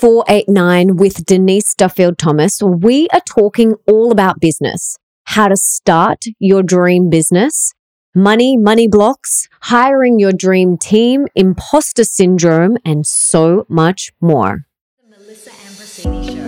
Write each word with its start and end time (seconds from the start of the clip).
489 0.00 0.96
with 0.96 1.24
Denise 1.24 1.74
Duffield 1.74 2.18
Thomas, 2.18 2.60
we 2.62 3.08
are 3.14 3.22
talking 3.26 3.76
all 3.88 4.12
about 4.12 4.40
business, 4.40 4.98
how 5.24 5.48
to 5.48 5.56
start 5.56 6.24
your 6.38 6.62
dream 6.62 7.08
business, 7.08 7.72
money, 8.14 8.58
money 8.58 8.88
blocks, 8.88 9.48
hiring 9.62 10.18
your 10.18 10.32
dream 10.32 10.76
team, 10.76 11.26
imposter 11.34 12.04
syndrome, 12.04 12.76
and 12.84 13.06
so 13.06 13.64
much 13.70 14.12
more. 14.20 14.66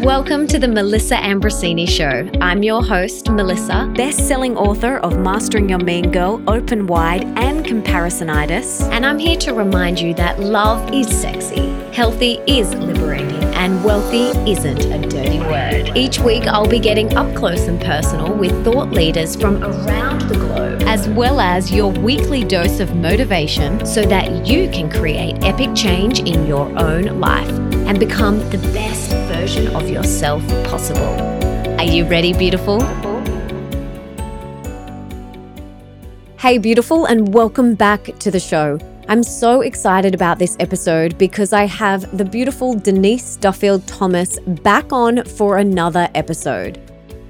Welcome 0.03 0.47
to 0.49 0.59
the 0.59 0.69
Melissa 0.69 1.17
Ambrosini 1.17 1.89
Show. 1.89 2.31
I'm 2.41 2.63
your 2.63 2.85
host, 2.85 3.31
Melissa, 3.31 3.91
best-selling 3.97 4.57
author 4.57 4.99
of 4.99 5.19
Mastering 5.19 5.71
Your 5.71 5.79
Mean 5.79 6.13
Girl, 6.13 6.43
Open 6.47 6.87
Wide, 6.87 7.25
and 7.39 7.65
Comparisonitis. 7.65 8.83
And 8.93 9.07
I'm 9.07 9.19
here 9.19 9.37
to 9.39 9.55
remind 9.55 9.99
you 9.99 10.15
that 10.15 10.39
love 10.39 10.93
is 10.93 11.09
sexy, 11.09 11.71
healthy 11.93 12.41
is 12.47 12.73
liberating, 12.75 13.38
and 13.69 13.85
wealthy 13.85 14.29
isn't 14.51 14.87
a 14.87 14.99
dirty 15.09 15.41
word. 15.41 15.95
Each 15.95 16.19
week, 16.21 16.45
I'll 16.45 16.67
be 16.67 16.79
getting 16.79 17.15
up 17.19 17.37
close 17.37 17.69
and 17.69 17.79
personal 17.79 18.35
with 18.35 18.65
thought 18.65 18.93
leaders 18.93 19.37
from 19.37 19.63
around 19.63 20.23
the 20.23 20.37
globe, 20.37 20.85
as 20.87 21.07
well 21.11 21.39
as 21.39 21.71
your 21.71 21.93
weekly 21.93 22.45
dose 22.45 22.81
of 22.81 22.97
motivation 22.97 23.85
so 23.85 24.03
that 24.05 24.47
you 24.47 24.71
can 24.71 24.91
create 24.91 25.45
epic 25.45 25.75
change 25.75 26.21
in 26.21 26.47
your 26.47 26.67
own 26.79 27.21
life 27.21 27.51
and 27.87 28.01
become 28.01 28.39
the 28.49 28.57
best 28.73 29.11
version 29.31 29.77
of 29.77 29.87
yourself 29.91 30.43
possible. 30.65 31.15
Are 31.79 31.85
you 31.85 32.07
ready, 32.07 32.33
beautiful? 32.33 32.81
Hey, 36.39 36.57
beautiful, 36.57 37.05
and 37.05 37.35
welcome 37.35 37.75
back 37.75 38.05
to 38.21 38.31
the 38.31 38.41
show. 38.41 38.79
I'm 39.11 39.23
so 39.23 39.63
excited 39.63 40.15
about 40.15 40.39
this 40.39 40.55
episode 40.61 41.17
because 41.17 41.55
I 41.55 41.65
have 41.65 42.19
the 42.19 42.27
beautiful 42.27 42.75
Denise 42.75 43.37
Duffield 43.37 43.87
Thomas 43.87 44.39
back 44.41 44.93
on 44.93 45.25
for 45.25 45.57
another 45.57 46.11
episode. 46.15 46.79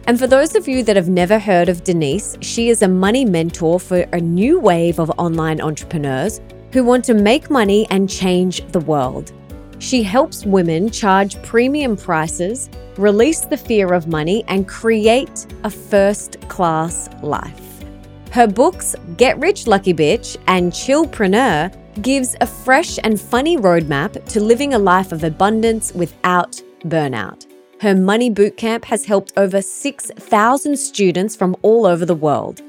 And 0.08 0.18
for 0.18 0.26
those 0.26 0.56
of 0.56 0.66
you 0.66 0.82
that 0.82 0.96
have 0.96 1.08
never 1.08 1.38
heard 1.38 1.68
of 1.68 1.84
Denise, 1.84 2.36
she 2.40 2.68
is 2.68 2.82
a 2.82 2.88
money 2.88 3.24
mentor 3.24 3.78
for 3.78 4.00
a 4.12 4.20
new 4.20 4.58
wave 4.58 4.98
of 4.98 5.12
online 5.18 5.60
entrepreneurs 5.60 6.40
who 6.72 6.82
want 6.82 7.04
to 7.04 7.14
make 7.14 7.48
money 7.48 7.86
and 7.90 8.10
change 8.10 8.66
the 8.72 8.80
world. 8.80 9.30
She 9.78 10.02
helps 10.02 10.44
women 10.44 10.90
charge 10.90 11.40
premium 11.44 11.96
prices, 11.96 12.68
release 12.96 13.42
the 13.42 13.56
fear 13.56 13.94
of 13.94 14.08
money, 14.08 14.42
and 14.48 14.66
create 14.66 15.46
a 15.62 15.70
first 15.70 16.40
class 16.48 17.08
life. 17.22 17.67
Her 18.30 18.46
books, 18.46 18.94
Get 19.16 19.38
Rich 19.38 19.66
Lucky 19.66 19.94
Bitch 19.94 20.36
and 20.46 20.70
Chillpreneur, 20.70 21.72
gives 22.02 22.36
a 22.40 22.46
fresh 22.46 22.98
and 23.02 23.20
funny 23.20 23.56
roadmap 23.56 24.22
to 24.26 24.40
living 24.40 24.74
a 24.74 24.78
life 24.78 25.12
of 25.12 25.24
abundance 25.24 25.92
without 25.94 26.60
burnout. 26.84 27.46
Her 27.80 27.94
money 27.94 28.30
bootcamp 28.30 28.84
has 28.84 29.04
helped 29.06 29.32
over 29.36 29.62
6,000 29.62 30.76
students 30.76 31.36
from 31.36 31.56
all 31.62 31.86
over 31.86 32.04
the 32.04 32.14
world. 32.14 32.60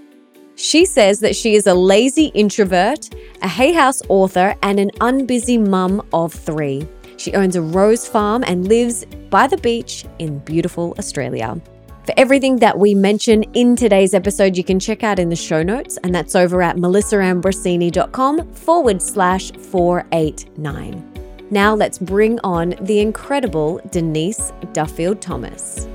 She 0.56 0.86
says 0.86 1.20
that 1.20 1.36
she 1.36 1.56
is 1.56 1.68
a 1.68 1.74
lazy 1.74 2.28
introvert, 2.28 3.10
a 3.42 3.48
Hay 3.48 3.74
House 3.74 4.02
author, 4.08 4.56
and 4.64 4.80
an 4.80 4.92
unbusy 5.00 5.60
mum 5.60 6.08
of 6.14 6.34
three. 6.34 6.88
She 7.18 7.34
owns 7.34 7.56
a 7.56 7.62
rose 7.62 8.08
farm 8.08 8.44
and 8.48 8.68
lives 8.68 9.06
by 9.30 9.48
the 9.48 9.58
beach 9.58 10.06
in 10.20 10.40
beautiful 10.40 10.96
Australia. 10.98 11.60
For 12.10 12.18
everything 12.18 12.56
that 12.56 12.80
we 12.80 12.96
mention 12.96 13.44
in 13.54 13.76
today's 13.76 14.16
episode, 14.16 14.58
you 14.58 14.64
can 14.64 14.80
check 14.80 15.04
out 15.04 15.20
in 15.20 15.30
the 15.30 15.36
show 15.36 15.62
notes, 15.62 15.98
and 15.98 16.16
that's 16.16 16.34
over 16.34 16.60
at 16.64 16.76
melissaambrosini.com 16.76 18.52
forward 18.52 19.00
slash 19.00 19.52
489. 19.52 21.48
Now 21.52 21.76
let's 21.76 22.00
bring 22.00 22.40
on 22.40 22.74
the 22.82 23.00
incredible 23.00 23.80
Denise 23.92 24.52
Duffield 24.74 25.22
Thomas. 25.22 25.88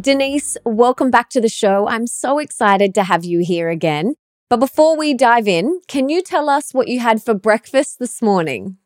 Denise, 0.00 0.56
welcome 0.64 1.10
back 1.10 1.28
to 1.28 1.42
the 1.42 1.50
show. 1.50 1.86
I'm 1.86 2.06
so 2.06 2.38
excited 2.38 2.94
to 2.94 3.02
have 3.02 3.26
you 3.26 3.40
here 3.44 3.68
again. 3.68 4.14
But 4.48 4.60
before 4.60 4.96
we 4.96 5.12
dive 5.12 5.48
in, 5.48 5.80
can 5.88 6.08
you 6.08 6.22
tell 6.22 6.48
us 6.48 6.72
what 6.72 6.86
you 6.86 7.00
had 7.00 7.20
for 7.22 7.34
breakfast 7.34 7.98
this 7.98 8.22
morning? 8.22 8.76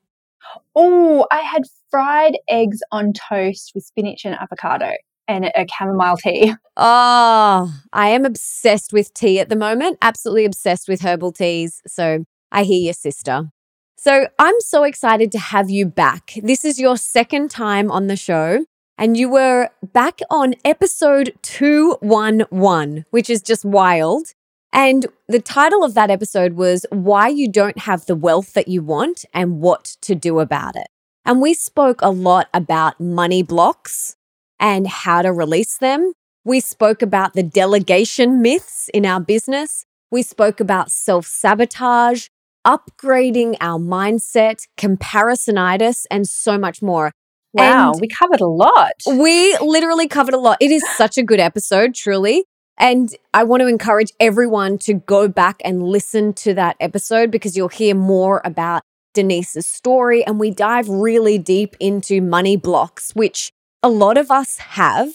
Oh, 0.75 1.27
I 1.31 1.41
had 1.41 1.65
fried 1.91 2.39
eggs 2.49 2.81
on 2.91 3.13
toast 3.13 3.73
with 3.75 3.85
spinach 3.85 4.25
and 4.25 4.35
avocado 4.35 4.93
and 5.29 5.45
a 5.45 5.67
chamomile 5.71 6.17
tea. 6.17 6.55
Oh, 6.79 7.75
I 7.93 8.09
am 8.09 8.25
obsessed 8.25 8.95
with 8.95 9.13
tea 9.13 9.39
at 9.39 9.51
the 9.51 9.57
moment, 9.57 9.99
absolutely 10.01 10.47
obsessed 10.47 10.89
with 10.89 11.03
herbal 11.03 11.33
teas. 11.33 11.83
So 11.87 12.25
I 12.51 12.65
hear 12.65 12.81
your 12.81 12.95
sister. 12.95 13.51
So 13.99 14.29
I'm 14.39 14.55
so 14.61 14.85
excited 14.85 15.31
to 15.33 15.39
have 15.39 15.69
you 15.69 15.85
back. 15.85 16.33
This 16.43 16.65
is 16.65 16.81
your 16.81 16.97
second 16.97 17.51
time 17.51 17.91
on 17.91 18.07
the 18.07 18.17
show 18.17 18.65
and 18.97 19.15
you 19.15 19.31
were 19.31 19.69
back 19.93 20.21
on 20.31 20.55
episode 20.65 21.35
211, 21.43 23.05
which 23.11 23.29
is 23.29 23.43
just 23.43 23.65
wild. 23.65 24.35
And 24.73 25.07
the 25.29 25.41
title 25.41 25.85
of 25.85 25.95
that 25.95 26.11
episode 26.11 26.53
was 26.53 26.87
Why 26.91 27.29
You 27.29 27.51
Don't 27.51 27.79
Have 27.79 28.07
the 28.07 28.15
Wealth 28.15 28.53
That 28.53 28.69
You 28.69 28.83
Want 28.83 29.25
and 29.35 29.61
What 29.61 29.97
to 30.03 30.15
Do 30.15 30.39
About 30.39 30.77
It. 30.77 30.87
And 31.25 31.41
we 31.41 31.55
spoke 31.55 32.01
a 32.03 32.11
lot 32.11 32.49
about 32.55 33.01
money 33.01 33.43
blocks 33.43 34.17
and 34.59 34.87
how 34.87 35.23
to 35.23 35.33
release 35.33 35.79
them. 35.79 36.13
We 36.45 36.61
spoke 36.61 37.03
about 37.03 37.35
the 37.35 37.43
delegation 37.43 38.41
myths 38.41 38.89
in 38.95 39.05
our 39.05 39.21
business. 39.21 39.85
We 40.11 40.23
spoke 40.23 40.61
about 40.61 40.91
self 40.91 41.27
sabotage, 41.27 42.29
upgrading 42.67 43.57
our 43.61 43.79
mindset, 43.79 44.67
comparisonitis, 44.79 46.07
and 46.11 46.27
so 46.27 46.59
much 46.59 46.81
more. 46.81 47.13
Wow, 47.53 47.93
and 47.93 48.01
we 48.01 48.09
covered 48.09 48.41
a 48.41 48.47
lot. 48.47 48.93
We 49.07 49.57
literally 49.59 50.09
covered 50.09 50.35
a 50.35 50.39
lot. 50.39 50.59
It 50.61 50.71
is 50.71 50.89
such 50.97 51.19
a 51.19 51.23
good 51.23 51.41
episode, 51.41 51.95
truly. 51.95 52.45
And 52.81 53.15
I 53.35 53.45
want 53.45 53.61
to 53.61 53.67
encourage 53.67 54.11
everyone 54.19 54.79
to 54.79 54.95
go 54.95 55.29
back 55.29 55.61
and 55.63 55.83
listen 55.83 56.33
to 56.33 56.55
that 56.55 56.77
episode 56.81 57.31
because 57.31 57.55
you'll 57.55 57.69
hear 57.69 57.95
more 57.95 58.41
about 58.43 58.83
Denise's 59.13 59.67
story. 59.67 60.25
And 60.25 60.41
we 60.41 60.51
dive 60.51 60.89
really 60.89 61.37
deep 61.37 61.77
into 61.79 62.23
money 62.23 62.57
blocks, 62.57 63.15
which 63.15 63.53
a 63.83 63.91
lot 63.91 64.17
of 64.17 64.31
us 64.31 64.57
have. 64.57 65.11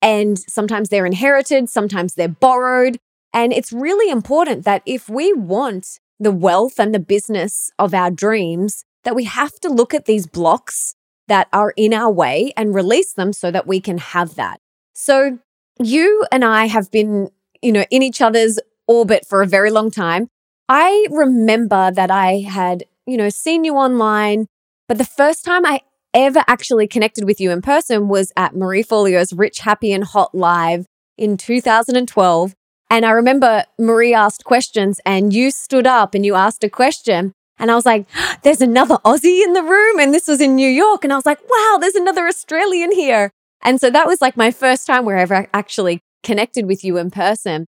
And 0.00 0.38
sometimes 0.38 0.90
they're 0.90 1.06
inherited, 1.06 1.68
sometimes 1.68 2.14
they're 2.14 2.28
borrowed. 2.28 2.98
And 3.34 3.52
it's 3.52 3.72
really 3.72 4.12
important 4.12 4.64
that 4.64 4.82
if 4.86 5.08
we 5.08 5.32
want 5.32 5.98
the 6.20 6.30
wealth 6.30 6.78
and 6.78 6.94
the 6.94 7.00
business 7.00 7.72
of 7.80 7.94
our 7.94 8.12
dreams, 8.12 8.84
that 9.02 9.16
we 9.16 9.24
have 9.24 9.58
to 9.60 9.68
look 9.68 9.92
at 9.92 10.04
these 10.04 10.28
blocks 10.28 10.94
that 11.26 11.48
are 11.52 11.72
in 11.76 11.92
our 11.92 12.12
way 12.12 12.52
and 12.56 12.76
release 12.76 13.12
them 13.12 13.32
so 13.32 13.50
that 13.50 13.66
we 13.66 13.80
can 13.80 13.98
have 13.98 14.36
that. 14.36 14.60
So 14.94 15.40
you 15.78 16.24
and 16.30 16.44
I 16.44 16.66
have 16.66 16.90
been, 16.90 17.30
you 17.62 17.72
know, 17.72 17.84
in 17.90 18.02
each 18.02 18.20
other's 18.20 18.58
orbit 18.86 19.26
for 19.26 19.42
a 19.42 19.46
very 19.46 19.70
long 19.70 19.90
time. 19.90 20.28
I 20.68 21.06
remember 21.10 21.90
that 21.90 22.10
I 22.10 22.40
had, 22.40 22.84
you 23.06 23.16
know, 23.16 23.30
seen 23.30 23.64
you 23.64 23.74
online, 23.74 24.46
but 24.86 24.98
the 24.98 25.04
first 25.04 25.44
time 25.44 25.64
I 25.64 25.80
ever 26.14 26.42
actually 26.46 26.86
connected 26.86 27.24
with 27.24 27.40
you 27.40 27.50
in 27.50 27.62
person 27.62 28.08
was 28.08 28.32
at 28.36 28.54
Marie 28.54 28.82
Forleo's 28.82 29.32
Rich, 29.32 29.60
Happy, 29.60 29.92
and 29.92 30.04
Hot 30.04 30.34
Live 30.34 30.86
in 31.16 31.36
2012. 31.36 32.54
And 32.90 33.04
I 33.04 33.10
remember 33.10 33.64
Marie 33.78 34.14
asked 34.14 34.44
questions 34.44 35.00
and 35.04 35.32
you 35.32 35.50
stood 35.50 35.86
up 35.86 36.14
and 36.14 36.24
you 36.24 36.34
asked 36.34 36.64
a 36.64 36.70
question. 36.70 37.32
And 37.58 37.70
I 37.70 37.74
was 37.74 37.84
like, 37.84 38.06
there's 38.42 38.60
another 38.60 38.98
Aussie 39.04 39.42
in 39.42 39.52
the 39.52 39.62
room. 39.62 39.98
And 39.98 40.14
this 40.14 40.28
was 40.28 40.40
in 40.40 40.54
New 40.54 40.68
York. 40.68 41.04
And 41.04 41.12
I 41.12 41.16
was 41.16 41.26
like, 41.26 41.40
wow, 41.50 41.78
there's 41.80 41.96
another 41.96 42.26
Australian 42.26 42.92
here. 42.92 43.30
And 43.62 43.80
so 43.80 43.90
that 43.90 44.06
was 44.06 44.20
like 44.20 44.36
my 44.36 44.50
first 44.50 44.86
time 44.86 45.04
where 45.04 45.18
I 45.18 45.22
ever 45.22 45.48
actually 45.52 46.00
connected 46.22 46.66
with 46.66 46.84
you 46.84 46.96
in 46.96 47.10
person. 47.10 47.66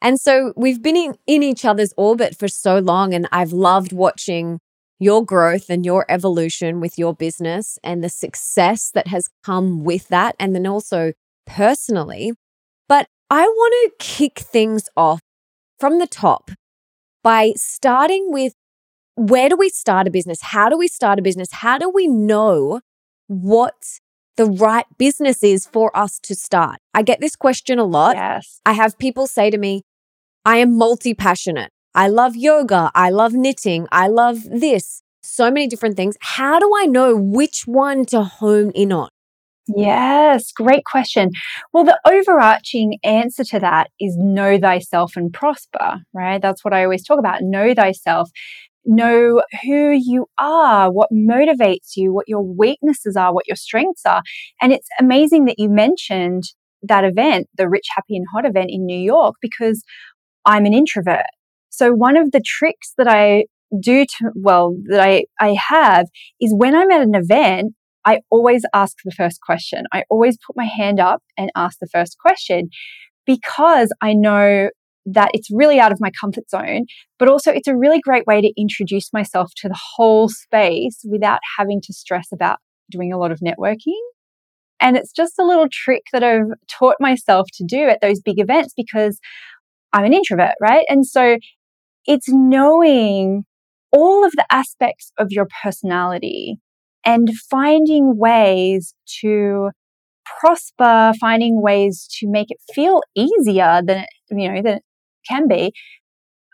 And 0.00 0.20
so 0.20 0.52
we've 0.56 0.82
been 0.82 0.96
in, 0.96 1.18
in 1.26 1.42
each 1.42 1.64
other's 1.64 1.94
orbit 1.96 2.36
for 2.36 2.48
so 2.48 2.78
long. 2.78 3.14
And 3.14 3.28
I've 3.32 3.52
loved 3.52 3.92
watching 3.92 4.58
your 4.98 5.24
growth 5.24 5.68
and 5.68 5.84
your 5.84 6.04
evolution 6.08 6.80
with 6.80 6.98
your 6.98 7.14
business 7.14 7.78
and 7.82 8.02
the 8.02 8.08
success 8.08 8.90
that 8.94 9.08
has 9.08 9.28
come 9.44 9.84
with 9.84 10.08
that. 10.08 10.34
And 10.38 10.54
then 10.54 10.66
also 10.66 11.12
personally. 11.46 12.32
But 12.88 13.06
I 13.30 13.42
want 13.42 13.74
to 13.98 14.04
kick 14.04 14.40
things 14.40 14.84
off 14.96 15.20
from 15.78 15.98
the 15.98 16.06
top 16.06 16.50
by 17.22 17.52
starting 17.56 18.32
with 18.32 18.54
where 19.14 19.48
do 19.48 19.56
we 19.56 19.68
start 19.68 20.06
a 20.06 20.10
business? 20.10 20.40
How 20.42 20.68
do 20.68 20.76
we 20.76 20.88
start 20.88 21.18
a 21.18 21.22
business? 21.22 21.48
How 21.52 21.78
do 21.78 21.90
we 21.90 22.06
know 22.06 22.80
what 23.28 24.00
the 24.36 24.46
right 24.46 24.86
business 24.98 25.42
is 25.42 25.66
for 25.66 25.96
us 25.96 26.18
to 26.20 26.34
start? 26.34 26.78
I 26.94 27.02
get 27.02 27.20
this 27.20 27.36
question 27.36 27.78
a 27.78 27.84
lot. 27.84 28.16
Yes. 28.16 28.60
I 28.64 28.72
have 28.72 28.98
people 28.98 29.26
say 29.26 29.50
to 29.50 29.58
me, 29.58 29.82
I 30.44 30.58
am 30.58 30.76
multi 30.76 31.14
passionate. 31.14 31.70
I 31.94 32.08
love 32.08 32.34
yoga. 32.34 32.90
I 32.94 33.10
love 33.10 33.34
knitting. 33.34 33.86
I 33.92 34.08
love 34.08 34.42
this. 34.44 35.02
So 35.22 35.50
many 35.50 35.68
different 35.68 35.96
things. 35.96 36.16
How 36.20 36.58
do 36.58 36.72
I 36.76 36.86
know 36.86 37.16
which 37.16 37.62
one 37.66 38.04
to 38.06 38.24
hone 38.24 38.70
in 38.70 38.92
on? 38.92 39.08
Yes, 39.68 40.50
great 40.50 40.84
question. 40.84 41.30
Well, 41.72 41.84
the 41.84 41.98
overarching 42.04 42.98
answer 43.04 43.44
to 43.44 43.60
that 43.60 43.90
is 44.00 44.16
know 44.16 44.58
thyself 44.58 45.16
and 45.16 45.32
prosper, 45.32 46.00
right? 46.12 46.42
That's 46.42 46.64
what 46.64 46.74
I 46.74 46.82
always 46.82 47.04
talk 47.04 47.20
about. 47.20 47.42
Know 47.42 47.72
thyself. 47.72 48.28
Know 48.84 49.42
who 49.62 49.90
you 49.92 50.26
are, 50.38 50.90
what 50.90 51.10
motivates 51.12 51.92
you, 51.96 52.12
what 52.12 52.28
your 52.28 52.42
weaknesses 52.42 53.16
are, 53.16 53.32
what 53.32 53.46
your 53.46 53.56
strengths 53.56 54.02
are. 54.04 54.22
And 54.60 54.72
it's 54.72 54.88
amazing 54.98 55.44
that 55.44 55.58
you 55.58 55.68
mentioned 55.68 56.44
that 56.82 57.04
event, 57.04 57.46
the 57.56 57.68
Rich, 57.68 57.86
Happy, 57.94 58.16
and 58.16 58.26
Hot 58.34 58.44
event 58.44 58.70
in 58.70 58.84
New 58.84 58.98
York, 58.98 59.36
because 59.40 59.82
I'm 60.44 60.66
an 60.66 60.74
introvert. 60.74 61.26
So 61.70 61.92
one 61.92 62.16
of 62.16 62.32
the 62.32 62.42
tricks 62.44 62.92
that 62.98 63.08
I 63.08 63.44
do 63.80 64.04
to, 64.04 64.30
well, 64.34 64.76
that 64.86 65.00
I, 65.00 65.24
I 65.40 65.56
have 65.68 66.06
is 66.40 66.54
when 66.54 66.74
I'm 66.74 66.90
at 66.90 67.02
an 67.02 67.14
event, 67.14 67.74
I 68.04 68.20
always 68.30 68.64
ask 68.74 68.96
the 69.04 69.12
first 69.12 69.40
question. 69.40 69.84
I 69.92 70.04
always 70.10 70.36
put 70.44 70.56
my 70.56 70.64
hand 70.64 70.98
up 70.98 71.22
and 71.38 71.50
ask 71.54 71.78
the 71.80 71.88
first 71.92 72.16
question 72.18 72.68
because 73.24 73.90
I 74.02 74.14
know 74.14 74.70
that 75.06 75.30
it's 75.34 75.48
really 75.52 75.80
out 75.80 75.92
of 75.92 75.98
my 76.00 76.10
comfort 76.20 76.48
zone, 76.48 76.86
but 77.18 77.28
also 77.28 77.50
it's 77.50 77.68
a 77.68 77.76
really 77.76 78.00
great 78.00 78.26
way 78.26 78.40
to 78.40 78.52
introduce 78.56 79.12
myself 79.12 79.50
to 79.56 79.68
the 79.68 79.78
whole 79.96 80.28
space 80.28 81.00
without 81.04 81.40
having 81.58 81.80
to 81.82 81.92
stress 81.92 82.28
about 82.32 82.58
doing 82.90 83.12
a 83.12 83.18
lot 83.18 83.32
of 83.32 83.40
networking. 83.40 83.98
And 84.80 84.96
it's 84.96 85.12
just 85.12 85.34
a 85.38 85.44
little 85.44 85.68
trick 85.70 86.02
that 86.12 86.24
I've 86.24 86.52
taught 86.68 86.96
myself 87.00 87.46
to 87.54 87.64
do 87.64 87.88
at 87.88 88.00
those 88.00 88.20
big 88.20 88.38
events 88.38 88.74
because 88.76 89.18
I'm 89.92 90.04
an 90.04 90.12
introvert, 90.12 90.54
right? 90.60 90.84
And 90.88 91.06
so 91.06 91.36
it's 92.06 92.28
knowing 92.28 93.44
all 93.92 94.24
of 94.24 94.32
the 94.32 94.46
aspects 94.50 95.12
of 95.18 95.28
your 95.30 95.46
personality 95.62 96.56
and 97.04 97.30
finding 97.50 98.18
ways 98.18 98.94
to 99.20 99.70
prosper, 100.40 101.12
finding 101.20 101.60
ways 101.60 102.08
to 102.18 102.28
make 102.28 102.50
it 102.50 102.58
feel 102.74 103.02
easier 103.14 103.82
than 103.84 104.04
you 104.30 104.50
know, 104.50 104.62
than 104.62 104.80
can 105.28 105.48
be. 105.48 105.72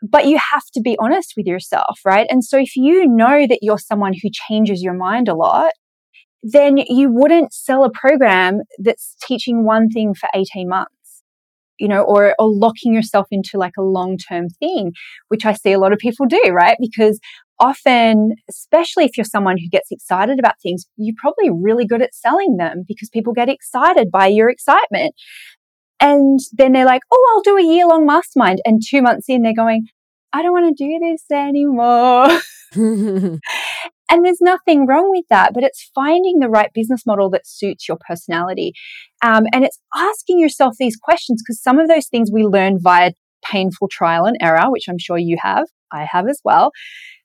But 0.02 0.26
you 0.26 0.38
have 0.52 0.64
to 0.74 0.80
be 0.80 0.96
honest 1.00 1.34
with 1.36 1.46
yourself, 1.46 1.98
right? 2.04 2.26
And 2.30 2.44
so 2.44 2.56
if 2.58 2.76
you 2.76 3.06
know 3.08 3.46
that 3.48 3.58
you're 3.62 3.78
someone 3.78 4.12
who 4.14 4.30
changes 4.32 4.82
your 4.82 4.94
mind 4.94 5.28
a 5.28 5.34
lot, 5.34 5.72
then 6.42 6.76
you 6.76 7.10
wouldn't 7.10 7.52
sell 7.52 7.82
a 7.82 7.90
program 7.90 8.60
that's 8.78 9.16
teaching 9.26 9.64
one 9.64 9.88
thing 9.88 10.14
for 10.14 10.28
18 10.34 10.68
months 10.68 10.92
you 11.78 11.88
know, 11.88 12.02
or, 12.02 12.34
or 12.38 12.48
locking 12.48 12.92
yourself 12.92 13.26
into 13.30 13.56
like 13.56 13.74
a 13.78 13.82
long 13.82 14.18
term 14.18 14.48
thing, 14.48 14.92
which 15.28 15.46
I 15.46 15.52
see 15.52 15.72
a 15.72 15.78
lot 15.78 15.92
of 15.92 15.98
people 15.98 16.26
do, 16.26 16.42
right? 16.50 16.76
Because 16.80 17.18
often, 17.60 18.32
especially 18.48 19.04
if 19.04 19.16
you're 19.16 19.24
someone 19.24 19.58
who 19.58 19.68
gets 19.68 19.90
excited 19.90 20.38
about 20.38 20.60
things, 20.62 20.86
you're 20.96 21.14
probably 21.18 21.50
really 21.50 21.86
good 21.86 22.02
at 22.02 22.14
selling 22.14 22.56
them 22.56 22.84
because 22.86 23.08
people 23.10 23.32
get 23.32 23.48
excited 23.48 24.10
by 24.10 24.26
your 24.26 24.48
excitement. 24.48 25.14
And 26.00 26.38
then 26.52 26.72
they're 26.72 26.86
like, 26.86 27.02
oh, 27.12 27.32
I'll 27.34 27.42
do 27.42 27.56
a 27.56 27.74
year 27.74 27.86
long 27.86 28.06
mastermind. 28.06 28.60
And 28.64 28.80
two 28.86 29.02
months 29.02 29.26
in, 29.28 29.42
they're 29.42 29.54
going, 29.54 29.86
I 30.32 30.42
don't 30.42 30.52
want 30.52 30.76
to 30.76 30.84
do 30.84 30.98
this 30.98 31.24
anymore. 31.30 32.28
and 32.74 34.24
there's 34.24 34.40
nothing 34.40 34.86
wrong 34.86 35.10
with 35.10 35.24
that, 35.30 35.54
but 35.54 35.64
it's 35.64 35.90
finding 35.94 36.38
the 36.38 36.48
right 36.48 36.70
business 36.74 37.06
model 37.06 37.30
that 37.30 37.46
suits 37.46 37.88
your 37.88 37.98
personality. 38.06 38.72
Um, 39.22 39.44
and 39.52 39.64
it's 39.64 39.78
asking 39.96 40.38
yourself 40.38 40.74
these 40.78 40.96
questions 40.96 41.42
because 41.42 41.62
some 41.62 41.78
of 41.78 41.88
those 41.88 42.08
things 42.08 42.30
we 42.30 42.44
learn 42.44 42.78
via 42.80 43.12
painful 43.44 43.88
trial 43.88 44.26
and 44.26 44.36
error, 44.40 44.70
which 44.70 44.84
I'm 44.88 44.98
sure 44.98 45.18
you 45.18 45.38
have, 45.40 45.66
I 45.92 46.06
have 46.10 46.28
as 46.28 46.40
well. 46.44 46.72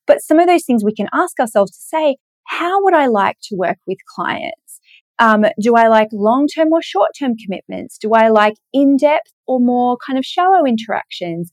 But 0.08 0.22
some 0.22 0.40
of 0.40 0.48
those 0.48 0.66
things 0.66 0.84
we 0.84 0.96
can 0.96 1.08
ask 1.14 1.40
ourselves 1.40 1.72
to 1.72 1.82
say, 1.82 2.18
how 2.48 2.84
would 2.84 2.94
I 2.94 3.08
like 3.08 3.38
to 3.44 3.56
work 3.56 3.78
with 3.88 3.98
clients? 4.16 4.63
Um, 5.20 5.46
do 5.62 5.76
I 5.76 5.88
like 5.88 6.10
long 6.12 6.48
term 6.48 6.70
or 6.72 6.82
short 6.82 7.12
term 7.18 7.34
commitments? 7.44 7.98
Do 7.98 8.12
I 8.14 8.30
like 8.30 8.56
in 8.74 8.98
depth 8.98 9.32
or 9.48 9.60
more 9.60 9.98
kind 10.06 10.18
of 10.18 10.26
shallow 10.26 10.66
interactions? 10.66 11.52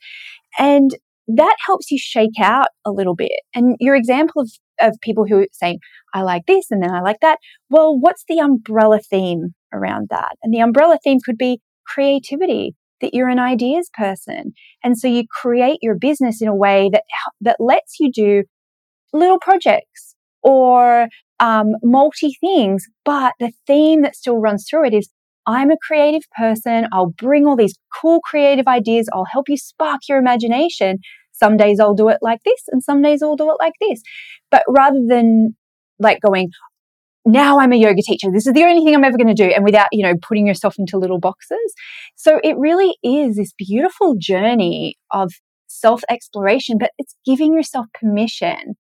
And 0.59 0.91
that 1.37 1.57
helps 1.65 1.91
you 1.91 1.99
shake 1.99 2.41
out 2.41 2.69
a 2.85 2.91
little 2.91 3.15
bit. 3.15 3.31
And 3.55 3.77
your 3.79 3.95
example 3.95 4.43
of, 4.43 4.51
of 4.81 4.99
people 5.01 5.27
who 5.29 5.47
say, 5.53 5.79
I 6.12 6.23
like 6.23 6.43
this 6.47 6.67
and 6.71 6.83
then 6.83 6.91
I 6.91 7.01
like 7.01 7.19
that. 7.23 7.39
Well, 7.69 7.97
what's 7.99 8.25
the 8.29 8.39
umbrella 8.39 8.99
theme 8.99 9.55
around 9.73 10.09
that? 10.11 10.37
And 10.43 10.53
the 10.53 10.61
umbrella 10.61 10.99
theme 11.03 11.19
could 11.25 11.39
be 11.39 11.61
creativity 11.87 12.75
that 13.01 13.15
you're 13.15 13.29
an 13.29 13.39
ideas 13.39 13.91
person. 13.95 14.53
And 14.83 14.99
so 14.99 15.09
you 15.09 15.25
create 15.31 15.79
your 15.83 15.95
business 15.95 16.43
in 16.43 16.49
a 16.49 16.55
way 16.55 16.91
that, 16.93 17.05
that 17.41 17.57
lets 17.59 17.97
you 17.99 18.11
do 18.12 18.43
little 19.12 19.39
projects 19.39 20.15
or 20.43 21.09
um, 21.40 21.72
multi 21.82 22.37
things. 22.40 22.87
But 23.04 23.34
the 23.40 23.52
theme 23.66 24.02
that 24.02 24.14
still 24.14 24.38
runs 24.38 24.66
through 24.69 24.87
it 24.87 24.94
is 24.94 25.10
I'm 25.46 25.70
a 25.70 25.76
creative 25.84 26.22
person. 26.37 26.87
I'll 26.92 27.10
bring 27.10 27.46
all 27.46 27.56
these 27.56 27.78
cool 28.00 28.20
creative 28.20 28.69
ideas. 28.69 29.08
I'll 29.12 29.25
help 29.25 29.48
you 29.48 29.56
spark 29.56 30.02
your 30.08 30.19
imagination. 30.19 30.98
Some 31.32 31.56
days 31.56 31.81
I'll 31.81 31.94
do 31.94 32.08
it 32.08 32.19
like 32.20 32.40
this 32.44 32.62
and 32.69 32.82
some 32.82 33.02
days 33.02 33.22
I'll 33.22 33.37
do 33.37 33.50
it 33.50 33.56
like 33.58 33.72
this. 33.81 34.02
But 34.50 34.62
rather 34.69 35.00
than 35.08 35.56
like 35.98 36.20
going, 36.20 36.50
now 37.25 37.58
I'm 37.58 37.72
a 37.72 37.76
yoga 37.76 38.02
teacher. 38.02 38.28
This 38.32 38.46
is 38.46 38.52
the 38.52 38.64
only 38.64 38.84
thing 38.84 38.94
I'm 38.94 39.04
ever 39.04 39.16
going 39.16 39.34
to 39.34 39.42
do. 39.42 39.50
And 39.50 39.64
without, 39.64 39.88
you 39.92 40.02
know, 40.02 40.14
putting 40.20 40.46
yourself 40.46 40.76
into 40.78 40.98
little 40.98 41.19
boxes. 41.19 41.75
So 42.16 42.40
it 42.44 42.56
really 42.56 42.96
is 43.02 43.37
this 43.37 43.52
beautiful 43.56 44.16
journey 44.19 44.96
of 45.10 45.32
self 45.66 46.02
exploration, 46.10 46.76
but 46.78 46.92
it's 46.98 47.14
giving 47.25 47.54
yourself 47.54 47.87
permission 47.94 48.76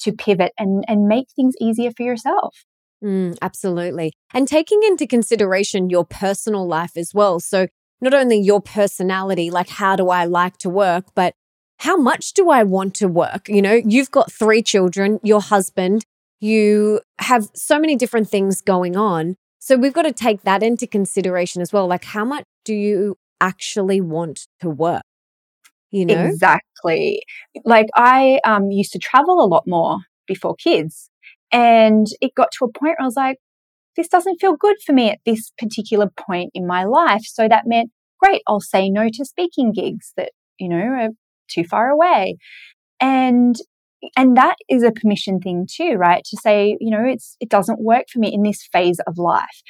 to 0.00 0.12
pivot 0.12 0.52
and, 0.58 0.84
and 0.88 1.06
make 1.06 1.26
things 1.34 1.54
easier 1.60 1.90
for 1.96 2.02
yourself. 2.02 2.64
Mm, 3.04 3.36
absolutely. 3.42 4.12
And 4.32 4.48
taking 4.48 4.82
into 4.82 5.06
consideration 5.06 5.90
your 5.90 6.04
personal 6.04 6.66
life 6.66 6.96
as 6.96 7.12
well. 7.14 7.40
So 7.40 7.68
not 8.00 8.14
only 8.14 8.38
your 8.38 8.60
personality, 8.60 9.50
like 9.50 9.68
how 9.68 9.96
do 9.96 10.08
I 10.08 10.24
like 10.24 10.56
to 10.58 10.70
work, 10.70 11.06
but 11.14 11.34
how 11.78 11.96
much 11.96 12.32
do 12.32 12.50
I 12.50 12.62
want 12.62 12.94
to 12.96 13.08
work? 13.08 13.48
You 13.48 13.62
know, 13.62 13.80
you've 13.84 14.10
got 14.10 14.32
three 14.32 14.62
children, 14.62 15.20
your 15.22 15.42
husband, 15.42 16.04
you 16.40 17.00
have 17.18 17.48
so 17.54 17.78
many 17.78 17.96
different 17.96 18.28
things 18.28 18.60
going 18.60 18.96
on. 18.96 19.36
So 19.58 19.76
we've 19.76 19.92
got 19.92 20.02
to 20.02 20.12
take 20.12 20.42
that 20.42 20.62
into 20.62 20.86
consideration 20.86 21.60
as 21.60 21.72
well. 21.72 21.86
Like, 21.86 22.04
how 22.04 22.24
much 22.24 22.44
do 22.64 22.74
you 22.74 23.16
actually 23.40 24.00
want 24.00 24.46
to 24.60 24.70
work? 24.70 25.02
You 25.90 26.06
know? 26.06 26.24
Exactly. 26.24 27.22
Like, 27.64 27.86
I 27.94 28.40
um, 28.44 28.70
used 28.70 28.92
to 28.92 28.98
travel 28.98 29.40
a 29.40 29.46
lot 29.46 29.64
more 29.66 29.98
before 30.26 30.54
kids. 30.56 31.10
And 31.52 32.06
it 32.20 32.34
got 32.36 32.50
to 32.58 32.64
a 32.64 32.72
point 32.72 32.96
where 32.98 33.02
I 33.02 33.04
was 33.04 33.16
like, 33.16 33.38
this 33.96 34.08
doesn't 34.08 34.40
feel 34.40 34.56
good 34.56 34.76
for 34.84 34.92
me 34.92 35.10
at 35.10 35.20
this 35.24 35.52
particular 35.58 36.08
point 36.08 36.50
in 36.54 36.66
my 36.66 36.84
life. 36.84 37.22
So 37.24 37.48
that 37.48 37.64
meant, 37.66 37.90
great, 38.22 38.42
I'll 38.46 38.60
say 38.60 38.90
no 38.90 39.08
to 39.12 39.24
speaking 39.24 39.72
gigs 39.72 40.12
that, 40.16 40.32
you 40.58 40.68
know, 40.68 40.76
are 40.76 41.08
too 41.48 41.64
far 41.64 41.88
away. 41.88 42.36
And 43.00 43.56
and 44.16 44.36
that 44.36 44.56
is 44.68 44.82
a 44.82 44.92
permission 44.92 45.40
thing 45.40 45.66
too, 45.70 45.94
right? 45.94 46.22
To 46.24 46.36
say, 46.36 46.76
you 46.80 46.90
know, 46.90 47.04
it's 47.04 47.36
it 47.40 47.48
doesn't 47.48 47.82
work 47.82 48.04
for 48.12 48.18
me 48.18 48.32
in 48.32 48.42
this 48.42 48.68
phase 48.72 48.98
of 49.06 49.18
life. 49.18 49.62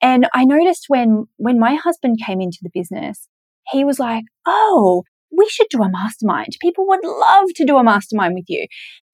And 0.00 0.28
I 0.34 0.44
noticed 0.44 0.84
when 0.88 1.24
when 1.36 1.58
my 1.58 1.74
husband 1.74 2.18
came 2.24 2.40
into 2.40 2.58
the 2.62 2.70
business, 2.72 3.28
he 3.72 3.84
was 3.84 3.98
like, 3.98 4.24
"Oh, 4.46 5.02
we 5.36 5.48
should 5.48 5.68
do 5.70 5.82
a 5.82 5.90
mastermind. 5.90 6.56
People 6.60 6.86
would 6.88 7.04
love 7.04 7.46
to 7.56 7.64
do 7.64 7.76
a 7.76 7.84
mastermind 7.84 8.34
with 8.34 8.46
you." 8.48 8.66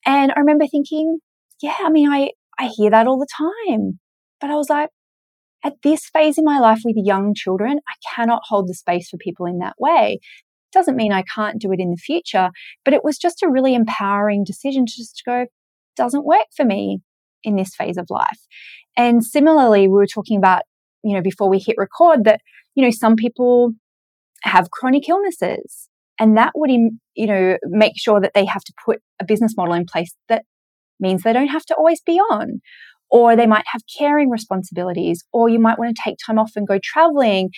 And 0.06 0.32
I 0.34 0.40
remember 0.40 0.66
thinking, 0.66 1.18
"Yeah, 1.62 1.76
I 1.78 1.90
mean, 1.90 2.10
I 2.10 2.30
I 2.58 2.70
hear 2.74 2.90
that 2.90 3.06
all 3.06 3.18
the 3.18 3.26
time." 3.36 4.00
But 4.40 4.50
I 4.50 4.56
was 4.56 4.70
like, 4.70 4.90
at 5.64 5.74
this 5.82 6.08
phase 6.12 6.38
in 6.38 6.44
my 6.44 6.58
life 6.58 6.80
with 6.84 6.96
young 6.96 7.34
children, 7.34 7.80
I 7.88 7.94
cannot 8.14 8.42
hold 8.48 8.68
the 8.68 8.74
space 8.74 9.08
for 9.08 9.18
people 9.18 9.46
in 9.46 9.58
that 9.58 9.74
way. 9.78 10.18
Doesn't 10.72 10.96
mean 10.96 11.12
I 11.12 11.22
can't 11.22 11.60
do 11.60 11.72
it 11.72 11.80
in 11.80 11.90
the 11.90 11.96
future, 11.96 12.50
but 12.84 12.94
it 12.94 13.04
was 13.04 13.18
just 13.18 13.42
a 13.42 13.50
really 13.50 13.74
empowering 13.74 14.44
decision 14.44 14.86
to 14.86 14.92
just 14.96 15.22
go, 15.26 15.46
doesn't 15.96 16.24
work 16.24 16.46
for 16.56 16.64
me 16.64 17.00
in 17.42 17.56
this 17.56 17.74
phase 17.74 17.98
of 17.98 18.06
life. 18.08 18.40
And 18.96 19.24
similarly, 19.24 19.82
we 19.82 19.94
were 19.94 20.06
talking 20.06 20.38
about, 20.38 20.62
you 21.02 21.14
know, 21.14 21.22
before 21.22 21.50
we 21.50 21.58
hit 21.58 21.76
record 21.76 22.24
that, 22.24 22.40
you 22.74 22.84
know, 22.84 22.90
some 22.90 23.16
people 23.16 23.72
have 24.42 24.70
chronic 24.70 25.08
illnesses 25.08 25.89
and 26.20 26.36
that 26.36 26.52
would, 26.54 26.70
you 26.70 27.26
know, 27.26 27.56
make 27.64 27.94
sure 27.96 28.20
that 28.20 28.32
they 28.34 28.44
have 28.44 28.62
to 28.62 28.72
put 28.84 29.00
a 29.20 29.24
business 29.24 29.54
model 29.56 29.74
in 29.74 29.86
place 29.86 30.14
that 30.28 30.44
means 31.00 31.22
they 31.22 31.32
don't 31.32 31.48
have 31.48 31.64
to 31.64 31.74
always 31.74 32.00
be 32.02 32.18
on. 32.18 32.60
Or 33.12 33.34
they 33.34 33.46
might 33.46 33.64
have 33.72 33.82
caring 33.98 34.30
responsibilities, 34.30 35.24
or 35.32 35.48
you 35.48 35.58
might 35.58 35.80
want 35.80 35.96
to 35.96 36.00
take 36.04 36.16
time 36.24 36.38
off 36.38 36.52
and 36.54 36.68
go 36.68 36.78
traveling. 36.80 37.50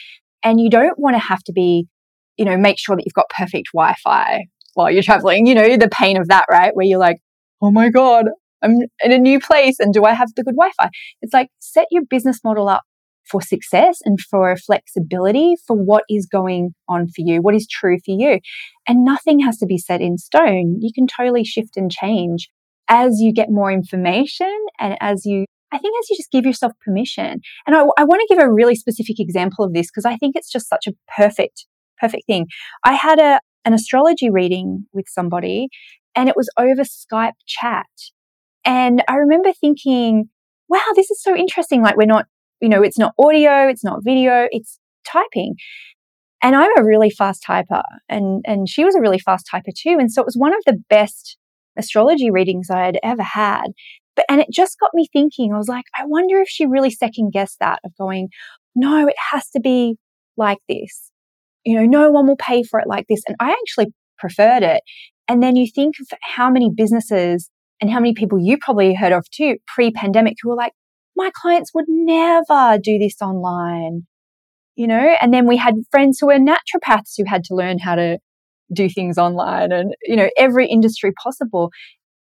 And 0.42 0.58
you 0.58 0.70
don't 0.70 0.98
want 0.98 1.14
to 1.14 1.20
have 1.20 1.42
to 1.44 1.52
be 1.52 1.88
you 2.36 2.44
know, 2.44 2.56
make 2.56 2.78
sure 2.78 2.96
that 2.96 3.04
you've 3.04 3.14
got 3.14 3.28
perfect 3.28 3.68
Wi 3.74 3.94
Fi 4.02 4.46
while 4.74 4.90
you're 4.90 5.02
traveling. 5.02 5.46
You 5.46 5.54
know, 5.54 5.76
the 5.76 5.88
pain 5.88 6.16
of 6.20 6.28
that, 6.28 6.46
right? 6.50 6.74
Where 6.74 6.86
you're 6.86 6.98
like, 6.98 7.18
oh 7.60 7.70
my 7.70 7.88
God, 7.90 8.26
I'm 8.62 8.78
in 9.02 9.12
a 9.12 9.18
new 9.18 9.40
place 9.40 9.76
and 9.78 9.92
do 9.92 10.04
I 10.04 10.12
have 10.14 10.28
the 10.34 10.42
good 10.42 10.56
Wi 10.56 10.70
Fi? 10.76 10.88
It's 11.20 11.34
like 11.34 11.48
set 11.58 11.86
your 11.90 12.02
business 12.08 12.40
model 12.44 12.68
up 12.68 12.82
for 13.24 13.40
success 13.40 13.98
and 14.04 14.20
for 14.20 14.56
flexibility 14.56 15.54
for 15.66 15.76
what 15.76 16.04
is 16.08 16.26
going 16.26 16.74
on 16.88 17.06
for 17.06 17.18
you, 17.18 17.40
what 17.40 17.54
is 17.54 17.66
true 17.66 17.98
for 18.04 18.14
you. 18.14 18.40
And 18.86 19.04
nothing 19.04 19.40
has 19.40 19.58
to 19.58 19.66
be 19.66 19.78
set 19.78 20.00
in 20.00 20.18
stone. 20.18 20.78
You 20.80 20.90
can 20.94 21.06
totally 21.06 21.44
shift 21.44 21.76
and 21.76 21.90
change 21.90 22.48
as 22.88 23.20
you 23.20 23.32
get 23.32 23.50
more 23.50 23.70
information 23.70 24.54
and 24.78 24.96
as 25.00 25.24
you 25.24 25.44
I 25.74 25.78
think 25.78 25.94
as 25.98 26.10
you 26.10 26.16
just 26.16 26.30
give 26.30 26.44
yourself 26.44 26.72
permission. 26.84 27.40
And 27.66 27.74
I, 27.74 27.80
I 27.96 28.04
want 28.04 28.20
to 28.20 28.26
give 28.28 28.44
a 28.44 28.52
really 28.52 28.76
specific 28.76 29.18
example 29.18 29.64
of 29.64 29.72
this 29.72 29.86
because 29.90 30.04
I 30.04 30.16
think 30.16 30.36
it's 30.36 30.52
just 30.52 30.68
such 30.68 30.86
a 30.86 30.92
perfect, 31.16 31.64
perfect 31.98 32.26
thing. 32.26 32.46
I 32.84 32.92
had 32.92 33.18
a, 33.18 33.40
an 33.64 33.72
astrology 33.72 34.28
reading 34.28 34.86
with 34.92 35.06
somebody 35.08 35.68
and 36.14 36.28
it 36.28 36.36
was 36.36 36.50
over 36.58 36.82
Skype 36.82 37.32
chat. 37.46 37.86
And 38.66 39.02
I 39.08 39.16
remember 39.16 39.52
thinking, 39.52 40.28
wow, 40.68 40.80
this 40.94 41.10
is 41.10 41.22
so 41.22 41.34
interesting. 41.34 41.82
Like 41.82 41.96
we're 41.96 42.06
not, 42.06 42.26
you 42.62 42.68
know, 42.68 42.82
it's 42.82 42.98
not 42.98 43.12
audio, 43.18 43.68
it's 43.68 43.84
not 43.84 44.00
video, 44.02 44.46
it's 44.50 44.78
typing. 45.04 45.56
And 46.42 46.56
I'm 46.56 46.70
a 46.78 46.84
really 46.84 47.10
fast 47.10 47.44
typer 47.46 47.82
and, 48.08 48.42
and 48.46 48.68
she 48.68 48.84
was 48.84 48.94
a 48.94 49.00
really 49.00 49.18
fast 49.18 49.48
typer 49.52 49.72
too. 49.76 49.96
And 49.98 50.10
so 50.10 50.22
it 50.22 50.26
was 50.26 50.36
one 50.36 50.54
of 50.54 50.60
the 50.64 50.78
best 50.88 51.36
astrology 51.76 52.30
readings 52.30 52.70
I 52.70 52.84
had 52.84 52.98
ever 53.02 53.22
had. 53.22 53.66
But, 54.14 54.26
and 54.28 54.40
it 54.40 54.48
just 54.52 54.78
got 54.78 54.90
me 54.94 55.08
thinking, 55.12 55.52
I 55.52 55.58
was 55.58 55.68
like, 55.68 55.84
I 55.98 56.04
wonder 56.06 56.38
if 56.38 56.48
she 56.48 56.66
really 56.66 56.90
second 56.90 57.32
guessed 57.32 57.58
that 57.60 57.80
of 57.84 57.92
going, 57.98 58.28
no, 58.74 59.06
it 59.06 59.16
has 59.30 59.48
to 59.50 59.60
be 59.60 59.96
like 60.36 60.58
this. 60.68 61.10
You 61.64 61.76
know, 61.76 61.86
no 61.86 62.10
one 62.10 62.26
will 62.26 62.36
pay 62.36 62.62
for 62.62 62.80
it 62.80 62.88
like 62.88 63.06
this. 63.08 63.22
And 63.26 63.36
I 63.40 63.50
actually 63.50 63.92
preferred 64.18 64.62
it. 64.62 64.82
And 65.28 65.42
then 65.42 65.56
you 65.56 65.66
think 65.72 65.94
of 66.00 66.18
how 66.22 66.50
many 66.50 66.70
businesses 66.74 67.48
and 67.80 67.90
how 67.90 68.00
many 68.00 68.14
people 68.14 68.38
you 68.40 68.58
probably 68.58 68.94
heard 68.94 69.12
of 69.12 69.28
too 69.30 69.56
pre 69.66 69.90
pandemic 69.90 70.36
who 70.42 70.50
were 70.50 70.56
like, 70.56 70.72
my 71.22 71.30
clients 71.40 71.70
would 71.74 71.84
never 71.88 72.78
do 72.82 72.98
this 72.98 73.16
online, 73.22 74.06
you 74.74 74.86
know? 74.86 75.14
And 75.20 75.32
then 75.32 75.46
we 75.46 75.56
had 75.56 75.74
friends 75.90 76.18
who 76.20 76.26
were 76.26 76.38
naturopaths 76.38 77.14
who 77.16 77.24
had 77.26 77.44
to 77.44 77.54
learn 77.54 77.78
how 77.78 77.94
to 77.94 78.18
do 78.72 78.88
things 78.88 79.18
online 79.18 79.70
and, 79.70 79.94
you 80.02 80.16
know, 80.16 80.28
every 80.36 80.66
industry 80.66 81.12
possible. 81.22 81.70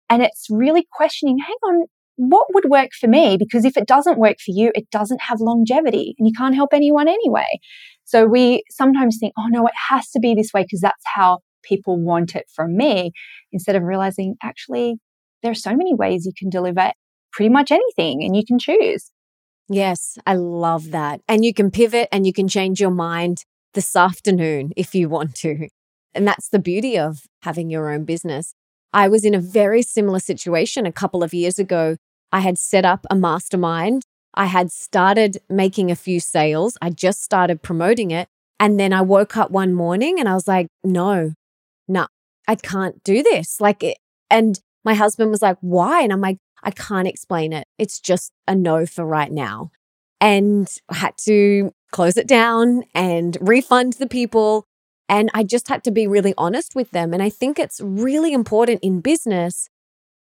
And 0.09 0.23
it's 0.23 0.47
really 0.49 0.87
questioning, 0.91 1.37
hang 1.37 1.57
on, 1.63 1.85
what 2.15 2.47
would 2.53 2.65
work 2.69 2.89
for 2.99 3.07
me? 3.07 3.37
Because 3.37 3.65
if 3.65 3.77
it 3.77 3.87
doesn't 3.87 4.17
work 4.17 4.37
for 4.43 4.51
you, 4.51 4.71
it 4.73 4.89
doesn't 4.89 5.21
have 5.21 5.39
longevity 5.39 6.15
and 6.17 6.27
you 6.27 6.33
can't 6.35 6.55
help 6.55 6.73
anyone 6.73 7.07
anyway. 7.07 7.59
So 8.05 8.25
we 8.25 8.63
sometimes 8.69 9.17
think, 9.19 9.33
oh 9.37 9.47
no, 9.49 9.67
it 9.67 9.73
has 9.89 10.09
to 10.11 10.19
be 10.19 10.33
this 10.33 10.51
way 10.53 10.63
because 10.63 10.81
that's 10.81 11.03
how 11.05 11.39
people 11.63 12.01
want 12.01 12.35
it 12.35 12.45
from 12.55 12.75
me 12.75 13.11
instead 13.51 13.75
of 13.75 13.83
realizing 13.83 14.35
actually 14.41 14.95
there 15.43 15.51
are 15.51 15.55
so 15.55 15.75
many 15.75 15.93
ways 15.93 16.25
you 16.25 16.31
can 16.35 16.49
deliver 16.49 16.91
pretty 17.37 17.49
much 17.49 17.71
anything 17.71 18.23
and 18.23 18.35
you 18.35 18.43
can 18.43 18.57
choose. 18.57 19.11
Yes, 19.69 20.17
I 20.25 20.33
love 20.33 20.89
that. 20.89 21.21
And 21.27 21.45
you 21.45 21.53
can 21.53 21.69
pivot 21.69 22.09
and 22.11 22.25
you 22.25 22.33
can 22.33 22.47
change 22.47 22.79
your 22.79 22.89
mind 22.89 23.43
this 23.75 23.95
afternoon 23.95 24.73
if 24.75 24.95
you 24.95 25.07
want 25.07 25.35
to. 25.35 25.67
And 26.15 26.27
that's 26.27 26.49
the 26.49 26.57
beauty 26.57 26.97
of 26.97 27.19
having 27.43 27.69
your 27.69 27.91
own 27.91 28.05
business. 28.05 28.55
I 28.91 29.07
was 29.07 29.23
in 29.23 29.35
a 29.35 29.39
very 29.39 29.83
similar 29.83 30.19
situation 30.19 30.87
a 30.87 30.91
couple 30.91 31.21
of 31.21 31.31
years 31.31 31.59
ago. 31.59 31.97
I 32.31 32.39
had 32.39 32.57
set 32.57 32.85
up 32.85 33.05
a 33.11 33.15
mastermind. 33.15 34.01
I 34.33 34.45
had 34.45 34.71
started 34.71 35.37
making 35.47 35.91
a 35.91 35.95
few 35.95 36.19
sales. 36.19 36.75
I 36.81 36.89
just 36.89 37.21
started 37.21 37.61
promoting 37.61 38.09
it. 38.09 38.27
And 38.59 38.79
then 38.79 38.93
I 38.93 39.01
woke 39.01 39.37
up 39.37 39.51
one 39.51 39.75
morning 39.75 40.19
and 40.19 40.27
I 40.27 40.33
was 40.33 40.47
like, 40.47 40.69
no, 40.83 41.33
no, 41.87 42.07
I 42.47 42.55
can't 42.55 43.03
do 43.03 43.21
this. 43.21 43.61
Like, 43.61 43.83
it, 43.83 43.97
and 44.31 44.59
my 44.83 44.95
husband 44.95 45.29
was 45.29 45.43
like, 45.43 45.57
why? 45.61 46.01
And 46.01 46.11
I'm 46.11 46.21
like, 46.21 46.37
I 46.63 46.71
can't 46.71 47.07
explain 47.07 47.53
it. 47.53 47.67
It's 47.77 47.99
just 47.99 48.31
a 48.47 48.55
no 48.55 48.85
for 48.85 49.05
right 49.05 49.31
now. 49.31 49.71
And 50.19 50.67
I 50.89 50.95
had 50.95 51.13
to 51.25 51.71
close 51.91 52.17
it 52.17 52.27
down 52.27 52.83
and 52.93 53.37
refund 53.39 53.93
the 53.93 54.07
people. 54.07 54.65
And 55.09 55.29
I 55.33 55.43
just 55.43 55.67
had 55.69 55.83
to 55.85 55.91
be 55.91 56.07
really 56.07 56.33
honest 56.37 56.75
with 56.75 56.91
them. 56.91 57.13
And 57.13 57.21
I 57.23 57.29
think 57.29 57.59
it's 57.59 57.79
really 57.81 58.33
important 58.33 58.79
in 58.83 58.99
business 58.99 59.69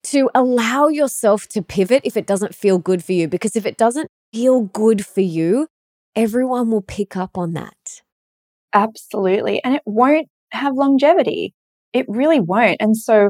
to 0.03 0.29
allow 0.35 0.87
yourself 0.87 1.47
to 1.47 1.61
pivot 1.61 2.01
if 2.03 2.15
it 2.15 2.27
doesn't 2.27 2.53
feel 2.53 2.77
good 2.77 3.03
for 3.03 3.13
you. 3.13 3.27
Because 3.27 3.55
if 3.55 3.65
it 3.65 3.77
doesn't 3.77 4.09
feel 4.31 4.61
good 4.61 5.05
for 5.05 5.21
you, 5.21 5.67
everyone 6.15 6.69
will 6.69 6.81
pick 6.83 7.17
up 7.17 7.37
on 7.37 7.53
that. 7.53 8.01
Absolutely. 8.73 9.63
And 9.63 9.75
it 9.75 9.81
won't 9.85 10.27
have 10.51 10.75
longevity. 10.75 11.53
It 11.93 12.05
really 12.07 12.39
won't. 12.39 12.77
And 12.79 12.95
so, 12.97 13.29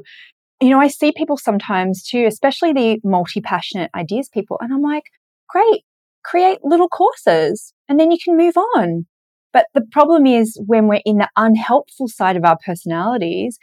you 0.61 0.69
know, 0.69 0.79
I 0.79 0.87
see 0.87 1.11
people 1.15 1.37
sometimes 1.37 2.03
too, 2.03 2.25
especially 2.25 2.73
the 2.73 2.99
multi 3.03 3.41
passionate 3.41 3.91
ideas 3.95 4.29
people, 4.33 4.57
and 4.61 4.73
I'm 4.73 4.81
like, 4.81 5.03
great, 5.49 5.83
create 6.23 6.59
little 6.63 6.87
courses 6.87 7.73
and 7.87 7.99
then 7.99 8.11
you 8.11 8.17
can 8.23 8.37
move 8.37 8.55
on. 8.57 9.05
But 9.53 9.67
the 9.73 9.85
problem 9.91 10.25
is 10.25 10.59
when 10.65 10.87
we're 10.87 11.01
in 11.05 11.17
the 11.17 11.29
unhelpful 11.37 12.07
side 12.07 12.35
of 12.35 12.43
our 12.43 12.57
personalities, 12.65 13.57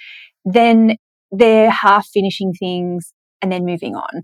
then 0.45 0.97
they're 1.31 1.71
half 1.71 2.07
finishing 2.13 2.53
things 2.53 3.13
and 3.43 3.51
then 3.51 3.65
moving 3.65 3.95
on, 3.97 4.23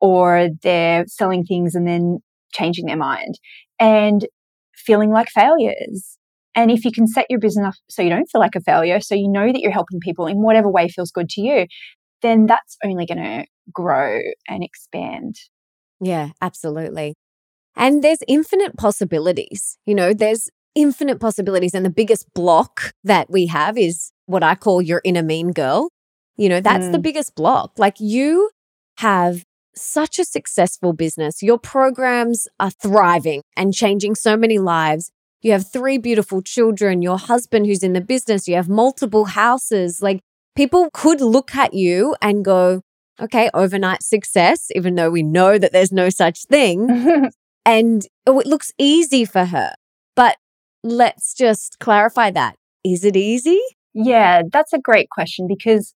or 0.00 0.48
they're 0.62 1.04
selling 1.06 1.44
things 1.44 1.74
and 1.74 1.86
then 1.86 2.18
changing 2.52 2.86
their 2.86 2.96
mind 2.96 3.38
and 3.78 4.26
feeling 4.74 5.10
like 5.10 5.28
failures 5.28 6.18
and 6.56 6.70
if 6.70 6.84
you 6.86 6.90
can 6.90 7.06
set 7.06 7.26
your 7.28 7.38
business 7.38 7.66
up 7.66 7.74
so 7.90 8.00
you 8.00 8.08
don't 8.08 8.28
feel 8.30 8.40
like 8.40 8.54
a 8.56 8.62
failure, 8.62 8.98
so 8.98 9.14
you 9.14 9.28
know 9.28 9.46
that 9.46 9.60
you're 9.60 9.70
helping 9.70 10.00
people 10.00 10.26
in 10.26 10.38
whatever 10.38 10.70
way 10.70 10.88
feels 10.88 11.10
good 11.10 11.28
to 11.30 11.42
you, 11.42 11.66
then 12.26 12.46
that's 12.46 12.76
only 12.84 13.06
going 13.06 13.18
to 13.18 13.46
grow 13.72 14.20
and 14.48 14.64
expand. 14.64 15.36
Yeah, 16.00 16.30
absolutely. 16.40 17.14
And 17.76 18.02
there's 18.02 18.18
infinite 18.26 18.76
possibilities. 18.76 19.78
You 19.86 19.94
know, 19.94 20.12
there's 20.12 20.48
infinite 20.74 21.20
possibilities. 21.20 21.74
And 21.74 21.84
the 21.84 21.90
biggest 21.90 22.26
block 22.34 22.92
that 23.04 23.30
we 23.30 23.46
have 23.46 23.78
is 23.78 24.10
what 24.26 24.42
I 24.42 24.54
call 24.54 24.82
your 24.82 25.00
inner 25.04 25.22
mean 25.22 25.52
girl. 25.52 25.88
You 26.36 26.48
know, 26.48 26.60
that's 26.60 26.86
mm. 26.86 26.92
the 26.92 26.98
biggest 26.98 27.34
block. 27.34 27.72
Like 27.78 27.96
you 27.98 28.50
have 28.98 29.44
such 29.74 30.18
a 30.18 30.24
successful 30.24 30.92
business. 30.92 31.42
Your 31.42 31.58
programs 31.58 32.48
are 32.58 32.70
thriving 32.70 33.42
and 33.56 33.74
changing 33.74 34.14
so 34.14 34.36
many 34.36 34.58
lives 34.58 35.10
you 35.46 35.52
have 35.52 35.70
three 35.70 35.96
beautiful 35.96 36.42
children, 36.42 37.02
your 37.02 37.18
husband 37.18 37.66
who's 37.66 37.84
in 37.84 37.92
the 37.92 38.00
business, 38.00 38.48
you 38.48 38.56
have 38.56 38.68
multiple 38.68 39.26
houses. 39.26 40.02
Like 40.02 40.20
people 40.56 40.88
could 40.92 41.20
look 41.20 41.54
at 41.54 41.74
you 41.74 42.16
and 42.20 42.44
go, 42.44 42.82
okay, 43.20 43.50
overnight 43.54 44.02
success, 44.02 44.68
even 44.74 44.94
though 44.94 45.10
we 45.10 45.22
know 45.22 45.58
that 45.58 45.72
there's 45.72 45.92
no 45.92 46.08
such 46.08 46.44
thing. 46.44 47.30
and 47.64 48.06
oh, 48.26 48.40
it 48.40 48.46
looks 48.46 48.72
easy 48.78 49.24
for 49.24 49.44
her. 49.44 49.72
But 50.16 50.36
let's 50.82 51.34
just 51.34 51.76
clarify 51.78 52.30
that. 52.32 52.56
Is 52.84 53.04
it 53.04 53.16
easy? 53.16 53.60
Yeah, 53.94 54.42
that's 54.50 54.72
a 54.72 54.78
great 54.78 55.08
question 55.10 55.46
because 55.48 55.94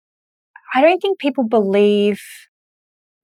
I 0.74 0.80
don't 0.80 1.00
think 1.00 1.18
people 1.18 1.44
believe 1.44 2.20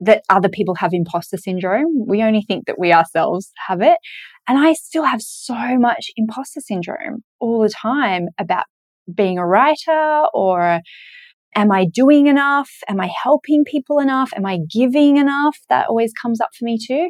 that 0.01 0.23
other 0.29 0.49
people 0.49 0.75
have 0.75 0.93
imposter 0.93 1.37
syndrome. 1.39 2.07
We 2.07 2.23
only 2.23 2.43
think 2.43 2.67
that 2.67 2.79
we 2.79 2.93
ourselves 2.93 3.53
have 3.67 3.81
it. 3.81 3.97
And 4.49 4.59
I 4.59 4.75
still 4.75 5.05
have 5.05 5.23
so 5.23 5.79
much 5.79 6.11
imposter 6.17 6.61
syndrome 6.61 7.25
all 7.41 7.63
the 7.63 7.71
time 7.71 8.29
about 8.39 8.65
being 9.13 9.39
a 9.39 9.47
writer 9.47 10.25
or 10.35 10.81
am 11.57 11.73
I 11.73 11.87
doing 11.87 12.27
enough? 12.27 12.71
Am 12.87 13.01
I 13.01 13.09
helping 13.23 13.65
people 13.65 13.99
enough? 13.99 14.31
Am 14.37 14.47
I 14.47 14.59
giving 14.73 15.17
enough? 15.17 15.59
That 15.69 15.89
always 15.89 16.13
comes 16.13 16.41
up 16.41 16.51
for 16.57 16.65
me 16.65 16.79
too. 16.79 17.09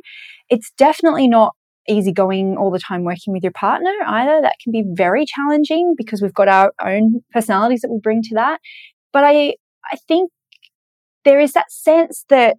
It's 0.49 0.73
definitely 0.79 1.29
not 1.29 1.55
easy 1.89 2.13
going 2.13 2.57
all 2.57 2.71
the 2.71 2.79
time 2.79 3.05
working 3.05 3.33
with 3.33 3.43
your 3.43 3.53
partner 3.53 3.93
either. 4.07 4.41
That 4.41 4.57
can 4.63 4.73
be 4.73 4.85
very 4.95 5.27
challenging 5.27 5.95
because 5.97 6.23
we've 6.23 6.35
got 6.35 6.49
our 6.49 6.73
own 6.85 7.21
personalities 7.33 7.81
that 7.83 7.91
we 7.91 7.99
bring 8.03 8.23
to 8.23 8.35
that. 8.37 8.61
But 9.13 9.25
I, 9.25 9.55
I 9.93 9.97
think 10.09 10.31
there 11.25 11.41
is 11.41 11.53
that 11.53 11.71
sense 11.71 12.25
that 12.29 12.57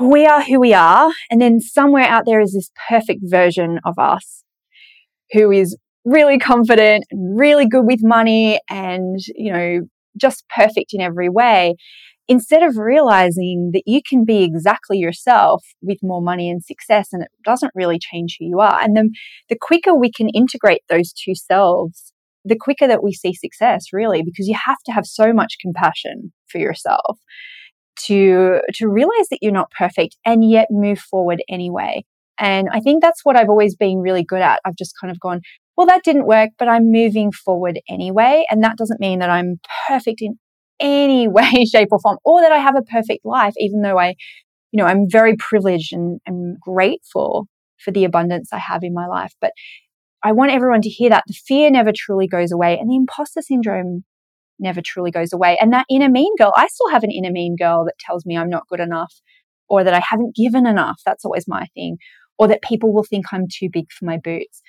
we 0.00 0.26
are 0.26 0.42
who 0.42 0.58
we 0.58 0.72
are. 0.72 1.12
And 1.30 1.40
then 1.40 1.60
somewhere 1.60 2.04
out 2.04 2.24
there 2.24 2.40
is 2.40 2.52
this 2.52 2.70
perfect 2.88 3.20
version 3.24 3.78
of 3.84 3.98
us 3.98 4.44
who 5.32 5.50
is 5.50 5.76
really 6.04 6.38
confident 6.38 7.04
and 7.10 7.38
really 7.38 7.68
good 7.68 7.84
with 7.84 8.00
money 8.02 8.60
and, 8.70 9.18
you 9.34 9.52
know, 9.52 9.80
just 10.20 10.44
perfect 10.54 10.92
in 10.92 11.00
every 11.00 11.28
way. 11.28 11.74
Instead 12.30 12.62
of 12.62 12.76
realizing 12.76 13.70
that 13.72 13.84
you 13.86 14.00
can 14.06 14.24
be 14.24 14.42
exactly 14.42 14.98
yourself 14.98 15.64
with 15.80 15.98
more 16.02 16.20
money 16.20 16.50
and 16.50 16.62
success 16.62 17.08
and 17.12 17.22
it 17.22 17.30
doesn't 17.42 17.72
really 17.74 17.98
change 17.98 18.36
who 18.38 18.44
you 18.44 18.60
are. 18.60 18.78
And 18.82 18.94
then 18.94 19.12
the 19.48 19.56
quicker 19.58 19.94
we 19.94 20.12
can 20.12 20.28
integrate 20.28 20.82
those 20.90 21.12
two 21.12 21.34
selves, 21.34 22.12
the 22.44 22.58
quicker 22.60 22.86
that 22.86 23.02
we 23.02 23.12
see 23.12 23.32
success, 23.32 23.86
really, 23.94 24.22
because 24.22 24.46
you 24.46 24.56
have 24.66 24.76
to 24.84 24.92
have 24.92 25.06
so 25.06 25.32
much 25.32 25.56
compassion 25.62 26.32
for 26.48 26.58
yourself 26.58 27.18
to 28.06 28.60
to 28.74 28.88
realize 28.88 29.28
that 29.30 29.38
you're 29.42 29.52
not 29.52 29.70
perfect 29.76 30.16
and 30.24 30.48
yet 30.48 30.68
move 30.70 30.98
forward 30.98 31.42
anyway. 31.48 32.04
And 32.38 32.68
I 32.72 32.80
think 32.80 33.02
that's 33.02 33.24
what 33.24 33.36
I've 33.36 33.48
always 33.48 33.74
been 33.74 33.98
really 33.98 34.22
good 34.22 34.40
at. 34.40 34.60
I've 34.64 34.76
just 34.76 34.94
kind 35.00 35.10
of 35.10 35.18
gone, 35.18 35.40
well, 35.78 35.86
that 35.86 36.04
didn't 36.04 36.26
work, 36.26 36.50
but 36.58 36.68
I'm 36.68 36.92
moving 36.92 37.32
forward 37.32 37.80
anyway. 37.88 38.44
And 38.50 38.64
that 38.64 38.76
doesn't 38.76 39.00
mean 39.00 39.20
that 39.20 39.30
I'm 39.30 39.60
perfect 39.88 40.22
in 40.22 40.38
any 40.80 41.28
way, 41.30 41.66
shape, 41.66 41.90
or 41.92 42.00
form, 42.00 42.18
or 42.24 42.42
that 42.42 42.52
I 42.52 42.58
have 42.58 42.76
a 42.76 42.82
perfect 42.82 43.24
life, 43.24 43.54
even 43.58 43.82
though 43.82 43.98
I, 43.98 44.16
you 44.72 44.78
know, 44.82 44.86
I'm 44.86 45.06
very 45.08 45.36
privileged 45.38 45.92
and, 45.94 46.20
and 46.26 46.58
grateful 46.60 47.48
for 47.84 47.92
the 47.92 48.04
abundance 48.04 48.50
I 48.52 48.58
have 48.58 48.82
in 48.84 48.94
my 48.94 49.06
life. 49.06 49.34
But 49.40 49.52
I 50.24 50.32
want 50.32 50.52
everyone 50.52 50.82
to 50.82 50.90
hear 50.90 51.10
that 51.10 51.24
the 51.28 51.34
fear 51.34 51.70
never 51.70 51.92
truly 51.94 52.26
goes 52.28 52.52
away 52.52 52.78
and 52.78 52.90
the 52.90 52.96
imposter 52.96 53.42
syndrome 53.42 54.04
never 54.58 54.80
truly 54.84 55.10
goes 55.12 55.32
away. 55.32 55.58
And 55.60 55.72
that 55.72 55.86
inner 55.90 56.08
mean 56.10 56.34
girl, 56.38 56.52
I 56.56 56.68
still 56.68 56.90
have 56.90 57.04
an 57.04 57.12
inner 57.12 57.32
mean 57.32 57.56
girl 57.56 57.84
that 57.86 57.98
tells 58.00 58.26
me 58.26 58.36
I'm 58.36 58.50
not 58.50 58.68
good 58.68 58.80
enough. 58.80 59.14
or 59.68 59.84
that 59.84 59.94
I 59.94 60.02
haven't 60.08 60.34
given 60.36 60.66
enough. 60.66 61.00
That's 61.06 61.24
always 61.24 61.46
my 61.48 61.66
thing. 61.74 61.98
Or 62.38 62.48
that 62.48 62.62
people 62.62 62.92
will 62.92 63.04
think 63.04 63.26
I'm 63.32 63.46
too 63.52 63.68
big 63.72 63.86
for 63.92 64.06
my 64.06 64.18
boots. 64.18 64.62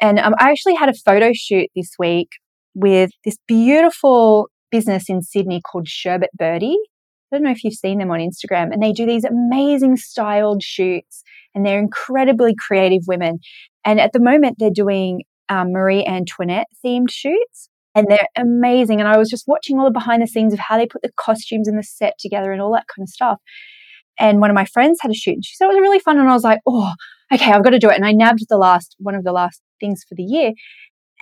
And 0.00 0.18
um, 0.18 0.34
I 0.38 0.50
actually 0.50 0.74
had 0.74 0.88
a 0.88 0.94
photo 0.94 1.32
shoot 1.34 1.70
this 1.74 1.92
week 1.98 2.28
with 2.74 3.10
this 3.24 3.36
beautiful 3.46 4.48
business 4.70 5.08
in 5.08 5.22
Sydney 5.22 5.60
called 5.60 5.86
Sherbet 5.88 6.30
Birdie. 6.36 6.76
I 7.32 7.36
don't 7.36 7.44
know 7.44 7.50
if 7.50 7.64
you've 7.64 7.74
seen 7.74 7.98
them 7.98 8.10
on 8.10 8.20
Instagram, 8.20 8.72
and 8.72 8.82
they 8.82 8.92
do 8.92 9.06
these 9.06 9.24
amazing 9.24 9.96
styled 9.96 10.62
shoots, 10.62 11.22
and 11.54 11.64
they're 11.64 11.78
incredibly 11.80 12.54
creative 12.54 13.02
women. 13.06 13.38
And 13.84 14.00
at 14.00 14.12
the 14.12 14.20
moment, 14.20 14.56
they're 14.58 14.70
doing 14.70 15.22
um, 15.48 15.72
Marie 15.72 16.04
Antoinette 16.04 16.68
themed 16.84 17.10
shoots, 17.10 17.68
and 17.94 18.06
they're 18.08 18.28
amazing. 18.36 19.00
And 19.00 19.08
I 19.08 19.16
was 19.16 19.30
just 19.30 19.44
watching 19.46 19.78
all 19.78 19.84
the 19.84 19.90
behind 19.90 20.22
the 20.22 20.26
scenes 20.26 20.52
of 20.52 20.58
how 20.58 20.76
they 20.76 20.86
put 20.86 21.02
the 21.02 21.10
costumes 21.16 21.68
and 21.68 21.78
the 21.78 21.82
set 21.82 22.14
together 22.18 22.52
and 22.52 22.60
all 22.60 22.72
that 22.72 22.86
kind 22.94 23.04
of 23.04 23.08
stuff. 23.08 23.38
And 24.18 24.40
one 24.40 24.50
of 24.50 24.54
my 24.54 24.64
friends 24.64 24.98
had 25.00 25.10
a 25.10 25.14
shoot, 25.14 25.34
and 25.34 25.44
she 25.44 25.56
said 25.56 25.66
it 25.66 25.74
was 25.74 25.80
really 25.80 25.98
fun. 25.98 26.18
And 26.18 26.28
I 26.28 26.32
was 26.34 26.44
like, 26.44 26.60
oh, 26.66 26.92
okay, 27.32 27.50
I've 27.50 27.64
got 27.64 27.70
to 27.70 27.78
do 27.78 27.90
it. 27.90 27.96
And 27.96 28.06
I 28.06 28.12
nabbed 28.12 28.46
the 28.48 28.58
last 28.58 28.94
one 28.98 29.14
of 29.14 29.24
the 29.24 29.32
last 29.32 29.60
things 29.84 30.04
for 30.08 30.14
the 30.14 30.22
year. 30.22 30.52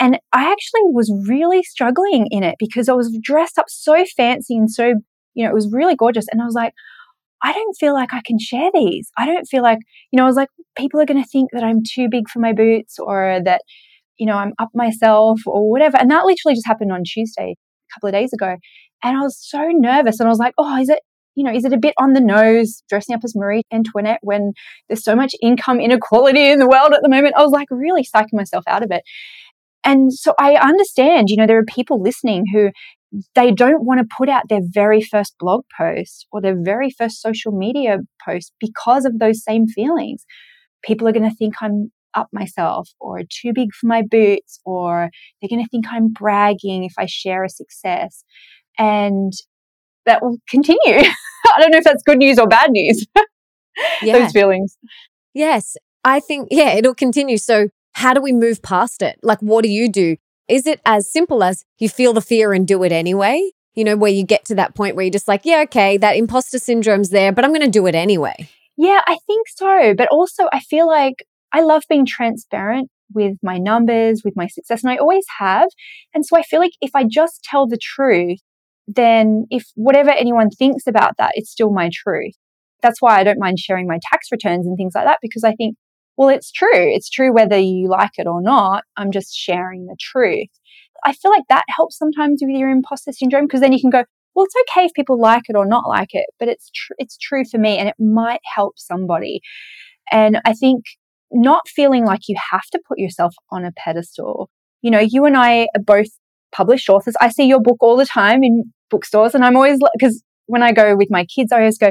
And 0.01 0.19
I 0.33 0.51
actually 0.51 0.83
was 0.85 1.13
really 1.29 1.63
struggling 1.63 2.27
in 2.31 2.43
it 2.43 2.57
because 2.59 2.89
I 2.89 2.95
was 2.95 3.17
dressed 3.23 3.59
up 3.59 3.67
so 3.69 4.05
fancy 4.17 4.57
and 4.57 4.71
so, 4.71 4.95
you 5.35 5.45
know, 5.45 5.51
it 5.51 5.55
was 5.55 5.71
really 5.73 5.97
gorgeous. 5.97 6.27
And 6.31 6.41
I 6.41 6.45
was 6.45 6.55
like, 6.55 6.73
I 7.43 7.53
don't 7.53 7.77
feel 7.79 7.93
like 7.93 8.15
I 8.15 8.23
can 8.25 8.39
share 8.39 8.71
these. 8.73 9.11
I 9.19 9.27
don't 9.27 9.47
feel 9.47 9.63
like, 9.63 9.79
you 10.11 10.17
know, 10.17 10.25
I 10.25 10.27
was 10.27 10.37
like, 10.37 10.49
people 10.77 11.01
are 11.01 11.07
going 11.07 11.23
to 11.23 11.29
think 11.29 11.51
that 11.53 11.65
I'm 11.65 11.83
too 11.83 12.09
big 12.11 12.29
for 12.29 12.39
my 12.39 12.53
boots 12.53 12.99
or 12.99 13.41
that, 13.45 13.63
you 14.19 14.27
know, 14.27 14.37
I'm 14.37 14.53
up 14.59 14.71
myself 14.75 15.41
or 15.47 15.69
whatever. 15.69 15.97
And 15.99 16.11
that 16.11 16.25
literally 16.25 16.55
just 16.55 16.67
happened 16.67 16.93
on 16.93 17.03
Tuesday, 17.05 17.57
a 17.57 17.95
couple 17.95 18.09
of 18.09 18.15
days 18.15 18.33
ago. 18.33 18.57
And 19.03 19.17
I 19.17 19.21
was 19.21 19.37
so 19.41 19.69
nervous. 19.73 20.21
And 20.21 20.29
I 20.29 20.31
was 20.31 20.39
like, 20.39 20.55
oh, 20.57 20.81
is 20.81 20.89
it, 20.89 21.01
you 21.35 21.45
know, 21.45 21.53
is 21.53 21.65
it 21.65 21.73
a 21.73 21.79
bit 21.79 21.95
on 21.99 22.13
the 22.13 22.21
nose 22.21 22.83
dressing 22.89 23.15
up 23.15 23.23
as 23.25 23.35
Marie 23.35 23.63
Antoinette 23.73 24.21
when 24.23 24.53
there's 24.89 25.05
so 25.05 25.17
much 25.17 25.35
income 25.43 25.81
inequality 25.81 26.51
in 26.51 26.59
the 26.59 26.69
world 26.69 26.93
at 26.93 27.01
the 27.03 27.09
moment? 27.09 27.35
I 27.37 27.43
was 27.43 27.53
like 27.53 27.69
really 27.71 28.03
psyching 28.03 28.35
myself 28.35 28.65
out 28.67 28.83
of 28.83 28.91
it. 28.91 29.03
And 29.85 30.13
so 30.13 30.35
I 30.39 30.55
understand, 30.55 31.29
you 31.29 31.37
know, 31.37 31.47
there 31.47 31.59
are 31.59 31.65
people 31.65 32.01
listening 32.01 32.45
who 32.53 32.71
they 33.35 33.51
don't 33.53 33.85
want 33.85 34.01
to 34.01 34.17
put 34.17 34.29
out 34.29 34.49
their 34.49 34.63
very 34.63 35.03
first 35.03 35.35
blog 35.39 35.63
post 35.77 36.27
or 36.33 36.41
their 36.41 36.57
very 36.61 36.91
first 36.91 37.21
social 37.21 37.53
media 37.53 37.99
post 38.25 38.53
because 38.61 39.05
of 39.05 39.19
those 39.19 39.45
same 39.45 39.67
feelings. 39.67 40.25
People 40.85 41.09
are 41.09 41.13
going 41.13 41.29
to 41.29 41.37
think 41.37 41.55
I'm 41.61 41.91
up 42.15 42.29
myself 42.33 42.89
or 43.01 43.21
too 43.21 43.53
big 43.55 43.71
for 43.73 43.87
my 43.87 44.03
boots 44.03 44.61
or 44.65 45.09
they're 45.41 45.49
going 45.49 45.65
to 45.65 45.69
think 45.69 45.87
I'm 45.91 46.13
bragging 46.13 46.85
if 46.85 46.93
I 46.99 47.07
share 47.07 47.45
a 47.45 47.49
success. 47.49 48.25
And 48.79 49.33
that 50.07 50.23
will 50.23 50.39
continue. 50.49 50.79
I 50.87 51.61
don't 51.61 51.71
know 51.71 51.79
if 51.79 51.85
that's 51.85 52.03
good 52.03 52.19
news 52.19 52.39
or 52.39 52.47
bad 52.47 52.71
news. 52.71 53.07
yeah. 54.03 54.19
Those 54.19 54.33
feelings. 54.33 54.77
Yes. 55.35 55.77
I 56.05 56.21
think, 56.21 56.49
yeah, 56.51 56.75
it'll 56.75 56.95
continue. 56.95 57.37
So 57.39 57.69
how 57.93 58.15
do 58.15 58.21
we 58.21 58.33
move 58.33 58.63
past 58.63 59.03
it? 59.03 59.19
Like, 59.23 59.41
what 59.41 59.63
do 59.63 59.71
you 59.71 59.89
do? 59.89 60.17
Is 60.49 60.67
it 60.67 60.81
as 60.85 61.11
simple 61.11 61.43
as 61.43 61.65
you 61.79 61.89
feel 61.89 62.13
the 62.13 62.21
fear 62.21 62.53
and 62.53 62.67
do 62.67 62.83
it 62.83 62.93
anyway? 62.93 63.51
You 63.75 63.85
know, 63.85 63.97
where 63.97 64.11
you 64.11 64.25
get 64.25 64.45
to 64.47 64.55
that 64.57 64.75
point 64.75 64.97
where 64.97 65.05
you're 65.05 65.13
just 65.13 65.29
like, 65.29 65.43
yeah, 65.45 65.63
okay, 65.63 65.97
that 65.97 66.17
imposter 66.17 66.59
syndrome's 66.59 67.11
there, 67.11 67.33
but 67.33 67.45
I'm 67.45 67.53
going 67.53 67.63
to 67.63 67.69
do 67.69 67.87
it 67.87 67.95
anyway. 67.95 68.49
Yeah, 68.77 69.01
I 69.07 69.19
think 69.27 69.49
so. 69.49 69.95
But 69.97 70.09
also, 70.09 70.49
I 70.53 70.61
feel 70.61 70.87
like 70.87 71.27
I 71.53 71.63
love 71.63 71.85
being 71.89 72.05
transparent 72.05 72.91
with 73.15 73.37
my 73.43 73.59
numbers, 73.59 74.23
with 74.25 74.35
my 74.37 74.47
success, 74.47 74.83
and 74.83 74.91
I 74.91 74.97
always 74.97 75.25
have. 75.39 75.69
And 76.15 76.25
so 76.27 76.37
I 76.37 76.43
feel 76.43 76.61
like 76.61 76.73
if 76.81 76.91
I 76.95 77.05
just 77.05 77.43
tell 77.45 77.67
the 77.67 77.79
truth, 77.81 78.41
then 78.87 79.47
if 79.51 79.65
whatever 79.75 80.11
anyone 80.11 80.51
thinks 80.51 80.87
about 80.87 81.17
that, 81.19 81.33
it's 81.35 81.51
still 81.51 81.73
my 81.73 81.91
truth. 81.93 82.35
That's 82.83 83.01
why 83.01 83.19
I 83.19 83.25
don't 83.25 83.39
mind 83.39 83.59
sharing 83.59 83.87
my 83.87 83.99
tax 84.11 84.29
returns 84.33 84.67
and 84.67 84.77
things 84.77 84.93
like 84.95 85.05
that 85.05 85.19
because 85.23 85.45
I 85.45 85.53
think 85.53 85.77
well, 86.17 86.29
it's 86.29 86.53
true. 86.53 86.69
It's 86.73 87.09
true 87.09 87.33
whether 87.33 87.59
you 87.59 87.89
like 87.89 88.13
it 88.19 88.27
or 88.27 88.43
not. 88.43 88.85
I'm 88.97 89.11
just 89.13 89.35
sharing 89.35 89.87
the 89.87 89.97
truth. 89.99 90.49
I 91.05 91.15
feel 91.15 91.31
like 91.31 91.45
that 91.49 91.65
helps 91.69 91.97
sometimes 91.99 92.41
with 92.43 92.57
your 92.57 92.69
imposter 92.69 93.13
syndrome 93.13 93.47
because 93.47 93.61
then 93.61 93.73
you 93.73 93.81
can 93.81 93.91
go, 93.91 94.05
well, 94.35 94.45
it's 94.45 94.55
okay 94.71 94.85
if 94.87 94.93
people 94.95 95.21
like 95.21 95.45
it 95.49 95.57
or 95.57 95.67
not 95.67 95.89
like 95.89 96.11
it, 96.13 96.27
but 96.39 96.49
it's 96.49 96.71
tr- 96.71 96.95
it's 96.99 97.17
true 97.17 97.45
for 97.51 97.59
me 97.59 97.79
and 97.79 97.89
it 97.89 97.97
might 97.99 98.41
help 98.55 98.79
somebody. 98.79 99.41
And 100.11 100.41
I 100.45 100.53
think 100.53 100.85
not 101.31 101.69
feeling 101.69 102.05
like 102.05 102.29
you 102.29 102.37
have 102.51 102.67
to 102.73 102.81
put 102.87 102.99
yourself 102.99 103.35
on 103.51 103.65
a 103.65 103.73
pedestal. 103.73 104.51
You 104.83 104.91
know, 104.91 105.01
you 105.01 105.25
and 105.25 105.37
I 105.37 105.69
are 105.75 105.83
both 105.85 106.09
published 106.53 106.89
authors. 106.89 107.15
I 107.21 107.29
see 107.29 107.45
your 107.45 107.61
book 107.61 107.79
all 107.81 107.97
the 107.97 108.07
time 108.07 108.43
in 108.43 108.73
bookstores 108.91 109.35
and 109.35 109.45
I'm 109.45 109.57
always 109.57 109.79
because 109.99 110.23
when 110.47 110.63
I 110.63 110.73
go 110.73 110.97
with 110.97 111.09
my 111.11 111.25
kids, 111.25 111.53
I 111.53 111.59
always 111.59 111.79
go, 111.79 111.91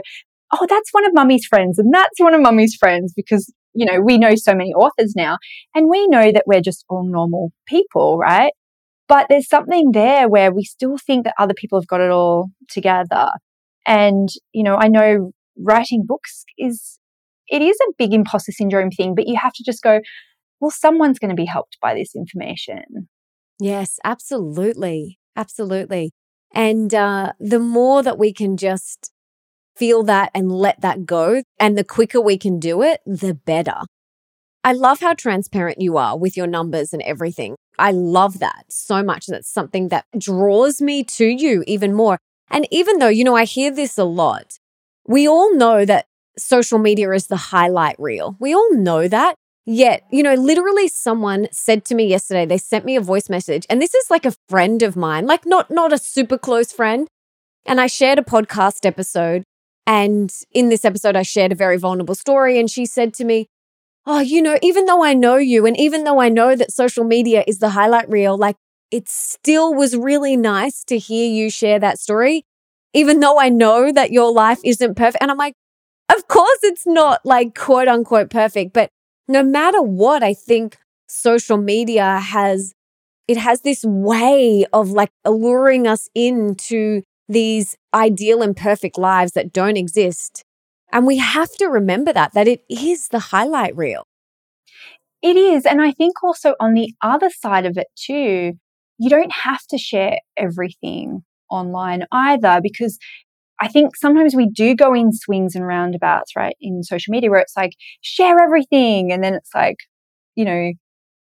oh, 0.54 0.66
that's 0.70 0.90
one 0.92 1.06
of 1.06 1.14
mummy's 1.14 1.46
friends 1.46 1.80
and 1.80 1.94
that's 1.94 2.20
one 2.20 2.34
of 2.34 2.42
mummy's 2.42 2.76
friends 2.76 3.14
because 3.16 3.52
you 3.74 3.86
know, 3.86 4.02
we 4.02 4.18
know 4.18 4.36
so 4.36 4.54
many 4.54 4.74
authors 4.74 5.14
now 5.16 5.38
and 5.74 5.90
we 5.90 6.08
know 6.08 6.32
that 6.32 6.44
we're 6.46 6.62
just 6.62 6.86
all 6.90 7.08
normal 7.08 7.52
people, 7.68 8.18
right? 8.18 8.54
But 9.08 9.28
there's 9.30 9.48
something 9.48 9.92
there 9.94 10.30
where 10.30 10.54
we 10.54 10.64
still 10.64 10.98
think 10.98 11.26
that 11.26 11.36
other 11.38 11.54
people 11.54 11.80
have 11.80 11.88
got 11.88 12.02
it 12.02 12.12
all 12.12 12.50
together. 12.70 13.30
And, 13.86 14.30
you 14.54 14.64
know, 14.64 14.76
I 14.76 14.88
know 14.88 15.32
writing 15.58 16.04
books 16.06 16.44
is, 16.58 17.00
it 17.48 17.62
is 17.62 17.78
a 17.88 17.94
big 17.98 18.14
imposter 18.14 18.52
syndrome 18.52 18.92
thing, 18.92 19.16
but 19.16 19.28
you 19.28 19.38
have 19.42 19.54
to 19.54 19.64
just 19.64 19.82
go, 19.82 20.00
well, 20.60 20.72
someone's 20.72 21.20
going 21.20 21.30
to 21.30 21.36
be 21.36 21.46
helped 21.46 21.78
by 21.82 21.94
this 21.94 22.16
information. 22.16 23.10
Yes, 23.62 24.00
absolutely. 24.04 25.20
Absolutely. 25.36 26.12
And 26.54 26.94
uh, 26.94 27.34
the 27.40 27.60
more 27.60 28.02
that 28.02 28.18
we 28.18 28.34
can 28.34 28.58
just 28.58 29.12
feel 29.78 30.04
that 30.04 30.32
and 30.36 30.52
let 30.52 30.82
that 30.82 31.06
go. 31.06 31.44
And 31.60 31.78
the 31.78 31.84
quicker 31.84 32.22
we 32.22 32.38
can 32.38 32.60
do 32.60 32.84
it, 32.84 33.02
the 33.06 33.34
better. 33.36 33.76
I 34.64 34.74
love 34.74 35.02
how 35.02 35.14
transparent 35.16 35.82
you 35.82 35.98
are 35.98 36.18
with 36.18 36.38
your 36.38 36.48
numbers 36.48 36.94
and 36.94 37.02
everything. 37.04 37.56
I 37.80 37.92
love 37.92 38.40
that 38.40 38.66
so 38.70 39.04
much. 39.04 39.28
That's 39.28 39.50
something 39.52 39.90
that 39.90 40.06
draws 40.18 40.82
me 40.82 41.04
to 41.06 41.26
you 41.26 41.64
even 41.68 41.94
more. 41.94 42.20
And 42.52 42.68
even 42.72 43.00
though, 43.00 43.10
you 43.10 43.24
know, 43.26 43.36
I 43.38 43.46
hear 43.46 43.72
this 43.72 43.98
a 43.98 44.06
lot, 44.06 44.60
we 45.08 45.28
all 45.28 45.56
know 45.56 45.86
that 45.86 46.08
social 46.38 46.80
media 46.80 47.12
is 47.12 47.28
the 47.28 47.38
highlight 47.38 47.98
reel. 48.00 48.38
We 48.40 48.54
all 48.56 48.74
know 48.76 49.08
that. 49.08 49.36
Yet, 49.66 50.04
you 50.12 50.24
know, 50.24 50.34
literally 50.34 50.88
someone 50.88 51.48
said 51.52 51.86
to 51.86 51.96
me 51.96 52.06
yesterday, 52.06 52.46
they 52.46 52.58
sent 52.58 52.84
me 52.84 52.96
a 52.96 53.02
voice 53.02 53.30
message, 53.30 53.66
and 53.70 53.82
this 53.82 53.94
is 53.94 54.10
like 54.10 54.26
a 54.26 54.34
friend 54.50 54.82
of 54.82 54.96
mine, 54.96 55.28
like 55.28 55.46
not 55.46 55.70
not 55.70 55.94
a 55.94 55.98
super 55.98 56.38
close 56.38 56.72
friend. 56.72 57.08
And 57.66 57.80
I 57.80 57.88
shared 57.88 58.18
a 58.18 58.24
podcast 58.24 58.86
episode 58.86 59.44
and 59.88 60.32
in 60.52 60.70
this 60.70 60.86
episode, 60.86 61.16
I 61.16 61.24
shared 61.24 61.52
a 61.52 61.56
very 61.56 61.78
vulnerable 61.78 62.16
story. 62.16 62.60
And 62.60 62.70
she 62.70 62.86
said 62.86 63.14
to 63.16 63.26
me, 63.26 63.48
Oh, 64.06 64.20
you 64.20 64.42
know, 64.42 64.58
even 64.64 64.86
though 64.86 65.04
I 65.04 65.14
know 65.14 65.36
you, 65.36 65.66
and 65.66 65.78
even 65.80 66.06
though 66.06 66.20
I 66.20 66.30
know 66.30 66.56
that 66.56 66.72
social 66.72 67.04
media 67.04 67.44
is 67.46 67.60
the 67.60 67.70
highlight 67.70 68.10
reel, 68.10 68.38
like 68.38 68.56
it 68.90 69.08
still 69.08 69.74
was 69.74 69.96
really 69.96 70.36
nice 70.36 70.84
to 70.86 70.98
hear 70.98 71.30
you 71.30 71.50
share 71.52 71.78
that 71.80 72.00
story, 72.00 72.44
even 72.94 73.20
though 73.20 73.40
I 73.40 73.50
know 73.50 73.92
that 73.92 74.12
your 74.12 74.32
life 74.32 74.60
isn't 74.66 74.96
perfect. 74.96 75.22
And 75.22 75.30
I'm 75.30 75.38
like, 75.38 75.54
Of 76.14 76.28
course, 76.28 76.60
it's 76.64 76.88
not 76.88 77.22
like 77.26 77.54
quote 77.56 77.88
unquote 77.88 78.30
perfect. 78.30 78.74
But 78.74 78.90
no 79.28 79.44
matter 79.44 79.82
what, 79.82 80.24
I 80.24 80.34
think 80.34 80.78
social 81.08 81.58
media 81.58 82.20
has 82.20 82.74
it 83.28 83.38
has 83.38 83.62
this 83.62 83.84
way 83.86 84.66
of 84.74 84.90
like 84.90 85.12
alluring 85.24 85.88
us 85.88 86.10
into 86.14 87.02
these 87.30 87.78
ideal 87.94 88.42
and 88.42 88.58
perfect 88.58 88.98
lives 88.98 89.34
that 89.34 89.54
don't 89.54 89.78
exist. 89.78 90.44
And 90.92 91.06
we 91.08 91.18
have 91.18 91.52
to 91.58 91.68
remember 91.68 92.12
that, 92.12 92.34
that 92.34 92.48
it 92.48 92.62
is 92.70 93.08
the 93.08 93.20
highlight 93.20 93.76
reel. 93.78 94.06
It 95.22 95.38
is. 95.38 95.66
And 95.66 95.82
I 95.82 95.92
think 95.92 96.14
also 96.24 96.56
on 96.60 96.74
the 96.74 96.94
other 97.02 97.30
side 97.30 97.66
of 97.66 97.78
it 97.78 97.88
too, 97.96 98.54
you 98.98 99.10
don't 99.10 99.32
have 99.44 99.66
to 99.70 99.78
share 99.78 100.18
everything 100.36 101.24
online 101.50 102.04
either 102.12 102.60
because 102.62 102.98
I 103.62 103.68
think 103.68 103.96
sometimes 103.96 104.36
we 104.36 104.50
do 104.50 104.76
go 104.76 104.94
in 104.96 105.14
swings 105.14 105.56
and 105.56 105.66
roundabouts, 105.66 106.36
right? 106.36 106.56
In 106.60 106.84
social 106.84 107.12
media 107.12 107.30
where 107.30 107.40
it's 107.40 107.56
like, 107.56 107.74
share 108.02 108.40
everything. 108.40 109.12
And 109.12 109.24
then 109.24 109.36
it's 109.36 109.52
like, 109.54 109.78
you 110.36 110.44
know, 110.44 110.72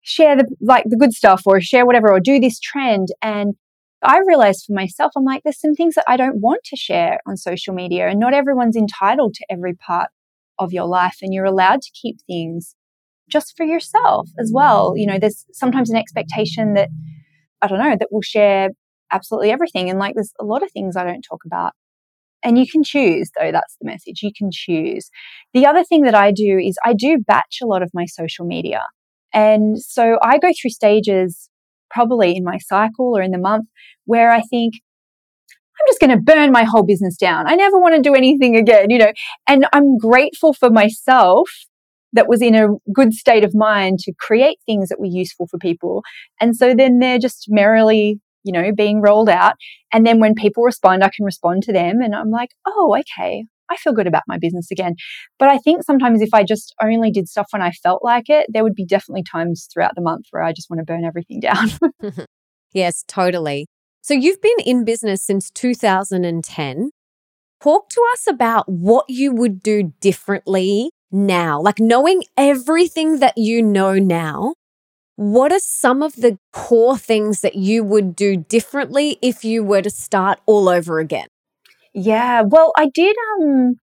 share 0.01 0.37
the, 0.37 0.45
like 0.61 0.85
the 0.87 0.95
good 0.95 1.11
stuff 1.13 1.41
or 1.45 1.59
share 1.59 1.87
whatever 1.87 2.11
or 2.11 2.19
do 2.19 2.39
this 2.39 2.59
trend. 2.59 3.07
And 3.23 3.55
I 4.03 4.19
realized 4.27 4.65
for 4.65 4.73
myself, 4.73 5.11
I'm 5.17 5.25
like, 5.25 5.41
there's 5.43 5.59
some 5.59 5.73
things 5.73 5.95
that 5.95 6.05
I 6.07 6.17
don't 6.17 6.39
want 6.39 6.61
to 6.65 6.77
share 6.77 7.19
on 7.27 7.35
social 7.35 7.73
media, 7.73 8.07
and 8.07 8.19
not 8.19 8.33
everyone's 8.33 8.77
entitled 8.77 9.33
to 9.33 9.45
every 9.49 9.73
part 9.73 10.09
of 10.57 10.71
your 10.71 10.85
life, 10.85 11.17
and 11.21 11.33
you're 11.33 11.45
allowed 11.45 11.81
to 11.81 11.91
keep 11.99 12.17
things 12.25 12.75
just 13.27 13.57
for 13.57 13.65
yourself 13.65 14.29
as 14.39 14.51
well. 14.53 14.93
You 14.95 15.05
know, 15.05 15.19
there's 15.19 15.45
sometimes 15.51 15.89
an 15.89 15.97
expectation 15.97 16.75
that, 16.75 16.89
I 17.61 17.67
don't 17.67 17.79
know, 17.79 17.97
that 17.99 18.07
we'll 18.09 18.21
share 18.21 18.69
absolutely 19.11 19.51
everything. 19.51 19.89
And 19.89 19.99
like, 19.99 20.15
there's 20.15 20.33
a 20.39 20.45
lot 20.45 20.63
of 20.63 20.71
things 20.71 20.95
I 20.95 21.03
don't 21.03 21.21
talk 21.21 21.41
about. 21.45 21.73
And 22.43 22.57
you 22.57 22.65
can 22.71 22.83
choose, 22.83 23.31
though, 23.37 23.51
that's 23.51 23.75
the 23.81 23.85
message. 23.85 24.21
You 24.21 24.31
can 24.37 24.49
choose. 24.51 25.09
The 25.53 25.65
other 25.65 25.83
thing 25.83 26.03
that 26.03 26.15
I 26.15 26.31
do 26.31 26.57
is 26.57 26.77
I 26.85 26.93
do 26.93 27.17
batch 27.25 27.59
a 27.61 27.67
lot 27.67 27.83
of 27.83 27.91
my 27.93 28.05
social 28.05 28.45
media. 28.45 28.83
And 29.33 29.79
so 29.79 30.17
I 30.21 30.37
go 30.37 30.51
through 30.59 30.71
stages 30.71 31.49
probably 31.91 32.35
in 32.35 32.43
my 32.43 32.57
cycle 32.59 33.17
or 33.17 33.21
in 33.21 33.31
the 33.31 33.37
month 33.37 33.67
where 34.05 34.31
I 34.31 34.41
think, 34.41 34.75
I'm 35.79 35.87
just 35.87 36.01
going 36.01 36.11
to 36.11 36.21
burn 36.21 36.51
my 36.51 36.65
whole 36.65 36.83
business 36.83 37.15
down. 37.15 37.47
I 37.47 37.55
never 37.55 37.79
want 37.79 37.95
to 37.95 38.01
do 38.01 38.13
anything 38.13 38.57
again, 38.57 38.89
you 38.89 38.97
know. 38.97 39.13
And 39.47 39.65
I'm 39.71 39.97
grateful 39.97 40.53
for 40.53 40.69
myself 40.69 41.49
that 42.11 42.27
was 42.27 42.41
in 42.41 42.55
a 42.55 42.67
good 42.93 43.13
state 43.13 43.43
of 43.45 43.55
mind 43.55 43.99
to 43.99 44.13
create 44.19 44.57
things 44.65 44.89
that 44.89 44.99
were 44.99 45.05
useful 45.05 45.47
for 45.47 45.57
people. 45.57 46.03
And 46.41 46.55
so 46.55 46.73
then 46.73 46.99
they're 46.99 47.19
just 47.19 47.45
merrily, 47.49 48.19
you 48.43 48.51
know, 48.51 48.71
being 48.75 49.01
rolled 49.01 49.29
out. 49.29 49.55
And 49.91 50.05
then 50.05 50.19
when 50.19 50.35
people 50.35 50.63
respond, 50.63 51.03
I 51.03 51.09
can 51.09 51.25
respond 51.25 51.63
to 51.63 51.73
them 51.73 52.01
and 52.01 52.15
I'm 52.15 52.31
like, 52.31 52.49
oh, 52.65 52.97
okay, 52.99 53.45
I 53.69 53.77
feel 53.77 53.93
good 53.93 54.07
about 54.07 54.23
my 54.27 54.37
business 54.37 54.71
again. 54.71 54.95
But 55.37 55.49
I 55.49 55.57
think 55.57 55.83
sometimes 55.83 56.21
if 56.21 56.33
I 56.33 56.43
just 56.43 56.73
only 56.81 57.11
did 57.11 57.27
stuff 57.27 57.47
when 57.51 57.61
I 57.61 57.71
felt 57.71 58.03
like 58.03 58.29
it, 58.29 58.47
there 58.49 58.63
would 58.63 58.75
be 58.75 58.85
definitely 58.85 59.23
times 59.23 59.67
throughout 59.71 59.95
the 59.95 60.01
month 60.01 60.25
where 60.31 60.43
I 60.43 60.53
just 60.53 60.69
want 60.69 60.79
to 60.79 60.85
burn 60.85 61.05
everything 61.05 61.39
down. 61.39 61.69
yes, 62.73 63.03
totally. 63.07 63.67
So 64.01 64.13
you've 64.13 64.41
been 64.41 64.59
in 64.65 64.85
business 64.85 65.23
since 65.23 65.51
2010. 65.51 66.91
Talk 67.61 67.89
to 67.89 68.01
us 68.13 68.25
about 68.25 68.69
what 68.69 69.05
you 69.09 69.33
would 69.33 69.61
do 69.61 69.93
differently 69.99 70.91
now, 71.11 71.59
like 71.61 71.79
knowing 71.79 72.23
everything 72.37 73.19
that 73.19 73.37
you 73.37 73.61
know 73.61 73.95
now. 73.95 74.53
What 75.19 75.51
are 75.51 75.59
some 75.59 76.01
of 76.01 76.15
the 76.15 76.39
core 76.53 76.97
things 76.97 77.41
that 77.41 77.55
you 77.55 77.83
would 77.83 78.15
do 78.15 78.37
differently 78.37 79.19
if 79.21 79.43
you 79.43 79.65
were 79.65 79.81
to 79.81 79.89
start 79.89 80.39
all 80.45 80.69
over 80.69 80.99
again? 80.99 81.27
Yeah, 81.93 82.43
well, 82.47 82.71
I 82.77 82.87
did. 82.87 83.17
Um, 83.41 83.75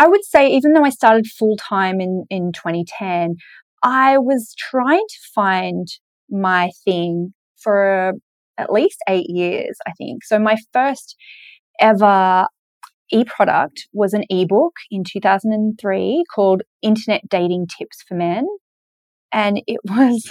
I 0.00 0.08
would 0.08 0.24
say 0.24 0.48
even 0.48 0.72
though 0.72 0.82
I 0.82 0.90
started 0.90 1.28
full 1.28 1.56
time 1.56 2.00
in 2.00 2.24
in 2.28 2.50
2010, 2.50 3.36
I 3.84 4.18
was 4.18 4.52
trying 4.58 5.06
to 5.08 5.18
find 5.32 5.86
my 6.28 6.70
thing 6.84 7.34
for 7.56 8.14
at 8.56 8.72
least 8.72 8.98
eight 9.08 9.30
years. 9.30 9.78
I 9.86 9.92
think 9.92 10.24
so. 10.24 10.40
My 10.40 10.56
first 10.72 11.14
ever 11.80 12.48
e-product 13.12 13.86
was 13.92 14.12
an 14.12 14.24
ebook 14.28 14.74
in 14.90 15.04
2003 15.04 16.24
called 16.34 16.62
Internet 16.82 17.28
Dating 17.28 17.68
Tips 17.68 18.02
for 18.08 18.16
Men. 18.16 18.44
And 19.32 19.60
it 19.66 19.80
was, 19.84 20.28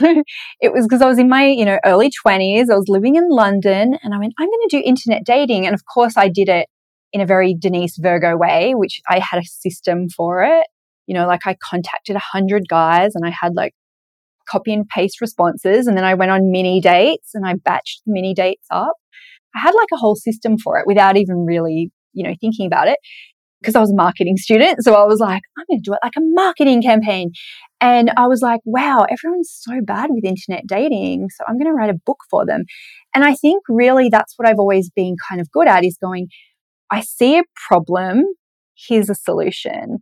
it 0.62 0.74
was 0.74 0.86
because 0.86 1.02
I 1.02 1.08
was 1.08 1.20
in 1.20 1.30
my, 1.30 1.46
you 1.46 1.66
know, 1.66 1.80
early 1.86 2.10
20s. 2.26 2.70
I 2.72 2.76
was 2.76 2.88
living 2.88 3.16
in 3.16 3.30
London 3.30 3.98
and 4.04 4.14
I 4.14 4.20
went, 4.20 4.34
I'm 4.40 4.48
going 4.48 4.70
to 4.70 4.78
do 4.78 4.84
internet 4.86 5.24
dating. 5.26 5.66
And 5.66 5.74
of 5.74 5.84
course 5.86 6.18
I 6.18 6.30
did 6.30 6.50
it 6.50 6.68
in 7.14 7.22
a 7.22 7.26
very 7.26 7.56
Denise 7.58 7.98
Virgo 7.98 8.38
way, 8.38 8.74
which 8.76 9.00
I 9.10 9.20
had 9.20 9.42
a 9.42 9.46
system 9.46 10.10
for 10.10 10.44
it. 10.44 10.68
You 11.06 11.14
know, 11.14 11.26
like 11.26 11.42
I 11.46 11.56
contacted 11.64 12.16
a 12.16 12.22
hundred 12.34 12.68
guys 12.68 13.16
and 13.16 13.26
I 13.26 13.30
had 13.30 13.54
like 13.56 13.74
copy 14.50 14.74
and 14.74 14.88
paste 14.88 15.22
responses. 15.22 15.88
And 15.88 15.98
then 15.98 16.04
I 16.04 16.16
went 16.16 16.32
on 16.32 16.52
mini 16.52 16.82
dates 16.82 17.32
and 17.34 17.46
I 17.46 17.54
batched 17.54 18.02
mini 18.06 18.34
dates 18.34 18.68
up. 18.72 18.94
I 19.56 19.60
had 19.60 19.74
like 19.74 19.90
a 19.94 19.98
whole 19.98 20.16
system 20.16 20.58
for 20.58 20.78
it 20.78 20.86
without 20.86 21.18
even 21.18 21.46
really, 21.46 21.92
you 22.14 22.28
know, 22.28 22.36
thinking 22.42 22.68
about 22.68 22.88
it 22.88 22.98
because 23.62 23.76
I 23.76 23.80
was 23.80 23.92
a 23.92 23.96
marketing 23.96 24.38
student. 24.38 24.84
So 24.84 24.94
I 24.94 25.06
was 25.06 25.20
like, 25.20 25.42
I'm 25.58 25.66
going 25.70 25.82
to 25.82 25.90
do 25.90 25.94
it 25.94 26.00
like 26.04 26.16
a 26.18 26.22
marketing 26.22 26.82
campaign. 26.82 27.32
And 27.80 28.12
I 28.18 28.28
was 28.28 28.42
like, 28.42 28.62
wow, 28.66 29.06
everyone's 29.10 29.52
so 29.54 29.82
bad 29.84 30.10
with 30.12 30.26
internet 30.26 30.66
dating. 30.66 31.30
So 31.30 31.44
I'm 31.48 31.58
going 31.58 31.68
to 31.68 31.74
write 31.74 31.92
a 31.92 32.00
book 32.06 32.20
for 32.30 32.46
them. 32.46 32.64
And 33.14 33.24
I 33.24 33.36
think 33.36 33.64
really 33.70 34.10
that's 34.10 34.34
what 34.38 34.48
I've 34.48 34.60
always 34.60 34.90
been 34.90 35.16
kind 35.30 35.40
of 35.40 35.52
good 35.52 35.68
at 35.68 35.86
is 35.86 35.98
going, 36.02 36.28
I 36.92 37.02
see 37.02 37.38
a 37.38 37.44
problem. 37.68 38.24
Here's 38.76 39.10
a 39.10 39.16
solution. 39.16 40.00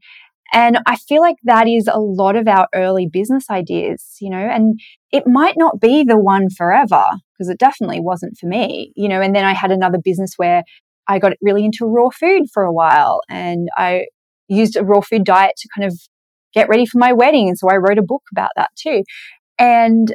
And 0.53 0.79
I 0.85 0.95
feel 0.95 1.21
like 1.21 1.37
that 1.43 1.67
is 1.67 1.89
a 1.91 1.99
lot 1.99 2.35
of 2.35 2.47
our 2.47 2.67
early 2.73 3.07
business 3.11 3.49
ideas, 3.49 4.15
you 4.21 4.29
know, 4.29 4.37
and 4.37 4.79
it 5.11 5.27
might 5.27 5.55
not 5.57 5.81
be 5.81 6.03
the 6.03 6.17
one 6.17 6.49
forever 6.49 7.03
because 7.33 7.49
it 7.49 7.59
definitely 7.59 7.99
wasn't 7.99 8.37
for 8.37 8.45
me, 8.45 8.93
you 8.95 9.09
know. 9.09 9.21
And 9.21 9.35
then 9.35 9.43
I 9.43 9.53
had 9.53 9.71
another 9.71 9.97
business 10.01 10.33
where 10.37 10.63
I 11.07 11.19
got 11.19 11.33
really 11.41 11.65
into 11.65 11.85
raw 11.85 12.09
food 12.09 12.43
for 12.53 12.63
a 12.63 12.71
while 12.71 13.21
and 13.27 13.67
I 13.75 14.05
used 14.47 14.75
a 14.77 14.83
raw 14.83 15.01
food 15.01 15.23
diet 15.23 15.53
to 15.57 15.69
kind 15.75 15.91
of 15.91 15.99
get 16.55 16.69
ready 16.69 16.85
for 16.85 16.97
my 16.97 17.13
wedding. 17.13 17.49
And 17.49 17.57
so 17.57 17.69
I 17.69 17.75
wrote 17.75 17.99
a 17.99 18.03
book 18.03 18.23
about 18.31 18.51
that 18.55 18.69
too. 18.75 19.03
And 19.59 20.13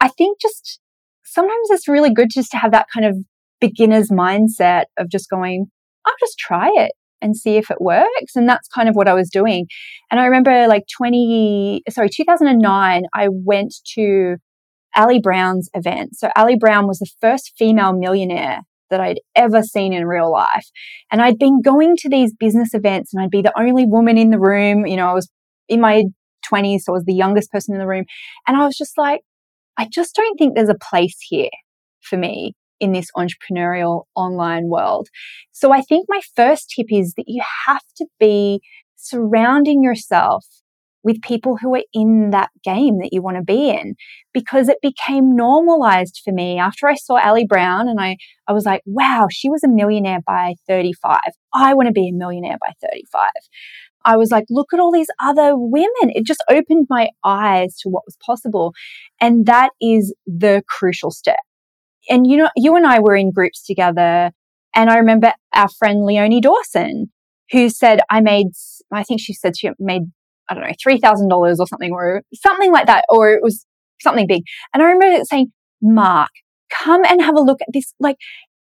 I 0.00 0.08
think 0.08 0.40
just 0.40 0.80
sometimes 1.24 1.68
it's 1.70 1.88
really 1.88 2.12
good 2.12 2.28
just 2.30 2.50
to 2.52 2.58
have 2.58 2.72
that 2.72 2.86
kind 2.92 3.06
of 3.06 3.16
beginner's 3.60 4.08
mindset 4.08 4.84
of 4.98 5.10
just 5.10 5.28
going, 5.28 5.66
I'll 6.06 6.14
just 6.20 6.38
try 6.38 6.70
it 6.74 6.92
and 7.20 7.36
see 7.36 7.56
if 7.56 7.70
it 7.70 7.80
works. 7.80 8.34
And 8.34 8.48
that's 8.48 8.68
kind 8.68 8.88
of 8.88 8.96
what 8.96 9.08
I 9.08 9.14
was 9.14 9.30
doing. 9.30 9.66
And 10.10 10.20
I 10.20 10.24
remember 10.24 10.66
like 10.66 10.84
20, 10.96 11.82
sorry, 11.90 12.08
2009, 12.08 13.02
I 13.14 13.28
went 13.30 13.74
to 13.94 14.36
Ali 14.96 15.20
Brown's 15.20 15.70
event. 15.74 16.16
So 16.16 16.30
Ali 16.36 16.56
Brown 16.56 16.86
was 16.86 16.98
the 16.98 17.10
first 17.20 17.52
female 17.56 17.92
millionaire 17.92 18.60
that 18.90 19.00
I'd 19.00 19.20
ever 19.34 19.62
seen 19.62 19.92
in 19.92 20.04
real 20.04 20.30
life. 20.30 20.66
And 21.10 21.22
I'd 21.22 21.38
been 21.38 21.62
going 21.62 21.96
to 21.98 22.10
these 22.10 22.34
business 22.34 22.74
events 22.74 23.14
and 23.14 23.22
I'd 23.22 23.30
be 23.30 23.40
the 23.40 23.58
only 23.58 23.86
woman 23.86 24.18
in 24.18 24.30
the 24.30 24.38
room. 24.38 24.84
You 24.86 24.96
know, 24.96 25.08
I 25.08 25.14
was 25.14 25.30
in 25.72 25.80
my 25.80 26.04
20s, 26.50 26.82
so 26.82 26.92
I 26.92 26.94
was 26.94 27.04
the 27.04 27.14
youngest 27.14 27.50
person 27.50 27.74
in 27.74 27.80
the 27.80 27.86
room. 27.86 28.04
And 28.46 28.56
I 28.56 28.64
was 28.64 28.76
just 28.76 28.98
like, 28.98 29.22
I 29.78 29.88
just 29.90 30.14
don't 30.14 30.36
think 30.36 30.54
there's 30.54 30.68
a 30.68 30.74
place 30.74 31.16
here 31.20 31.50
for 32.00 32.16
me 32.16 32.54
in 32.80 32.92
this 32.92 33.10
entrepreneurial 33.16 34.04
online 34.14 34.68
world. 34.68 35.08
So 35.52 35.72
I 35.72 35.80
think 35.80 36.06
my 36.08 36.20
first 36.34 36.72
tip 36.76 36.86
is 36.90 37.14
that 37.16 37.24
you 37.28 37.42
have 37.66 37.82
to 37.96 38.06
be 38.18 38.60
surrounding 38.96 39.82
yourself 39.82 40.44
with 41.04 41.22
people 41.22 41.56
who 41.56 41.74
are 41.74 41.82
in 41.92 42.30
that 42.30 42.50
game 42.62 42.98
that 42.98 43.10
you 43.12 43.22
want 43.22 43.36
to 43.36 43.42
be 43.42 43.70
in 43.70 43.94
because 44.32 44.68
it 44.68 44.78
became 44.82 45.34
normalized 45.34 46.20
for 46.24 46.32
me 46.32 46.58
after 46.58 46.86
I 46.86 46.94
saw 46.94 47.18
Ali 47.18 47.44
Brown 47.44 47.88
and 47.88 48.00
I, 48.00 48.16
I 48.46 48.52
was 48.52 48.64
like, 48.64 48.82
wow, 48.86 49.26
she 49.30 49.48
was 49.48 49.64
a 49.64 49.68
millionaire 49.68 50.20
by 50.24 50.54
35. 50.68 51.20
I 51.54 51.74
want 51.74 51.88
to 51.88 51.92
be 51.92 52.08
a 52.08 52.12
millionaire 52.12 52.58
by 52.60 52.72
35. 52.88 53.30
I 54.04 54.16
was 54.16 54.30
like, 54.30 54.44
look 54.50 54.72
at 54.72 54.80
all 54.80 54.92
these 54.92 55.10
other 55.20 55.52
women. 55.54 56.10
It 56.14 56.26
just 56.26 56.42
opened 56.50 56.86
my 56.88 57.08
eyes 57.24 57.76
to 57.78 57.88
what 57.88 58.04
was 58.06 58.16
possible. 58.24 58.72
And 59.20 59.46
that 59.46 59.70
is 59.80 60.14
the 60.26 60.62
crucial 60.68 61.10
step 61.10 61.36
and 62.08 62.26
you 62.26 62.36
know, 62.36 62.50
you 62.56 62.76
and 62.76 62.86
I 62.86 63.00
were 63.00 63.16
in 63.16 63.30
groups 63.30 63.64
together. 63.64 64.30
And 64.74 64.90
I 64.90 64.96
remember 64.96 65.32
our 65.54 65.68
friend 65.68 66.04
Leonie 66.04 66.40
Dawson, 66.40 67.10
who 67.50 67.68
said, 67.68 68.00
I 68.10 68.20
made, 68.20 68.48
I 68.92 69.02
think 69.02 69.20
she 69.20 69.34
said 69.34 69.56
she 69.56 69.70
made, 69.78 70.02
I 70.48 70.54
don't 70.54 70.64
know, 70.64 70.70
$3,000 70.86 71.58
or 71.58 71.66
something, 71.66 71.92
or 71.92 72.22
something 72.34 72.72
like 72.72 72.86
that, 72.86 73.04
or 73.08 73.32
it 73.32 73.42
was 73.42 73.66
something 74.00 74.26
big. 74.26 74.42
And 74.72 74.82
I 74.82 74.86
remember 74.86 75.24
saying, 75.24 75.52
Mark, 75.82 76.30
come 76.70 77.04
and 77.04 77.20
have 77.20 77.36
a 77.36 77.42
look 77.42 77.60
at 77.60 77.68
this. 77.72 77.92
Like, 78.00 78.16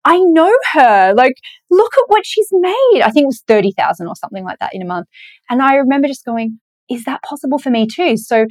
I 0.04 0.18
know 0.18 0.52
her. 0.72 1.14
Like, 1.14 1.34
look 1.70 1.92
at 1.96 2.04
what 2.08 2.26
she's 2.26 2.48
made. 2.52 3.02
I 3.02 3.10
think 3.10 3.24
it 3.24 3.26
was 3.26 3.42
30,000 3.46 4.06
or 4.06 4.16
something 4.16 4.44
like 4.44 4.58
that 4.58 4.74
in 4.74 4.82
a 4.82 4.86
month. 4.86 5.06
And 5.48 5.62
I 5.62 5.76
remember 5.76 6.08
just 6.08 6.24
going, 6.24 6.58
is 6.90 7.04
that 7.04 7.22
possible 7.22 7.58
for 7.58 7.70
me 7.70 7.86
too? 7.86 8.16
So 8.16 8.46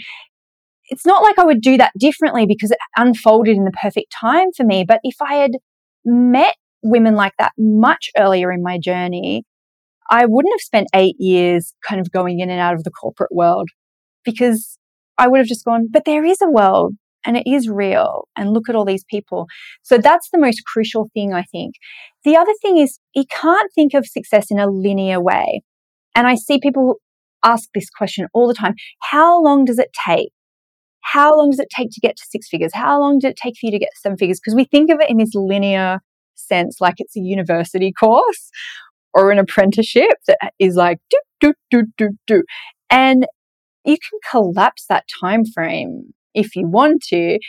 it's 0.89 1.05
not 1.05 1.23
like 1.23 1.39
I 1.39 1.45
would 1.45 1.61
do 1.61 1.77
that 1.77 1.93
differently 1.97 2.45
because 2.45 2.71
it 2.71 2.77
unfolded 2.97 3.55
in 3.55 3.65
the 3.65 3.71
perfect 3.81 4.13
time 4.19 4.51
for 4.55 4.65
me. 4.65 4.83
But 4.87 4.99
if 5.03 5.15
I 5.21 5.35
had 5.35 5.51
met 6.05 6.55
women 6.83 7.15
like 7.15 7.33
that 7.37 7.53
much 7.57 8.09
earlier 8.17 8.51
in 8.51 8.63
my 8.63 8.77
journey, 8.77 9.43
I 10.09 10.25
wouldn't 10.25 10.53
have 10.53 10.61
spent 10.61 10.87
eight 10.93 11.15
years 11.19 11.73
kind 11.87 12.01
of 12.01 12.11
going 12.11 12.39
in 12.39 12.49
and 12.49 12.59
out 12.59 12.73
of 12.73 12.83
the 12.83 12.91
corporate 12.91 13.33
world 13.33 13.69
because 14.25 14.77
I 15.17 15.27
would 15.27 15.37
have 15.37 15.47
just 15.47 15.65
gone, 15.65 15.87
but 15.89 16.03
there 16.05 16.25
is 16.25 16.41
a 16.41 16.49
world 16.49 16.95
and 17.25 17.37
it 17.37 17.47
is 17.47 17.69
real 17.69 18.27
and 18.35 18.51
look 18.51 18.69
at 18.69 18.75
all 18.75 18.85
these 18.85 19.05
people. 19.09 19.47
So 19.83 19.97
that's 19.97 20.29
the 20.31 20.39
most 20.39 20.61
crucial 20.65 21.09
thing, 21.13 21.33
I 21.33 21.43
think. 21.43 21.75
The 22.23 22.37
other 22.37 22.53
thing 22.61 22.77
is 22.77 22.99
you 23.15 23.25
can't 23.29 23.71
think 23.73 23.93
of 23.93 24.05
success 24.05 24.47
in 24.49 24.59
a 24.59 24.69
linear 24.69 25.21
way. 25.21 25.61
And 26.15 26.27
I 26.27 26.35
see 26.35 26.59
people 26.61 26.95
ask 27.43 27.69
this 27.73 27.89
question 27.89 28.27
all 28.33 28.47
the 28.47 28.53
time. 28.53 28.75
How 29.01 29.41
long 29.41 29.65
does 29.65 29.79
it 29.79 29.89
take 30.07 30.31
how 31.01 31.35
long 31.35 31.49
does 31.49 31.59
it 31.59 31.67
take 31.75 31.89
to 31.91 31.99
get 31.99 32.15
to 32.15 32.23
six 32.29 32.47
figures? 32.47 32.71
How 32.73 32.99
long 32.99 33.19
did 33.19 33.31
it 33.31 33.35
take 33.35 33.55
for 33.59 33.65
you 33.65 33.71
to 33.71 33.79
get 33.79 33.89
seven 33.95 34.17
figures? 34.17 34.39
Because 34.39 34.55
we 34.55 34.65
think 34.65 34.89
of 34.89 34.99
it 35.01 35.09
in 35.09 35.17
this 35.17 35.33
linear 35.33 35.99
sense, 36.35 36.77
like 36.79 36.95
it's 36.97 37.17
a 37.17 37.19
university 37.19 37.91
course 37.99 38.49
or 39.13 39.31
an 39.31 39.39
apprenticeship 39.39 40.13
that 40.27 40.53
is 40.59 40.75
like 40.75 40.99
do 41.09 41.19
do 41.39 41.53
do 41.69 41.83
do 41.97 42.09
do, 42.27 42.43
and 42.89 43.25
you 43.83 43.97
can 43.97 44.19
collapse 44.29 44.85
that 44.87 45.05
time 45.21 45.43
frame 45.43 46.13
if 46.33 46.55
you 46.55 46.67
want 46.67 47.03
to. 47.09 47.39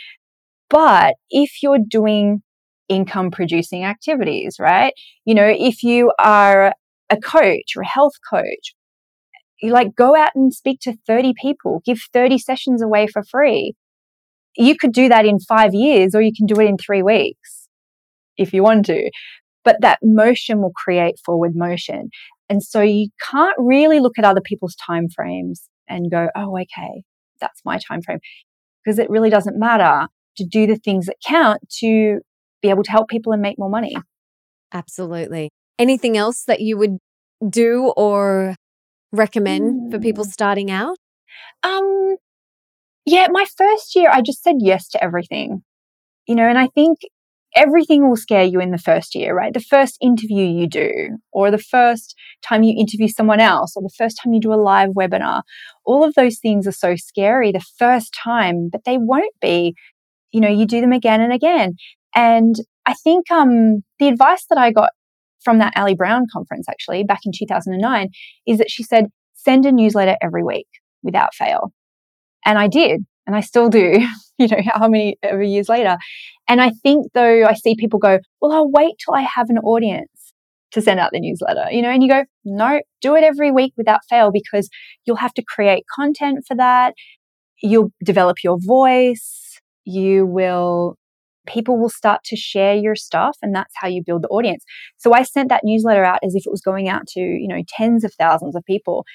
But 0.69 1.15
if 1.29 1.61
you're 1.61 1.79
doing 1.87 2.41
income 2.89 3.31
producing 3.31 3.83
activities, 3.83 4.57
right? 4.59 4.93
You 5.25 5.35
know, 5.35 5.47
if 5.47 5.83
you 5.83 6.11
are 6.19 6.73
a 7.09 7.17
coach 7.17 7.75
or 7.75 7.81
a 7.81 7.87
health 7.87 8.13
coach 8.29 8.73
you 9.63 9.71
like 9.71 9.95
go 9.95 10.15
out 10.15 10.31
and 10.35 10.53
speak 10.53 10.81
to 10.81 10.97
30 11.07 11.33
people, 11.41 11.81
give 11.85 11.97
30 12.11 12.37
sessions 12.37 12.81
away 12.81 13.07
for 13.07 13.23
free. 13.23 13.73
You 14.57 14.75
could 14.75 14.91
do 14.91 15.07
that 15.07 15.25
in 15.25 15.39
five 15.39 15.73
years 15.73 16.13
or 16.13 16.21
you 16.21 16.33
can 16.35 16.45
do 16.45 16.59
it 16.59 16.67
in 16.67 16.77
three 16.77 17.01
weeks 17.01 17.69
if 18.37 18.53
you 18.53 18.61
want 18.61 18.85
to. 18.87 19.09
But 19.63 19.77
that 19.79 19.99
motion 20.03 20.61
will 20.61 20.73
create 20.75 21.15
forward 21.25 21.53
motion. 21.55 22.09
And 22.49 22.61
so 22.61 22.81
you 22.81 23.07
can't 23.31 23.55
really 23.57 24.01
look 24.01 24.19
at 24.19 24.25
other 24.25 24.41
people's 24.41 24.75
time 24.75 25.07
frames 25.07 25.69
and 25.87 26.11
go, 26.11 26.27
oh, 26.35 26.57
okay, 26.57 27.03
that's 27.39 27.61
my 27.63 27.79
time 27.87 28.01
frame. 28.01 28.19
Because 28.83 28.99
it 28.99 29.09
really 29.09 29.29
doesn't 29.29 29.57
matter 29.57 30.07
to 30.37 30.45
do 30.45 30.67
the 30.67 30.75
things 30.75 31.05
that 31.05 31.15
count 31.25 31.61
to 31.79 32.19
be 32.61 32.69
able 32.69 32.83
to 32.83 32.91
help 32.91 33.09
people 33.09 33.33
and 33.33 33.41
make 33.41 33.57
more 33.57 33.69
money. 33.69 33.95
Absolutely. 34.73 35.51
Anything 35.77 36.17
else 36.17 36.43
that 36.45 36.61
you 36.61 36.77
would 36.77 36.97
do 37.47 37.93
or 37.95 38.55
recommend 39.11 39.89
mm. 39.89 39.91
for 39.91 39.99
people 39.99 40.23
hmm. 40.23 40.29
starting 40.31 40.71
out? 40.71 40.97
Um, 41.61 42.15
yeah, 43.05 43.27
my 43.31 43.45
first 43.57 43.95
year, 43.95 44.09
I 44.11 44.21
just 44.21 44.41
said 44.43 44.55
yes 44.59 44.87
to 44.89 45.03
everything, 45.03 45.63
you 46.27 46.35
know, 46.35 46.47
and 46.47 46.57
I 46.57 46.67
think 46.67 46.99
everything 47.55 48.07
will 48.07 48.15
scare 48.15 48.43
you 48.43 48.59
in 48.59 48.71
the 48.71 48.77
first 48.77 49.15
year, 49.15 49.35
right? 49.35 49.53
The 49.53 49.59
first 49.59 49.97
interview 50.01 50.45
you 50.45 50.67
do, 50.67 51.17
or 51.31 51.51
the 51.51 51.57
first 51.57 52.15
time 52.41 52.63
you 52.63 52.75
interview 52.77 53.07
someone 53.07 53.39
else, 53.39 53.73
or 53.75 53.83
the 53.83 53.93
first 53.97 54.19
time 54.21 54.33
you 54.33 54.39
do 54.39 54.53
a 54.53 54.55
live 54.55 54.89
webinar, 54.89 55.43
all 55.85 56.03
of 56.03 56.15
those 56.15 56.39
things 56.39 56.67
are 56.67 56.71
so 56.71 56.95
scary 56.95 57.51
the 57.51 57.65
first 57.77 58.13
time, 58.13 58.69
but 58.71 58.83
they 58.85 58.97
won't 58.97 59.33
be. 59.41 59.75
You 60.31 60.41
know, 60.41 60.49
you 60.49 60.65
do 60.65 60.81
them 60.81 60.93
again 60.93 61.21
and 61.21 61.31
again. 61.31 61.75
And 62.15 62.55
I 62.85 62.93
think 62.93 63.29
um, 63.31 63.83
the 63.99 64.07
advice 64.07 64.45
that 64.49 64.57
I 64.57 64.71
got 64.71 64.89
from 65.43 65.59
that 65.59 65.73
Ali 65.75 65.95
Brown 65.95 66.25
conference 66.31 66.67
actually 66.69 67.03
back 67.03 67.19
in 67.25 67.31
2009 67.37 68.09
is 68.47 68.57
that 68.57 68.71
she 68.71 68.83
said, 68.83 69.07
send 69.35 69.65
a 69.65 69.71
newsletter 69.71 70.17
every 70.21 70.43
week 70.43 70.67
without 71.03 71.35
fail. 71.35 71.71
And 72.45 72.57
I 72.57 72.67
did, 72.67 73.01
and 73.27 73.35
I 73.35 73.41
still 73.41 73.69
do, 73.69 74.05
you 74.43 74.47
know, 74.47 74.71
how 74.73 74.87
many 74.87 75.17
ever 75.23 75.43
years 75.43 75.69
later. 75.69 75.97
And 76.47 76.61
I 76.61 76.71
think 76.81 77.07
though 77.13 77.45
I 77.45 77.53
see 77.53 77.75
people 77.75 77.99
go, 77.99 78.19
well, 78.41 78.51
I'll 78.51 78.71
wait 78.71 78.95
till 79.03 79.15
I 79.15 79.21
have 79.21 79.49
an 79.49 79.59
audience 79.59 80.33
to 80.71 80.81
send 80.81 80.99
out 80.99 81.11
the 81.11 81.19
newsletter, 81.19 81.71
you 81.71 81.81
know, 81.81 81.89
and 81.89 82.01
you 82.01 82.09
go, 82.09 82.25
no, 82.43 82.81
do 83.01 83.15
it 83.15 83.23
every 83.23 83.51
week 83.51 83.73
without 83.77 83.99
fail 84.09 84.31
because 84.31 84.69
you'll 85.05 85.17
have 85.17 85.33
to 85.35 85.43
create 85.47 85.83
content 85.95 86.39
for 86.47 86.55
that. 86.57 86.93
You'll 87.61 87.91
develop 88.03 88.37
your 88.43 88.57
voice. 88.59 89.59
You 89.85 90.25
will 90.25 90.97
people 91.45 91.77
will 91.77 91.89
start 91.89 92.21
to 92.23 92.37
share 92.37 92.75
your 92.75 92.95
stuff 92.95 93.37
and 93.41 93.53
that's 93.53 93.73
how 93.75 93.87
you 93.87 94.01
build 94.05 94.23
the 94.23 94.29
audience. 94.29 94.63
So 94.97 95.13
I 95.13 95.23
sent 95.23 95.49
that 95.49 95.61
newsletter 95.63 96.03
out 96.03 96.19
as 96.23 96.35
if 96.35 96.45
it 96.45 96.51
was 96.51 96.61
going 96.61 96.87
out 96.87 97.05
to, 97.09 97.19
you 97.19 97.47
know, 97.47 97.61
tens 97.67 98.03
of 98.03 98.13
thousands 98.13 98.55
of 98.55 98.63
people. 98.65 99.05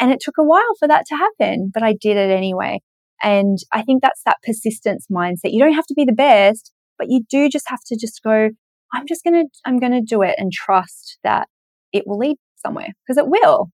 And 0.00 0.10
it 0.10 0.20
took 0.20 0.36
a 0.38 0.44
while 0.44 0.74
for 0.78 0.88
that 0.88 1.04
to 1.06 1.16
happen, 1.16 1.70
but 1.72 1.82
I 1.82 1.92
did 1.92 2.16
it 2.16 2.30
anyway. 2.30 2.80
And 3.22 3.58
I 3.72 3.82
think 3.82 4.02
that's 4.02 4.22
that 4.24 4.38
persistence 4.44 5.06
mindset. 5.10 5.52
You 5.52 5.60
don't 5.60 5.74
have 5.74 5.86
to 5.86 5.94
be 5.94 6.04
the 6.04 6.12
best, 6.12 6.72
but 6.98 7.08
you 7.10 7.24
do 7.28 7.48
just 7.48 7.68
have 7.68 7.80
to 7.86 7.96
just 7.96 8.22
go, 8.22 8.50
I'm 8.92 9.06
just 9.06 9.24
going 9.24 9.44
to, 9.44 9.48
I'm 9.64 9.78
going 9.78 9.92
to 9.92 10.00
do 10.00 10.22
it 10.22 10.34
and 10.38 10.52
trust 10.52 11.18
that 11.24 11.48
it 11.92 12.06
will 12.06 12.18
lead 12.18 12.36
somewhere 12.56 12.88
because 13.06 13.18
it 13.18 13.28
will. 13.28 13.70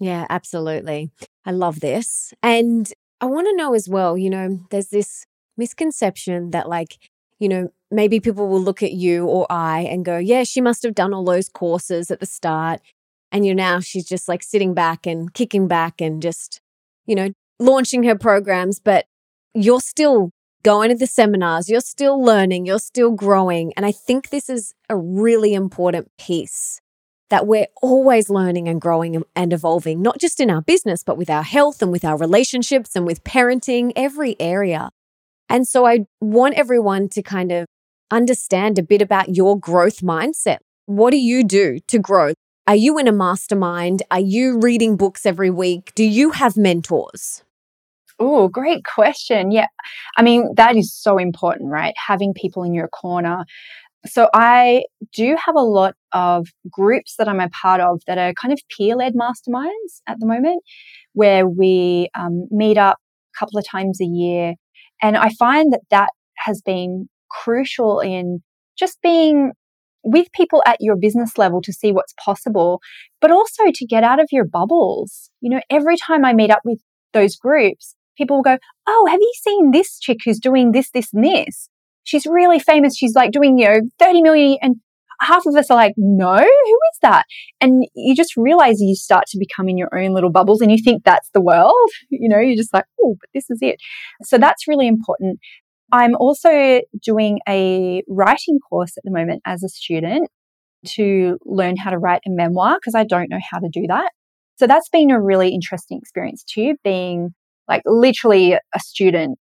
Yeah, 0.00 0.26
absolutely. 0.30 1.10
I 1.44 1.52
love 1.52 1.80
this. 1.80 2.34
And 2.42 2.92
I 3.20 3.26
want 3.26 3.46
to 3.48 3.56
know 3.56 3.74
as 3.74 3.88
well, 3.88 4.18
you 4.18 4.30
know, 4.30 4.60
there's 4.70 4.88
this 4.88 5.26
misconception 5.56 6.50
that 6.50 6.68
like 6.68 6.98
you 7.42 7.48
know, 7.48 7.72
maybe 7.90 8.20
people 8.20 8.46
will 8.46 8.62
look 8.62 8.84
at 8.84 8.92
you 8.92 9.26
or 9.26 9.48
I 9.50 9.80
and 9.80 10.04
go, 10.04 10.16
yeah, 10.16 10.44
she 10.44 10.60
must 10.60 10.84
have 10.84 10.94
done 10.94 11.12
all 11.12 11.24
those 11.24 11.48
courses 11.48 12.08
at 12.08 12.20
the 12.20 12.26
start. 12.26 12.80
And 13.32 13.44
you 13.44 13.52
know, 13.52 13.64
now 13.64 13.80
she's 13.80 14.06
just 14.06 14.28
like 14.28 14.44
sitting 14.44 14.74
back 14.74 15.08
and 15.08 15.34
kicking 15.34 15.66
back 15.66 16.00
and 16.00 16.22
just, 16.22 16.60
you 17.04 17.16
know, 17.16 17.30
launching 17.62 18.02
her 18.04 18.16
programs. 18.16 18.80
But 18.80 19.06
you're 19.54 19.80
still 19.80 20.30
going 20.62 20.90
to 20.90 20.94
the 20.94 21.06
seminars, 21.06 21.68
you're 21.68 21.80
still 21.80 22.22
learning, 22.22 22.66
you're 22.66 22.78
still 22.78 23.10
growing. 23.10 23.72
And 23.76 23.84
I 23.84 23.92
think 23.92 24.30
this 24.30 24.48
is 24.48 24.74
a 24.88 24.96
really 24.96 25.54
important 25.54 26.10
piece 26.18 26.80
that 27.30 27.46
we're 27.46 27.66
always 27.80 28.28
learning 28.28 28.68
and 28.68 28.80
growing 28.80 29.22
and 29.34 29.52
evolving, 29.52 30.02
not 30.02 30.18
just 30.18 30.38
in 30.38 30.50
our 30.50 30.60
business, 30.60 31.02
but 31.02 31.16
with 31.16 31.30
our 31.30 31.42
health 31.42 31.80
and 31.80 31.90
with 31.90 32.04
our 32.04 32.16
relationships 32.16 32.94
and 32.94 33.06
with 33.06 33.24
parenting, 33.24 33.90
every 33.96 34.36
area. 34.38 34.90
And 35.48 35.66
so 35.66 35.86
I 35.86 36.06
want 36.20 36.54
everyone 36.54 37.08
to 37.10 37.22
kind 37.22 37.50
of 37.50 37.66
understand 38.10 38.78
a 38.78 38.82
bit 38.82 39.00
about 39.00 39.34
your 39.34 39.58
growth 39.58 40.00
mindset. 40.00 40.58
What 40.86 41.10
do 41.10 41.18
you 41.18 41.42
do 41.42 41.78
to 41.88 41.98
grow? 41.98 42.34
Are 42.66 42.76
you 42.76 42.98
in 42.98 43.08
a 43.08 43.12
mastermind? 43.12 44.02
Are 44.10 44.20
you 44.20 44.60
reading 44.60 44.96
books 44.96 45.24
every 45.26 45.50
week? 45.50 45.92
Do 45.94 46.04
you 46.04 46.32
have 46.32 46.56
mentors? 46.56 47.42
Oh, 48.24 48.48
great 48.48 48.84
question. 48.84 49.50
Yeah. 49.50 49.66
I 50.16 50.22
mean, 50.22 50.50
that 50.56 50.76
is 50.76 50.94
so 50.94 51.18
important, 51.18 51.70
right? 51.70 51.94
Having 52.06 52.34
people 52.34 52.62
in 52.62 52.72
your 52.72 52.88
corner. 52.88 53.44
So 54.06 54.28
I 54.32 54.84
do 55.14 55.36
have 55.44 55.56
a 55.56 55.60
lot 55.60 55.94
of 56.12 56.46
groups 56.70 57.16
that 57.18 57.28
I'm 57.28 57.40
a 57.40 57.48
part 57.48 57.80
of 57.80 58.00
that 58.06 58.18
are 58.18 58.32
kind 58.40 58.52
of 58.52 58.60
peer 58.76 58.94
led 58.96 59.14
masterminds 59.14 60.02
at 60.06 60.18
the 60.20 60.26
moment, 60.26 60.62
where 61.14 61.48
we 61.48 62.08
um, 62.18 62.46
meet 62.50 62.78
up 62.78 62.98
a 63.34 63.38
couple 63.38 63.58
of 63.58 63.66
times 63.66 64.00
a 64.00 64.04
year 64.04 64.54
and 65.02 65.16
I 65.16 65.30
find 65.30 65.72
that 65.72 65.82
that 65.90 66.10
has 66.38 66.62
been 66.62 67.08
crucial 67.30 68.00
in 68.00 68.42
just 68.78 68.98
being 69.02 69.52
with 70.04 70.28
people 70.32 70.62
at 70.66 70.78
your 70.80 70.96
business 70.96 71.36
level 71.36 71.60
to 71.62 71.72
see 71.72 71.92
what's 71.92 72.14
possible, 72.24 72.80
but 73.20 73.30
also 73.30 73.64
to 73.74 73.86
get 73.86 74.04
out 74.04 74.20
of 74.20 74.28
your 74.32 74.44
bubbles. 74.44 75.30
You 75.40 75.50
know, 75.50 75.60
every 75.68 75.96
time 75.96 76.24
I 76.24 76.32
meet 76.32 76.50
up 76.50 76.62
with 76.64 76.80
those 77.12 77.36
groups, 77.36 77.94
people 78.16 78.36
will 78.36 78.42
go, 78.42 78.58
Oh, 78.86 79.06
have 79.10 79.20
you 79.20 79.32
seen 79.42 79.70
this 79.70 79.98
chick 79.98 80.18
who's 80.24 80.38
doing 80.38 80.72
this, 80.72 80.90
this, 80.90 81.08
and 81.12 81.24
this? 81.24 81.68
She's 82.04 82.26
really 82.26 82.58
famous. 82.58 82.96
She's 82.96 83.14
like 83.14 83.30
doing, 83.30 83.58
you 83.58 83.66
know, 83.66 83.80
30 83.98 84.22
million. 84.22 84.58
And 84.60 84.76
half 85.22 85.46
of 85.46 85.54
us 85.54 85.70
are 85.70 85.76
like, 85.76 85.94
no, 85.96 86.36
who 86.36 86.44
is 86.44 86.98
that? 87.02 87.24
And 87.60 87.86
you 87.94 88.14
just 88.14 88.36
realize 88.36 88.80
you 88.80 88.94
start 88.94 89.24
to 89.28 89.38
become 89.38 89.68
in 89.68 89.78
your 89.78 89.88
own 89.96 90.12
little 90.14 90.30
bubbles 90.30 90.60
and 90.60 90.70
you 90.70 90.78
think 90.82 91.04
that's 91.04 91.30
the 91.32 91.40
world. 91.40 91.72
You 92.10 92.28
know, 92.28 92.38
you're 92.38 92.56
just 92.56 92.72
like, 92.72 92.84
oh, 93.02 93.16
but 93.20 93.28
this 93.34 93.50
is 93.50 93.58
it. 93.62 93.76
So 94.22 94.38
that's 94.38 94.68
really 94.68 94.86
important. 94.86 95.40
I'm 95.90 96.14
also 96.14 96.80
doing 97.02 97.40
a 97.48 98.02
writing 98.08 98.58
course 98.68 98.96
at 98.96 99.02
the 99.04 99.10
moment 99.10 99.42
as 99.44 99.62
a 99.62 99.68
student 99.68 100.28
to 100.86 101.38
learn 101.44 101.76
how 101.76 101.90
to 101.90 101.98
write 101.98 102.22
a 102.26 102.30
memoir 102.30 102.76
because 102.76 102.94
I 102.94 103.04
don't 103.04 103.28
know 103.28 103.40
how 103.50 103.58
to 103.58 103.68
do 103.72 103.86
that. 103.88 104.12
So 104.56 104.66
that's 104.66 104.88
been 104.88 105.10
a 105.10 105.20
really 105.20 105.48
interesting 105.48 105.98
experience 105.98 106.44
too, 106.44 106.76
being 106.84 107.34
like 107.72 107.82
literally 107.86 108.54
a 108.54 108.80
student 108.80 109.38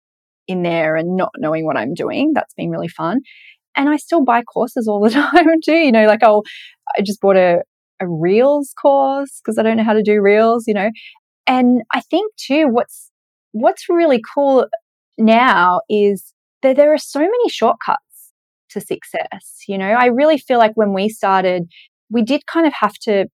in 0.48 0.64
there 0.64 0.96
and 0.96 1.16
not 1.16 1.32
knowing 1.38 1.66
what 1.66 1.78
I'm 1.78 1.94
doing. 1.94 2.32
That's 2.34 2.54
been 2.54 2.70
really 2.70 2.88
fun 2.88 3.22
and 3.76 3.90
I 3.90 3.98
still 3.98 4.24
buy 4.24 4.44
courses 4.44 4.88
all 4.88 5.02
the 5.02 5.10
time 5.12 5.62
too. 5.64 5.74
You 5.74 5.92
know, 5.92 6.06
like 6.06 6.24
I'll, 6.24 6.44
I 6.98 7.02
just 7.02 7.22
bought 7.22 7.38
a, 7.38 7.62
a 8.00 8.08
Reels 8.08 8.74
course 8.80 9.42
because 9.44 9.58
I 9.58 9.64
don't 9.64 9.78
know 9.78 9.84
how 9.84 9.94
to 9.94 10.04
do 10.04 10.22
Reels, 10.22 10.66
you 10.68 10.74
know. 10.74 10.90
And 11.48 11.82
I 11.94 12.02
think 12.02 12.34
too, 12.38 12.68
what's, 12.70 13.12
what's 13.52 13.90
really 13.90 14.22
cool 14.34 14.68
now 15.18 15.82
is 15.90 16.34
that 16.62 16.76
there 16.76 16.94
are 16.94 16.98
so 16.98 17.20
many 17.20 17.50
shortcuts 17.50 18.32
to 18.72 18.80
success. 18.80 19.64
You 19.68 19.78
know, 19.78 19.90
I 19.90 20.06
really 20.06 20.38
feel 20.38 20.58
like 20.58 20.72
when 20.76 20.94
we 20.94 21.10
started, 21.10 21.64
we 22.10 22.24
did 22.24 22.46
kind 22.46 22.66
of 22.66 22.74
have 22.80 22.94
to 23.04 23.26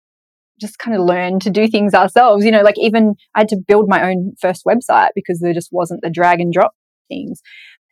just 0.59 0.79
kind 0.79 0.95
of 0.97 1.05
learn 1.05 1.39
to 1.39 1.49
do 1.49 1.67
things 1.67 1.93
ourselves. 1.93 2.45
You 2.45 2.51
know, 2.51 2.61
like 2.61 2.77
even 2.77 3.15
I 3.35 3.41
had 3.41 3.49
to 3.49 3.57
build 3.67 3.87
my 3.87 4.09
own 4.09 4.33
first 4.39 4.63
website 4.65 5.09
because 5.15 5.39
there 5.39 5.53
just 5.53 5.69
wasn't 5.71 6.01
the 6.01 6.09
drag 6.09 6.39
and 6.39 6.51
drop 6.53 6.73
things. 7.07 7.41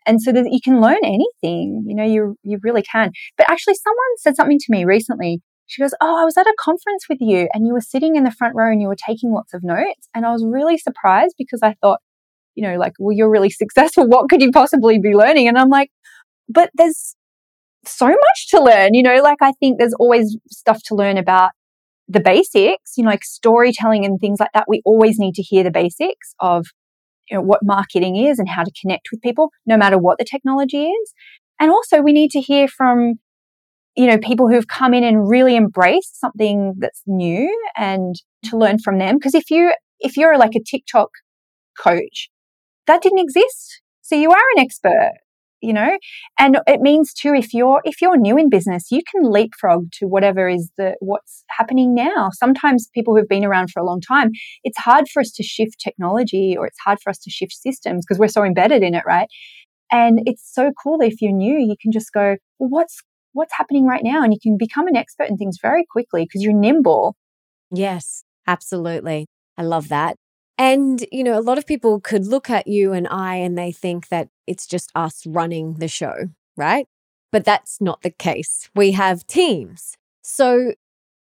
And 0.07 0.21
so 0.21 0.31
that 0.31 0.45
you 0.51 0.59
can 0.63 0.81
learn 0.81 0.99
anything 1.03 1.83
you 1.87 1.95
know 1.95 2.03
you 2.03 2.35
you 2.43 2.59
really 2.63 2.83
can. 2.83 3.11
But 3.37 3.49
actually 3.49 3.75
someone 3.75 4.17
said 4.17 4.35
something 4.35 4.59
to 4.59 4.65
me 4.69 4.85
recently. 4.85 5.41
She 5.67 5.81
goes 5.81 5.95
oh 5.99 6.21
i 6.21 6.23
was 6.23 6.37
at 6.37 6.45
a 6.45 6.53
conference 6.59 7.05
with 7.09 7.17
you 7.21 7.49
and 7.53 7.65
you 7.65 7.73
were 7.73 7.81
sitting 7.81 8.15
in 8.15 8.23
the 8.23 8.29
front 8.29 8.53
row 8.55 8.71
and 8.71 8.81
you 8.81 8.87
were 8.87 8.95
taking 8.95 9.31
lots 9.31 9.53
of 9.53 9.63
notes. 9.63 10.07
And 10.13 10.25
i 10.25 10.31
was 10.31 10.45
really 10.45 10.77
surprised 10.77 11.35
because 11.37 11.61
i 11.63 11.73
thought 11.81 11.99
you 12.53 12.67
know 12.67 12.77
like 12.77 12.93
well 12.99 13.15
you're 13.15 13.31
really 13.31 13.49
successful. 13.63 14.07
What 14.07 14.29
could 14.29 14.41
you 14.41 14.51
possibly 14.51 14.99
be 14.99 15.15
learning? 15.15 15.47
And 15.47 15.57
i'm 15.57 15.69
like 15.69 15.89
but 16.47 16.69
there's 16.75 17.15
so 17.85 18.07
much 18.07 18.47
to 18.49 18.61
learn 18.61 18.93
you 18.93 19.03
know 19.03 19.21
like 19.21 19.37
i 19.41 19.51
think 19.59 19.77
there's 19.77 19.93
always 19.99 20.37
stuff 20.49 20.81
to 20.83 20.95
learn 20.95 21.17
about 21.17 21.51
the 22.07 22.19
basics 22.19 22.93
you 22.97 23.03
know 23.03 23.09
like 23.09 23.23
storytelling 23.23 24.05
and 24.05 24.19
things 24.19 24.39
like 24.39 24.51
that 24.53 24.65
we 24.67 24.81
always 24.85 25.17
need 25.17 25.33
to 25.33 25.41
hear 25.41 25.63
the 25.63 25.71
basics 25.71 26.35
of 26.39 26.67
you 27.29 27.37
know, 27.37 27.41
what 27.41 27.61
marketing 27.63 28.15
is 28.15 28.39
and 28.39 28.49
how 28.49 28.63
to 28.63 28.71
connect 28.79 29.09
with 29.11 29.21
people, 29.21 29.49
no 29.65 29.77
matter 29.77 29.97
what 29.97 30.17
the 30.17 30.25
technology 30.25 30.85
is. 30.85 31.13
And 31.59 31.71
also 31.71 32.01
we 32.01 32.13
need 32.13 32.31
to 32.31 32.41
hear 32.41 32.67
from, 32.67 33.15
you 33.95 34.07
know, 34.07 34.17
people 34.17 34.49
who've 34.49 34.67
come 34.67 34.93
in 34.93 35.03
and 35.03 35.29
really 35.29 35.55
embraced 35.55 36.19
something 36.19 36.75
that's 36.79 37.01
new 37.07 37.49
and 37.77 38.15
to 38.43 38.49
mm-hmm. 38.49 38.57
learn 38.57 38.79
from 38.79 38.99
them. 38.99 39.17
Because 39.17 39.35
if 39.35 39.49
you, 39.49 39.73
if 39.99 40.17
you're 40.17 40.37
like 40.37 40.55
a 40.55 40.63
TikTok 40.63 41.09
coach, 41.77 42.29
that 42.87 43.01
didn't 43.01 43.19
exist. 43.19 43.81
So 44.01 44.15
you 44.15 44.31
are 44.31 44.37
an 44.55 44.63
expert 44.63 45.13
you 45.61 45.73
know? 45.73 45.97
And 46.39 46.57
it 46.67 46.81
means 46.81 47.13
too 47.13 47.33
if 47.33 47.53
you're 47.53 47.81
if 47.83 48.01
you're 48.01 48.17
new 48.17 48.37
in 48.37 48.49
business 48.49 48.91
you 48.91 49.01
can 49.09 49.29
leapfrog 49.29 49.91
to 49.93 50.05
whatever 50.05 50.47
is 50.47 50.71
the 50.77 50.95
what's 50.99 51.43
happening 51.49 51.93
now. 51.95 52.29
Sometimes 52.33 52.89
people 52.93 53.15
who've 53.15 53.27
been 53.27 53.45
around 53.45 53.71
for 53.71 53.79
a 53.79 53.85
long 53.85 54.01
time 54.01 54.31
it's 54.63 54.77
hard 54.77 55.07
for 55.09 55.21
us 55.21 55.31
to 55.31 55.43
shift 55.43 55.79
technology 55.79 56.55
or 56.57 56.65
it's 56.65 56.79
hard 56.83 56.99
for 57.03 57.09
us 57.09 57.19
to 57.19 57.29
shift 57.29 57.53
systems 57.53 58.05
because 58.05 58.19
we're 58.19 58.27
so 58.27 58.43
embedded 58.43 58.83
in 58.83 58.93
it 58.93 59.03
right? 59.05 59.27
And 59.91 60.19
it's 60.25 60.51
so 60.53 60.71
cool 60.81 61.01
if 61.01 61.21
you're 61.21 61.31
new 61.31 61.57
you 61.57 61.75
can 61.81 61.91
just 61.91 62.11
go 62.13 62.37
well 62.59 62.69
what's 62.69 63.01
what's 63.33 63.53
happening 63.57 63.85
right 63.85 64.03
now? 64.03 64.23
And 64.23 64.33
you 64.33 64.39
can 64.41 64.57
become 64.57 64.87
an 64.87 64.95
expert 64.95 65.29
in 65.29 65.37
things 65.37 65.57
very 65.61 65.85
quickly 65.89 66.23
because 66.23 66.41
you're 66.41 66.53
nimble. 66.53 67.15
Yes 67.71 68.23
absolutely. 68.47 69.27
I 69.57 69.63
love 69.63 69.87
that 69.89 70.15
and, 70.57 71.05
you 71.11 71.23
know, 71.23 71.37
a 71.37 71.41
lot 71.41 71.57
of 71.57 71.65
people 71.65 71.99
could 71.99 72.25
look 72.25 72.49
at 72.49 72.67
you 72.67 72.93
and 72.93 73.07
I 73.09 73.35
and 73.35 73.57
they 73.57 73.71
think 73.71 74.09
that 74.09 74.29
it's 74.47 74.67
just 74.67 74.91
us 74.95 75.25
running 75.25 75.75
the 75.75 75.87
show, 75.87 76.29
right? 76.55 76.87
but 77.35 77.43
that's 77.43 77.81
not 77.81 78.01
the 78.01 78.09
case. 78.09 78.69
We 78.75 78.91
have 78.93 79.27
teams. 79.27 79.97
So 80.23 80.71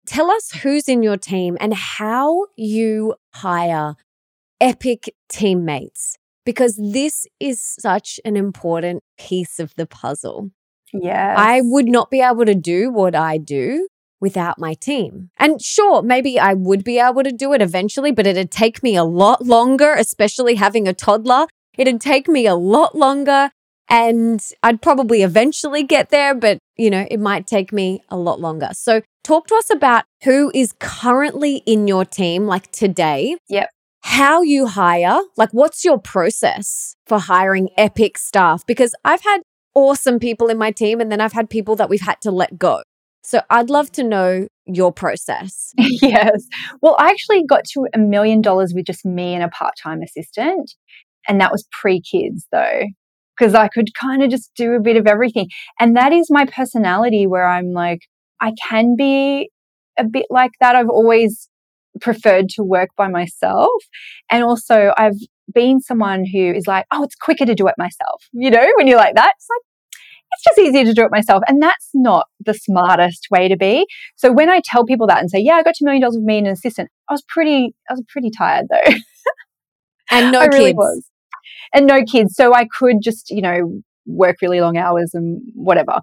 tell 0.08 0.32
us 0.32 0.52
who's 0.52 0.89
in 0.89 1.04
your 1.04 1.18
team 1.18 1.56
and 1.60 1.72
how 1.72 2.48
you 2.56 3.13
hire 3.36 3.94
epic 4.60 5.13
teammates, 5.30 6.18
because 6.48 6.82
this 6.82 7.28
is 7.39 7.62
such 7.62 8.20
an 8.26 8.36
important 8.36 9.04
piece 9.20 9.60
of 9.60 9.72
the 9.76 9.86
puzzle. 9.86 10.50
Yeah. 10.92 11.36
I 11.38 11.62
would 11.63 11.86
not 11.86 12.10
be 12.10 12.22
able 12.22 12.46
to 12.46 12.56
do 12.56 12.92
what 12.92 13.13
I 13.13 13.38
do 13.38 13.88
without 14.20 14.60
my 14.60 14.74
team. 14.74 15.30
And 15.38 15.62
sure, 15.62 16.02
maybe 16.02 16.40
I 16.40 16.54
would 16.54 16.84
be 16.84 17.00
able 17.00 17.24
to 17.24 17.32
do 17.32 17.54
it 17.54 17.62
eventually, 17.62 18.12
but 18.12 18.28
it'd 18.28 18.52
take 18.52 18.84
me 18.84 18.96
a 18.96 19.04
lot 19.04 19.46
longer, 19.46 19.94
especially 19.94 20.56
having 20.56 20.88
a 20.88 20.94
toddler. 20.94 21.48
It'd 21.78 22.02
take 22.02 22.28
me 22.28 22.46
a 22.46 22.56
lot 22.56 22.96
longer 22.96 23.52
and 23.90 24.42
I'd 24.62 24.82
probably 24.82 25.24
eventually 25.24 25.84
get 25.84 26.10
there, 26.10 26.36
but 26.36 26.60
you 26.78 26.90
know, 26.90 27.08
it 27.10 27.20
might 27.20 27.48
take 27.48 27.74
me 27.74 28.02
a 28.10 28.18
lot 28.18 28.40
longer. 28.40 28.70
So, 28.74 29.02
talk 29.24 29.48
to 29.48 29.56
us 29.56 29.70
about 29.70 30.06
who 30.24 30.52
is 30.54 30.74
currently 30.80 31.58
in 31.66 31.88
your 31.88 32.06
team 32.06 32.46
like 32.46 32.72
today. 32.72 33.38
Yep. 33.50 33.70
How 34.02 34.42
you 34.42 34.68
hire, 34.68 35.20
like 35.36 35.50
what's 35.52 35.84
your 35.84 36.00
process 36.00 36.96
for 37.06 37.20
hiring 37.20 37.70
epic 37.78 38.18
staff 38.18 38.66
because 38.66 38.96
I've 39.04 39.22
had 39.24 39.42
awesome 39.76 40.20
people 40.20 40.48
in 40.48 40.58
my 40.58 40.72
team 40.72 41.02
and 41.02 41.12
then 41.12 41.20
I've 41.20 41.34
had 41.34 41.50
people 41.50 41.76
that 41.76 41.90
we've 41.90 42.02
had 42.02 42.22
to 42.22 42.32
let 42.32 42.58
go. 42.58 42.82
So 43.30 43.44
I'd 43.52 43.70
love 43.70 43.92
to 43.92 44.04
know 44.04 44.48
your 44.65 44.92
process. 44.92 45.72
yes. 45.78 46.48
Well, 46.82 46.96
I 46.98 47.12
actually 47.12 47.44
got 47.48 47.63
to 47.74 47.86
a 47.94 48.00
million 48.00 48.42
dollars 48.42 48.74
with 48.74 48.86
just 48.86 49.06
me 49.06 49.36
and 49.36 49.44
a 49.44 49.50
part 49.50 49.76
time 49.82 50.02
assistant. 50.02 50.74
And 51.28 51.39
that 51.39 51.52
was 51.52 51.63
pre 51.72 52.02
kids, 52.02 52.48
though, 52.52 52.82
because 53.38 53.54
I 53.54 53.68
could 53.68 53.94
kind 53.94 54.24
of 54.24 54.32
just 54.32 54.50
do 54.56 54.74
a 54.74 54.80
bit 54.80 54.98
of 54.98 55.06
everything. 55.06 55.48
And 55.80 55.96
that 55.96 56.12
is 56.12 56.32
my 56.32 56.46
personality 56.46 57.28
where 57.28 57.48
I'm 57.48 57.72
like, 57.72 58.00
I 58.42 58.54
can 58.68 58.96
be 58.98 59.52
a 60.00 60.06
bit 60.06 60.26
like 60.32 60.54
that. 60.60 60.76
I've 60.76 60.89
always 60.89 61.50
preferred 62.02 62.50
to 62.56 62.63
work 62.63 62.89
by 62.98 63.10
myself. 63.10 63.70
And 64.32 64.44
also, 64.44 64.92
I've 64.98 65.20
been 65.54 65.82
someone 65.82 66.26
who 66.26 66.52
is 66.52 66.65
like, 66.65 66.88
oh, 66.92 67.04
it's 67.04 67.15
quicker 67.15 67.46
to 67.46 67.54
do 67.54 67.68
it 67.68 67.76
myself. 67.78 68.24
You 68.32 68.50
know, 68.50 68.68
when 68.78 68.88
you're 68.88 68.98
like 68.98 69.13
that, 69.13 69.34
it's 69.38 69.48
like, 69.52 69.69
it's 70.39 70.56
just 70.56 70.67
easier 70.67 70.86
to 70.86 70.93
do 70.93 71.04
it 71.04 71.12
myself. 71.12 71.43
And 71.47 71.62
that's 71.62 71.89
not 71.93 72.28
the 72.39 72.54
smartest 72.54 73.28
way 73.30 73.47
to 73.47 73.58
be. 73.58 73.86
So 74.15 74.32
when 74.32 74.49
I 74.49 74.62
tell 74.63 74.86
people 74.86 75.08
that 75.08 75.19
and 75.19 75.30
say, 75.30 75.39
yeah, 75.39 75.56
I 75.56 75.63
got 75.63 75.75
$2 75.75 75.86
million 75.86 76.04
with 76.06 76.23
me 76.23 76.38
and 76.38 76.47
an 76.47 76.54
assistant, 76.54 76.89
I 77.10 77.13
was 77.13 77.23
pretty, 77.28 77.73
I 77.89 77.93
was 77.93 78.04
pretty 78.08 78.30
tired 78.36 78.67
though. 78.69 78.93
And 80.12 80.32
no 80.32 80.39
I 80.39 80.45
kids. 80.45 80.58
really 80.58 80.73
was. 80.73 81.08
And 81.71 81.86
no 81.86 82.04
kids. 82.04 82.36
So 82.36 82.54
I 82.54 82.65
could 82.80 82.95
just, 83.02 83.30
you 83.30 83.43
know, 83.43 83.82
work 84.08 84.38
really 84.41 84.60
long 84.60 84.75
hours 84.75 85.12
and 85.13 85.39
whatever. 85.54 85.99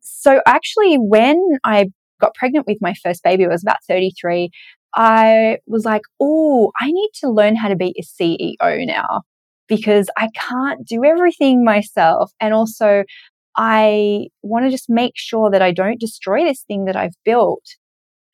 So 0.00 0.40
actually, 0.46 0.96
when 0.96 1.38
I 1.62 1.86
got 2.18 2.34
pregnant 2.34 2.66
with 2.66 2.78
my 2.80 2.94
first 3.02 3.22
baby, 3.22 3.44
I 3.44 3.48
was 3.48 3.62
about 3.62 3.76
33. 3.86 4.48
I 4.94 5.58
was 5.66 5.84
like, 5.84 6.02
oh, 6.18 6.72
I 6.80 6.86
need 6.86 7.10
to 7.20 7.30
learn 7.30 7.56
how 7.56 7.68
to 7.68 7.76
be 7.76 7.94
a 7.98 8.02
CEO 8.02 8.86
now 8.86 9.22
because 9.68 10.08
I 10.16 10.28
can't 10.34 10.86
do 10.86 11.04
everything 11.04 11.64
myself. 11.64 12.30
And 12.40 12.52
also, 12.54 13.04
I 13.56 14.28
want 14.42 14.64
to 14.64 14.70
just 14.70 14.86
make 14.88 15.12
sure 15.16 15.50
that 15.50 15.62
I 15.62 15.72
don't 15.72 16.00
destroy 16.00 16.44
this 16.44 16.64
thing 16.66 16.84
that 16.86 16.96
I've 16.96 17.14
built. 17.24 17.64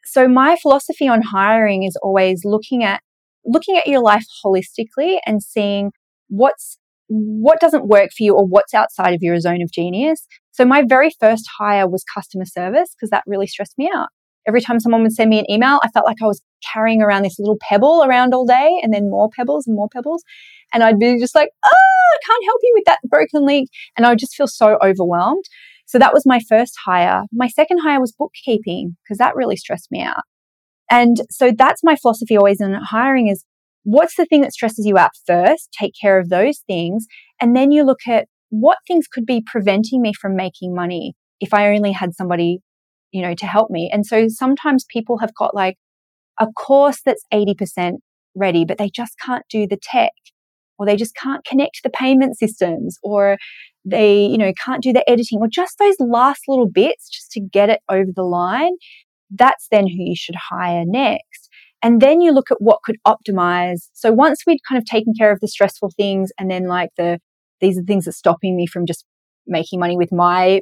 So 0.04 0.26
my 0.28 0.56
philosophy 0.60 1.08
on 1.08 1.22
hiring 1.22 1.82
is 1.82 1.96
always 2.02 2.42
looking 2.44 2.82
at 2.84 3.02
looking 3.44 3.76
at 3.76 3.86
your 3.86 4.02
life 4.02 4.24
holistically 4.44 5.18
and 5.26 5.42
seeing 5.42 5.92
what's 6.28 6.78
what 7.08 7.60
doesn't 7.60 7.88
work 7.88 8.10
for 8.10 8.22
you 8.22 8.34
or 8.34 8.46
what's 8.46 8.74
outside 8.74 9.14
of 9.14 9.22
your 9.22 9.38
zone 9.40 9.62
of 9.62 9.72
genius. 9.72 10.26
So 10.52 10.64
my 10.64 10.82
very 10.86 11.10
first 11.18 11.48
hire 11.58 11.88
was 11.88 12.04
customer 12.14 12.44
service 12.44 12.94
because 12.94 13.10
that 13.10 13.24
really 13.26 13.46
stressed 13.46 13.78
me 13.78 13.90
out. 13.94 14.08
Every 14.46 14.60
time 14.60 14.80
someone 14.80 15.02
would 15.02 15.12
send 15.12 15.30
me 15.30 15.38
an 15.38 15.50
email, 15.50 15.78
I 15.82 15.88
felt 15.88 16.06
like 16.06 16.22
I 16.22 16.26
was 16.26 16.40
carrying 16.72 17.02
around 17.02 17.22
this 17.22 17.38
little 17.38 17.58
pebble 17.60 18.04
around 18.04 18.34
all 18.34 18.46
day 18.46 18.78
and 18.82 18.92
then 18.92 19.10
more 19.10 19.28
pebbles 19.34 19.66
and 19.66 19.76
more 19.76 19.88
pebbles. 19.92 20.22
And 20.72 20.82
I'd 20.82 20.98
be 20.98 21.18
just 21.18 21.34
like, 21.34 21.50
oh, 21.66 22.14
I 22.14 22.26
can't 22.26 22.44
help 22.44 22.60
you 22.62 22.72
with 22.74 22.84
that 22.86 23.00
broken 23.08 23.44
link. 23.46 23.68
And 23.96 24.06
I 24.06 24.10
would 24.10 24.18
just 24.18 24.34
feel 24.34 24.46
so 24.46 24.78
overwhelmed. 24.82 25.44
So 25.86 25.98
that 25.98 26.12
was 26.12 26.24
my 26.26 26.40
first 26.48 26.74
hire. 26.84 27.22
My 27.32 27.48
second 27.48 27.78
hire 27.82 28.00
was 28.00 28.12
bookkeeping 28.12 28.96
because 29.02 29.18
that 29.18 29.36
really 29.36 29.56
stressed 29.56 29.88
me 29.90 30.02
out. 30.02 30.22
And 30.90 31.18
so 31.30 31.52
that's 31.56 31.84
my 31.84 31.96
philosophy 31.96 32.36
always 32.36 32.60
in 32.60 32.74
hiring 32.74 33.28
is 33.28 33.44
what's 33.84 34.16
the 34.16 34.26
thing 34.26 34.42
that 34.42 34.52
stresses 34.52 34.86
you 34.86 34.98
out 34.98 35.10
first? 35.26 35.70
Take 35.78 35.92
care 36.00 36.18
of 36.18 36.28
those 36.28 36.60
things. 36.66 37.06
And 37.40 37.56
then 37.56 37.70
you 37.70 37.84
look 37.84 38.06
at 38.06 38.26
what 38.50 38.78
things 38.86 39.06
could 39.06 39.26
be 39.26 39.42
preventing 39.44 40.02
me 40.02 40.12
from 40.12 40.36
making 40.36 40.74
money 40.74 41.14
if 41.40 41.54
I 41.54 41.68
only 41.74 41.92
had 41.92 42.14
somebody, 42.14 42.60
you 43.12 43.22
know, 43.22 43.34
to 43.34 43.46
help 43.46 43.70
me. 43.70 43.90
And 43.92 44.06
so 44.06 44.28
sometimes 44.28 44.84
people 44.88 45.18
have 45.18 45.34
got 45.34 45.54
like 45.54 45.76
a 46.40 46.46
course 46.46 47.00
that's 47.04 47.24
80% 47.32 47.94
ready, 48.34 48.64
but 48.64 48.78
they 48.78 48.90
just 48.90 49.14
can't 49.24 49.44
do 49.50 49.66
the 49.66 49.78
tech 49.80 50.12
or 50.78 50.86
they 50.86 50.96
just 50.96 51.16
can't 51.16 51.44
connect 51.44 51.80
the 51.82 51.90
payment 51.90 52.38
systems 52.38 52.98
or 53.02 53.36
they, 53.84 54.26
you 54.26 54.38
know, 54.38 54.52
can't 54.64 54.82
do 54.82 54.92
the 54.92 55.08
editing 55.08 55.38
or 55.40 55.48
just 55.48 55.78
those 55.78 55.96
last 55.98 56.42
little 56.46 56.68
bits 56.68 57.08
just 57.08 57.30
to 57.32 57.40
get 57.40 57.70
it 57.70 57.80
over 57.88 58.10
the 58.14 58.22
line. 58.22 58.72
That's 59.30 59.66
then 59.70 59.86
who 59.86 59.96
you 59.98 60.16
should 60.16 60.36
hire 60.50 60.84
next. 60.86 61.48
And 61.82 62.00
then 62.00 62.20
you 62.20 62.32
look 62.32 62.50
at 62.50 62.60
what 62.60 62.82
could 62.82 62.96
optimize. 63.06 63.88
So 63.92 64.12
once 64.12 64.42
we'd 64.46 64.60
kind 64.68 64.78
of 64.78 64.84
taken 64.84 65.12
care 65.18 65.32
of 65.32 65.40
the 65.40 65.48
stressful 65.48 65.92
things 65.96 66.30
and 66.38 66.50
then 66.50 66.66
like 66.66 66.90
the, 66.96 67.18
these 67.60 67.78
are 67.78 67.82
things 67.82 68.04
that 68.06 68.12
stopping 68.12 68.56
me 68.56 68.66
from 68.66 68.86
just 68.86 69.04
making 69.46 69.80
money 69.80 69.96
with 69.96 70.12
my 70.12 70.60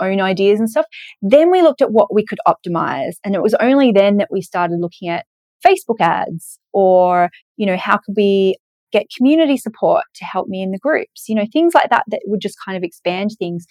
own 0.00 0.20
ideas 0.20 0.58
and 0.60 0.70
stuff. 0.70 0.86
Then 1.22 1.50
we 1.50 1.62
looked 1.62 1.82
at 1.82 1.92
what 1.92 2.12
we 2.12 2.24
could 2.24 2.38
optimize. 2.46 3.14
And 3.24 3.34
it 3.34 3.42
was 3.42 3.54
only 3.54 3.92
then 3.92 4.18
that 4.18 4.28
we 4.30 4.40
started 4.40 4.78
looking 4.80 5.08
at 5.08 5.26
Facebook 5.64 6.00
ads 6.00 6.58
or, 6.72 7.30
you 7.56 7.66
know, 7.66 7.76
how 7.76 7.96
could 7.96 8.14
we 8.16 8.56
get 8.92 9.06
community 9.16 9.56
support 9.56 10.04
to 10.14 10.24
help 10.24 10.46
me 10.48 10.62
in 10.62 10.70
the 10.70 10.78
groups, 10.78 11.28
you 11.28 11.34
know, 11.34 11.46
things 11.52 11.74
like 11.74 11.90
that 11.90 12.04
that 12.08 12.20
would 12.26 12.40
just 12.40 12.56
kind 12.64 12.76
of 12.76 12.84
expand 12.84 13.30
things. 13.38 13.66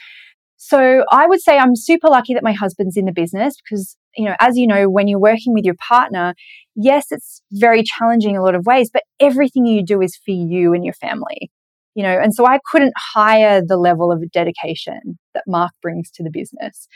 So 0.57 1.03
I 1.11 1.27
would 1.27 1.41
say 1.41 1.57
I'm 1.57 1.75
super 1.75 2.07
lucky 2.07 2.33
that 2.33 2.43
my 2.43 2.53
husband's 2.53 2.97
in 2.97 3.05
the 3.05 3.11
business 3.11 3.55
because, 3.57 3.97
you 4.17 4.25
know, 4.25 4.35
as 4.39 4.57
you 4.57 4.67
know, 4.67 4.89
when 4.89 5.07
you're 5.07 5.19
working 5.19 5.53
with 5.53 5.65
your 5.65 5.75
partner, 5.75 6.35
yes, 6.75 7.07
it's 7.09 7.41
very 7.51 7.83
challenging 7.83 8.31
in 8.31 8.37
a 8.37 8.43
lot 8.43 8.55
of 8.55 8.65
ways, 8.65 8.89
but 8.91 9.03
everything 9.19 9.65
you 9.65 9.83
do 9.83 10.01
is 10.01 10.15
for 10.15 10.31
you 10.31 10.73
and 10.73 10.85
your 10.85 10.93
family, 10.93 11.51
you 11.95 12.03
know, 12.03 12.17
and 12.17 12.33
so 12.33 12.45
I 12.45 12.59
couldn't 12.71 12.93
hire 12.97 13.61
the 13.65 13.77
level 13.77 14.11
of 14.11 14.23
dedication 14.31 15.19
that 15.33 15.43
Mark 15.47 15.71
brings 15.81 16.09
to 16.11 16.23
the 16.23 16.31
business. 16.31 16.87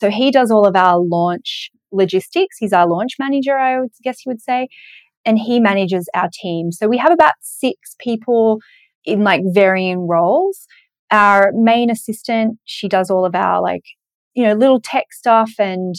So 0.00 0.10
he 0.10 0.30
does 0.30 0.50
all 0.50 0.66
of 0.66 0.76
our 0.76 0.98
launch 0.98 1.70
logistics. 1.92 2.56
He's 2.58 2.72
our 2.72 2.88
launch 2.88 3.14
manager, 3.18 3.56
I 3.56 3.80
would 3.80 3.90
guess 4.02 4.24
you 4.24 4.30
would 4.30 4.40
say 4.40 4.68
and 5.24 5.38
he 5.38 5.60
manages 5.60 6.08
our 6.14 6.28
team. 6.32 6.70
So 6.72 6.88
we 6.88 6.98
have 6.98 7.12
about 7.12 7.34
six 7.40 7.96
people 7.98 8.58
in 9.04 9.24
like 9.24 9.42
varying 9.46 10.06
roles. 10.06 10.66
Our 11.10 11.52
main 11.54 11.90
assistant, 11.90 12.58
she 12.64 12.88
does 12.88 13.10
all 13.10 13.24
of 13.24 13.34
our 13.34 13.62
like, 13.62 13.84
you 14.34 14.44
know, 14.44 14.54
little 14.54 14.80
tech 14.80 15.12
stuff 15.12 15.52
and 15.58 15.94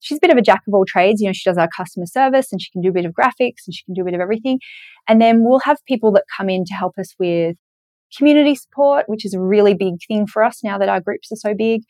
she's 0.00 0.18
a 0.18 0.20
bit 0.20 0.30
of 0.30 0.36
a 0.36 0.42
jack 0.42 0.62
of 0.68 0.74
all 0.74 0.84
trades. 0.86 1.20
You 1.20 1.28
know, 1.28 1.32
she 1.32 1.48
does 1.48 1.58
our 1.58 1.68
customer 1.76 2.06
service 2.06 2.52
and 2.52 2.60
she 2.60 2.70
can 2.70 2.82
do 2.82 2.90
a 2.90 2.92
bit 2.92 3.04
of 3.04 3.12
graphics 3.12 3.66
and 3.66 3.74
she 3.74 3.84
can 3.84 3.94
do 3.94 4.02
a 4.02 4.04
bit 4.04 4.14
of 4.14 4.20
everything. 4.20 4.58
And 5.08 5.20
then 5.20 5.42
we'll 5.42 5.60
have 5.60 5.78
people 5.86 6.12
that 6.12 6.24
come 6.36 6.48
in 6.48 6.64
to 6.64 6.74
help 6.74 6.98
us 6.98 7.14
with 7.18 7.56
community 8.16 8.54
support, 8.54 9.04
which 9.08 9.24
is 9.24 9.34
a 9.34 9.40
really 9.40 9.74
big 9.74 9.94
thing 10.06 10.26
for 10.26 10.42
us 10.42 10.62
now 10.64 10.78
that 10.78 10.88
our 10.88 11.00
groups 11.00 11.30
are 11.32 11.36
so 11.36 11.54
big. 11.54 11.82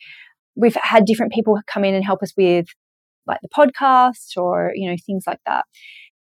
We've 0.55 0.77
had 0.81 1.05
different 1.05 1.31
people 1.31 1.59
come 1.71 1.85
in 1.85 1.95
and 1.95 2.03
help 2.03 2.21
us 2.21 2.33
with 2.35 2.65
like 3.27 3.39
the 3.41 3.49
podcast 3.49 4.35
or, 4.35 4.71
you 4.75 4.89
know, 4.89 4.97
things 5.05 5.23
like 5.27 5.39
that. 5.45 5.65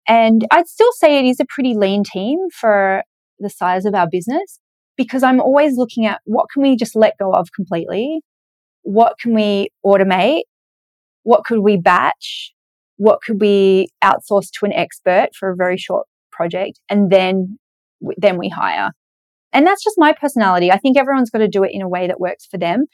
And 0.07 0.47
I'd 0.51 0.69
still 0.69 0.93
say 0.93 1.19
it 1.19 1.25
is 1.25 1.41
a 1.41 1.47
pretty 1.49 1.75
lean 1.75 2.03
team 2.05 2.39
for 2.53 3.03
the 3.39 3.51
size 3.51 3.85
of 3.85 3.95
our 3.95 4.09
business 4.11 4.61
because 4.97 5.23
I'm 5.23 5.41
always 5.41 5.77
looking 5.77 6.07
at 6.07 6.21
what 6.25 6.47
can 6.53 6.63
we 6.63 6.77
just 6.77 6.95
let 6.95 7.19
go 7.19 7.33
of 7.33 7.49
completely? 7.55 8.21
What 8.83 9.19
can 9.21 9.35
we 9.35 9.69
automate? 9.85 10.43
What 11.23 11.45
could 11.45 11.61
we 11.61 11.77
batch? 11.77 12.53
What 12.97 13.21
could 13.23 13.41
we 13.41 13.89
outsource 14.03 14.49
to 14.59 14.67
an 14.67 14.73
expert 14.73 15.29
for 15.39 15.51
a 15.51 15.57
very 15.57 15.77
short 15.77 16.07
project? 16.31 16.81
And 16.89 17.11
then, 17.11 17.59
then 18.17 18.39
we 18.39 18.49
hire. 18.49 18.91
And 19.53 19.67
that's 19.67 19.85
just 19.85 19.97
my 19.99 20.13
personality. 20.13 20.71
I 20.71 20.79
think 20.79 20.97
everyone's 20.97 21.31
got 21.31 21.39
to 21.39 21.49
do 21.49 21.63
it 21.63 21.73
in 21.73 21.83
a 21.83 21.89
way 21.89 22.07
that 22.07 22.21
works 22.21 22.47
for 22.47 22.59
them. 22.59 22.87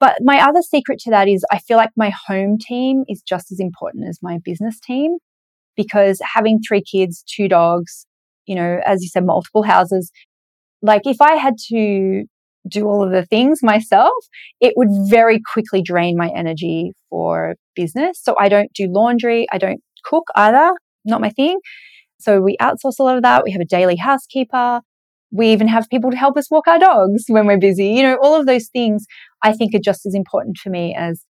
But 0.00 0.16
my 0.20 0.40
other 0.40 0.62
secret 0.62 0.98
to 1.00 1.10
that 1.10 1.28
is 1.28 1.44
I 1.50 1.58
feel 1.58 1.76
like 1.76 1.90
my 1.96 2.10
home 2.26 2.58
team 2.58 3.04
is 3.08 3.22
just 3.22 3.52
as 3.52 3.60
important 3.60 4.08
as 4.08 4.18
my 4.22 4.38
business 4.44 4.80
team 4.80 5.18
because 5.76 6.20
having 6.34 6.60
three 6.66 6.82
kids, 6.82 7.24
two 7.26 7.48
dogs, 7.48 8.06
you 8.46 8.54
know, 8.54 8.80
as 8.84 9.02
you 9.02 9.08
said, 9.08 9.24
multiple 9.24 9.62
houses, 9.62 10.10
like 10.82 11.02
if 11.04 11.20
I 11.20 11.36
had 11.36 11.54
to 11.68 12.24
do 12.68 12.86
all 12.86 13.02
of 13.04 13.12
the 13.12 13.26
things 13.26 13.62
myself, 13.62 14.12
it 14.60 14.74
would 14.76 14.88
very 15.08 15.40
quickly 15.52 15.82
drain 15.82 16.16
my 16.16 16.30
energy 16.34 16.92
for 17.10 17.54
business. 17.74 18.20
So 18.22 18.34
I 18.38 18.48
don't 18.48 18.72
do 18.72 18.88
laundry. 18.88 19.46
I 19.52 19.58
don't 19.58 19.80
cook 20.04 20.24
either. 20.34 20.72
Not 21.04 21.20
my 21.20 21.30
thing. 21.30 21.58
So 22.18 22.40
we 22.40 22.56
outsource 22.60 22.98
a 22.98 23.02
lot 23.02 23.16
of 23.16 23.22
that. 23.22 23.44
We 23.44 23.52
have 23.52 23.60
a 23.60 23.66
daily 23.66 23.96
housekeeper. 23.96 24.80
We 25.34 25.48
even 25.52 25.66
have 25.66 25.88
people 25.90 26.12
to 26.12 26.16
help 26.16 26.36
us 26.36 26.50
walk 26.50 26.68
our 26.68 26.78
dogs 26.78 27.24
when 27.26 27.46
we're 27.46 27.58
busy. 27.58 27.88
You 27.88 28.04
know, 28.04 28.18
all 28.22 28.38
of 28.38 28.46
those 28.46 28.68
things 28.68 29.04
I 29.42 29.52
think 29.52 29.74
are 29.74 29.80
just 29.80 30.06
as 30.06 30.14
important 30.14 30.56
for 30.58 30.70
me 30.70 30.94
as 30.94 31.24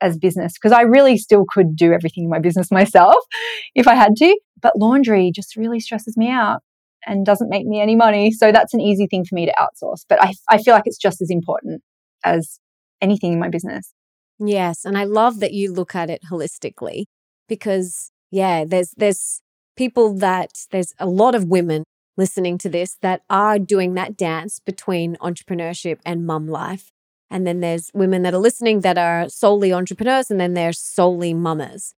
as 0.00 0.16
business 0.16 0.54
because 0.54 0.72
I 0.72 0.82
really 0.82 1.18
still 1.18 1.44
could 1.46 1.76
do 1.76 1.92
everything 1.92 2.24
in 2.24 2.30
my 2.30 2.38
business 2.38 2.70
myself 2.70 3.16
if 3.74 3.86
I 3.86 3.94
had 3.94 4.16
to. 4.16 4.40
But 4.62 4.78
laundry 4.78 5.30
just 5.34 5.56
really 5.56 5.80
stresses 5.80 6.16
me 6.16 6.30
out 6.30 6.60
and 7.06 7.26
doesn't 7.26 7.50
make 7.50 7.66
me 7.66 7.80
any 7.80 7.96
money. 7.96 8.30
So 8.30 8.52
that's 8.52 8.72
an 8.72 8.80
easy 8.80 9.06
thing 9.06 9.24
for 9.24 9.34
me 9.34 9.46
to 9.46 9.54
outsource. 9.58 10.04
But 10.08 10.22
I, 10.22 10.32
I 10.48 10.58
feel 10.58 10.74
like 10.74 10.84
it's 10.86 10.98
just 10.98 11.20
as 11.20 11.30
important 11.30 11.82
as 12.24 12.60
anything 13.02 13.32
in 13.32 13.40
my 13.40 13.48
business. 13.48 13.92
Yes. 14.38 14.84
And 14.84 14.96
I 14.96 15.04
love 15.04 15.40
that 15.40 15.52
you 15.52 15.72
look 15.72 15.94
at 15.94 16.08
it 16.08 16.22
holistically 16.30 17.04
because, 17.48 18.10
yeah, 18.30 18.64
there's, 18.66 18.92
there's 18.96 19.42
people 19.76 20.14
that, 20.18 20.50
there's 20.70 20.94
a 20.98 21.06
lot 21.06 21.34
of 21.34 21.44
women 21.44 21.84
listening 22.20 22.56
to 22.58 22.68
this 22.68 22.96
that 23.02 23.22
are 23.28 23.58
doing 23.58 23.94
that 23.94 24.16
dance 24.16 24.60
between 24.60 25.16
entrepreneurship 25.16 25.98
and 26.06 26.24
mum 26.24 26.46
life. 26.46 26.92
And 27.28 27.44
then 27.46 27.58
there's 27.58 27.90
women 27.92 28.22
that 28.22 28.34
are 28.34 28.38
listening 28.38 28.82
that 28.82 28.98
are 28.98 29.28
solely 29.28 29.72
entrepreneurs, 29.72 30.30
and 30.30 30.40
then 30.40 30.54
they're 30.54 30.72
solely 30.72 31.34
mamas. 31.34 31.94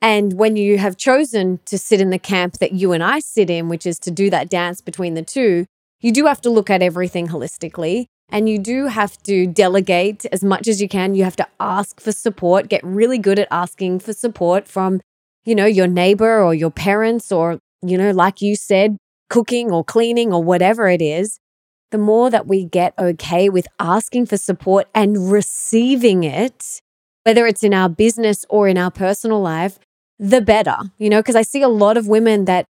And 0.00 0.34
when 0.34 0.56
you 0.56 0.78
have 0.78 0.96
chosen 0.96 1.60
to 1.66 1.78
sit 1.78 2.00
in 2.00 2.10
the 2.10 2.18
camp 2.18 2.58
that 2.58 2.72
you 2.72 2.92
and 2.92 3.02
I 3.02 3.20
sit 3.20 3.50
in, 3.50 3.68
which 3.68 3.86
is 3.86 3.98
to 4.00 4.10
do 4.10 4.30
that 4.30 4.50
dance 4.50 4.80
between 4.80 5.14
the 5.14 5.22
two, 5.22 5.66
you 6.00 6.12
do 6.12 6.26
have 6.26 6.40
to 6.42 6.50
look 6.50 6.68
at 6.70 6.82
everything 6.82 7.28
holistically. 7.28 8.06
And 8.28 8.48
you 8.48 8.58
do 8.58 8.86
have 8.86 9.16
to 9.24 9.46
delegate 9.46 10.26
as 10.26 10.42
much 10.42 10.66
as 10.66 10.80
you 10.82 10.88
can. 10.88 11.14
You 11.14 11.24
have 11.24 11.36
to 11.36 11.46
ask 11.60 12.00
for 12.00 12.12
support, 12.12 12.68
get 12.68 12.82
really 12.84 13.18
good 13.18 13.38
at 13.38 13.48
asking 13.50 14.00
for 14.00 14.12
support 14.12 14.66
from, 14.66 15.00
you 15.44 15.54
know, 15.54 15.66
your 15.66 15.86
neighbor 15.86 16.42
or 16.42 16.54
your 16.54 16.70
parents, 16.70 17.30
or, 17.30 17.58
you 17.82 17.96
know, 17.96 18.10
like 18.10 18.42
you 18.42 18.56
said, 18.56 18.96
cooking 19.28 19.70
or 19.70 19.84
cleaning 19.84 20.32
or 20.32 20.42
whatever 20.42 20.88
it 20.88 21.02
is 21.02 21.38
the 21.94 21.98
more 21.98 22.28
that 22.28 22.48
we 22.48 22.64
get 22.64 22.92
okay 22.98 23.48
with 23.48 23.68
asking 23.78 24.26
for 24.26 24.36
support 24.36 24.88
and 24.96 25.30
receiving 25.30 26.24
it, 26.24 26.80
whether 27.22 27.46
it's 27.46 27.62
in 27.62 27.72
our 27.72 27.88
business 27.88 28.44
or 28.48 28.66
in 28.66 28.76
our 28.76 28.90
personal 28.90 29.40
life, 29.40 29.78
the 30.18 30.40
better, 30.40 30.76
you 30.98 31.08
know, 31.08 31.20
because 31.20 31.36
I 31.36 31.42
see 31.42 31.62
a 31.62 31.68
lot 31.68 31.96
of 31.96 32.08
women 32.08 32.46
that 32.46 32.66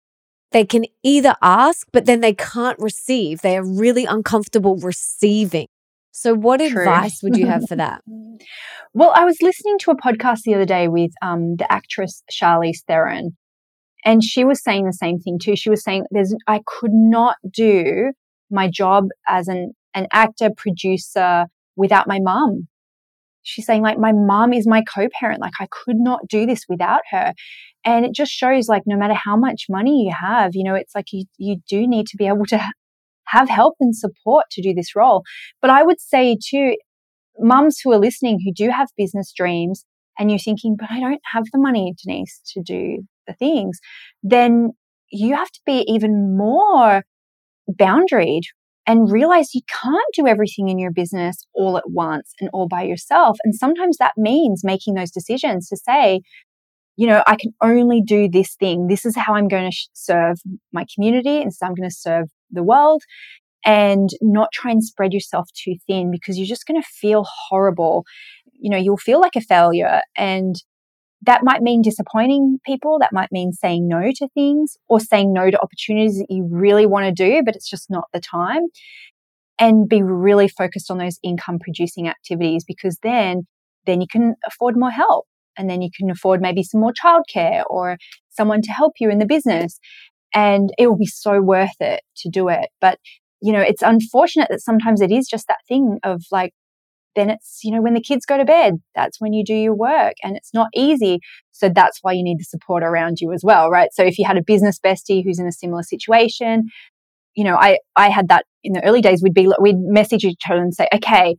they 0.52 0.66
can 0.66 0.84
either 1.02 1.36
ask, 1.40 1.88
but 1.90 2.04
then 2.04 2.20
they 2.20 2.34
can't 2.34 2.78
receive. 2.78 3.40
They 3.40 3.56
are 3.56 3.64
really 3.64 4.04
uncomfortable 4.04 4.76
receiving. 4.76 5.68
So, 6.12 6.34
what 6.34 6.58
True. 6.58 6.82
advice 6.82 7.22
would 7.22 7.38
you 7.38 7.46
have 7.46 7.66
for 7.66 7.76
that? 7.76 8.02
well, 8.92 9.12
I 9.16 9.24
was 9.24 9.38
listening 9.40 9.78
to 9.78 9.90
a 9.90 9.96
podcast 9.96 10.42
the 10.42 10.54
other 10.54 10.66
day 10.66 10.86
with 10.86 11.12
um, 11.22 11.56
the 11.56 11.72
actress 11.72 12.22
Charlize 12.30 12.84
Theron, 12.86 13.38
and 14.04 14.22
she 14.22 14.44
was 14.44 14.62
saying 14.62 14.86
the 14.86 14.92
same 14.92 15.18
thing 15.18 15.38
too. 15.42 15.56
She 15.56 15.70
was 15.70 15.82
saying, 15.82 16.04
"There's, 16.10 16.34
I 16.46 16.60
could 16.66 16.92
not 16.92 17.36
do 17.50 18.12
my 18.50 18.68
job 18.68 19.08
as 19.28 19.48
an, 19.48 19.72
an 19.94 20.06
actor, 20.12 20.50
producer 20.56 21.46
without 21.76 22.06
my 22.06 22.20
mom. 22.20 22.68
She's 23.42 23.66
saying 23.66 23.82
like, 23.82 23.98
my 23.98 24.12
mom 24.12 24.52
is 24.52 24.66
my 24.66 24.82
co-parent. 24.82 25.40
Like 25.40 25.52
I 25.60 25.66
could 25.70 25.96
not 25.96 26.20
do 26.28 26.46
this 26.46 26.64
without 26.68 27.02
her. 27.10 27.34
And 27.84 28.06
it 28.06 28.14
just 28.14 28.32
shows 28.32 28.68
like, 28.68 28.82
no 28.86 28.96
matter 28.96 29.14
how 29.14 29.36
much 29.36 29.66
money 29.68 30.04
you 30.04 30.14
have, 30.18 30.52
you 30.54 30.64
know, 30.64 30.74
it's 30.74 30.94
like 30.94 31.06
you, 31.12 31.24
you 31.36 31.56
do 31.68 31.86
need 31.86 32.06
to 32.06 32.16
be 32.16 32.26
able 32.26 32.46
to 32.46 32.58
have 33.26 33.48
help 33.48 33.74
and 33.80 33.94
support 33.94 34.46
to 34.52 34.62
do 34.62 34.72
this 34.72 34.94
role. 34.96 35.22
But 35.60 35.70
I 35.70 35.82
would 35.82 36.00
say 36.00 36.38
too, 36.42 36.76
mums 37.38 37.80
who 37.82 37.92
are 37.92 37.98
listening 37.98 38.38
who 38.44 38.52
do 38.52 38.70
have 38.70 38.88
business 38.96 39.32
dreams 39.36 39.84
and 40.18 40.30
you're 40.30 40.38
thinking, 40.38 40.76
but 40.78 40.90
I 40.90 41.00
don't 41.00 41.20
have 41.32 41.44
the 41.52 41.58
money, 41.58 41.94
Denise, 42.02 42.40
to 42.54 42.62
do 42.62 43.04
the 43.26 43.34
things, 43.34 43.78
then 44.22 44.70
you 45.10 45.34
have 45.34 45.50
to 45.50 45.60
be 45.66 45.84
even 45.88 46.36
more 46.36 47.04
boundaried 47.70 48.42
and 48.86 49.10
realize 49.10 49.54
you 49.54 49.62
can't 49.68 50.14
do 50.14 50.26
everything 50.26 50.68
in 50.68 50.78
your 50.78 50.90
business 50.90 51.46
all 51.54 51.76
at 51.78 51.88
once 51.90 52.34
and 52.40 52.50
all 52.52 52.68
by 52.68 52.82
yourself. 52.82 53.38
And 53.44 53.54
sometimes 53.54 53.96
that 53.96 54.12
means 54.16 54.62
making 54.62 54.94
those 54.94 55.10
decisions 55.10 55.68
to 55.68 55.76
say, 55.76 56.20
you 56.96 57.06
know, 57.06 57.22
I 57.26 57.36
can 57.36 57.52
only 57.62 58.02
do 58.02 58.28
this 58.28 58.54
thing. 58.54 58.86
This 58.86 59.04
is 59.04 59.16
how 59.16 59.34
I'm 59.34 59.48
going 59.48 59.70
to 59.70 59.76
serve 59.94 60.38
my 60.72 60.84
community 60.94 61.40
and 61.40 61.52
so 61.52 61.66
I'm 61.66 61.74
going 61.74 61.88
to 61.88 61.94
serve 61.94 62.28
the 62.50 62.62
world 62.62 63.02
and 63.64 64.10
not 64.20 64.50
try 64.52 64.70
and 64.70 64.84
spread 64.84 65.12
yourself 65.12 65.48
too 65.54 65.76
thin 65.86 66.10
because 66.10 66.38
you're 66.38 66.46
just 66.46 66.66
going 66.66 66.80
to 66.80 66.86
feel 66.86 67.24
horrible. 67.48 68.04
You 68.52 68.70
know, 68.70 68.76
you'll 68.76 68.98
feel 68.98 69.20
like 69.20 69.36
a 69.36 69.40
failure 69.40 70.02
and 70.16 70.54
that 71.26 71.44
might 71.44 71.62
mean 71.62 71.82
disappointing 71.82 72.58
people. 72.64 72.98
That 72.98 73.12
might 73.12 73.32
mean 73.32 73.52
saying 73.52 73.86
no 73.88 74.10
to 74.16 74.28
things 74.34 74.76
or 74.88 75.00
saying 75.00 75.32
no 75.32 75.50
to 75.50 75.60
opportunities 75.60 76.18
that 76.18 76.26
you 76.28 76.46
really 76.50 76.86
want 76.86 77.06
to 77.06 77.12
do, 77.12 77.42
but 77.44 77.54
it's 77.54 77.68
just 77.68 77.90
not 77.90 78.04
the 78.12 78.20
time. 78.20 78.62
And 79.58 79.88
be 79.88 80.02
really 80.02 80.48
focused 80.48 80.90
on 80.90 80.98
those 80.98 81.18
income 81.22 81.58
producing 81.60 82.08
activities 82.08 82.64
because 82.66 82.98
then, 83.02 83.46
then 83.86 84.00
you 84.00 84.06
can 84.10 84.34
afford 84.46 84.76
more 84.76 84.90
help 84.90 85.26
and 85.56 85.70
then 85.70 85.80
you 85.80 85.90
can 85.96 86.10
afford 86.10 86.40
maybe 86.40 86.64
some 86.64 86.80
more 86.80 86.92
childcare 86.92 87.62
or 87.68 87.96
someone 88.30 88.62
to 88.62 88.72
help 88.72 88.94
you 88.98 89.10
in 89.10 89.18
the 89.18 89.26
business. 89.26 89.78
And 90.34 90.70
it 90.78 90.88
will 90.88 90.98
be 90.98 91.06
so 91.06 91.40
worth 91.40 91.80
it 91.80 92.00
to 92.18 92.28
do 92.28 92.48
it. 92.48 92.68
But, 92.80 92.98
you 93.40 93.52
know, 93.52 93.60
it's 93.60 93.82
unfortunate 93.82 94.48
that 94.50 94.60
sometimes 94.60 95.00
it 95.00 95.12
is 95.12 95.28
just 95.28 95.46
that 95.46 95.60
thing 95.68 96.00
of 96.02 96.24
like, 96.32 96.52
then 97.14 97.30
it's, 97.30 97.60
you 97.62 97.70
know, 97.70 97.80
when 97.80 97.94
the 97.94 98.00
kids 98.00 98.26
go 98.26 98.36
to 98.36 98.44
bed, 98.44 98.74
that's 98.94 99.20
when 99.20 99.32
you 99.32 99.44
do 99.44 99.54
your 99.54 99.74
work 99.74 100.14
and 100.22 100.36
it's 100.36 100.52
not 100.52 100.68
easy. 100.74 101.20
So 101.52 101.68
that's 101.68 102.00
why 102.02 102.12
you 102.12 102.22
need 102.22 102.38
the 102.38 102.44
support 102.44 102.82
around 102.82 103.18
you 103.20 103.32
as 103.32 103.42
well, 103.44 103.70
right? 103.70 103.90
So 103.92 104.02
if 104.02 104.18
you 104.18 104.26
had 104.26 104.36
a 104.36 104.42
business 104.42 104.78
bestie 104.78 105.22
who's 105.24 105.38
in 105.38 105.46
a 105.46 105.52
similar 105.52 105.82
situation, 105.82 106.64
you 107.34 107.44
know, 107.44 107.56
I, 107.56 107.78
I 107.96 108.10
had 108.10 108.28
that 108.28 108.44
in 108.62 108.72
the 108.72 108.84
early 108.84 109.00
days. 109.00 109.20
We'd 109.22 109.34
be, 109.34 109.48
we'd 109.60 109.78
message 109.78 110.24
each 110.24 110.42
other 110.50 110.60
and 110.60 110.74
say, 110.74 110.88
okay, 110.94 111.36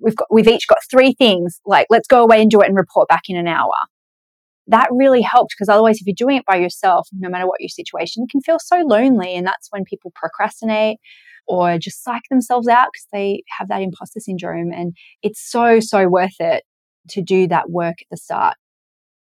we've 0.00 0.16
got, 0.16 0.28
we've 0.30 0.48
each 0.48 0.66
got 0.68 0.78
three 0.90 1.14
things. 1.14 1.60
Like, 1.66 1.86
let's 1.90 2.08
go 2.08 2.22
away 2.22 2.42
and 2.42 2.50
do 2.50 2.60
it 2.60 2.68
and 2.68 2.76
report 2.76 3.08
back 3.08 3.22
in 3.28 3.36
an 3.36 3.48
hour. 3.48 3.72
That 4.68 4.88
really 4.90 5.22
helped 5.22 5.54
because 5.56 5.68
otherwise, 5.68 5.98
if 6.00 6.06
you're 6.06 6.14
doing 6.16 6.38
it 6.38 6.46
by 6.46 6.56
yourself, 6.56 7.08
no 7.12 7.28
matter 7.28 7.46
what 7.46 7.60
your 7.60 7.68
situation, 7.68 8.22
you 8.22 8.28
can 8.30 8.40
feel 8.40 8.58
so 8.58 8.82
lonely. 8.84 9.34
And 9.36 9.46
that's 9.46 9.68
when 9.70 9.84
people 9.84 10.12
procrastinate 10.14 10.98
or 11.46 11.78
just 11.78 12.02
psych 12.02 12.22
themselves 12.30 12.68
out 12.68 12.88
because 12.92 13.06
they 13.12 13.42
have 13.58 13.68
that 13.68 13.82
imposter 13.82 14.20
syndrome. 14.20 14.72
And 14.72 14.96
it's 15.22 15.40
so, 15.40 15.80
so 15.80 16.08
worth 16.08 16.40
it 16.40 16.64
to 17.10 17.22
do 17.22 17.46
that 17.48 17.70
work 17.70 17.96
at 18.00 18.06
the 18.10 18.16
start. 18.16 18.56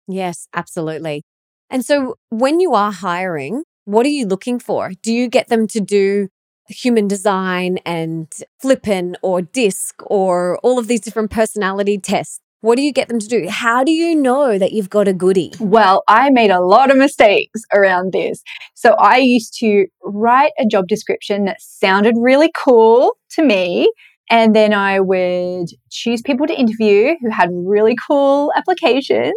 Yes, 0.08 0.48
absolutely. 0.54 1.24
And 1.70 1.86
so 1.86 2.16
when 2.30 2.60
you 2.60 2.74
are 2.74 2.92
hiring, 2.92 3.64
what 3.86 4.06
are 4.06 4.10
you 4.10 4.26
looking 4.26 4.60
for? 4.60 4.92
Do 5.04 5.14
you 5.14 5.28
get 5.28 5.50
them 5.50 5.68
to 5.68 5.80
do 5.80 6.30
human 6.68 7.08
design 7.08 7.78
and 7.86 8.32
flippin 8.62 9.18
or 9.22 9.42
disc 9.42 9.96
or 10.06 10.58
all 10.60 10.80
of 10.80 10.88
these 10.88 11.02
different 11.02 11.32
personality 11.32 11.98
tests? 11.98 12.40
What 12.62 12.76
do 12.76 12.82
you 12.82 12.92
get 12.92 13.08
them 13.08 13.20
to 13.20 13.28
do? 13.28 13.48
How 13.48 13.86
do 13.86 13.92
you 13.92 14.14
know 14.14 14.58
that 14.58 14.74
you've 14.74 14.90
got 14.90 15.08
a 15.08 15.14
goodie? 15.14 15.54
Well, 15.62 16.04
I 16.10 16.30
made 16.30 16.52
a 16.52 16.60
lot 16.60 16.92
of 16.92 16.98
mistakes 16.98 17.62
around 17.74 18.12
this. 18.12 18.44
So 18.74 18.96
I 19.00 19.18
used 19.18 19.58
to 19.60 19.86
write 20.04 20.52
a 20.60 20.66
job 20.66 20.88
description 20.88 21.46
that 21.46 21.62
sounded 21.62 22.16
really 22.18 22.52
cool 22.54 23.16
to 23.32 23.44
me. 23.44 23.90
And 24.30 24.54
then 24.54 24.74
I 24.74 25.00
would 25.00 25.70
choose 25.90 26.22
people 26.22 26.48
to 26.48 26.54
interview 26.54 27.16
who 27.22 27.32
had 27.32 27.50
really 27.52 27.96
cool 28.08 28.52
applications. 28.58 29.34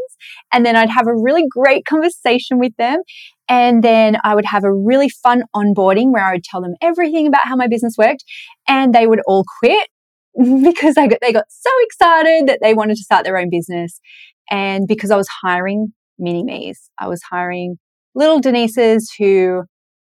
And 0.53 0.67
then 0.67 0.75
I'd 0.75 0.91
have 0.91 1.07
a 1.07 1.15
really 1.15 1.45
great 1.49 1.87
conversation 1.87 2.59
with 2.59 2.77
them. 2.77 2.99
And 3.49 3.85
then 3.85 4.17
I 4.25 4.35
would 4.35 4.47
have 4.47 4.65
a 4.65 4.73
really 4.73 5.09
fun 5.09 5.45
onboarding 5.55 6.13
where 6.13 6.25
I 6.25 6.33
would 6.33 6.45
tell 6.45 6.61
them 6.61 6.75
everything 6.83 7.29
about 7.29 7.47
how 7.47 7.55
my 7.55 7.69
business 7.69 7.95
worked. 7.97 8.25
And 8.69 8.93
they 8.93 9.07
would 9.07 9.21
all 9.27 9.45
quit 9.61 9.89
because 10.65 10.95
they 10.95 11.09
got, 11.09 11.19
they 11.21 11.33
got 11.33 11.47
so 11.49 11.71
excited 11.83 12.47
that 12.47 12.61
they 12.63 12.75
wanted 12.75 12.97
to 12.97 13.05
start 13.05 13.25
their 13.25 13.37
own 13.37 13.51
business. 13.51 14.01
And 14.51 14.87
because 14.87 15.11
I 15.11 15.17
was 15.17 15.29
hiring 15.43 15.93
mini 16.19 16.43
me's, 16.43 16.91
I 16.99 17.09
was 17.09 17.23
hiring 17.23 17.77
little 18.15 18.41
Denises 18.41 19.05
who 19.19 19.63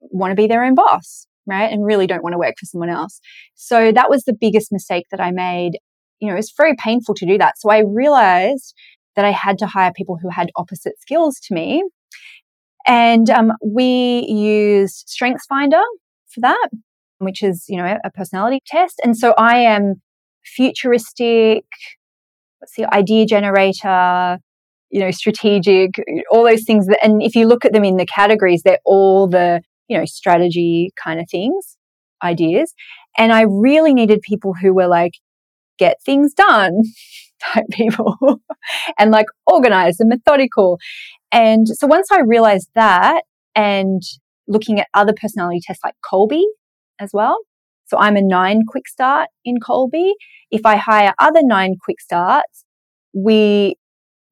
want 0.01 0.31
to 0.33 0.37
be 0.37 0.47
their 0.47 0.65
own 0.65 0.75
boss, 0.75 1.27
right? 1.47 1.71
And 1.71 1.85
really 1.85 2.07
don't 2.07 2.23
want 2.23 2.35
to 2.35 2.39
work 2.39 2.55
for 2.59 2.67
someone 2.67 2.91
else. 2.91 3.21
So 3.55 3.93
that 3.93 4.11
was 4.11 4.25
the 4.25 4.37
biggest 4.39 4.73
mistake 4.73 5.07
that 5.11 5.21
I 5.21 5.31
made. 5.31 5.73
You 6.21 6.29
know, 6.29 6.35
it 6.35 6.39
was 6.39 6.53
very 6.57 6.75
painful 6.77 7.15
to 7.17 7.27
do 7.27 7.39
that. 7.39 7.59
So 7.59 7.71
I 7.71 7.81
realized 7.81 8.75
that 9.17 9.25
I 9.25 9.31
had 9.31 9.59
to 9.59 9.67
hire 9.67 9.93
people 9.95 10.19
who 10.21 10.29
had 10.29 10.51
opposite 10.57 11.01
skills 11.01 11.39
to 11.45 11.55
me. 11.55 11.85
And 12.87 13.31
um, 13.31 13.53
we 13.65 14.27
used 14.29 15.09
StrengthsFinder 15.09 15.83
for 16.29 16.41
that, 16.41 16.69
which 17.25 17.43
is, 17.43 17.65
you 17.69 17.77
know, 17.77 17.99
a 18.05 18.11
personality 18.11 18.61
test. 18.67 19.01
And 19.03 19.17
so 19.17 19.35
I 19.37 19.59
am 19.59 20.03
futuristic, 20.45 21.65
what's 22.59 22.77
the 22.77 22.93
idea 22.95 23.27
generator, 23.27 24.39
you 24.91 25.01
know, 25.01 25.11
strategic, 25.11 25.91
all 26.31 26.45
those 26.45 26.65
things. 26.65 26.87
That, 26.87 26.99
and 27.03 27.23
if 27.23 27.35
you 27.35 27.47
look 27.47 27.65
at 27.65 27.73
them 27.73 27.85
in 27.85 27.97
the 27.97 28.07
categories, 28.07 28.63
they're 28.63 28.79
all 28.85 29.29
the, 29.29 29.61
you 29.89 29.99
know, 29.99 30.05
strategy 30.05 30.93
kind 31.03 31.21
of 31.21 31.27
things, 31.31 31.77
ideas. 32.23 32.75
And 33.19 33.33
I 33.33 33.43
really 33.43 33.95
needed 33.95 34.23
people 34.23 34.55
who 34.55 34.73
were 34.73 34.87
like, 34.87 35.15
get 35.79 35.97
things 36.05 36.33
done 36.35 36.83
type 37.53 37.65
people 37.73 38.17
and 38.99 39.11
like 39.11 39.27
organized 39.47 40.01
and 40.01 40.09
methodical. 40.09 40.79
And 41.33 41.67
so 41.69 41.87
once 41.87 42.09
I 42.13 42.21
realized 42.21 42.71
that 42.75 43.23
and 43.55 44.03
looking 44.47 44.81
at 44.81 44.89
other 44.95 45.13
personality 45.13 45.61
tests 45.63 45.83
like 45.85 45.95
Kolbe, 46.05 46.43
as 47.01 47.11
well. 47.13 47.39
So 47.87 47.99
I'm 47.99 48.17
a 48.17 48.23
nine 48.23 48.63
quick 48.67 48.89
start 48.89 49.29
in 49.45 49.57
Kolbe. 49.61 50.13
If 50.51 50.65
I 50.65 50.77
hire 50.77 51.15
other 51.19 51.41
nine 51.43 51.77
quick 51.83 52.01
starts, 52.01 52.65
we 53.13 53.77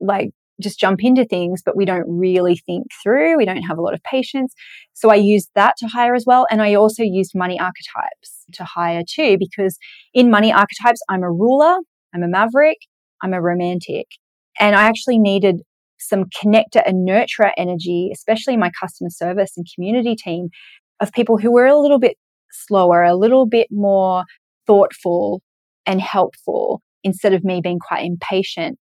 like 0.01 0.31
just 0.61 0.79
jump 0.79 1.01
into 1.03 1.25
things, 1.25 1.63
but 1.65 1.77
we 1.77 1.85
don't 1.85 2.07
really 2.07 2.57
think 2.57 2.87
through. 3.03 3.37
We 3.37 3.45
don't 3.45 3.63
have 3.63 3.79
a 3.79 3.83
lot 3.83 3.95
of 3.95 4.03
patience. 4.05 4.55
So 4.93 5.11
I 5.11 5.17
used 5.17 5.51
that 5.55 5.75
to 5.79 5.89
hire 5.89 6.15
as 6.15 6.25
well. 6.27 6.47
And 6.51 6.63
I 6.63 6.75
also 6.75 7.03
used 7.03 7.33
money 7.35 7.59
archetypes 7.59 8.45
to 8.55 8.65
hire 8.65 9.03
too, 9.09 9.37
because 9.39 9.79
in 10.15 10.31
money 10.31 10.53
archetypes, 10.53 11.01
I'm 11.09 11.23
a 11.23 11.31
ruler, 11.31 11.77
I'm 12.15 12.23
a 12.23 12.29
maverick, 12.29 12.79
I'm 13.23 13.35
a 13.35 13.41
romantic. 13.43 14.07
And 14.61 14.77
I 14.77 14.85
actually 14.85 15.19
needed 15.19 15.63
some 15.99 16.25
connector 16.25 16.83
and 16.85 17.09
nurturer 17.09 17.53
energy, 17.57 18.11
especially 18.13 18.57
my 18.57 18.71
customer 18.79 19.11
service 19.11 19.53
and 19.57 19.67
community 19.75 20.15
team 20.17 20.49
of 21.01 21.13
people 21.13 21.39
who 21.39 21.53
were 21.53 21.67
a 21.67 21.79
little 21.79 21.99
bit 21.99 22.17
slower, 22.53 23.03
a 23.03 23.16
little 23.16 23.46
bit 23.46 23.68
more 23.70 24.24
thoughtful 24.66 25.42
and 25.86 26.00
helpful 26.00 26.80
instead 27.05 27.32
of 27.32 27.44
me 27.44 27.61
being 27.61 27.78
quite 27.78 28.05
impatient. 28.05 28.78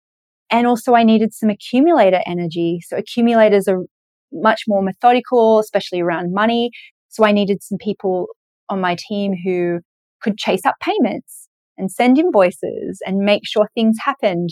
And 0.51 0.67
also 0.67 0.95
I 0.95 1.05
needed 1.05 1.33
some 1.33 1.49
accumulator 1.49 2.21
energy. 2.27 2.81
So 2.87 2.97
accumulators 2.97 3.69
are 3.69 3.85
much 4.33 4.63
more 4.69 4.83
methodical, 4.83 5.59
especially 5.59 6.01
around 6.01 6.35
money. 6.35 6.71
So 7.09 7.25
I 7.25 7.33
needed 7.33 7.63
some 7.63 7.79
people 7.79 8.27
on 8.69 8.81
my 8.81 8.97
team 9.09 9.35
who 9.45 9.81
could 10.23 10.37
chase 10.37 10.65
up 10.65 10.75
payments 10.81 11.49
and 11.79 11.91
send 11.91 12.19
invoices 12.19 13.01
and 13.07 13.19
make 13.19 13.43
sure 13.47 13.69
things 13.75 13.97
happened, 14.05 14.51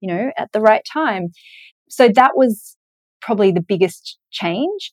you 0.00 0.08
know, 0.08 0.30
at 0.38 0.52
the 0.52 0.60
right 0.60 0.82
time. 0.90 1.28
So 1.88 2.08
that 2.08 2.32
was 2.36 2.76
probably 3.20 3.52
the 3.52 3.62
biggest 3.62 4.18
change. 4.30 4.92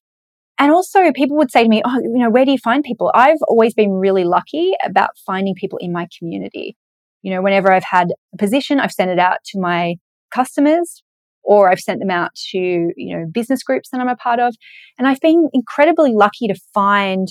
And 0.60 0.72
also 0.72 1.12
people 1.12 1.38
would 1.38 1.52
say 1.52 1.64
to 1.64 1.70
me, 1.70 1.82
Oh, 1.86 2.00
you 2.00 2.18
know, 2.18 2.30
where 2.30 2.46
do 2.46 2.52
you 2.52 2.58
find 2.58 2.84
people? 2.84 3.12
I've 3.14 3.42
always 3.48 3.74
been 3.74 3.92
really 3.92 4.24
lucky 4.24 4.74
about 4.84 5.12
finding 5.26 5.56
people 5.56 5.78
in 5.80 5.92
my 5.92 6.08
community. 6.18 6.76
You 7.22 7.34
know, 7.34 7.42
whenever 7.42 7.72
I've 7.72 7.84
had 7.84 8.10
a 8.34 8.38
position, 8.38 8.80
I've 8.80 8.92
sent 8.92 9.12
it 9.12 9.20
out 9.20 9.38
to 9.48 9.60
my 9.60 9.96
customers 10.34 11.04
or 11.44 11.70
I've 11.70 11.80
sent 11.80 12.00
them 12.00 12.12
out 12.12 12.32
to, 12.52 12.58
you 12.58 13.18
know, 13.18 13.26
business 13.32 13.64
groups 13.64 13.90
that 13.90 14.02
I'm 14.02 14.10
a 14.10 14.16
part 14.16 14.40
of. 14.40 14.56
And 14.98 15.08
I've 15.08 15.20
been 15.22 15.50
incredibly 15.54 16.14
lucky 16.14 16.48
to 16.48 16.56
find 16.74 17.28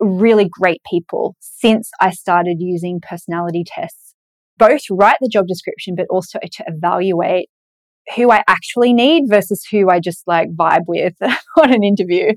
really 0.00 0.48
great 0.50 0.80
people 0.88 1.36
since 1.40 1.90
I 2.00 2.10
started 2.10 2.56
using 2.58 3.00
personality 3.00 3.64
tests, 3.66 4.14
both 4.58 4.82
write 4.90 5.18
the 5.20 5.28
job 5.28 5.46
description, 5.46 5.94
but 5.94 6.06
also 6.10 6.38
to 6.40 6.64
evaluate 6.66 7.48
who 8.16 8.30
I 8.30 8.42
actually 8.48 8.92
need 8.92 9.24
versus 9.28 9.64
who 9.70 9.88
I 9.88 10.00
just 10.00 10.26
like 10.26 10.48
vibe 10.56 10.84
with 10.86 11.14
on 11.22 11.72
an 11.72 11.84
interview. 11.84 12.32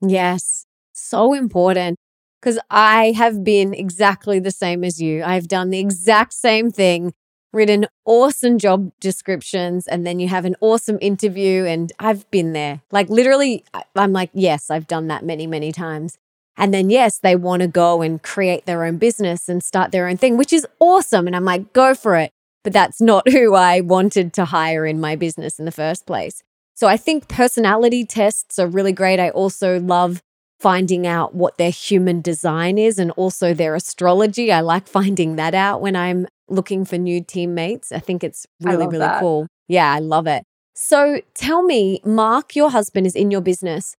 Yes, 0.00 0.66
so 0.92 1.32
important 1.34 1.98
because 2.40 2.58
I 2.70 3.12
have 3.12 3.42
been 3.42 3.72
exactly 3.74 4.38
the 4.38 4.50
same 4.50 4.84
as 4.84 5.00
you. 5.00 5.22
I've 5.24 5.48
done 5.48 5.70
the 5.70 5.78
exact 5.78 6.34
same 6.34 6.70
thing 6.70 7.14
written 7.52 7.86
awesome 8.04 8.58
job 8.58 8.90
descriptions 8.98 9.86
and 9.86 10.04
then 10.04 10.18
you 10.18 10.26
have 10.26 10.44
an 10.44 10.56
awesome 10.60 10.98
interview 11.00 11.64
and 11.64 11.92
I've 12.00 12.28
been 12.32 12.52
there. 12.52 12.80
Like 12.90 13.08
literally 13.08 13.64
I'm 13.94 14.12
like 14.12 14.30
yes, 14.34 14.70
I've 14.70 14.86
done 14.88 15.06
that 15.08 15.24
many 15.24 15.46
many 15.46 15.72
times. 15.72 16.18
And 16.56 16.74
then 16.74 16.90
yes, 16.90 17.18
they 17.18 17.36
want 17.36 17.62
to 17.62 17.68
go 17.68 18.02
and 18.02 18.22
create 18.22 18.66
their 18.66 18.84
own 18.84 18.96
business 18.98 19.48
and 19.48 19.62
start 19.62 19.92
their 19.92 20.08
own 20.08 20.16
thing, 20.16 20.36
which 20.36 20.52
is 20.52 20.66
awesome 20.80 21.26
and 21.26 21.34
I'm 21.36 21.44
like 21.44 21.72
go 21.72 21.94
for 21.94 22.16
it. 22.16 22.32
But 22.64 22.72
that's 22.72 23.00
not 23.00 23.28
who 23.30 23.54
I 23.54 23.80
wanted 23.80 24.32
to 24.34 24.46
hire 24.46 24.84
in 24.84 25.00
my 25.00 25.14
business 25.16 25.58
in 25.58 25.64
the 25.64 25.72
first 25.72 26.06
place. 26.06 26.42
So 26.74 26.88
I 26.88 26.96
think 26.96 27.28
personality 27.28 28.04
tests 28.04 28.58
are 28.58 28.66
really 28.66 28.92
great. 28.92 29.20
I 29.20 29.30
also 29.30 29.80
love 29.80 30.22
finding 30.58 31.06
out 31.06 31.34
what 31.34 31.58
their 31.58 31.70
human 31.70 32.20
design 32.20 32.78
is 32.78 32.98
and 32.98 33.10
also 33.12 33.54
their 33.54 33.74
astrology. 33.74 34.50
I 34.50 34.60
like 34.60 34.86
finding 34.98 35.36
that 35.36 35.54
out 35.54 35.80
when 35.80 35.96
I'm 35.96 36.26
looking 36.48 36.84
for 36.84 36.98
new 36.98 37.22
teammates. 37.22 37.92
I 37.92 37.98
think 37.98 38.24
it's 38.24 38.46
really, 38.60 38.86
really 38.86 38.98
that. 38.98 39.20
cool. 39.20 39.46
Yeah, 39.68 39.92
I 39.92 39.98
love 40.00 40.26
it. 40.26 40.44
So 40.74 41.20
tell 41.34 41.62
me, 41.62 42.00
Mark, 42.04 42.56
your 42.56 42.70
husband 42.70 43.06
is 43.06 43.14
in 43.14 43.30
your 43.30 43.40
business. 43.40 43.94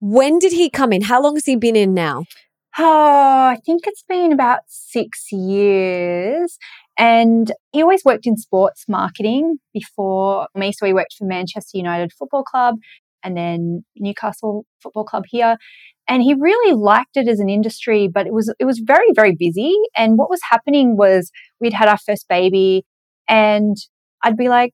When 0.00 0.38
did 0.38 0.52
he 0.52 0.68
come 0.68 0.92
in? 0.92 1.02
How 1.02 1.22
long 1.22 1.36
has 1.36 1.46
he 1.46 1.56
been 1.56 1.76
in 1.76 1.94
now? 1.94 2.24
Oh, 2.78 3.46
I 3.48 3.58
think 3.64 3.86
it's 3.86 4.02
been 4.02 4.32
about 4.32 4.60
six 4.66 5.30
years. 5.30 6.58
And 6.98 7.52
he 7.72 7.82
always 7.82 8.04
worked 8.04 8.26
in 8.26 8.36
sports 8.36 8.84
marketing 8.88 9.58
before 9.72 10.48
me. 10.54 10.72
So 10.72 10.86
he 10.86 10.92
worked 10.92 11.14
for 11.18 11.24
Manchester 11.24 11.78
United 11.78 12.12
Football 12.12 12.44
Club 12.44 12.76
and 13.24 13.36
then 13.36 13.84
Newcastle 13.96 14.66
Football 14.82 15.04
Club 15.04 15.24
here. 15.28 15.56
And 16.08 16.22
he 16.22 16.34
really 16.34 16.74
liked 16.74 17.16
it 17.16 17.28
as 17.28 17.38
an 17.40 17.48
industry 17.48 18.08
but 18.12 18.26
it 18.26 18.32
was 18.32 18.52
it 18.58 18.64
was 18.64 18.80
very 18.84 19.08
very 19.14 19.34
busy. 19.38 19.74
And 19.96 20.18
what 20.18 20.30
was 20.30 20.40
happening 20.50 20.96
was 20.96 21.30
we'd 21.60 21.72
had 21.72 21.88
our 21.88 21.98
first 21.98 22.26
baby 22.28 22.84
and 23.28 23.76
i'd 24.24 24.36
be 24.36 24.48
like 24.48 24.72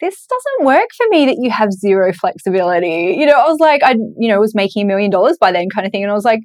this 0.00 0.26
doesn't 0.26 0.66
work 0.66 0.88
for 0.94 1.06
me 1.08 1.24
that 1.26 1.38
you 1.40 1.50
have 1.50 1.72
zero 1.72 2.12
flexibility. 2.12 3.16
You 3.18 3.26
know 3.26 3.40
i 3.40 3.48
was 3.48 3.58
like 3.60 3.82
i 3.82 3.92
you 4.18 4.28
know 4.28 4.40
was 4.40 4.54
making 4.54 4.82
a 4.82 4.86
million 4.86 5.10
dollars 5.10 5.38
by 5.40 5.52
then 5.52 5.68
kind 5.72 5.86
of 5.86 5.92
thing. 5.92 6.02
And 6.02 6.10
i 6.10 6.14
was 6.14 6.24
like 6.24 6.40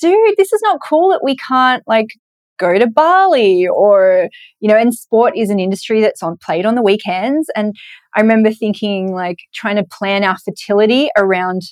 dude 0.00 0.34
this 0.36 0.52
is 0.52 0.60
not 0.62 0.80
cool 0.86 1.10
that 1.10 1.22
we 1.22 1.36
can't 1.36 1.82
like 1.86 2.08
go 2.58 2.78
to 2.78 2.86
Bali 2.86 3.66
or, 3.66 4.28
you 4.60 4.68
know, 4.68 4.76
and 4.76 4.94
sport 4.94 5.36
is 5.36 5.50
an 5.50 5.60
industry 5.60 6.00
that's 6.00 6.22
on 6.22 6.36
played 6.36 6.66
on 6.66 6.74
the 6.74 6.82
weekends. 6.82 7.50
And 7.54 7.74
I 8.14 8.20
remember 8.20 8.52
thinking 8.52 9.12
like 9.12 9.38
trying 9.54 9.76
to 9.76 9.84
plan 9.84 10.24
our 10.24 10.36
fertility 10.38 11.08
around 11.16 11.62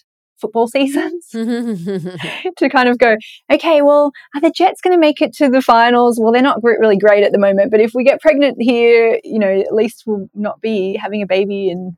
football 0.41 0.67
seasons 0.69 1.29
to 1.31 2.69
kind 2.71 2.89
of 2.89 2.99
go, 2.99 3.17
okay, 3.51 3.83
well, 3.83 4.13
are 4.35 4.41
the 4.41 4.53
Jets 4.55 4.81
going 4.81 4.95
to 4.95 5.01
make 5.01 5.23
it 5.23 5.33
to 5.35 5.49
the 5.49 5.63
finals? 5.63 6.19
Well, 6.21 6.33
they're 6.33 6.43
not 6.43 6.63
really 6.63 6.99
great 6.99 7.25
at 7.25 7.33
the 7.33 7.39
moment, 7.39 7.71
but 7.71 7.81
if 7.81 7.93
we 7.95 8.05
get 8.05 8.21
pregnant 8.21 8.57
here, 8.61 9.21
you 9.25 9.39
know, 9.39 9.49
at 9.49 9.75
least 9.75 10.03
we'll 10.07 10.27
not 10.35 10.61
be 10.61 10.99
having 11.01 11.23
a 11.23 11.27
baby 11.27 11.71
in 11.71 11.97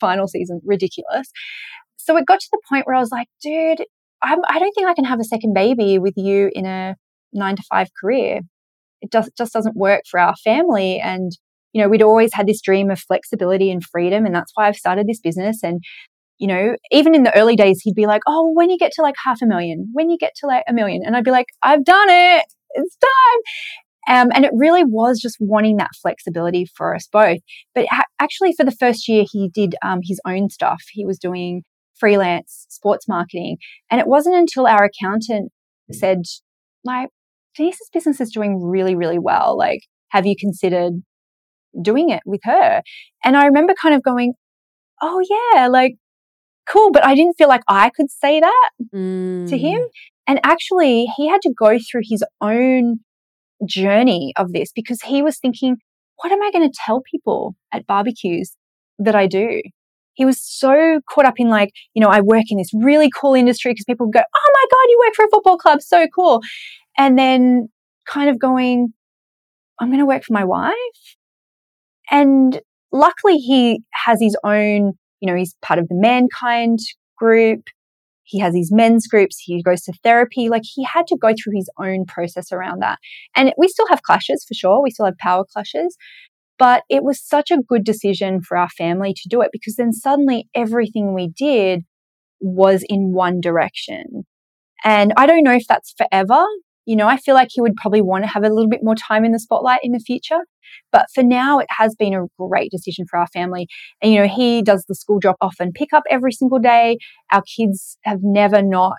final 0.00 0.26
season. 0.26 0.60
Ridiculous. 0.64 1.30
So 1.96 2.16
it 2.16 2.26
got 2.26 2.40
to 2.40 2.48
the 2.52 2.60
point 2.68 2.86
where 2.86 2.96
I 2.96 3.00
was 3.00 3.10
like, 3.10 3.28
dude, 3.42 3.84
I'm, 4.22 4.40
I 4.48 4.58
do 4.58 4.64
not 4.64 4.72
think 4.74 4.88
I 4.88 4.94
can 4.94 5.04
have 5.04 5.20
a 5.20 5.24
second 5.24 5.54
baby 5.54 5.98
with 5.98 6.14
you 6.16 6.50
in 6.52 6.66
a 6.66 6.96
nine 7.34 7.56
to 7.56 7.62
five 7.68 7.88
career. 8.00 8.40
It 9.00 9.12
just, 9.12 9.36
just 9.36 9.52
doesn't 9.52 9.76
work 9.76 10.02
for 10.10 10.18
our 10.18 10.34
family. 10.36 10.98
And 11.00 11.32
you 11.72 11.82
know, 11.82 11.88
we'd 11.88 12.02
always 12.02 12.32
had 12.32 12.46
this 12.46 12.62
dream 12.62 12.90
of 12.90 13.00
flexibility 13.00 13.70
and 13.70 13.84
freedom. 13.84 14.24
And 14.24 14.34
that's 14.34 14.52
why 14.54 14.68
I've 14.68 14.76
started 14.76 15.06
this 15.06 15.20
business. 15.20 15.62
And 15.62 15.82
you 16.38 16.48
know, 16.48 16.76
even 16.90 17.14
in 17.14 17.22
the 17.22 17.36
early 17.36 17.56
days, 17.56 17.80
he'd 17.82 17.94
be 17.94 18.06
like, 18.06 18.22
Oh, 18.26 18.52
when 18.54 18.70
you 18.70 18.78
get 18.78 18.92
to 18.92 19.02
like 19.02 19.14
half 19.24 19.42
a 19.42 19.46
million, 19.46 19.90
when 19.92 20.10
you 20.10 20.18
get 20.18 20.32
to 20.36 20.46
like 20.46 20.64
a 20.68 20.72
million. 20.72 21.02
And 21.04 21.16
I'd 21.16 21.24
be 21.24 21.30
like, 21.30 21.46
I've 21.62 21.84
done 21.84 22.08
it. 22.08 22.44
It's 22.76 22.96
time. 22.96 23.40
Um, 24.06 24.30
and 24.34 24.44
it 24.44 24.50
really 24.54 24.84
was 24.84 25.18
just 25.20 25.36
wanting 25.40 25.76
that 25.78 25.90
flexibility 26.00 26.66
for 26.66 26.94
us 26.94 27.08
both. 27.10 27.38
But 27.74 27.86
ha- 27.88 28.04
actually, 28.20 28.52
for 28.52 28.64
the 28.64 28.72
first 28.72 29.08
year, 29.08 29.24
he 29.30 29.48
did 29.48 29.76
um, 29.82 30.00
his 30.02 30.20
own 30.26 30.50
stuff. 30.50 30.82
He 30.90 31.06
was 31.06 31.18
doing 31.18 31.62
freelance 31.94 32.66
sports 32.68 33.08
marketing. 33.08 33.56
And 33.90 34.00
it 34.00 34.06
wasn't 34.06 34.36
until 34.36 34.66
our 34.66 34.84
accountant 34.84 35.52
said, 35.90 36.22
like, 36.84 37.08
Denise's 37.56 37.90
business 37.92 38.20
is 38.20 38.30
doing 38.32 38.62
really, 38.62 38.94
really 38.94 39.18
well. 39.18 39.56
Like, 39.56 39.80
have 40.10 40.26
you 40.26 40.34
considered 40.38 40.94
doing 41.80 42.10
it 42.10 42.22
with 42.24 42.40
her? 42.44 42.82
And 43.24 43.36
I 43.36 43.46
remember 43.46 43.74
kind 43.80 43.94
of 43.94 44.02
going, 44.02 44.34
oh, 45.02 45.20
yeah, 45.54 45.66
like, 45.68 45.96
cool. 46.68 46.90
But 46.90 47.04
I 47.04 47.14
didn't 47.14 47.34
feel 47.34 47.48
like 47.48 47.62
I 47.68 47.90
could 47.90 48.10
say 48.10 48.40
that 48.40 48.70
mm. 48.94 49.48
to 49.48 49.58
him. 49.58 49.80
And 50.26 50.40
actually, 50.42 51.06
he 51.16 51.28
had 51.28 51.42
to 51.42 51.52
go 51.56 51.78
through 51.78 52.02
his 52.04 52.24
own 52.40 53.00
journey 53.66 54.32
of 54.36 54.52
this 54.52 54.70
because 54.74 55.02
he 55.02 55.22
was 55.22 55.38
thinking, 55.38 55.76
what 56.16 56.32
am 56.32 56.42
I 56.42 56.50
going 56.50 56.68
to 56.68 56.78
tell 56.84 57.02
people 57.02 57.54
at 57.72 57.86
barbecues 57.86 58.56
that 58.98 59.14
I 59.14 59.26
do? 59.26 59.60
He 60.14 60.24
was 60.24 60.40
so 60.40 61.00
caught 61.10 61.26
up 61.26 61.34
in 61.38 61.48
like, 61.48 61.70
you 61.92 62.00
know, 62.00 62.08
I 62.08 62.20
work 62.20 62.44
in 62.48 62.58
this 62.58 62.70
really 62.72 63.10
cool 63.10 63.34
industry 63.34 63.72
because 63.72 63.84
people 63.84 64.06
go, 64.06 64.20
oh 64.20 64.52
my 64.54 64.64
God, 64.70 64.88
you 64.88 65.02
work 65.04 65.14
for 65.16 65.24
a 65.24 65.28
football 65.28 65.56
club. 65.58 65.82
So 65.82 66.06
cool. 66.14 66.40
And 66.96 67.18
then 67.18 67.68
kind 68.06 68.30
of 68.30 68.38
going, 68.38 68.92
I'm 69.80 69.88
going 69.88 69.98
to 69.98 70.06
work 70.06 70.24
for 70.24 70.32
my 70.32 70.44
wife. 70.44 70.72
And 72.10 72.60
luckily 72.92 73.36
he 73.36 73.82
has 74.06 74.20
his 74.20 74.36
own 74.44 74.92
you 75.24 75.32
know, 75.32 75.38
he's 75.38 75.56
part 75.62 75.78
of 75.78 75.88
the 75.88 75.94
mankind 75.94 76.80
group. 77.16 77.68
He 78.24 78.40
has 78.40 78.54
his 78.54 78.70
men's 78.70 79.06
groups. 79.06 79.38
He 79.38 79.62
goes 79.62 79.80
to 79.82 79.92
therapy. 80.02 80.50
Like 80.50 80.64
he 80.64 80.84
had 80.84 81.06
to 81.06 81.16
go 81.16 81.28
through 81.28 81.54
his 81.56 81.70
own 81.78 82.04
process 82.04 82.52
around 82.52 82.82
that. 82.82 82.98
And 83.34 83.50
we 83.56 83.68
still 83.68 83.86
have 83.88 84.02
clashes 84.02 84.44
for 84.46 84.52
sure. 84.52 84.82
We 84.82 84.90
still 84.90 85.06
have 85.06 85.16
power 85.16 85.44
clashes. 85.50 85.96
But 86.58 86.82
it 86.90 87.02
was 87.02 87.26
such 87.26 87.50
a 87.50 87.62
good 87.66 87.84
decision 87.84 88.42
for 88.42 88.58
our 88.58 88.68
family 88.68 89.14
to 89.14 89.28
do 89.28 89.40
it 89.40 89.48
because 89.50 89.76
then 89.76 89.94
suddenly 89.94 90.46
everything 90.54 91.14
we 91.14 91.28
did 91.28 91.84
was 92.40 92.84
in 92.86 93.14
one 93.14 93.40
direction. 93.40 94.24
And 94.84 95.14
I 95.16 95.24
don't 95.24 95.42
know 95.42 95.54
if 95.54 95.66
that's 95.66 95.94
forever. 95.96 96.44
You 96.86 96.96
know, 96.96 97.08
I 97.08 97.16
feel 97.16 97.34
like 97.34 97.48
he 97.50 97.60
would 97.60 97.76
probably 97.76 98.02
want 98.02 98.24
to 98.24 98.30
have 98.30 98.44
a 98.44 98.50
little 98.50 98.68
bit 98.68 98.80
more 98.82 98.94
time 98.94 99.24
in 99.24 99.32
the 99.32 99.38
spotlight 99.38 99.80
in 99.82 99.92
the 99.92 100.00
future. 100.00 100.40
But 100.92 101.06
for 101.14 101.22
now, 101.22 101.58
it 101.58 101.66
has 101.78 101.94
been 101.94 102.14
a 102.14 102.26
great 102.38 102.70
decision 102.70 103.06
for 103.08 103.18
our 103.18 103.26
family. 103.28 103.66
And, 104.02 104.12
you 104.12 104.20
know, 104.20 104.28
he 104.28 104.62
does 104.62 104.84
the 104.88 104.94
school 104.94 105.18
drop 105.18 105.36
off 105.40 105.56
and 105.60 105.72
pick 105.72 105.92
up 105.92 106.02
every 106.10 106.32
single 106.32 106.58
day. 106.58 106.98
Our 107.32 107.42
kids 107.42 107.96
have 108.04 108.20
never 108.22 108.62
not 108.62 108.94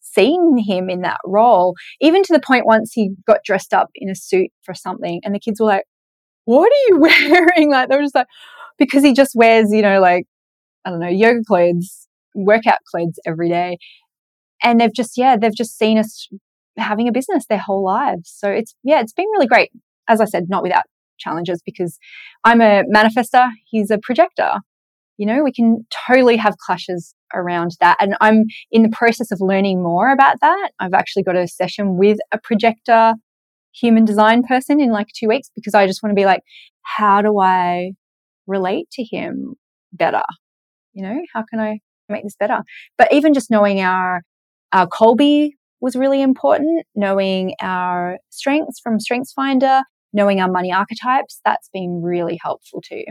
seen 0.00 0.58
him 0.58 0.88
in 0.88 1.00
that 1.00 1.18
role, 1.24 1.74
even 2.00 2.22
to 2.22 2.32
the 2.32 2.40
point 2.40 2.66
once 2.66 2.92
he 2.92 3.10
got 3.26 3.38
dressed 3.44 3.74
up 3.74 3.88
in 3.94 4.10
a 4.10 4.14
suit 4.14 4.50
for 4.62 4.74
something 4.74 5.20
and 5.24 5.34
the 5.34 5.40
kids 5.40 5.60
were 5.60 5.66
like, 5.66 5.84
what 6.44 6.70
are 6.70 6.94
you 6.94 7.00
wearing? 7.30 7.70
Like, 7.70 7.88
they 7.88 7.96
were 7.96 8.02
just 8.02 8.14
like, 8.14 8.26
because 8.78 9.02
he 9.02 9.12
just 9.12 9.32
wears, 9.34 9.72
you 9.72 9.82
know, 9.82 10.00
like, 10.00 10.24
I 10.84 10.90
don't 10.90 11.00
know, 11.00 11.08
yoga 11.08 11.42
clothes, 11.46 12.06
workout 12.34 12.78
clothes 12.90 13.18
every 13.26 13.48
day. 13.48 13.78
And 14.62 14.80
they've 14.80 14.94
just, 14.94 15.16
yeah, 15.16 15.36
they've 15.36 15.54
just 15.54 15.76
seen 15.78 15.98
us 15.98 16.28
having 16.76 17.08
a 17.08 17.12
business 17.12 17.46
their 17.46 17.58
whole 17.58 17.84
lives. 17.84 18.32
So 18.34 18.50
it's, 18.50 18.74
yeah, 18.82 19.00
it's 19.00 19.12
been 19.12 19.28
really 19.32 19.46
great. 19.46 19.70
As 20.08 20.20
I 20.20 20.24
said, 20.24 20.44
not 20.48 20.62
without 20.62 20.84
challenges 21.18 21.62
because 21.64 21.98
I'm 22.44 22.60
a 22.60 22.82
manifester, 22.92 23.48
he's 23.66 23.90
a 23.90 23.98
projector. 23.98 24.52
You 25.16 25.26
know, 25.26 25.44
we 25.44 25.52
can 25.52 25.86
totally 26.08 26.36
have 26.36 26.56
clashes 26.58 27.14
around 27.34 27.72
that. 27.80 27.96
And 28.00 28.16
I'm 28.20 28.44
in 28.70 28.82
the 28.82 28.88
process 28.88 29.30
of 29.30 29.40
learning 29.40 29.82
more 29.82 30.10
about 30.10 30.40
that. 30.40 30.70
I've 30.80 30.94
actually 30.94 31.22
got 31.22 31.36
a 31.36 31.46
session 31.46 31.96
with 31.96 32.18
a 32.32 32.38
projector 32.38 33.14
human 33.74 34.04
design 34.04 34.42
person 34.42 34.80
in 34.80 34.90
like 34.90 35.08
two 35.14 35.28
weeks 35.28 35.50
because 35.54 35.74
I 35.74 35.86
just 35.86 36.02
want 36.02 36.12
to 36.12 36.20
be 36.20 36.26
like, 36.26 36.42
how 36.82 37.22
do 37.22 37.38
I 37.38 37.92
relate 38.46 38.88
to 38.92 39.04
him 39.04 39.54
better? 39.92 40.22
You 40.92 41.02
know, 41.02 41.20
how 41.32 41.44
can 41.48 41.60
I 41.60 41.78
make 42.08 42.22
this 42.22 42.36
better? 42.38 42.60
But 42.98 43.12
even 43.12 43.34
just 43.34 43.50
knowing 43.50 43.80
our, 43.80 44.22
our 44.72 44.86
Kolbe 44.86 45.50
was 45.84 45.94
really 45.94 46.22
important, 46.22 46.86
knowing 46.94 47.54
our 47.60 48.16
strengths 48.30 48.80
from 48.80 48.96
StrengthsFinder, 48.98 49.82
knowing 50.14 50.40
our 50.40 50.50
money 50.50 50.72
archetypes, 50.72 51.40
that's 51.44 51.68
been 51.74 52.00
really 52.02 52.38
helpful 52.42 52.80
too. 52.80 53.04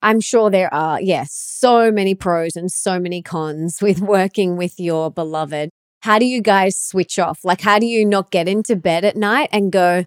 I'm 0.00 0.20
sure 0.20 0.48
there 0.48 0.72
are, 0.72 1.00
yes, 1.00 1.32
so 1.32 1.90
many 1.90 2.14
pros 2.14 2.54
and 2.54 2.70
so 2.70 3.00
many 3.00 3.20
cons 3.20 3.78
with 3.82 4.00
working 4.00 4.56
with 4.56 4.78
your 4.78 5.10
beloved. 5.10 5.70
How 6.02 6.20
do 6.20 6.24
you 6.24 6.40
guys 6.40 6.80
switch 6.80 7.18
off? 7.18 7.40
Like, 7.42 7.62
how 7.62 7.80
do 7.80 7.86
you 7.86 8.06
not 8.06 8.30
get 8.30 8.46
into 8.46 8.76
bed 8.76 9.04
at 9.04 9.16
night 9.16 9.48
and 9.50 9.72
go, 9.72 10.04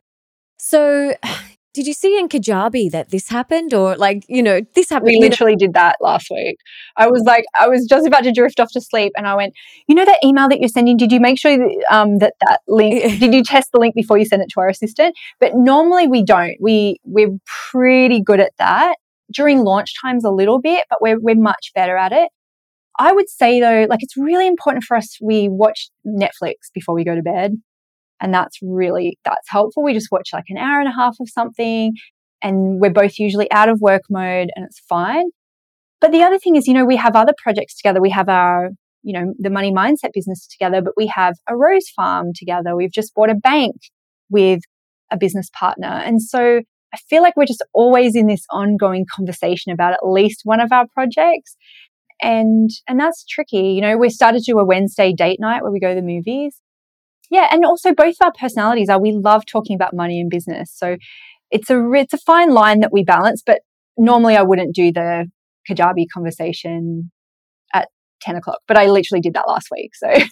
so 0.57 1.13
did 1.73 1.87
you 1.87 1.93
see 1.93 2.19
in 2.19 2.27
Kajabi 2.27 2.91
that 2.91 3.09
this 3.09 3.29
happened? 3.29 3.73
Or 3.73 3.95
like, 3.95 4.25
you 4.27 4.43
know, 4.43 4.61
this 4.75 4.89
happened. 4.89 5.11
We 5.13 5.19
literally 5.19 5.55
did 5.55 5.73
that 5.73 5.97
last 6.01 6.29
week. 6.29 6.57
I 6.97 7.07
was 7.07 7.23
like, 7.25 7.45
I 7.59 7.67
was 7.67 7.87
just 7.89 8.05
about 8.05 8.23
to 8.23 8.31
drift 8.31 8.59
off 8.59 8.71
to 8.73 8.81
sleep 8.81 9.13
and 9.15 9.27
I 9.27 9.35
went, 9.35 9.53
you 9.87 9.95
know, 9.95 10.05
that 10.05 10.19
email 10.23 10.49
that 10.49 10.59
you're 10.59 10.69
sending, 10.69 10.97
did 10.97 11.11
you 11.11 11.19
make 11.19 11.39
sure 11.39 11.57
that, 11.57 11.85
um, 11.89 12.17
that 12.19 12.33
that 12.41 12.59
link, 12.67 13.01
did 13.19 13.33
you 13.33 13.43
test 13.43 13.71
the 13.71 13.79
link 13.79 13.95
before 13.95 14.17
you 14.17 14.25
send 14.25 14.41
it 14.41 14.49
to 14.53 14.59
our 14.59 14.69
assistant? 14.69 15.15
But 15.39 15.55
normally 15.55 16.07
we 16.07 16.23
don't. 16.23 16.55
We, 16.59 16.99
we're 17.05 17.37
pretty 17.71 18.21
good 18.21 18.39
at 18.39 18.51
that 18.57 18.95
during 19.33 19.59
launch 19.59 19.93
times 20.01 20.25
a 20.25 20.29
little 20.29 20.59
bit, 20.59 20.83
but 20.89 21.01
we're, 21.01 21.19
we're 21.19 21.35
much 21.35 21.71
better 21.73 21.95
at 21.95 22.11
it. 22.11 22.29
I 22.99 23.13
would 23.13 23.29
say 23.29 23.61
though, 23.61 23.87
like 23.89 24.03
it's 24.03 24.17
really 24.17 24.45
important 24.45 24.83
for 24.83 24.97
us. 24.97 25.17
We 25.21 25.47
watch 25.47 25.89
Netflix 26.05 26.53
before 26.73 26.93
we 26.93 27.05
go 27.05 27.15
to 27.15 27.21
bed. 27.21 27.55
And 28.21 28.33
that's 28.33 28.59
really, 28.61 29.17
that's 29.25 29.49
helpful. 29.49 29.83
We 29.83 29.93
just 29.93 30.11
watch 30.11 30.29
like 30.31 30.45
an 30.49 30.57
hour 30.57 30.79
and 30.79 30.87
a 30.87 30.93
half 30.93 31.15
of 31.19 31.27
something 31.27 31.93
and 32.41 32.79
we're 32.79 32.91
both 32.91 33.17
usually 33.17 33.51
out 33.51 33.69
of 33.69 33.79
work 33.81 34.03
mode 34.09 34.49
and 34.55 34.65
it's 34.65 34.79
fine. 34.87 35.25
But 35.99 36.11
the 36.11 36.23
other 36.23 36.39
thing 36.39 36.55
is, 36.55 36.67
you 36.67 36.73
know, 36.73 36.85
we 36.85 36.95
have 36.95 37.15
other 37.15 37.33
projects 37.41 37.75
together. 37.77 38.01
We 38.01 38.09
have 38.11 38.29
our, 38.29 38.69
you 39.03 39.19
know, 39.19 39.33
the 39.37 39.49
money 39.49 39.71
mindset 39.71 40.13
business 40.13 40.47
together, 40.47 40.81
but 40.81 40.93
we 40.97 41.07
have 41.07 41.35
a 41.49 41.55
rose 41.55 41.89
farm 41.95 42.31
together. 42.35 42.75
We've 42.75 42.91
just 42.91 43.13
bought 43.13 43.29
a 43.29 43.35
bank 43.35 43.75
with 44.29 44.61
a 45.11 45.17
business 45.17 45.49
partner. 45.57 45.87
And 45.87 46.21
so 46.21 46.61
I 46.93 46.97
feel 47.09 47.21
like 47.21 47.37
we're 47.37 47.45
just 47.45 47.63
always 47.73 48.15
in 48.15 48.27
this 48.27 48.45
ongoing 48.51 49.05
conversation 49.13 49.71
about 49.71 49.93
at 49.93 49.99
least 50.03 50.41
one 50.43 50.59
of 50.59 50.71
our 50.71 50.85
projects. 50.93 51.55
And, 52.21 52.69
and 52.87 52.99
that's 52.99 53.25
tricky. 53.25 53.73
You 53.73 53.81
know, 53.81 53.97
we 53.97 54.09
started 54.09 54.43
to 54.43 54.51
do 54.51 54.59
a 54.59 54.65
Wednesday 54.65 55.13
date 55.13 55.39
night 55.39 55.61
where 55.63 55.71
we 55.71 55.79
go 55.79 55.89
to 55.89 55.95
the 55.95 56.05
movies. 56.05 56.59
Yeah. 57.31 57.47
And 57.49 57.65
also 57.65 57.93
both 57.93 58.15
of 58.21 58.25
our 58.25 58.33
personalities 58.33 58.89
are, 58.89 58.99
we 58.99 59.13
love 59.13 59.45
talking 59.45 59.75
about 59.75 59.95
money 59.95 60.19
and 60.19 60.29
business. 60.29 60.71
So 60.75 60.97
it's 61.49 61.69
a, 61.69 61.91
it's 61.93 62.13
a 62.13 62.17
fine 62.17 62.51
line 62.51 62.81
that 62.81 62.91
we 62.91 63.03
balance, 63.03 63.41
but 63.43 63.61
normally 63.97 64.35
I 64.35 64.43
wouldn't 64.43 64.75
do 64.75 64.91
the 64.91 65.31
Kajabi 65.69 66.05
conversation 66.13 67.09
at 67.73 67.87
10 68.21 68.35
o'clock, 68.35 68.59
but 68.67 68.77
I 68.77 68.87
literally 68.87 69.21
did 69.21 69.33
that 69.33 69.47
last 69.47 69.69
week. 69.71 69.95
So 69.95 70.09
it 70.09 70.29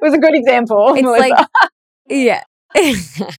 was 0.00 0.14
a 0.14 0.18
good 0.18 0.34
example. 0.34 0.94
It's 0.94 1.02
Melissa. 1.02 1.28
like, 1.28 1.46
yeah. 2.08 2.42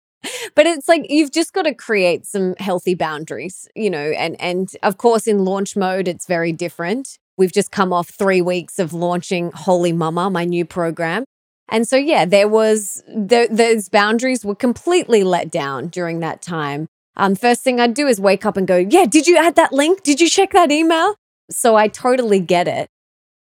but 0.55 0.67
it's 0.67 0.87
like 0.87 1.07
you've 1.09 1.33
just 1.33 1.55
got 1.55 1.63
to 1.63 1.75
create 1.75 2.27
some 2.27 2.55
healthy 2.59 2.95
boundaries, 2.95 3.69
you 3.75 3.89
know, 3.89 4.11
and 4.11 4.39
and 4.41 4.71
of 4.83 4.99
course 4.99 5.27
in 5.27 5.45
launch 5.45 5.77
mode 5.77 6.09
it's 6.09 6.27
very 6.27 6.53
different. 6.53 7.17
We've 7.39 7.53
just 7.53 7.71
come 7.71 7.91
off 7.93 8.11
3 8.11 8.43
weeks 8.43 8.79
of 8.79 8.93
launching 8.93 9.51
Holy 9.55 9.93
Mama, 9.93 10.29
my 10.29 10.45
new 10.45 10.67
program. 10.67 11.25
And 11.71 11.87
so 11.87 11.97
yeah, 11.97 12.25
there 12.25 12.49
was 12.49 13.03
the, 13.07 13.49
those 13.51 13.89
boundaries 13.89 14.45
were 14.45 14.55
completely 14.55 15.23
let 15.23 15.51
down 15.51 15.89
during 15.89 16.21
that 16.21 16.43
time. 16.43 16.89
Um 17.17 17.35
first 17.35 17.63
thing 17.63 17.81
I'd 17.81 17.95
do 17.95 18.07
is 18.07 18.21
wake 18.21 18.47
up 18.47 18.57
and 18.57 18.67
go, 18.67 18.77
"Yeah, 18.77 19.07
did 19.07 19.27
you 19.27 19.37
add 19.37 19.57
that 19.57 19.73
link? 19.73 20.03
Did 20.03 20.21
you 20.21 20.29
check 20.29 20.53
that 20.53 20.71
email?" 20.71 21.15
So 21.51 21.77
I 21.77 21.89
totally 21.89 22.41
get 22.41 22.69
it. 22.69 22.89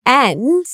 And 0.06 0.64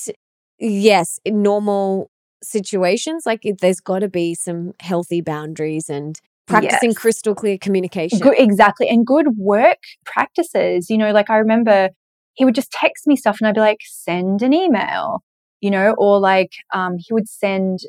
yes, 0.59 1.19
in 1.25 1.41
normal 1.41 2.09
situations, 2.41 3.25
like 3.25 3.41
there's 3.59 3.81
got 3.81 3.99
to 3.99 4.07
be 4.07 4.33
some 4.33 4.73
healthy 4.79 5.21
boundaries 5.21 5.89
and 5.89 6.19
practicing 6.47 6.91
yes. 6.91 6.97
crystal 6.97 7.35
clear 7.35 7.57
communication. 7.57 8.19
Good, 8.19 8.35
exactly. 8.37 8.87
And 8.87 9.05
good 9.05 9.37
work 9.37 9.79
practices. 10.05 10.89
You 10.89 10.97
know, 10.97 11.11
like 11.11 11.29
I 11.29 11.37
remember 11.37 11.89
he 12.33 12.45
would 12.45 12.55
just 12.55 12.71
text 12.71 13.07
me 13.07 13.15
stuff 13.15 13.37
and 13.39 13.47
I'd 13.47 13.55
be 13.55 13.61
like, 13.61 13.79
send 13.83 14.41
an 14.41 14.53
email, 14.53 15.23
you 15.65 15.71
know, 15.71 15.95
or 15.97 16.19
like 16.19 16.51
um, 16.73 16.95
he 16.97 17.13
would 17.13 17.27
send, 17.27 17.79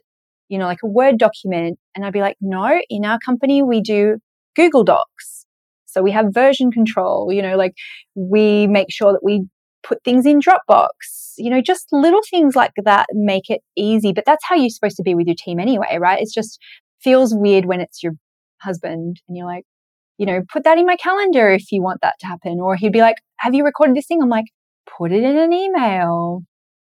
you 0.49 0.59
know, 0.59 0.67
like 0.67 0.83
a 0.83 0.89
Word 0.89 1.19
document. 1.19 1.79
And 1.95 2.05
I'd 2.05 2.13
be 2.13 2.21
like, 2.21 2.37
no, 2.41 2.81
in 2.89 3.05
our 3.05 3.19
company, 3.19 3.63
we 3.63 3.81
do 3.81 4.19
Google 4.55 4.85
Docs. 4.85 5.47
So 5.85 6.03
we 6.03 6.13
have 6.13 6.27
version 6.33 6.71
control, 6.71 7.33
you 7.33 7.43
know, 7.43 7.57
like 7.57 7.75
we 8.15 8.67
make 8.67 8.91
sure 8.91 9.13
that 9.13 9.25
we 9.25 9.47
put 9.83 10.03
things 10.05 10.27
in 10.27 10.41
Dropbox 10.41 11.27
you 11.39 11.51
know, 11.51 11.61
just 11.61 11.87
little 11.93 12.21
things 12.31 12.57
like 12.57 12.73
that 12.85 13.07
make 13.13 13.51
it 13.51 13.63
easy. 13.77 14.13
But 14.13 14.25
that's 14.27 14.45
how 14.45 14.55
you're 14.57 14.71
supposed 14.71 14.97
to 14.97 15.03
be 15.03 15.15
with 15.15 15.27
your 15.27 15.37
team 15.37 15.61
anyway, 15.61 15.99
right? 16.01 16.21
It's 16.21 16.35
just 16.35 16.59
feels 17.01 17.35
weird 17.35 17.67
when 17.67 17.81
it's 17.81 18.03
your 18.03 18.13
husband 18.61 19.21
and 19.29 19.37
you're 19.37 19.47
like, 19.47 19.65
you 20.19 20.27
know, 20.27 20.43
put 20.51 20.65
that 20.65 20.79
in 20.79 20.87
my 20.87 20.97
calendar 20.97 21.51
if 21.51 21.71
you 21.71 21.83
want 21.83 22.01
that 22.03 22.15
to 22.21 22.27
happen. 22.27 22.59
Or 22.61 22.77
he'd 22.77 22.93
be 22.93 23.01
like, 23.01 23.17
have 23.39 23.55
you 23.55 23.65
recorded 23.65 23.97
this 23.97 24.07
thing? 24.07 24.23
I'm 24.23 24.29
like, 24.29 24.47
put 24.99 25.13
it 25.13 25.23
in 25.23 25.37
an 25.37 25.53
email. 25.53 26.43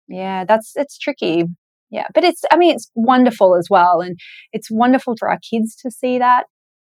Yeah, 0.08 0.46
that's, 0.46 0.74
it's 0.76 0.98
tricky. 0.98 1.46
Yeah. 1.90 2.08
But 2.14 2.24
it's, 2.24 2.42
I 2.52 2.58
mean, 2.58 2.76
it's 2.76 2.92
wonderful 2.96 3.56
as 3.56 3.68
well. 3.70 4.02
And 4.02 4.18
it's 4.52 4.70
wonderful 4.70 5.16
for 5.18 5.30
our 5.30 5.40
kids 5.50 5.76
to 5.84 5.92
see 5.92 6.20
that 6.20 6.46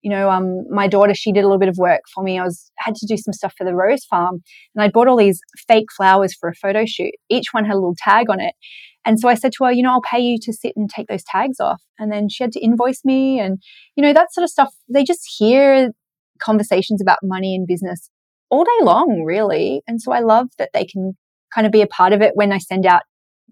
you 0.05 0.11
know, 0.11 0.31
um, 0.31 0.69
my 0.69 0.87
daughter, 0.87 1.15
she 1.15 1.33
did 1.33 1.41
a 1.41 1.47
little 1.47 1.59
bit 1.59 1.71
of 1.71 1.79
work 1.79 2.03
for 2.15 2.23
me. 2.23 2.39
I 2.39 2.45
was 2.45 2.71
had 2.77 2.95
to 2.95 3.07
do 3.07 3.17
some 3.17 3.33
stuff 3.33 3.55
for 3.57 3.65
the 3.65 3.75
rose 3.75 4.05
farm, 4.05 4.43
and 4.75 4.85
I 4.85 4.91
bought 4.91 5.09
all 5.09 5.17
these 5.17 5.41
fake 5.67 5.87
flowers 5.97 6.35
for 6.39 6.51
a 6.51 6.55
photo 6.55 6.85
shoot. 6.87 7.13
Each 7.31 7.47
one 7.53 7.65
had 7.65 7.73
a 7.73 7.81
little 7.81 7.97
tag 7.97 8.29
on 8.29 8.39
it, 8.39 8.55
and 9.07 9.19
so 9.19 9.31
I 9.31 9.35
said 9.35 9.53
to 9.53 9.65
her, 9.65 9.73
you 9.73 9.83
know, 9.83 9.93
I'll 9.93 10.03
pay 10.03 10.21
you 10.21 10.37
to 10.43 10.53
sit 10.53 10.75
and 10.77 10.91
take 10.91 11.07
those 11.07 11.25
tags 11.25 11.59
off. 11.59 11.83
And 11.99 12.13
then 12.13 12.29
she 12.29 12.45
had 12.45 12.53
to 12.53 12.61
invoice 12.61 13.01
me, 13.03 13.41
and 13.41 13.63
you 13.97 14.03
know, 14.03 14.13
that 14.13 14.33
sort 14.35 14.45
of 14.45 14.51
stuff. 14.51 14.75
They 14.93 15.05
just 15.05 15.23
hear 15.39 15.93
conversations 16.39 17.01
about 17.01 17.19
money 17.23 17.55
and 17.55 17.67
business 17.67 18.11
all 18.51 18.65
day 18.65 18.85
long, 18.85 19.23
really. 19.25 19.81
And 19.89 20.03
so 20.03 20.13
I 20.13 20.21
love 20.21 20.49
that 20.59 20.71
they 20.75 20.85
can 20.85 21.17
kind 21.55 21.67
of 21.67 21.73
be 21.73 21.83
a 21.83 21.87
part 21.87 22.13
of 22.13 22.21
it 22.21 22.33
when 22.35 22.53
I 22.53 22.59
send 22.59 22.87
out 22.87 23.03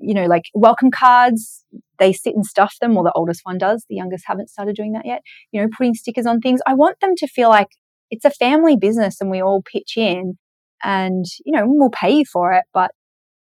you 0.02 0.14
know, 0.14 0.26
like 0.26 0.44
welcome 0.54 0.90
cards. 0.90 1.64
They 1.98 2.12
sit 2.12 2.34
and 2.34 2.44
stuff 2.44 2.74
them, 2.80 2.96
or 2.96 3.04
the 3.04 3.12
oldest 3.12 3.40
one 3.44 3.58
does. 3.58 3.86
The 3.88 3.94
youngest 3.94 4.24
haven't 4.26 4.50
started 4.50 4.74
doing 4.74 4.92
that 4.92 5.06
yet. 5.06 5.22
You 5.52 5.62
know, 5.62 5.68
putting 5.74 5.94
stickers 5.94 6.26
on 6.26 6.40
things. 6.40 6.60
I 6.66 6.74
want 6.74 7.00
them 7.00 7.12
to 7.16 7.26
feel 7.26 7.48
like 7.48 7.68
it's 8.10 8.24
a 8.24 8.30
family 8.30 8.76
business 8.76 9.20
and 9.20 9.30
we 9.30 9.40
all 9.40 9.62
pitch 9.62 9.94
in 9.96 10.34
and, 10.82 11.24
you 11.44 11.52
know, 11.52 11.64
we'll 11.66 11.90
pay 11.90 12.10
you 12.10 12.24
for 12.30 12.52
it, 12.52 12.64
but 12.74 12.90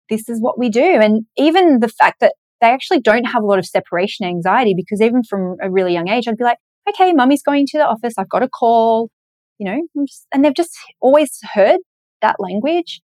this 0.08 0.28
is 0.28 0.40
what 0.40 0.58
we 0.58 0.68
do. 0.68 0.82
And 0.82 1.26
even 1.36 1.80
the 1.80 1.88
fact 1.88 2.20
that 2.20 2.34
they 2.60 2.68
actually 2.68 3.00
don't 3.00 3.24
have 3.24 3.42
a 3.42 3.46
lot 3.46 3.58
of 3.58 3.66
separation 3.66 4.24
anxiety 4.24 4.74
because 4.74 5.02
even 5.02 5.22
from 5.22 5.56
a 5.60 5.70
really 5.70 5.92
young 5.92 6.08
age, 6.08 6.28
I'd 6.28 6.36
be 6.36 6.44
like, 6.44 6.58
okay, 6.88 7.12
mummy's 7.12 7.42
going 7.42 7.66
to 7.66 7.78
the 7.78 7.86
office. 7.86 8.14
I've 8.16 8.28
got 8.28 8.42
a 8.42 8.48
call, 8.48 9.10
you 9.58 9.66
know, 9.66 10.06
and 10.32 10.44
they've 10.44 10.54
just 10.54 10.76
always 11.00 11.38
heard 11.52 11.80
that 12.22 12.36
language 12.38 13.02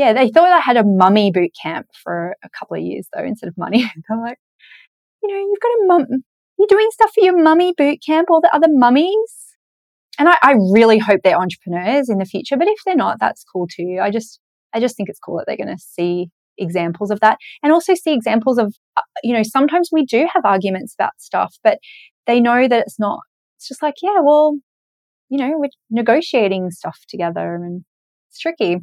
yeah, 0.00 0.14
they 0.14 0.30
thought 0.30 0.50
I 0.50 0.60
had 0.60 0.78
a 0.78 0.82
mummy 0.82 1.30
boot 1.30 1.50
camp 1.62 1.88
for 2.02 2.34
a 2.42 2.48
couple 2.58 2.74
of 2.74 2.82
years 2.82 3.06
though, 3.14 3.22
instead 3.22 3.48
of 3.48 3.58
money. 3.58 3.82
They're 4.08 4.18
like, 4.18 4.38
you 5.22 5.28
know, 5.28 5.38
you've 5.38 5.60
got 5.60 5.68
a 5.68 5.86
mum, 5.86 6.06
you're 6.58 6.68
doing 6.68 6.88
stuff 6.90 7.10
for 7.14 7.22
your 7.22 7.38
mummy 7.38 7.74
boot 7.76 7.98
camp, 8.04 8.30
all 8.30 8.40
the 8.40 8.54
other 8.54 8.68
mummies. 8.70 9.34
And 10.18 10.26
I, 10.30 10.36
I 10.42 10.52
really 10.72 10.96
hope 10.96 11.20
they're 11.22 11.38
entrepreneurs 11.38 12.08
in 12.08 12.16
the 12.16 12.24
future, 12.24 12.56
but 12.56 12.66
if 12.66 12.78
they're 12.86 12.96
not, 12.96 13.18
that's 13.20 13.44
cool 13.44 13.66
too. 13.68 13.98
I 14.00 14.10
just, 14.10 14.40
I 14.72 14.80
just 14.80 14.96
think 14.96 15.10
it's 15.10 15.18
cool 15.18 15.36
that 15.36 15.44
they're 15.46 15.62
going 15.62 15.76
to 15.76 15.82
see 15.82 16.28
examples 16.56 17.10
of 17.10 17.20
that 17.20 17.36
and 17.62 17.70
also 17.70 17.94
see 17.94 18.14
examples 18.14 18.56
of, 18.56 18.74
uh, 18.96 19.02
you 19.22 19.34
know, 19.34 19.42
sometimes 19.42 19.90
we 19.92 20.06
do 20.06 20.26
have 20.32 20.46
arguments 20.46 20.94
about 20.94 21.12
stuff, 21.18 21.56
but 21.62 21.76
they 22.26 22.40
know 22.40 22.66
that 22.66 22.84
it's 22.86 22.98
not, 22.98 23.20
it's 23.58 23.68
just 23.68 23.82
like, 23.82 23.96
yeah, 24.02 24.20
well, 24.22 24.56
you 25.28 25.36
know, 25.36 25.52
we're 25.56 25.68
negotiating 25.90 26.70
stuff 26.70 27.00
together 27.06 27.54
and 27.54 27.84
it's 28.30 28.38
tricky. 28.38 28.78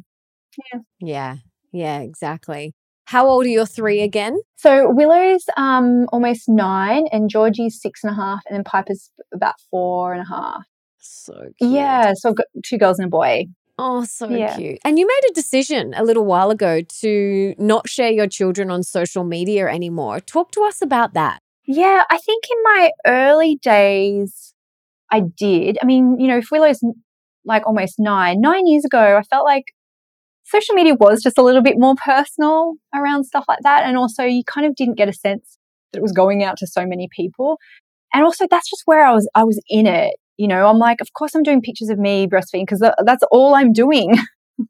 Yeah. 0.72 0.80
Yeah. 1.00 1.36
Yeah, 1.72 2.00
exactly. 2.00 2.72
How 3.06 3.26
old 3.26 3.46
are 3.46 3.50
your 3.50 3.66
three 3.66 4.02
again? 4.02 4.38
So 4.56 4.90
Willow's 4.90 5.44
um, 5.56 6.06
almost 6.12 6.48
nine, 6.48 7.06
and 7.10 7.30
Georgie's 7.30 7.80
six 7.80 8.04
and 8.04 8.12
a 8.12 8.16
half, 8.16 8.42
and 8.48 8.56
then 8.56 8.64
Piper's 8.64 9.10
about 9.32 9.54
four 9.70 10.12
and 10.12 10.22
a 10.22 10.26
half. 10.28 10.62
So 10.98 11.32
cute. 11.58 11.70
Yeah, 11.70 12.12
so 12.14 12.30
I've 12.30 12.36
got 12.36 12.46
two 12.64 12.76
girls 12.76 12.98
and 12.98 13.06
a 13.06 13.10
boy. 13.10 13.46
Oh, 13.78 14.04
so 14.04 14.28
Yeah. 14.28 14.56
cute. 14.56 14.78
And 14.84 14.98
you 14.98 15.06
made 15.06 15.30
a 15.30 15.34
decision 15.34 15.94
a 15.96 16.02
little 16.02 16.24
while 16.26 16.50
ago 16.50 16.82
to 17.00 17.54
not 17.58 17.88
share 17.88 18.10
your 18.10 18.26
children 18.26 18.70
on 18.70 18.82
social 18.82 19.24
media 19.24 19.68
anymore. 19.68 20.20
Talk 20.20 20.50
to 20.52 20.64
us 20.64 20.82
about 20.82 21.14
that. 21.14 21.38
Yeah, 21.64 22.02
I 22.10 22.18
think 22.18 22.44
in 22.50 22.62
my 22.64 22.90
early 23.06 23.56
days, 23.56 24.52
I 25.10 25.20
did. 25.20 25.78
I 25.80 25.86
mean, 25.86 26.18
you 26.18 26.26
know, 26.26 26.38
if 26.38 26.50
Willow's 26.50 26.80
like 27.44 27.66
almost 27.66 27.94
nine, 27.98 28.40
nine 28.40 28.66
years 28.66 28.84
ago, 28.84 29.16
I 29.16 29.22
felt 29.22 29.44
like 29.44 29.64
social 30.48 30.74
media 30.74 30.94
was 30.94 31.22
just 31.22 31.38
a 31.38 31.42
little 31.42 31.62
bit 31.62 31.74
more 31.76 31.94
personal 32.02 32.74
around 32.94 33.24
stuff 33.24 33.44
like 33.48 33.58
that. 33.62 33.84
And 33.84 33.96
also, 33.96 34.24
you 34.24 34.42
kind 34.44 34.66
of 34.66 34.74
didn't 34.74 34.96
get 34.96 35.08
a 35.08 35.12
sense 35.12 35.58
that 35.92 35.98
it 35.98 36.02
was 36.02 36.12
going 36.12 36.42
out 36.42 36.56
to 36.58 36.66
so 36.66 36.86
many 36.86 37.08
people. 37.14 37.58
And 38.14 38.24
also, 38.24 38.46
that's 38.50 38.68
just 38.68 38.82
where 38.86 39.04
I 39.04 39.12
was, 39.12 39.28
I 39.34 39.44
was 39.44 39.60
in 39.68 39.86
it. 39.86 40.14
You 40.38 40.48
know, 40.48 40.66
I'm 40.66 40.78
like, 40.78 41.00
of 41.00 41.12
course, 41.12 41.34
I'm 41.34 41.42
doing 41.42 41.60
pictures 41.60 41.90
of 41.90 41.98
me 41.98 42.26
breastfeeding 42.26 42.66
because 42.66 42.80
that's 43.04 43.24
all 43.30 43.54
I'm 43.54 43.72
doing. 43.72 44.14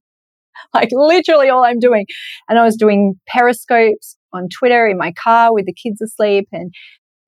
like, 0.75 0.89
literally 0.91 1.49
all 1.49 1.65
I'm 1.65 1.79
doing. 1.79 2.07
And 2.49 2.59
I 2.59 2.65
was 2.65 2.77
doing 2.77 3.15
periscopes 3.29 4.17
on 4.33 4.49
Twitter 4.49 4.87
in 4.89 4.99
my 4.99 5.13
car 5.13 5.55
with 5.55 5.67
the 5.67 5.75
kids 5.75 6.01
asleep. 6.01 6.49
And 6.53 6.73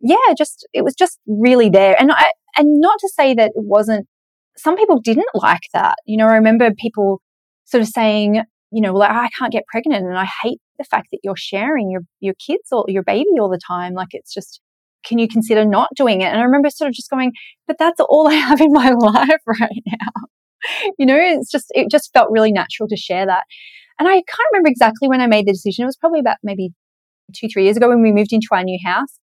yeah, 0.01 0.17
just, 0.37 0.67
it 0.73 0.83
was 0.83 0.95
just 0.95 1.19
really 1.27 1.69
there. 1.69 1.95
And 2.01 2.11
I, 2.11 2.31
and 2.57 2.81
not 2.81 2.99
to 3.01 3.11
say 3.15 3.35
that 3.35 3.53
it 3.55 3.63
wasn't, 3.65 4.07
some 4.57 4.77
people 4.77 5.01
didn't 5.01 5.27
like 5.35 5.63
that. 5.73 5.97
You 6.07 6.17
know, 6.17 6.27
I 6.27 6.35
remember 6.35 6.71
people 6.77 7.21
sort 7.71 7.83
of 7.83 7.89
saying, 7.89 8.43
you 8.73 8.81
know, 8.81 8.93
like, 8.93 9.11
I 9.11 9.29
can't 9.39 9.53
get 9.53 9.67
pregnant 9.67 10.07
and 10.07 10.19
I 10.19 10.29
hate 10.43 10.61
the 10.79 10.85
fact 10.85 11.09
that 11.13 11.21
you're 11.23 11.37
sharing 11.37 11.91
your, 11.91 12.03
your 12.21 12.35
kids 12.35 12.69
or 12.73 12.85
your 12.89 13.03
baby 13.03 13.39
all 13.41 13.49
the 13.49 13.61
time. 13.67 13.95
Like, 13.95 14.09
it's 14.13 14.33
just, 14.33 14.61
can 15.05 15.19
you 15.19 15.29
consider 15.29 15.65
not 15.65 15.89
doing 15.97 16.21
it? 16.21 16.27
And 16.27 16.39
I 16.39 16.43
remember 16.43 16.71
sort 16.71 16.89
of 16.89 16.95
just 16.95 17.11
going, 17.11 17.33
but 17.67 17.77
that's 17.79 18.01
all 18.01 18.29
I 18.29 18.35
have 18.35 18.61
in 18.61 18.73
my 18.73 18.91
life 18.99 19.43
right 19.47 19.83
now. 19.87 20.23
you 20.99 21.07
know, 21.07 21.17
it's 21.17 21.51
just, 21.51 21.67
it 21.71 21.91
just 21.91 22.13
felt 22.13 22.31
really 22.31 22.53
natural 22.53 22.89
to 22.89 22.97
share 22.97 23.27
that. 23.27 23.45
And 23.99 24.09
I 24.09 24.15
can't 24.15 24.49
remember 24.53 24.69
exactly 24.69 25.09
when 25.09 25.21
I 25.21 25.27
made 25.27 25.47
the 25.47 25.53
decision. 25.53 25.83
It 25.83 25.87
was 25.87 25.97
probably 25.97 26.21
about 26.21 26.39
maybe 26.43 26.71
two, 27.35 27.49
three 27.49 27.65
years 27.65 27.77
ago 27.77 27.89
when 27.89 28.03
we 28.03 28.13
moved 28.13 28.33
into 28.33 28.49
our 28.53 28.65
new 28.65 28.79
house. 28.85 29.19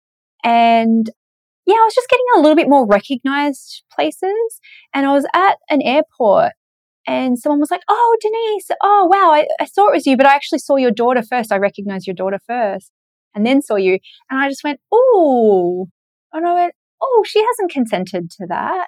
And 0.43 1.10
yeah, 1.66 1.76
I 1.76 1.86
was 1.86 1.96
just 1.96 2.10
getting 2.10 2.26
a 2.36 2.39
little 2.39 2.56
bit 2.56 2.70
more 2.70 2.86
recognized 2.86 3.84
places. 3.93 4.60
And 4.93 5.06
I 5.06 5.14
was 5.14 5.26
at 5.34 5.58
an 5.70 5.82
airport 5.82 6.52
and 7.08 7.38
someone 7.38 7.60
was 7.60 7.72
like, 7.72 7.84
Oh, 7.89 8.18
Denise, 8.22 8.70
oh, 8.82 9.10
wow, 9.12 9.32
I, 9.32 9.45
I 9.60 9.66
saw 9.66 9.88
it 9.89 9.95
was 9.95 10.06
you, 10.06 10.18
but 10.18 10.26
I 10.26 10.36
actually 10.36 10.60
saw 10.60 10.76
your 10.76 10.91
daughter 10.91 11.24
first. 11.24 11.51
I 11.51 11.58
recognized 11.58 12.08
your 12.08 12.16
daughter 12.16 12.39
first 12.45 12.91
and 13.34 13.45
then 13.45 13.62
saw 13.62 13.76
you. 13.76 13.99
And 14.30 14.39
I 14.39 14.49
just 14.49 14.64
went, 14.64 14.80
Oh, 14.91 15.88
and 16.34 16.47
I 16.47 16.53
went, 16.53 16.74
Oh, 17.01 17.24
she 17.26 17.39
hasn't 17.39 17.72
consented 17.72 18.32
to 18.32 18.47
that. 18.49 18.88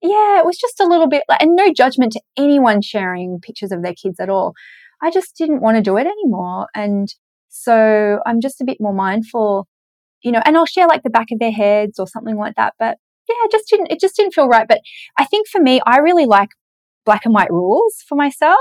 Yeah, 0.00 0.38
it 0.38 0.44
was 0.44 0.58
just 0.58 0.80
a 0.80 0.86
little 0.86 1.08
bit 1.08 1.22
like, 1.28 1.42
and 1.42 1.54
no 1.54 1.72
judgment 1.72 2.12
to 2.12 2.20
anyone 2.36 2.82
sharing 2.82 3.38
pictures 3.40 3.70
of 3.70 3.82
their 3.82 3.94
kids 3.94 4.18
at 4.18 4.28
all. 4.28 4.54
I 5.02 5.10
just 5.10 5.36
didn't 5.36 5.62
want 5.62 5.76
to 5.76 5.82
do 5.82 5.96
it 5.96 6.06
anymore. 6.06 6.66
And 6.74 7.08
so 7.48 8.20
I'm 8.26 8.40
just 8.40 8.60
a 8.60 8.64
bit 8.64 8.78
more 8.80 8.94
mindful, 8.94 9.68
you 10.22 10.32
know, 10.32 10.40
and 10.44 10.56
I'll 10.56 10.66
share 10.66 10.88
like 10.88 11.02
the 11.02 11.10
back 11.10 11.28
of 11.32 11.38
their 11.38 11.52
heads 11.52 11.98
or 11.98 12.06
something 12.08 12.36
like 12.36 12.54
that. 12.56 12.74
But 12.78 12.98
yeah, 13.28 13.34
it 13.44 13.52
just 13.52 13.68
didn't, 13.68 13.92
it 13.92 14.00
just 14.00 14.16
didn't 14.16 14.32
feel 14.32 14.48
right. 14.48 14.66
But 14.66 14.80
I 15.18 15.24
think 15.24 15.48
for 15.48 15.60
me, 15.60 15.80
I 15.86 15.98
really 15.98 16.26
like 16.26 16.50
black 17.04 17.22
and 17.24 17.34
white 17.34 17.50
rules 17.50 17.96
for 18.08 18.14
myself 18.14 18.58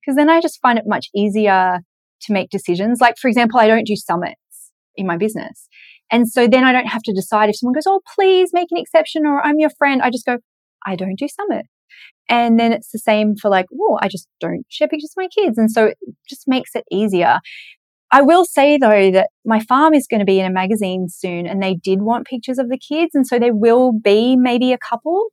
because 0.00 0.16
then 0.16 0.30
I 0.30 0.40
just 0.40 0.58
find 0.62 0.78
it 0.78 0.84
much 0.86 1.08
easier 1.14 1.80
to 2.22 2.32
make 2.32 2.50
decisions. 2.50 3.00
Like, 3.00 3.16
for 3.18 3.28
example, 3.28 3.60
I 3.60 3.66
don't 3.66 3.86
do 3.86 3.96
summits 3.96 4.72
in 4.96 5.06
my 5.06 5.16
business. 5.16 5.68
And 6.10 6.28
so 6.28 6.48
then 6.48 6.64
I 6.64 6.72
don't 6.72 6.88
have 6.88 7.02
to 7.02 7.12
decide 7.12 7.48
if 7.48 7.56
someone 7.56 7.74
goes, 7.74 7.86
Oh, 7.86 8.00
please 8.14 8.50
make 8.52 8.68
an 8.70 8.78
exception 8.78 9.26
or 9.26 9.44
I'm 9.44 9.58
your 9.58 9.70
friend. 9.78 10.02
I 10.02 10.10
just 10.10 10.26
go, 10.26 10.38
I 10.86 10.96
don't 10.96 11.18
do 11.18 11.28
summit. 11.28 11.66
And 12.28 12.58
then 12.58 12.72
it's 12.72 12.90
the 12.92 12.98
same 12.98 13.34
for 13.36 13.50
like, 13.50 13.66
oh, 13.74 13.98
I 14.00 14.08
just 14.08 14.28
don't 14.40 14.64
share 14.68 14.88
pictures 14.88 15.12
of 15.16 15.22
my 15.22 15.28
kids. 15.28 15.58
And 15.58 15.70
so 15.70 15.86
it 15.86 15.98
just 16.28 16.44
makes 16.46 16.70
it 16.74 16.84
easier. 16.90 17.38
I 18.12 18.22
will 18.22 18.44
say 18.44 18.78
though 18.78 19.10
that 19.12 19.30
my 19.44 19.60
farm 19.60 19.94
is 19.94 20.06
going 20.08 20.20
to 20.20 20.26
be 20.26 20.40
in 20.40 20.46
a 20.46 20.52
magazine 20.52 21.08
soon 21.08 21.46
and 21.46 21.62
they 21.62 21.74
did 21.74 22.02
want 22.02 22.26
pictures 22.26 22.58
of 22.58 22.68
the 22.68 22.78
kids. 22.78 23.14
And 23.14 23.26
so 23.26 23.38
there 23.38 23.54
will 23.54 23.92
be 23.92 24.36
maybe 24.36 24.72
a 24.72 24.78
couple. 24.78 25.26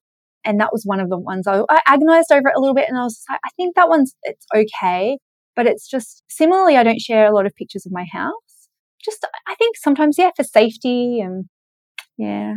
And 0.47 0.59
that 0.61 0.71
was 0.71 0.83
one 0.85 0.99
of 0.99 1.09
the 1.09 1.17
ones 1.19 1.45
I, 1.45 1.61
I 1.69 1.81
agonized 1.85 2.31
over 2.31 2.47
a 2.47 2.59
little 2.59 2.73
bit. 2.73 2.87
And 2.87 2.97
I 2.97 3.03
was 3.03 3.21
like, 3.29 3.39
I 3.45 3.49
think 3.57 3.75
that 3.75 3.89
one's, 3.89 4.15
it's 4.23 4.45
okay. 4.55 5.19
But 5.55 5.67
it's 5.67 5.87
just 5.87 6.23
similarly, 6.29 6.77
I 6.77 6.83
don't 6.83 7.01
share 7.01 7.27
a 7.27 7.33
lot 7.35 7.45
of 7.45 7.53
pictures 7.55 7.85
of 7.85 7.91
my 7.91 8.05
house. 8.11 8.31
Just, 9.03 9.27
I 9.47 9.55
think 9.55 9.75
sometimes, 9.75 10.17
yeah, 10.17 10.31
for 10.35 10.43
safety 10.43 11.19
and 11.19 11.45
yeah. 12.17 12.55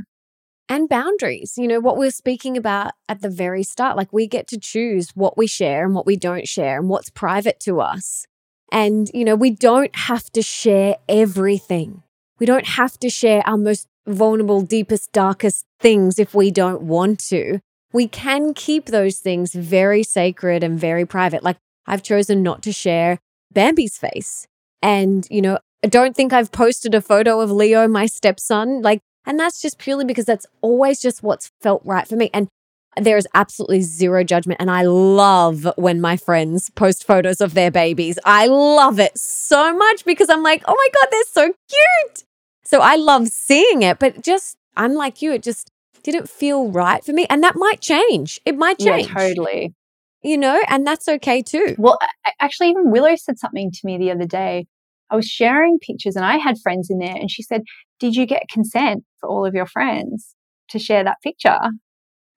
and 0.69 0.89
boundaries. 0.89 1.55
You 1.57 1.69
know, 1.69 1.81
what 1.81 1.99
we 1.99 2.07
are 2.07 2.13
speaking 2.13 2.57
about 2.57 2.93
at 3.09 3.21
the 3.21 3.29
very 3.29 3.63
start. 3.63 3.97
Like 3.97 4.13
we 4.13 4.27
get 4.27 4.47
to 4.49 4.59
choose 4.59 5.11
what 5.15 5.37
we 5.37 5.47
share 5.47 5.85
and 5.85 5.95
what 5.95 6.07
we 6.07 6.17
don't 6.17 6.49
share 6.49 6.79
and 6.79 6.89
what's 6.89 7.11
private 7.11 7.61
to 7.61 7.81
us. 7.81 8.27
And, 8.73 9.11
you 9.13 9.25
know, 9.25 9.35
we 9.35 9.51
don't 9.51 9.95
have 9.97 10.31
to 10.31 10.43
share 10.43 10.97
everything. 11.09 12.03
We 12.39 12.47
don't 12.47 12.67
have 12.67 12.99
to 13.01 13.11
share 13.11 13.43
our 13.47 13.59
most 13.59 13.89
vulnerable, 14.07 14.63
deepest, 14.63 15.13
darkest 15.13 15.67
things 15.81 16.19
if 16.19 16.35
we 16.35 16.51
don't 16.51 16.83
want 16.83 17.19
to. 17.29 17.61
We 17.93 18.09
can 18.09 18.55
keep 18.55 18.87
those 18.87 19.19
things 19.19 19.53
very 19.53 20.03
sacred 20.03 20.63
and 20.63 20.79
very 20.79 21.05
private. 21.05 21.43
Like 21.43 21.57
I've 21.87 22.03
chosen 22.03 22.43
not 22.43 22.63
to 22.63 22.73
share 22.73 23.19
Bambi's 23.53 23.99
face. 23.99 24.47
And, 24.83 25.27
you 25.31 25.43
know, 25.43 25.59
I 25.85 25.89
don't 25.89 26.15
think 26.15 26.33
I've 26.33 26.53
posted 26.53 26.95
a 26.95 27.01
photo 27.01 27.41
of 27.41 27.51
Leo, 27.51 27.89
my 27.89 28.07
stepson. 28.07 28.83
Like, 28.83 29.01
and 29.27 29.39
that's 29.39 29.61
just 29.61 29.79
purely 29.79 30.05
because 30.05 30.25
that's 30.25 30.47
always 30.61 31.01
just 31.01 31.23
what's 31.23 31.51
felt 31.61 31.83
right 31.85 32.07
for 32.07 32.17
me. 32.17 32.31
And 32.33 32.49
there 32.97 33.17
is 33.17 33.27
absolutely 33.35 33.81
zero 33.83 34.25
judgment. 34.25 34.61
And 34.61 34.71
I 34.71 34.83
love 34.83 35.67
when 35.77 36.01
my 36.01 36.17
friends 36.17 36.71
post 36.71 37.07
photos 37.07 37.41
of 37.41 37.55
their 37.55 37.71
babies. 37.71 38.19
I 38.25 38.47
love 38.47 38.99
it 38.99 39.17
so 39.19 39.75
much 39.75 40.05
because 40.05 40.29
I'm 40.29 40.43
like, 40.43 40.63
oh 40.67 40.75
my 40.75 40.89
God, 41.01 41.09
they're 41.11 41.25
so 41.25 41.55
cute. 41.69 42.25
So 42.65 42.81
I 42.81 42.97
love 42.97 43.29
seeing 43.29 43.83
it, 43.83 43.99
but 43.99 44.23
just, 44.23 44.57
I'm 44.77 44.95
like 44.95 45.23
you, 45.23 45.33
it 45.33 45.43
just 45.43 45.71
didn't 46.03 46.29
feel 46.29 46.71
right 46.71 47.05
for 47.05 47.13
me. 47.13 47.27
And 47.29 47.43
that 47.43 47.57
might 47.57 47.81
change. 47.81 48.41
It 48.45 48.57
might 48.57 48.79
change. 48.79 49.09
Yeah, 49.09 49.15
totally. 49.15 49.75
You 50.23 50.37
know, 50.37 50.63
and 50.69 50.87
that's 50.87 51.09
okay 51.09 51.43
too. 51.43 51.75
Well, 51.79 51.99
actually, 52.41 52.71
even 52.71 52.91
Willow 52.91 53.17
said 53.17 53.39
something 53.39 53.71
to 53.71 53.81
me 53.85 53.97
the 53.99 54.11
other 54.11 54.27
day. 54.27 54.67
I 55.11 55.17
was 55.17 55.27
sharing 55.27 55.79
pictures 55.79 56.15
and 56.15 56.25
I 56.25 56.37
had 56.37 56.59
friends 56.63 56.89
in 56.91 56.99
there, 56.99 57.15
and 57.15 57.31
she 57.31 57.43
said, 57.43 57.63
Did 57.99 58.15
you 58.15 58.27
get 58.27 58.43
consent 58.53 59.05
for 59.19 59.29
all 59.29 59.47
of 59.47 59.55
your 59.55 59.67
friends 59.67 60.35
to 60.71 60.79
share 60.79 61.03
that 61.05 61.17
picture? 61.23 61.59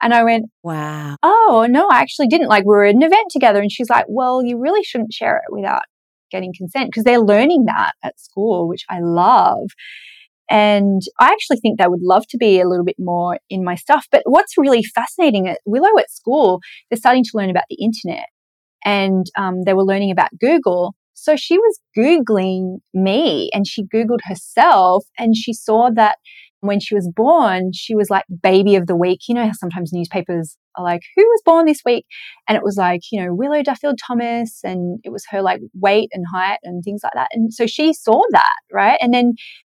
And 0.01 0.13
I 0.13 0.23
went, 0.23 0.45
Wow. 0.63 1.17
Oh, 1.21 1.67
no, 1.69 1.87
I 1.89 1.99
actually 1.99 2.27
didn't. 2.27 2.47
Like, 2.47 2.63
we 2.63 2.69
were 2.69 2.85
at 2.85 2.95
an 2.95 3.03
event 3.03 3.27
together, 3.31 3.59
and 3.59 3.71
she's 3.71 3.89
like, 3.89 4.05
Well, 4.07 4.43
you 4.43 4.57
really 4.57 4.83
shouldn't 4.83 5.13
share 5.13 5.37
it 5.37 5.53
without 5.53 5.83
getting 6.31 6.53
consent 6.57 6.87
because 6.87 7.03
they're 7.03 7.19
learning 7.19 7.65
that 7.65 7.93
at 8.03 8.19
school, 8.19 8.67
which 8.67 8.85
I 8.89 8.99
love. 9.01 9.69
And 10.49 11.01
I 11.19 11.27
actually 11.27 11.57
think 11.57 11.79
they 11.79 11.87
would 11.87 12.01
love 12.01 12.25
to 12.29 12.37
be 12.37 12.59
a 12.59 12.67
little 12.67 12.85
bit 12.85 12.97
more 12.99 13.39
in 13.49 13.63
my 13.63 13.75
stuff. 13.75 14.07
But 14.11 14.23
what's 14.25 14.57
really 14.57 14.83
fascinating 14.83 15.47
at 15.47 15.59
Willow 15.65 15.97
at 15.97 16.11
school, 16.11 16.59
they're 16.89 16.97
starting 16.97 17.23
to 17.23 17.31
learn 17.33 17.49
about 17.49 17.63
the 17.69 17.77
internet 17.81 18.27
and 18.83 19.25
um, 19.37 19.63
they 19.65 19.73
were 19.73 19.85
learning 19.85 20.11
about 20.11 20.37
Google. 20.39 20.95
So 21.13 21.35
she 21.35 21.57
was 21.57 21.79
Googling 21.97 22.79
me 22.93 23.49
and 23.53 23.65
she 23.65 23.85
Googled 23.85 24.19
herself 24.25 25.05
and 25.17 25.35
she 25.35 25.53
saw 25.53 25.89
that 25.95 26.17
when 26.63 26.79
she 26.79 26.95
was 26.95 27.09
born, 27.13 27.71
she 27.73 27.93
was 27.93 28.09
like 28.09 28.23
baby 28.41 28.75
of 28.75 28.87
the 28.87 28.95
week. 28.95 29.21
You 29.27 29.35
know 29.35 29.45
how 29.45 29.51
sometimes 29.53 29.91
newspapers 29.91 30.57
are 30.77 30.83
like, 30.83 31.01
who 31.15 31.23
was 31.23 31.41
born 31.43 31.65
this 31.65 31.81
week? 31.85 32.05
And 32.47 32.55
it 32.55 32.63
was 32.63 32.77
like, 32.77 33.01
you 33.11 33.21
know, 33.21 33.33
Willow 33.33 33.61
Duffield 33.61 33.99
Thomas 34.05 34.61
and 34.63 34.99
it 35.03 35.11
was 35.11 35.25
her 35.29 35.41
like 35.41 35.59
weight 35.73 36.09
and 36.13 36.25
height 36.33 36.59
and 36.63 36.81
things 36.83 37.01
like 37.03 37.13
that. 37.15 37.27
And 37.33 37.53
so 37.53 37.67
she 37.67 37.93
saw 37.93 38.21
that, 38.31 38.55
right? 38.71 38.97
And 39.01 39.13
then 39.13 39.33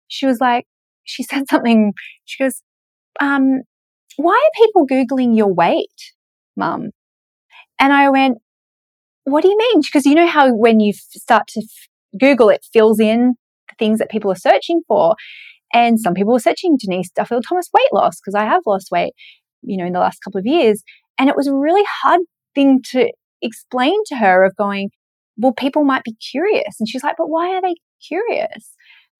she 0.09 0.26
was 0.26 0.40
like, 0.40 0.66
she 1.04 1.22
said 1.30 1.48
something, 1.48 1.92
she 2.24 2.42
goes, 2.42 2.62
um, 3.20 3.62
why 4.16 4.32
are 4.34 4.64
people 4.64 4.86
Googling 4.86 5.36
your 5.36 5.52
weight, 5.52 6.12
mum? 6.56 6.90
And 7.78 7.92
I 7.92 8.11
went, 8.11 8.38
what 9.24 9.42
do 9.42 9.48
you 9.48 9.56
mean? 9.56 9.82
Because 9.82 10.06
you 10.06 10.14
know 10.14 10.26
how 10.26 10.52
when 10.52 10.80
you 10.80 10.92
start 10.92 11.46
to 11.48 11.61
f- 11.61 12.18
Google, 12.18 12.48
it 12.48 12.66
fills 12.72 12.98
in 12.98 13.34
the 13.68 13.74
things 13.78 13.98
that 13.98 14.11
people 14.11 14.32
are 14.32 14.36
searching 14.36 14.82
for. 14.88 15.14
And 15.72 16.00
some 16.00 16.14
people 16.14 16.34
are 16.34 16.40
searching 16.40 16.76
Denise 16.78 17.11
Duffield 17.11 17.44
Thomas 17.46 17.68
weight 17.72 17.92
loss 17.92 18.18
because 18.20 18.34
I 18.34 18.44
have 18.44 18.62
lost 18.66 18.88
weight, 18.90 19.12
you 19.62 19.76
know, 19.76 19.84
in 19.84 19.92
the 19.92 20.00
last 20.00 20.20
couple 20.24 20.38
of 20.38 20.46
years. 20.46 20.82
And 21.18 21.28
it 21.28 21.36
was 21.36 21.46
a 21.46 21.54
really 21.54 21.84
hard 22.02 22.20
thing 22.54 22.80
to 22.92 23.12
explain 23.42 23.94
to 24.06 24.16
her 24.16 24.44
of 24.44 24.56
going, 24.56 24.90
well, 25.36 25.52
people 25.52 25.84
might 25.84 26.04
be 26.04 26.14
curious. 26.14 26.76
And 26.80 26.88
she's 26.88 27.04
like, 27.04 27.16
but 27.18 27.28
why 27.28 27.54
are 27.54 27.62
they 27.62 27.74
curious? 28.06 28.74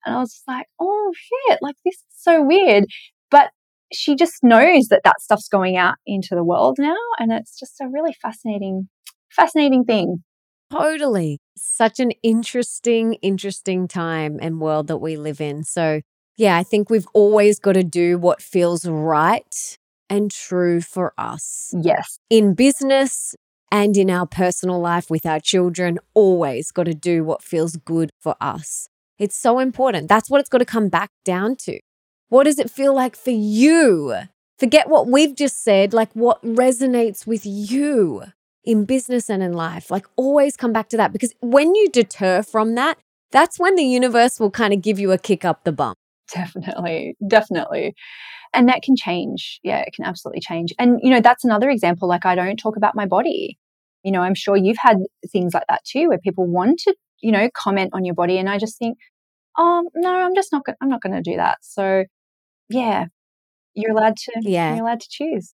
And 0.05 0.15
I 0.15 0.21
was 0.21 0.33
just 0.33 0.49
like, 0.49 0.67
oh 0.81 1.13
shit, 1.15 1.59
like 1.63 1.77
this 1.85 1.95
is 1.95 2.05
so 2.17 2.43
weird. 2.43 2.85
But 3.31 3.51
she 3.93 4.15
just 4.17 4.43
knows 4.43 4.89
that 4.89 5.03
that 5.05 5.21
stuff's 5.21 5.49
going 5.49 5.77
out 5.77 5.95
into 6.07 6.35
the 6.35 6.45
world 6.45 6.77
now. 6.79 6.97
And 7.19 7.33
it's 7.33 7.59
just 7.59 7.81
a 7.81 7.89
really 7.89 8.15
fascinating, 8.21 8.89
fascinating 9.31 9.85
thing. 9.85 10.23
Totally. 10.71 11.41
Such 11.57 11.99
an 11.99 12.13
interesting, 12.23 13.15
interesting 13.15 13.89
time 13.89 14.39
and 14.41 14.61
world 14.61 14.87
that 14.89 14.99
we 14.99 15.17
live 15.17 15.41
in. 15.41 15.65
So, 15.65 16.03
yeah, 16.37 16.57
I 16.57 16.63
think 16.63 16.91
we've 16.91 17.09
always 17.15 17.59
got 17.59 17.73
to 17.73 17.83
do 17.83 18.19
what 18.19 18.43
feels 18.43 18.87
right 18.87 19.79
and 20.11 20.31
true 20.31 20.81
for 20.81 21.13
us. 21.17 21.75
Yes. 21.81 22.19
In 22.31 22.55
business 22.55 23.35
and 23.71 23.97
in 23.97 24.11
our 24.11 24.27
personal 24.27 24.81
life 24.81 25.11
with 25.11 25.27
our 25.27 25.41
children, 25.41 25.99
always 26.15 26.71
got 26.71 26.85
to 26.85 26.95
do 26.95 27.25
what 27.25 27.43
feels 27.43 27.77
good 27.77 28.11
for 28.21 28.37
us. 28.41 28.89
It's 29.19 29.37
so 29.37 29.59
important. 29.59 30.09
That's 30.09 30.31
what 30.31 30.41
it's 30.41 30.49
got 30.49 30.59
to 30.59 30.65
come 30.65 30.89
back 30.89 31.11
down 31.25 31.57
to. 31.57 31.81
What 32.29 32.45
does 32.45 32.59
it 32.59 32.71
feel 32.71 32.95
like 32.95 33.17
for 33.17 33.31
you? 33.31 34.15
Forget 34.59 34.89
what 34.89 35.07
we've 35.07 35.35
just 35.35 35.63
said, 35.63 35.93
like 35.93 36.11
what 36.13 36.43
resonates 36.43 37.27
with 37.27 37.43
you 37.45 38.25
in 38.65 38.85
business 38.85 39.31
and 39.31 39.43
in 39.43 39.53
life. 39.53 39.91
Like 39.91 40.07
always 40.17 40.57
come 40.57 40.73
back 40.73 40.89
to 40.91 40.97
that 40.99 41.13
because 41.13 41.35
when 41.41 41.75
you 41.75 41.89
deter 41.89 42.43
from 42.43 42.75
that, 42.75 42.99
that's 43.31 43.59
when 43.59 43.77
the 43.77 43.85
universe 43.85 44.39
will 44.39 44.51
kind 44.51 44.73
of 44.73 44.83
give 44.83 44.99
you 44.99 45.13
a 45.13 45.19
kick 45.19 45.45
up 45.45 45.65
the 45.65 45.73
bum. 45.73 45.95
Definitely, 46.33 47.17
definitely. 47.27 47.95
And 48.53 48.69
that 48.69 48.83
can 48.83 48.97
change. 48.97 49.61
Yeah, 49.63 49.79
it 49.81 49.93
can 49.95 50.05
absolutely 50.05 50.41
change. 50.41 50.73
And, 50.79 50.99
you 51.03 51.11
know, 51.11 51.21
that's 51.21 51.45
another 51.45 51.71
example. 51.71 52.09
Like, 52.09 52.27
I 52.27 52.35
don't 52.35 52.57
talk 52.57 52.77
about 52.77 52.95
my 52.95 53.07
body. 53.07 53.59
You 54.03 54.13
know, 54.13 54.21
I'm 54.21 54.35
sure 54.35 54.57
you've 54.57 54.79
had 54.79 54.99
things 55.31 55.55
like 55.55 55.65
that 55.69 55.85
too, 55.85 56.09
where 56.09 56.19
people 56.19 56.47
want 56.47 56.81
to, 56.81 56.95
you 57.21 57.33
know, 57.33 57.49
comment 57.55 57.91
on 57.93 58.05
your 58.05 58.15
body. 58.15 58.39
And 58.39 58.49
I 58.49 58.59
just 58.59 58.79
think, 58.79 58.99
oh, 59.57 59.89
no, 59.95 60.11
I'm 60.11 60.35
just 60.35 60.53
not, 60.53 60.65
going. 60.65 60.77
I'm 60.81 60.89
not 60.89 61.03
going 61.03 61.15
to 61.15 61.23
do 61.23 61.37
that. 61.37 61.59
So, 61.63 62.05
yeah, 62.69 63.07
you're 63.75 63.93
allowed 63.93 64.17
to, 64.17 64.33
yeah, 64.43 64.75
you're 64.75 64.85
allowed 64.85 65.01
to 65.01 65.09
choose. 65.11 65.55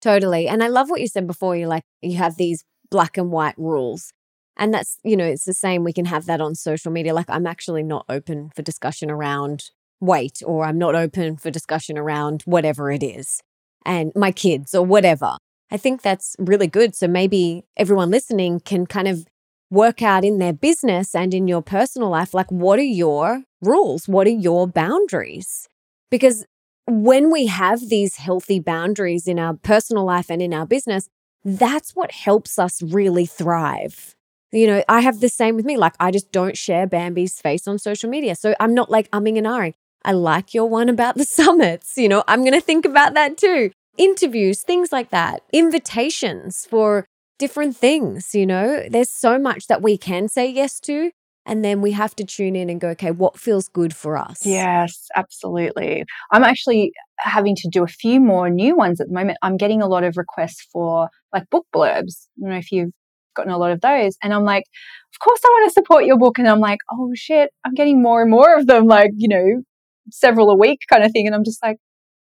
Totally. 0.00 0.48
And 0.48 0.62
I 0.62 0.68
love 0.68 0.90
what 0.90 1.00
you 1.00 1.08
said 1.08 1.26
before. 1.26 1.56
You 1.56 1.66
like, 1.66 1.84
you 2.02 2.16
have 2.16 2.36
these 2.36 2.64
black 2.90 3.16
and 3.16 3.30
white 3.30 3.56
rules. 3.56 4.12
And 4.56 4.72
that's, 4.72 4.98
you 5.02 5.16
know, 5.16 5.24
it's 5.24 5.44
the 5.44 5.54
same. 5.54 5.82
We 5.82 5.92
can 5.92 6.04
have 6.04 6.26
that 6.26 6.40
on 6.40 6.54
social 6.54 6.92
media. 6.92 7.12
Like, 7.14 7.28
I'm 7.28 7.46
actually 7.46 7.82
not 7.82 8.04
open 8.08 8.50
for 8.54 8.62
discussion 8.62 9.10
around 9.10 9.70
weight, 10.00 10.42
or 10.44 10.64
I'm 10.64 10.78
not 10.78 10.94
open 10.94 11.36
for 11.36 11.50
discussion 11.50 11.96
around 11.96 12.42
whatever 12.42 12.92
it 12.92 13.02
is, 13.02 13.40
and 13.84 14.12
my 14.14 14.30
kids, 14.30 14.74
or 14.74 14.84
whatever. 14.84 15.38
I 15.70 15.76
think 15.76 16.02
that's 16.02 16.36
really 16.38 16.66
good. 16.66 16.94
So 16.94 17.08
maybe 17.08 17.64
everyone 17.76 18.10
listening 18.10 18.60
can 18.60 18.86
kind 18.86 19.08
of 19.08 19.26
work 19.70 20.02
out 20.02 20.24
in 20.24 20.38
their 20.38 20.52
business 20.52 21.14
and 21.14 21.34
in 21.34 21.48
your 21.48 21.62
personal 21.62 22.10
life 22.10 22.34
like, 22.34 22.50
what 22.50 22.78
are 22.78 22.82
your 22.82 23.42
rules? 23.60 24.08
What 24.08 24.26
are 24.26 24.30
your 24.30 24.66
boundaries? 24.66 25.68
Because 26.10 26.44
when 26.86 27.30
we 27.30 27.46
have 27.46 27.88
these 27.88 28.16
healthy 28.16 28.60
boundaries 28.60 29.26
in 29.26 29.38
our 29.38 29.54
personal 29.54 30.04
life 30.04 30.30
and 30.30 30.42
in 30.42 30.52
our 30.52 30.66
business, 30.66 31.08
that's 31.44 31.92
what 31.94 32.12
helps 32.12 32.58
us 32.58 32.82
really 32.82 33.26
thrive. 33.26 34.14
You 34.52 34.66
know, 34.66 34.84
I 34.88 35.00
have 35.00 35.20
the 35.20 35.28
same 35.28 35.56
with 35.56 35.64
me. 35.64 35.76
Like, 35.76 35.94
I 35.98 36.10
just 36.10 36.30
don't 36.30 36.56
share 36.56 36.86
Bambi's 36.86 37.40
face 37.40 37.66
on 37.66 37.78
social 37.78 38.08
media. 38.08 38.36
So 38.36 38.54
I'm 38.60 38.74
not 38.74 38.90
like 38.90 39.10
umming 39.10 39.36
and 39.36 39.46
ahhing. 39.46 39.74
I 40.04 40.12
like 40.12 40.54
your 40.54 40.68
one 40.68 40.88
about 40.88 41.16
the 41.16 41.24
summits. 41.38 41.96
You 41.96 42.08
know, 42.08 42.22
I'm 42.28 42.40
going 42.40 42.52
to 42.52 42.60
think 42.60 42.84
about 42.84 43.14
that 43.14 43.36
too. 43.36 43.70
Interviews, 43.96 44.62
things 44.62 44.92
like 44.92 45.10
that, 45.10 45.42
invitations 45.52 46.66
for 46.66 47.06
different 47.38 47.76
things. 47.76 48.34
You 48.34 48.46
know, 48.46 48.84
there's 48.88 49.12
so 49.12 49.38
much 49.38 49.66
that 49.66 49.82
we 49.82 49.96
can 49.96 50.28
say 50.28 50.50
yes 50.50 50.80
to. 50.80 51.10
And 51.46 51.62
then 51.62 51.82
we 51.82 51.92
have 51.92 52.16
to 52.16 52.24
tune 52.24 52.56
in 52.56 52.70
and 52.70 52.80
go, 52.80 52.88
okay, 52.90 53.10
what 53.10 53.38
feels 53.38 53.68
good 53.68 53.94
for 53.94 54.16
us? 54.16 54.46
Yes, 54.46 55.08
absolutely. 55.14 56.04
I'm 56.32 56.42
actually 56.42 56.92
having 57.18 57.54
to 57.56 57.68
do 57.68 57.84
a 57.84 57.88
few 57.88 58.18
more 58.18 58.48
new 58.48 58.74
ones 58.74 58.98
at 58.98 59.08
the 59.08 59.12
moment. 59.12 59.36
I'm 59.42 59.58
getting 59.58 59.82
a 59.82 59.86
lot 59.86 60.04
of 60.04 60.16
requests 60.16 60.66
for 60.72 61.10
like 61.34 61.44
book 61.50 61.66
blurbs. 61.74 62.28
I 62.38 62.40
don't 62.40 62.50
know 62.50 62.56
if 62.56 62.72
you've 62.72 62.92
gotten 63.36 63.52
a 63.52 63.58
lot 63.58 63.72
of 63.72 63.82
those. 63.82 64.16
And 64.22 64.32
I'm 64.32 64.44
like, 64.44 64.64
of 65.12 65.18
course 65.22 65.40
I 65.44 65.48
want 65.48 65.68
to 65.68 65.74
support 65.74 66.06
your 66.06 66.18
book. 66.18 66.38
And 66.38 66.48
I'm 66.48 66.60
like, 66.60 66.78
oh 66.90 67.10
shit, 67.14 67.50
I'm 67.64 67.74
getting 67.74 68.00
more 68.00 68.22
and 68.22 68.30
more 68.30 68.56
of 68.56 68.66
them, 68.66 68.86
like, 68.86 69.10
you 69.16 69.28
know, 69.28 69.62
several 70.10 70.50
a 70.50 70.56
week 70.56 70.80
kind 70.88 71.04
of 71.04 71.12
thing. 71.12 71.26
And 71.26 71.34
I'm 71.34 71.44
just 71.44 71.62
like, 71.62 71.76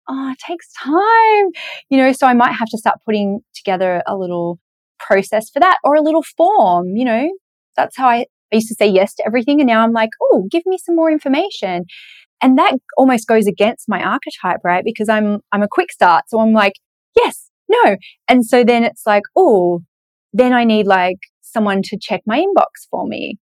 oh, 0.09 0.31
it 0.31 0.39
takes 0.39 0.71
time, 0.73 1.51
you 1.89 1.97
know, 1.97 2.11
so 2.11 2.25
I 2.25 2.33
might 2.33 2.53
have 2.53 2.69
to 2.69 2.77
start 2.77 2.97
putting 3.05 3.41
together 3.53 4.01
a 4.07 4.15
little 4.15 4.59
process 4.99 5.49
for 5.49 5.59
that 5.59 5.77
or 5.83 5.95
a 5.95 6.01
little 6.01 6.23
form, 6.23 6.95
you 6.95 7.05
know. 7.05 7.29
That's 7.75 7.97
how 7.97 8.07
I, 8.07 8.25
I 8.51 8.55
used 8.55 8.69
to 8.69 8.75
say 8.75 8.87
yes 8.87 9.13
to 9.15 9.23
everything. 9.25 9.59
And 9.59 9.67
now 9.67 9.81
I'm 9.81 9.91
like, 9.91 10.11
oh, 10.21 10.47
give 10.49 10.63
me 10.65 10.77
some 10.77 10.95
more 10.95 11.11
information. 11.11 11.85
And 12.41 12.57
that 12.57 12.75
almost 12.97 13.27
goes 13.27 13.47
against 13.47 13.89
my 13.89 14.01
archetype, 14.01 14.59
right? 14.63 14.83
Because 14.83 15.09
I'm, 15.09 15.39
I'm 15.51 15.63
a 15.63 15.67
quick 15.69 15.91
start. 15.91 16.25
So 16.27 16.39
I'm 16.39 16.53
like, 16.53 16.73
yes, 17.15 17.49
no. 17.69 17.97
And 18.27 18.45
so 18.45 18.63
then 18.63 18.83
it's 18.83 19.03
like, 19.05 19.23
oh, 19.35 19.81
then 20.33 20.53
I 20.53 20.63
need 20.63 20.87
like 20.87 21.17
someone 21.41 21.81
to 21.83 21.97
check 21.99 22.21
my 22.25 22.39
inbox 22.39 22.87
for 22.89 23.07
me, 23.07 23.37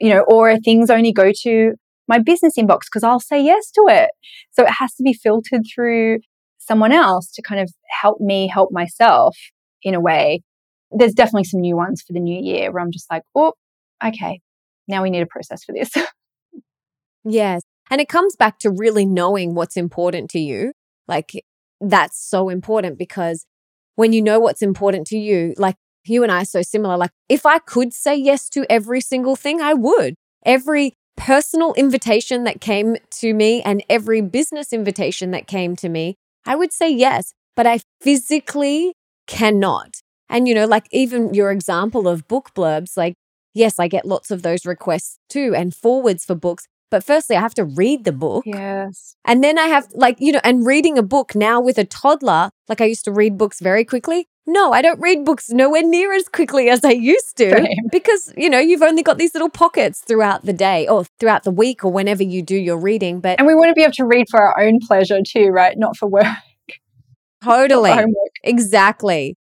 you 0.00 0.10
know, 0.10 0.24
or 0.28 0.58
things 0.58 0.90
only 0.90 1.12
go 1.12 1.32
to 1.42 1.72
my 2.08 2.18
business 2.18 2.58
inbox 2.58 2.80
because 2.82 3.04
I'll 3.04 3.20
say 3.20 3.42
yes 3.42 3.70
to 3.72 3.86
it. 3.88 4.10
So 4.52 4.64
it 4.64 4.72
has 4.78 4.94
to 4.94 5.02
be 5.02 5.12
filtered 5.12 5.62
through 5.74 6.18
someone 6.58 6.92
else 6.92 7.30
to 7.32 7.42
kind 7.42 7.60
of 7.60 7.72
help 8.02 8.20
me 8.20 8.48
help 8.48 8.70
myself 8.72 9.36
in 9.82 9.94
a 9.94 10.00
way. 10.00 10.42
There's 10.90 11.14
definitely 11.14 11.44
some 11.44 11.60
new 11.60 11.76
ones 11.76 12.02
for 12.02 12.12
the 12.12 12.20
new 12.20 12.40
year 12.40 12.72
where 12.72 12.82
I'm 12.82 12.90
just 12.90 13.10
like, 13.10 13.22
oh, 13.34 13.52
okay, 14.04 14.40
now 14.88 15.02
we 15.02 15.10
need 15.10 15.22
a 15.22 15.26
process 15.26 15.64
for 15.64 15.72
this. 15.72 15.90
yes. 17.24 17.62
And 17.90 18.00
it 18.00 18.08
comes 18.08 18.36
back 18.36 18.58
to 18.60 18.70
really 18.70 19.04
knowing 19.04 19.54
what's 19.54 19.76
important 19.76 20.30
to 20.30 20.38
you. 20.38 20.72
Like, 21.08 21.44
that's 21.80 22.18
so 22.18 22.48
important 22.48 22.98
because 22.98 23.46
when 23.96 24.12
you 24.12 24.22
know 24.22 24.38
what's 24.38 24.62
important 24.62 25.06
to 25.08 25.18
you, 25.18 25.54
like 25.56 25.76
you 26.06 26.22
and 26.22 26.32
I 26.32 26.42
are 26.42 26.46
so 26.46 26.62
similar. 26.62 26.96
Like, 26.96 27.10
if 27.28 27.46
I 27.46 27.58
could 27.58 27.92
say 27.92 28.16
yes 28.16 28.48
to 28.50 28.64
every 28.70 29.00
single 29.00 29.36
thing, 29.36 29.60
I 29.60 29.74
would. 29.74 30.14
Every 30.44 30.94
personal 31.16 31.74
invitation 31.74 32.44
that 32.44 32.60
came 32.60 32.96
to 33.10 33.34
me 33.34 33.62
and 33.62 33.84
every 33.90 34.20
business 34.20 34.72
invitation 34.72 35.32
that 35.32 35.46
came 35.46 35.76
to 35.76 35.88
me, 35.88 36.16
I 36.46 36.56
would 36.56 36.72
say 36.72 36.90
yes, 36.90 37.34
but 37.56 37.66
I 37.66 37.80
physically 38.00 38.94
cannot. 39.26 40.00
And, 40.30 40.48
you 40.48 40.54
know, 40.54 40.64
like 40.64 40.86
even 40.92 41.34
your 41.34 41.50
example 41.50 42.08
of 42.08 42.26
book 42.28 42.52
blurbs, 42.54 42.96
like, 42.96 43.14
yes, 43.52 43.78
I 43.78 43.88
get 43.88 44.06
lots 44.06 44.30
of 44.30 44.42
those 44.42 44.64
requests 44.64 45.18
too 45.28 45.54
and 45.54 45.74
forwards 45.74 46.24
for 46.24 46.34
books. 46.34 46.66
But 46.90 47.04
firstly, 47.04 47.36
I 47.36 47.40
have 47.40 47.54
to 47.54 47.64
read 47.64 48.04
the 48.04 48.12
book. 48.12 48.44
Yes. 48.46 49.14
And 49.24 49.44
then 49.44 49.58
I 49.58 49.66
have, 49.66 49.86
like, 49.94 50.16
you 50.18 50.32
know, 50.32 50.40
and 50.42 50.66
reading 50.66 50.98
a 50.98 51.02
book 51.02 51.36
now 51.36 51.60
with 51.60 51.78
a 51.78 51.84
toddler, 51.84 52.50
like 52.68 52.80
I 52.80 52.86
used 52.86 53.04
to 53.04 53.12
read 53.12 53.38
books 53.38 53.60
very 53.60 53.84
quickly. 53.84 54.26
No, 54.46 54.72
I 54.72 54.82
don't 54.82 54.98
read 55.00 55.24
books 55.24 55.50
nowhere 55.50 55.84
near 55.84 56.12
as 56.12 56.26
quickly 56.28 56.68
as 56.68 56.84
I 56.84 56.90
used 56.90 57.36
to 57.36 57.50
Same. 57.50 57.66
because, 57.92 58.32
you 58.36 58.50
know, 58.50 58.58
you've 58.58 58.82
only 58.82 59.04
got 59.04 59.18
these 59.18 59.34
little 59.34 59.50
pockets 59.50 60.00
throughout 60.00 60.44
the 60.44 60.52
day 60.52 60.88
or 60.88 61.04
throughout 61.20 61.44
the 61.44 61.52
week 61.52 61.84
or 61.84 61.92
whenever 61.92 62.24
you 62.24 62.42
do 62.42 62.56
your 62.56 62.78
reading. 62.78 63.20
But 63.20 63.38
And 63.38 63.46
we 63.46 63.54
want 63.54 63.68
to 63.68 63.74
be 63.74 63.82
able 63.82 63.92
to 63.94 64.06
read 64.06 64.26
for 64.28 64.40
our 64.40 64.60
own 64.60 64.80
pleasure 64.80 65.20
too, 65.24 65.48
right? 65.50 65.78
Not 65.78 65.96
for 65.96 66.08
work. 66.08 66.26
Totally. 67.44 67.92
Exactly. 68.42 69.36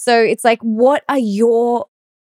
So 0.00 0.18
it's 0.18 0.44
like, 0.44 0.60
what 0.62 1.04
are 1.10 1.18
your 1.18 1.84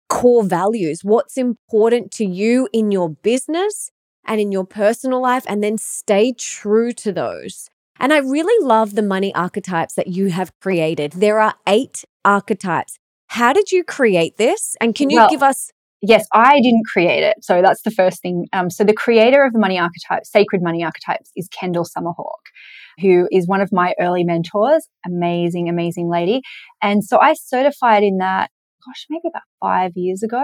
core 0.10 0.44
values? 0.44 1.06
What's 1.06 1.38
important 1.38 2.12
to 2.16 2.26
you 2.26 2.68
in 2.74 2.92
your 2.92 3.12
business 3.12 3.90
and 4.26 4.42
in 4.42 4.52
your 4.52 4.66
personal 4.66 5.22
life? 5.22 5.46
And 5.48 5.64
then 5.64 5.78
stay 5.78 6.34
true 6.34 6.92
to 6.92 7.14
those. 7.14 7.70
And 7.98 8.12
I 8.12 8.18
really 8.18 8.68
love 8.68 8.96
the 8.96 9.02
money 9.02 9.34
archetypes 9.34 9.94
that 9.94 10.08
you 10.08 10.32
have 10.32 10.52
created. 10.60 11.14
There 11.14 11.40
are 11.40 11.56
eight 11.66 12.04
archetypes. 12.26 13.00
How 13.28 13.54
did 13.54 13.72
you 13.72 13.86
create 13.86 14.36
this? 14.36 14.76
And 14.82 14.94
can 14.94 15.10
you 15.10 15.20
well, 15.20 15.30
give 15.30 15.42
us? 15.42 15.72
Yes, 16.02 16.26
I 16.34 16.60
didn't 16.60 16.84
create 16.92 17.24
it. 17.24 17.38
So 17.40 17.62
that's 17.62 17.84
the 17.84 17.92
first 17.92 18.22
thing. 18.22 18.48
Um, 18.52 18.70
so 18.70 18.84
the 18.84 18.92
creator 18.94 19.46
of 19.46 19.54
the 19.54 19.60
money 19.60 19.80
archetypes, 19.80 20.30
sacred 20.30 20.62
money 20.62 20.84
archetypes, 20.84 21.32
is 21.38 21.48
Kendall 21.48 21.86
Summerhawk, 21.86 22.51
who 23.00 23.28
is 23.32 23.48
one 23.48 23.62
of 23.62 23.72
my 23.72 23.94
early 24.00 24.24
mentors. 24.24 24.88
Amazing, 25.06 25.70
amazing 25.70 26.10
lady. 26.10 26.42
And 26.82 27.04
so 27.04 27.20
I 27.20 27.34
certified 27.34 28.04
in 28.04 28.18
that, 28.18 28.50
gosh, 28.86 29.06
maybe 29.10 29.28
about 29.28 29.44
five 29.60 29.92
years 29.96 30.24
ago. 30.24 30.44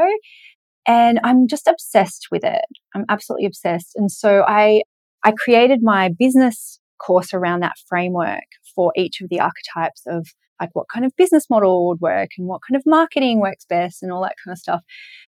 And 0.87 1.19
I'm 1.23 1.47
just 1.47 1.67
obsessed 1.67 2.27
with 2.31 2.43
it. 2.43 2.63
I'm 2.95 3.05
absolutely 3.09 3.45
obsessed. 3.45 3.93
And 3.95 4.11
so 4.11 4.43
I, 4.47 4.83
I 5.23 5.33
created 5.37 5.79
my 5.81 6.09
business 6.17 6.79
course 6.99 7.33
around 7.33 7.61
that 7.61 7.75
framework 7.87 8.45
for 8.73 8.91
each 8.95 9.21
of 9.21 9.29
the 9.29 9.39
archetypes 9.39 10.03
of 10.07 10.27
like 10.59 10.69
what 10.73 10.87
kind 10.91 11.05
of 11.05 11.15
business 11.15 11.49
model 11.49 11.87
would 11.87 11.99
work 11.99 12.29
and 12.37 12.47
what 12.47 12.61
kind 12.67 12.75
of 12.75 12.83
marketing 12.85 13.39
works 13.39 13.65
best 13.65 14.01
and 14.01 14.11
all 14.11 14.23
that 14.23 14.35
kind 14.43 14.53
of 14.53 14.57
stuff. 14.57 14.81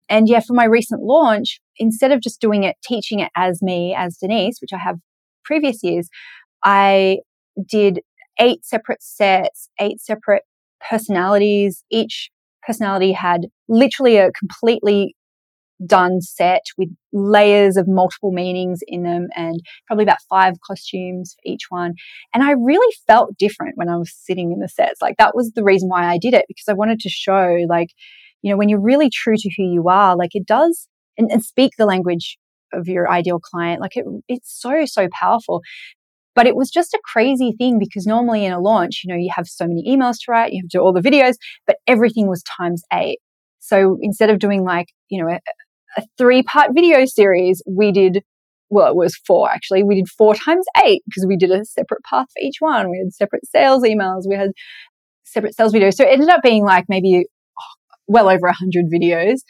And 0.10 0.28
yeah, 0.28 0.40
for 0.40 0.54
my 0.54 0.66
recent 0.66 1.02
launch, 1.04 1.62
instead 1.78 2.12
of 2.12 2.22
just 2.22 2.42
doing 2.42 2.64
it, 2.64 2.76
teaching 2.84 3.20
it 3.20 3.32
as 3.36 3.62
me, 3.62 3.96
as 3.98 4.18
Denise, 4.18 4.60
which 4.62 4.74
I 4.74 4.78
have 4.78 4.98
previous 5.44 5.84
years, 5.84 6.10
I 6.64 7.20
did 7.68 8.02
eight 8.40 8.66
separate 8.66 9.04
sets, 9.04 9.70
eight 9.80 10.02
separate 10.02 10.44
personalities. 10.90 11.84
Each 11.92 12.32
personality 12.66 13.12
had 13.12 13.48
literally 13.68 14.18
a 14.18 14.32
completely 14.32 15.16
done 15.86 16.22
set 16.22 16.62
with 16.78 16.90
layers 17.12 17.76
of 17.76 17.88
multiple 17.88 18.32
meanings 18.32 18.82
in 18.88 19.04
them 19.04 19.28
and 19.36 19.60
probably 19.88 20.04
about 20.04 20.22
five 20.30 20.54
costumes 20.66 21.34
for 21.36 21.52
each 21.52 21.64
one. 21.70 21.94
And 22.34 22.44
I 22.44 22.52
really 22.52 22.94
felt 23.08 23.36
different 23.38 23.78
when 23.78 23.90
I 23.90 23.98
was 23.98 24.14
sitting 24.14 24.52
in 24.52 24.60
the 24.60 24.70
sets. 24.70 25.02
Like 25.02 25.16
that 25.18 25.36
was 25.36 25.52
the 25.54 25.64
reason 25.64 25.90
why 25.90 26.06
I 26.06 26.20
did 26.20 26.36
it 26.36 26.46
because 26.48 26.68
I 26.68 26.74
wanted 26.74 27.00
to 27.00 27.10
show 27.10 27.58
like 27.68 27.90
You 28.44 28.52
know, 28.52 28.58
when 28.58 28.70
you're 28.70 28.82
really 28.82 29.10
true 29.10 29.36
to 29.38 29.50
who 29.56 29.64
you 29.64 29.88
are, 29.90 30.16
like 30.16 30.32
it 30.34 30.46
does, 30.48 30.88
and, 31.18 31.32
and 31.32 31.44
speak 31.44 31.74
the 31.78 31.86
language 31.86 32.38
of 32.74 32.88
your 32.88 33.10
ideal 33.12 33.40
client, 33.40 33.82
like 33.82 33.96
it, 33.96 34.06
it's 34.28 34.52
so, 34.62 34.86
so 34.86 35.08
powerful. 35.12 35.62
But 36.42 36.48
it 36.48 36.56
was 36.56 36.72
just 36.72 36.96
a 36.96 37.00
crazy 37.04 37.54
thing 37.56 37.78
because 37.78 38.08
normally 38.08 38.46
in 38.46 38.52
a 38.52 38.60
launch, 38.60 39.04
you 39.04 39.14
know, 39.14 39.16
you 39.16 39.30
have 39.36 39.46
so 39.46 39.68
many 39.68 39.84
emails 39.88 40.16
to 40.26 40.32
write, 40.32 40.52
you 40.52 40.64
have 40.64 40.70
to 40.70 40.78
do 40.80 40.82
all 40.82 40.92
the 40.92 41.00
videos, 41.00 41.36
but 41.68 41.76
everything 41.86 42.28
was 42.28 42.42
times 42.42 42.82
eight. 42.92 43.20
So 43.60 44.00
instead 44.02 44.32
of 44.32 44.40
doing 44.40 44.64
like, 44.64 44.88
you 45.10 45.24
know, 45.24 45.30
a, 45.30 45.40
a 45.98 46.04
three 46.18 46.42
part 46.42 46.72
video 46.74 47.06
series, 47.06 47.62
we 47.68 47.92
did, 47.92 48.24
well, 48.72 48.88
it 48.88 48.96
was 48.96 49.16
four 49.18 49.52
actually. 49.52 49.84
We 49.84 49.94
did 49.94 50.08
four 50.08 50.34
times 50.34 50.66
eight 50.84 51.04
because 51.06 51.28
we 51.28 51.38
did 51.38 51.52
a 51.52 51.64
separate 51.64 52.04
path 52.10 52.26
for 52.34 52.42
each 52.42 52.56
one. 52.58 52.90
We 52.90 52.98
had 52.98 53.14
separate 53.14 53.46
sales 53.46 53.84
emails. 53.84 54.24
We 54.28 54.36
had 54.36 54.50
separate 55.24 55.56
sales 55.56 55.74
videos. 55.74 55.94
So 55.94 56.06
it 56.06 56.10
ended 56.12 56.30
up 56.30 56.42
being 56.42 56.66
like 56.66 56.86
maybe 56.90 57.26
oh, 57.60 57.94
well 58.08 58.28
over 58.28 58.48
a 58.48 58.54
hundred 58.54 58.86
videos. 58.92 59.42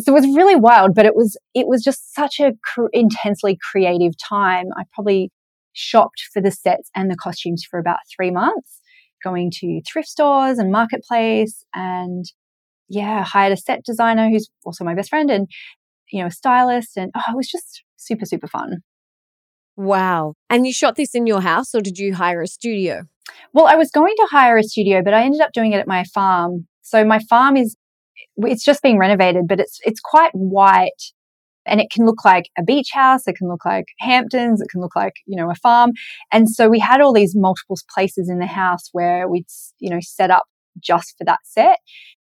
So 0.00 0.14
it 0.14 0.20
was 0.20 0.36
really 0.36 0.56
wild, 0.56 0.94
but 0.94 1.06
it 1.06 1.16
was, 1.16 1.38
it 1.54 1.66
was 1.66 1.82
just 1.82 2.14
such 2.14 2.40
a 2.40 2.52
cr- 2.62 2.90
intensely 2.92 3.56
creative 3.72 4.12
time. 4.18 4.66
I 4.76 4.82
probably 4.92 5.30
shopped 5.74 6.28
for 6.32 6.40
the 6.40 6.50
sets 6.50 6.90
and 6.94 7.10
the 7.10 7.16
costumes 7.16 7.64
for 7.68 7.78
about 7.78 7.98
three 8.16 8.30
months, 8.30 8.80
going 9.22 9.50
to 9.60 9.80
thrift 9.86 10.08
stores 10.08 10.58
and 10.58 10.72
marketplace 10.72 11.64
and 11.74 12.24
yeah, 12.88 13.24
hired 13.24 13.52
a 13.52 13.56
set 13.56 13.84
designer 13.84 14.28
who's 14.28 14.48
also 14.64 14.84
my 14.84 14.94
best 14.94 15.10
friend 15.10 15.30
and, 15.30 15.48
you 16.10 16.20
know, 16.20 16.26
a 16.26 16.30
stylist. 16.30 16.96
And 16.96 17.10
oh, 17.16 17.22
it 17.32 17.36
was 17.36 17.48
just 17.48 17.82
super, 17.96 18.26
super 18.26 18.46
fun. 18.46 18.78
Wow. 19.76 20.34
And 20.48 20.66
you 20.66 20.72
shot 20.72 20.96
this 20.96 21.14
in 21.14 21.26
your 21.26 21.40
house 21.40 21.74
or 21.74 21.80
did 21.80 21.98
you 21.98 22.14
hire 22.14 22.42
a 22.42 22.46
studio? 22.46 23.02
Well, 23.52 23.66
I 23.66 23.74
was 23.76 23.90
going 23.90 24.14
to 24.16 24.28
hire 24.30 24.58
a 24.58 24.62
studio, 24.62 25.02
but 25.02 25.14
I 25.14 25.24
ended 25.24 25.40
up 25.40 25.52
doing 25.52 25.72
it 25.72 25.78
at 25.78 25.88
my 25.88 26.04
farm. 26.14 26.66
So 26.82 27.04
my 27.04 27.18
farm 27.18 27.56
is, 27.56 27.76
it's 28.36 28.64
just 28.64 28.82
being 28.82 28.98
renovated, 28.98 29.48
but 29.48 29.60
it's, 29.60 29.80
it's 29.84 30.00
quite 30.00 30.30
white 30.32 31.12
and 31.66 31.80
it 31.80 31.90
can 31.90 32.06
look 32.06 32.24
like 32.24 32.44
a 32.58 32.62
beach 32.62 32.90
house. 32.92 33.26
It 33.26 33.36
can 33.36 33.48
look 33.48 33.64
like 33.64 33.86
Hamptons. 34.00 34.60
It 34.60 34.68
can 34.70 34.80
look 34.80 34.96
like, 34.96 35.14
you 35.26 35.36
know, 35.36 35.50
a 35.50 35.54
farm. 35.54 35.92
And 36.32 36.48
so 36.48 36.68
we 36.68 36.78
had 36.78 37.00
all 37.00 37.12
these 37.12 37.34
multiple 37.34 37.76
places 37.92 38.28
in 38.28 38.38
the 38.38 38.46
house 38.46 38.88
where 38.92 39.28
we'd, 39.28 39.46
you 39.78 39.90
know, 39.90 40.00
set 40.00 40.30
up 40.30 40.44
just 40.80 41.14
for 41.18 41.24
that 41.24 41.40
set. 41.44 41.78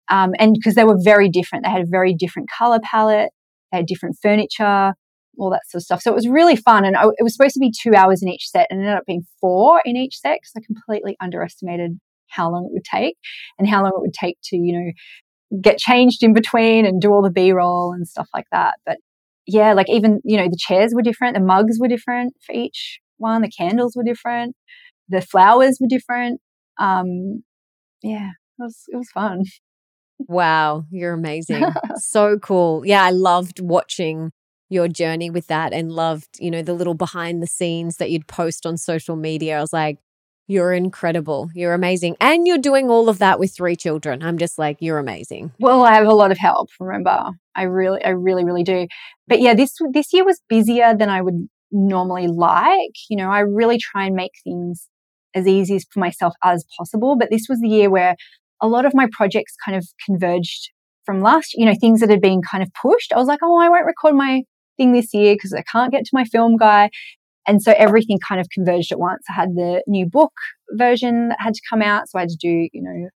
Um, 0.09 0.31
and 0.39 0.53
because 0.53 0.75
they 0.75 0.85
were 0.85 0.97
very 1.01 1.29
different, 1.29 1.65
they 1.65 1.71
had 1.71 1.81
a 1.81 1.89
very 1.89 2.13
different 2.13 2.49
color 2.49 2.79
palette, 2.81 3.31
they 3.71 3.79
had 3.79 3.85
different 3.85 4.17
furniture, 4.21 4.93
all 5.37 5.49
that 5.51 5.67
sort 5.67 5.81
of 5.81 5.85
stuff. 5.85 6.01
So 6.01 6.11
it 6.11 6.15
was 6.15 6.27
really 6.27 6.55
fun. 6.55 6.85
And 6.85 6.95
I, 6.95 7.03
it 7.17 7.23
was 7.23 7.35
supposed 7.35 7.53
to 7.55 7.59
be 7.59 7.71
two 7.71 7.93
hours 7.93 8.21
in 8.21 8.29
each 8.29 8.49
set 8.49 8.67
and 8.69 8.79
ended 8.79 8.95
up 8.95 9.05
being 9.05 9.23
four 9.41 9.81
in 9.85 9.97
each 9.97 10.17
set 10.17 10.39
because 10.41 10.53
I 10.57 10.65
completely 10.65 11.17
underestimated 11.21 11.99
how 12.29 12.51
long 12.51 12.65
it 12.65 12.73
would 12.73 12.83
take 12.83 13.17
and 13.57 13.67
how 13.67 13.83
long 13.83 13.93
it 13.95 14.01
would 14.01 14.13
take 14.13 14.37
to, 14.45 14.57
you 14.57 14.73
know, 14.73 14.91
get 15.61 15.77
changed 15.77 16.23
in 16.23 16.33
between 16.33 16.85
and 16.85 17.01
do 17.01 17.11
all 17.11 17.21
the 17.21 17.29
B 17.29 17.51
roll 17.51 17.93
and 17.93 18.07
stuff 18.07 18.27
like 18.33 18.47
that. 18.51 18.75
But 18.85 18.97
yeah, 19.47 19.73
like 19.73 19.89
even, 19.89 20.19
you 20.23 20.37
know, 20.37 20.47
the 20.47 20.57
chairs 20.59 20.93
were 20.93 21.01
different, 21.01 21.35
the 21.35 21.43
mugs 21.43 21.77
were 21.79 21.87
different 21.87 22.33
for 22.45 22.53
each 22.53 22.99
one, 23.17 23.41
the 23.41 23.49
candles 23.49 23.93
were 23.95 24.03
different, 24.03 24.55
the 25.09 25.21
flowers 25.21 25.77
were 25.79 25.87
different. 25.87 26.41
Um, 26.79 27.43
yeah, 28.03 28.29
it 28.59 28.63
was, 28.63 28.83
it 28.89 28.97
was 28.97 29.09
fun. 29.11 29.43
Wow, 30.19 30.85
you're 30.91 31.13
amazing. 31.13 31.63
so 31.97 32.37
cool. 32.39 32.85
Yeah, 32.85 33.03
I 33.03 33.11
loved 33.11 33.59
watching 33.59 34.31
your 34.69 34.87
journey 34.87 35.29
with 35.29 35.47
that 35.47 35.73
and 35.73 35.91
loved, 35.91 36.27
you 36.39 36.51
know, 36.51 36.61
the 36.61 36.73
little 36.73 36.93
behind 36.93 37.41
the 37.41 37.47
scenes 37.47 37.97
that 37.97 38.11
you'd 38.11 38.27
post 38.27 38.65
on 38.65 38.77
social 38.77 39.15
media. 39.15 39.57
I 39.57 39.61
was 39.61 39.73
like, 39.73 39.99
you're 40.47 40.73
incredible. 40.73 41.49
You're 41.53 41.73
amazing. 41.73 42.15
And 42.21 42.47
you're 42.47 42.57
doing 42.57 42.89
all 42.89 43.09
of 43.09 43.19
that 43.19 43.37
with 43.39 43.53
three 43.53 43.75
children. 43.75 44.23
I'm 44.23 44.37
just 44.37 44.57
like, 44.57 44.77
you're 44.79 44.97
amazing. 44.97 45.51
Well, 45.59 45.83
I 45.83 45.93
have 45.93 46.07
a 46.07 46.13
lot 46.13 46.31
of 46.31 46.37
help, 46.37 46.69
remember. 46.79 47.31
I 47.55 47.63
really, 47.63 48.03
I 48.03 48.09
really, 48.09 48.45
really 48.45 48.63
do. 48.63 48.87
But 49.27 49.41
yeah, 49.41 49.53
this, 49.53 49.75
this 49.91 50.13
year 50.13 50.23
was 50.23 50.41
busier 50.47 50.95
than 50.95 51.09
I 51.09 51.21
would 51.21 51.47
normally 51.71 52.27
like. 52.27 52.95
You 53.09 53.17
know, 53.17 53.29
I 53.29 53.39
really 53.39 53.77
try 53.77 54.05
and 54.05 54.15
make 54.15 54.31
things 54.43 54.87
as 55.35 55.47
easy 55.47 55.75
as 55.75 55.85
for 55.91 55.99
myself 55.99 56.33
as 56.43 56.65
possible. 56.77 57.17
But 57.17 57.29
this 57.29 57.47
was 57.49 57.59
the 57.59 57.67
year 57.67 57.89
where 57.89 58.15
a 58.61 58.67
lot 58.67 58.85
of 58.85 58.93
my 58.95 59.07
projects 59.11 59.55
kind 59.63 59.77
of 59.77 59.85
converged 60.05 60.71
from 61.05 61.21
last, 61.21 61.53
you 61.55 61.65
know, 61.65 61.75
things 61.79 61.99
that 61.99 62.09
had 62.09 62.21
been 62.21 62.41
kind 62.41 62.63
of 62.63 62.69
pushed. 62.73 63.11
I 63.13 63.17
was 63.17 63.27
like, 63.27 63.39
oh, 63.43 63.59
I 63.59 63.69
won't 63.69 63.85
record 63.85 64.15
my 64.15 64.43
thing 64.77 64.93
this 64.93 65.13
year 65.13 65.35
because 65.35 65.53
I 65.53 65.63
can't 65.63 65.91
get 65.91 66.05
to 66.05 66.11
my 66.13 66.23
film 66.23 66.57
guy. 66.57 66.89
And 67.47 67.61
so 67.63 67.73
everything 67.77 68.19
kind 68.27 68.41
of 68.41 68.47
converged 68.53 68.91
at 68.91 68.99
once. 68.99 69.23
I 69.29 69.33
had 69.33 69.55
the 69.55 69.81
new 69.87 70.05
book 70.05 70.33
version 70.71 71.29
that 71.29 71.37
had 71.39 71.53
to 71.53 71.61
come 71.69 71.81
out. 71.81 72.09
So 72.09 72.19
I 72.19 72.23
had 72.23 72.29
to 72.29 72.37
do, 72.37 72.67
you 72.73 72.81
know, 72.83 73.09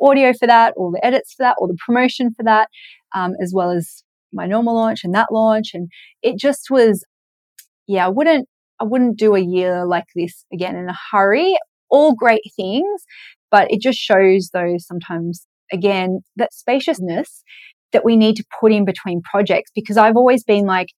audio 0.00 0.32
for 0.32 0.46
that, 0.46 0.74
all 0.76 0.90
the 0.90 1.04
edits 1.04 1.34
for 1.34 1.44
that, 1.44 1.56
all 1.58 1.68
the 1.68 1.78
promotion 1.86 2.32
for 2.36 2.42
that, 2.42 2.68
um, 3.14 3.34
as 3.40 3.52
well 3.54 3.70
as 3.70 4.02
my 4.32 4.46
normal 4.46 4.74
launch 4.74 5.04
and 5.04 5.14
that 5.14 5.28
launch. 5.30 5.70
And 5.72 5.88
it 6.22 6.36
just 6.36 6.66
was, 6.68 7.04
yeah, 7.86 8.06
I 8.06 8.08
wouldn't, 8.08 8.48
I 8.80 8.84
wouldn't 8.84 9.18
do 9.18 9.36
a 9.36 9.40
year 9.40 9.86
like 9.86 10.04
this 10.14 10.44
again 10.52 10.76
in 10.76 10.88
a 10.88 10.96
hurry. 11.12 11.56
All 11.88 12.14
great 12.14 12.42
things, 12.56 13.04
but 13.52 13.70
it 13.70 13.80
just 13.80 13.98
shows 13.98 14.50
those 14.52 14.84
sometimes, 14.84 15.46
again, 15.72 16.20
that 16.34 16.52
spaciousness 16.52 17.44
that 17.92 18.04
we 18.04 18.16
need 18.16 18.34
to 18.36 18.44
put 18.60 18.72
in 18.72 18.84
between 18.84 19.22
projects 19.22 19.70
because 19.72 19.96
I've 19.96 20.16
always 20.16 20.42
been 20.42 20.66
like, 20.66 20.88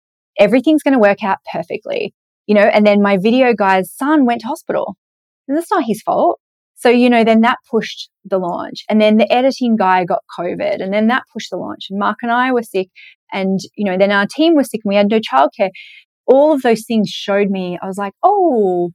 everything's 0.40 0.82
going 0.82 0.94
to 0.94 0.98
work 0.98 1.22
out 1.22 1.38
perfectly 1.52 2.14
you 2.48 2.54
know, 2.54 2.62
and 2.62 2.84
then 2.84 3.02
my 3.02 3.18
video 3.18 3.52
guy's 3.52 3.92
son 3.92 4.24
went 4.24 4.40
to 4.40 4.46
hospital. 4.48 4.96
And 5.46 5.56
that's 5.56 5.70
not 5.70 5.84
his 5.86 6.02
fault. 6.02 6.40
So, 6.74 6.88
you 6.88 7.10
know, 7.10 7.22
then 7.22 7.42
that 7.42 7.58
pushed 7.70 8.08
the 8.24 8.38
launch. 8.38 8.84
And 8.88 9.00
then 9.00 9.18
the 9.18 9.30
editing 9.30 9.76
guy 9.76 10.04
got 10.04 10.22
COVID 10.38 10.82
and 10.82 10.92
then 10.92 11.08
that 11.08 11.24
pushed 11.32 11.50
the 11.50 11.58
launch. 11.58 11.88
And 11.90 11.98
Mark 11.98 12.18
and 12.22 12.32
I 12.32 12.50
were 12.52 12.62
sick. 12.62 12.88
And, 13.32 13.60
you 13.76 13.84
know, 13.84 13.98
then 13.98 14.12
our 14.12 14.26
team 14.26 14.54
was 14.56 14.70
sick 14.70 14.80
and 14.84 14.88
we 14.88 14.96
had 14.96 15.10
no 15.10 15.20
childcare. 15.20 15.70
All 16.26 16.52
of 16.52 16.62
those 16.62 16.84
things 16.86 17.10
showed 17.10 17.50
me, 17.50 17.78
I 17.82 17.86
was 17.86 17.98
like, 17.98 18.14
oh, 18.22 18.92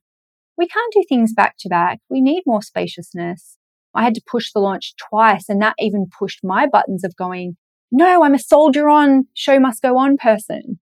we 0.57 0.67
can't 0.67 0.93
do 0.93 1.03
things 1.07 1.33
back 1.33 1.55
to 1.59 1.69
back. 1.69 1.99
We 2.09 2.21
need 2.21 2.43
more 2.47 2.61
spaciousness. 2.63 3.57
I 3.93 4.01
had 4.03 4.15
to 4.15 4.21
push 4.25 4.51
the 4.51 4.59
launch 4.59 4.95
twice 5.09 5.47
and 5.47 5.61
that 5.61 5.75
even 5.77 6.07
pushed 6.17 6.39
my 6.43 6.65
buttons 6.65 7.03
of 7.03 7.15
going, 7.15 7.57
no, 7.91 8.23
I'm 8.23 8.33
a 8.33 8.39
soldier 8.39 8.89
on, 8.89 9.25
show 9.35 9.59
must 9.59 9.83
go 9.83 9.97
on 9.97 10.17
person 10.17 10.79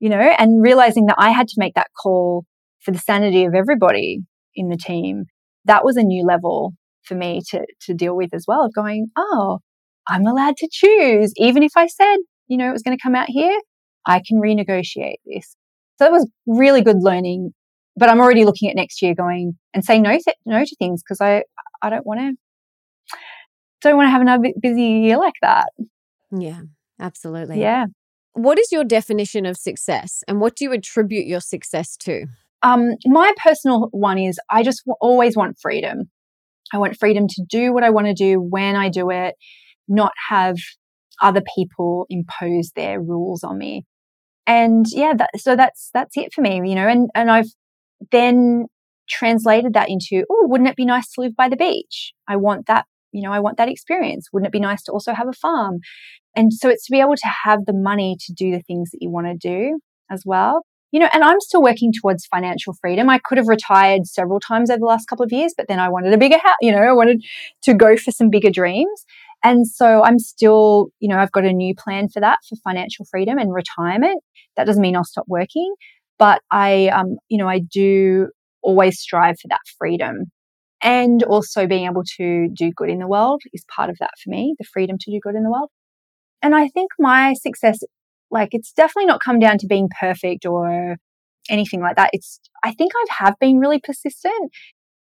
you 0.00 0.08
know, 0.08 0.18
and 0.18 0.62
realizing 0.62 1.06
that 1.06 1.16
I 1.18 1.30
had 1.30 1.46
to 1.48 1.54
make 1.58 1.74
that 1.74 1.90
call 2.02 2.44
for 2.80 2.90
the 2.90 2.98
sanity 2.98 3.44
of 3.44 3.54
everybody 3.54 4.20
in 4.54 4.68
the 4.68 4.76
team. 4.76 5.24
That 5.66 5.84
was 5.84 5.96
a 5.96 6.02
new 6.02 6.24
level 6.24 6.72
for 7.04 7.14
me 7.14 7.42
to, 7.50 7.64
to 7.82 7.94
deal 7.94 8.16
with 8.16 8.34
as 8.34 8.46
well 8.48 8.64
of 8.64 8.74
going, 8.74 9.08
oh, 9.16 9.60
I'm 10.08 10.26
allowed 10.26 10.56
to 10.56 10.68
choose. 10.70 11.32
Even 11.36 11.62
if 11.62 11.72
I 11.76 11.86
said, 11.86 12.16
you 12.48 12.56
know, 12.56 12.68
it 12.68 12.72
was 12.72 12.82
going 12.82 12.96
to 12.96 13.02
come 13.02 13.14
out 13.14 13.28
here, 13.28 13.60
I 14.06 14.22
can 14.26 14.40
renegotiate 14.40 15.18
this. 15.26 15.56
So 15.98 16.04
that 16.04 16.12
was 16.12 16.28
really 16.46 16.82
good 16.82 16.98
learning. 17.00 17.52
But 17.96 18.08
I'm 18.08 18.20
already 18.20 18.44
looking 18.44 18.70
at 18.70 18.76
next 18.76 19.02
year 19.02 19.14
going 19.14 19.58
and 19.74 19.84
saying 19.84 20.02
no, 20.02 20.10
th- 20.10 20.36
no 20.46 20.64
to 20.64 20.76
things 20.76 21.02
because 21.02 21.20
I, 21.20 21.44
I 21.82 21.90
don't 21.90 22.06
want 22.06 22.20
to, 22.20 23.16
don't 23.82 23.96
want 23.96 24.06
to 24.06 24.10
have 24.10 24.22
another 24.22 24.44
busy 24.60 24.82
year 24.82 25.18
like 25.18 25.34
that. 25.42 25.66
Yeah, 26.30 26.62
absolutely. 26.98 27.60
Yeah. 27.60 27.86
What 28.32 28.58
is 28.58 28.70
your 28.70 28.84
definition 28.84 29.46
of 29.46 29.56
success 29.56 30.22
and 30.28 30.40
what 30.40 30.56
do 30.56 30.64
you 30.64 30.72
attribute 30.72 31.26
your 31.26 31.40
success 31.40 31.96
to? 31.98 32.26
Um, 32.62 32.96
my 33.06 33.32
personal 33.42 33.88
one 33.90 34.18
is 34.18 34.38
I 34.50 34.62
just 34.62 34.82
w- 34.84 34.96
always 35.00 35.36
want 35.36 35.56
freedom. 35.60 36.10
I 36.72 36.78
want 36.78 36.96
freedom 36.98 37.26
to 37.26 37.44
do 37.48 37.72
what 37.72 37.82
I 37.82 37.90
want 37.90 38.06
to 38.06 38.14
do 38.14 38.40
when 38.40 38.76
I 38.76 38.88
do 38.88 39.10
it, 39.10 39.34
not 39.88 40.12
have 40.28 40.56
other 41.20 41.42
people 41.54 42.06
impose 42.08 42.70
their 42.74 43.00
rules 43.00 43.42
on 43.42 43.58
me. 43.58 43.84
And 44.46 44.86
yeah, 44.90 45.12
that, 45.16 45.30
so 45.38 45.56
that's 45.56 45.90
that's 45.92 46.16
it 46.16 46.32
for 46.32 46.40
me, 46.40 46.56
you 46.64 46.74
know. 46.74 46.88
And 46.88 47.10
and 47.14 47.30
I've 47.30 47.50
then 48.10 48.66
translated 49.08 49.74
that 49.74 49.88
into, 49.88 50.24
oh, 50.30 50.46
wouldn't 50.48 50.68
it 50.68 50.76
be 50.76 50.84
nice 50.84 51.10
to 51.12 51.20
live 51.20 51.36
by 51.36 51.48
the 51.48 51.56
beach? 51.56 52.12
I 52.28 52.36
want 52.36 52.66
that, 52.66 52.86
you 53.12 53.22
know, 53.22 53.32
I 53.32 53.40
want 53.40 53.56
that 53.58 53.68
experience. 53.68 54.28
Wouldn't 54.32 54.48
it 54.48 54.52
be 54.52 54.60
nice 54.60 54.82
to 54.84 54.92
also 54.92 55.14
have 55.14 55.28
a 55.28 55.32
farm? 55.32 55.78
And 56.36 56.52
so 56.52 56.68
it's 56.68 56.86
to 56.86 56.92
be 56.92 57.00
able 57.00 57.16
to 57.16 57.30
have 57.44 57.66
the 57.66 57.72
money 57.72 58.16
to 58.20 58.32
do 58.32 58.50
the 58.50 58.62
things 58.62 58.90
that 58.90 58.98
you 59.00 59.10
want 59.10 59.26
to 59.26 59.34
do 59.34 59.78
as 60.10 60.22
well. 60.24 60.62
You 60.92 60.98
know, 60.98 61.08
and 61.12 61.22
I'm 61.22 61.40
still 61.40 61.62
working 61.62 61.92
towards 61.92 62.26
financial 62.26 62.74
freedom. 62.80 63.08
I 63.08 63.18
could 63.18 63.38
have 63.38 63.46
retired 63.46 64.06
several 64.06 64.40
times 64.40 64.70
over 64.70 64.80
the 64.80 64.86
last 64.86 65.06
couple 65.06 65.24
of 65.24 65.30
years, 65.30 65.54
but 65.56 65.68
then 65.68 65.78
I 65.78 65.88
wanted 65.88 66.12
a 66.12 66.18
bigger 66.18 66.38
house, 66.38 66.56
you 66.60 66.72
know, 66.72 66.78
I 66.78 66.92
wanted 66.92 67.22
to 67.62 67.74
go 67.74 67.96
for 67.96 68.10
some 68.10 68.28
bigger 68.28 68.50
dreams. 68.50 69.04
And 69.44 69.68
so 69.68 70.02
I'm 70.02 70.18
still, 70.18 70.88
you 70.98 71.08
know, 71.08 71.18
I've 71.18 71.30
got 71.30 71.44
a 71.44 71.52
new 71.52 71.74
plan 71.76 72.08
for 72.08 72.20
that 72.20 72.40
for 72.48 72.56
financial 72.56 73.06
freedom 73.06 73.38
and 73.38 73.54
retirement. 73.54 74.20
That 74.56 74.64
doesn't 74.64 74.82
mean 74.82 74.96
I'll 74.96 75.04
stop 75.04 75.26
working, 75.28 75.72
but 76.18 76.42
I, 76.50 76.88
um, 76.88 77.16
you 77.28 77.38
know, 77.38 77.48
I 77.48 77.60
do 77.60 78.28
always 78.62 78.98
strive 78.98 79.38
for 79.40 79.48
that 79.48 79.60
freedom. 79.78 80.30
And 80.82 81.22
also 81.22 81.66
being 81.66 81.86
able 81.86 82.04
to 82.16 82.48
do 82.54 82.72
good 82.74 82.88
in 82.88 83.00
the 83.00 83.06
world 83.06 83.42
is 83.52 83.64
part 83.74 83.90
of 83.90 83.98
that 84.00 84.12
for 84.22 84.30
me, 84.30 84.54
the 84.58 84.64
freedom 84.64 84.96
to 84.98 85.10
do 85.10 85.20
good 85.22 85.34
in 85.34 85.42
the 85.42 85.50
world. 85.50 85.68
And 86.42 86.54
I 86.54 86.68
think 86.68 86.90
my 86.98 87.34
success, 87.34 87.80
like 88.30 88.50
it's 88.52 88.72
definitely 88.72 89.06
not 89.06 89.20
come 89.20 89.38
down 89.38 89.58
to 89.58 89.66
being 89.66 89.88
perfect 90.00 90.46
or 90.46 90.96
anything 91.50 91.80
like 91.80 91.96
that. 91.96 92.10
It's, 92.14 92.40
I 92.64 92.72
think 92.72 92.92
I 92.96 93.24
have 93.24 93.34
been 93.38 93.58
really 93.58 93.80
persistent, 93.82 94.50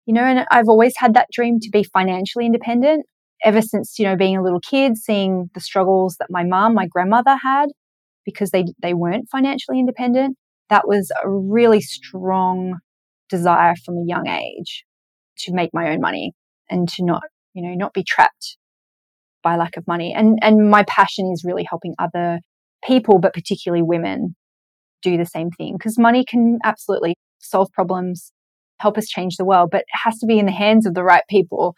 you 0.05 0.13
know, 0.13 0.23
and 0.23 0.45
I've 0.51 0.67
always 0.67 0.93
had 0.97 1.13
that 1.13 1.27
dream 1.31 1.59
to 1.61 1.69
be 1.71 1.83
financially 1.83 2.45
independent. 2.45 3.05
ever 3.43 3.61
since, 3.61 3.97
you 3.97 4.05
know, 4.05 4.15
being 4.15 4.37
a 4.37 4.43
little 4.43 4.59
kid, 4.59 4.97
seeing 4.97 5.49
the 5.53 5.61
struggles 5.61 6.17
that 6.19 6.27
my 6.29 6.43
mom, 6.43 6.73
my 6.73 6.87
grandmother 6.87 7.37
had 7.41 7.69
because 8.25 8.51
they, 8.51 8.65
they 8.81 8.93
weren't 8.93 9.29
financially 9.31 9.79
independent, 9.79 10.37
that 10.69 10.87
was 10.87 11.11
a 11.23 11.29
really 11.29 11.81
strong 11.81 12.75
desire 13.29 13.75
from 13.85 13.95
a 13.95 14.05
young 14.05 14.27
age 14.27 14.83
to 15.39 15.53
make 15.53 15.71
my 15.73 15.91
own 15.91 16.01
money 16.01 16.33
and 16.69 16.87
to 16.89 17.03
not, 17.03 17.23
you 17.53 17.67
know, 17.67 17.75
not 17.75 17.93
be 17.93 18.03
trapped 18.03 18.57
by 19.43 19.55
lack 19.55 19.77
of 19.77 19.87
money. 19.87 20.13
And, 20.13 20.39
and 20.41 20.69
my 20.69 20.83
passion 20.83 21.31
is 21.33 21.43
really 21.45 21.65
helping 21.67 21.95
other 21.99 22.39
people, 22.83 23.19
but 23.19 23.33
particularly 23.33 23.81
women 23.81 24.35
do 25.01 25.17
the 25.17 25.25
same 25.25 25.49
thing 25.51 25.75
because 25.77 25.97
money 25.97 26.25
can 26.25 26.59
absolutely 26.63 27.15
solve 27.39 27.71
problems, 27.71 28.31
help 28.79 28.97
us 28.97 29.07
change 29.07 29.37
the 29.37 29.45
world, 29.45 29.69
but 29.71 29.81
it 29.81 29.99
has 30.03 30.17
to 30.19 30.25
be 30.25 30.39
in 30.39 30.45
the 30.45 30.51
hands 30.51 30.85
of 30.85 30.93
the 30.93 31.03
right 31.03 31.23
people. 31.29 31.75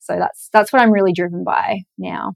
So 0.00 0.16
that's, 0.18 0.48
that's 0.52 0.72
what 0.72 0.82
I'm 0.82 0.90
really 0.90 1.12
driven 1.12 1.44
by 1.44 1.80
now. 1.98 2.32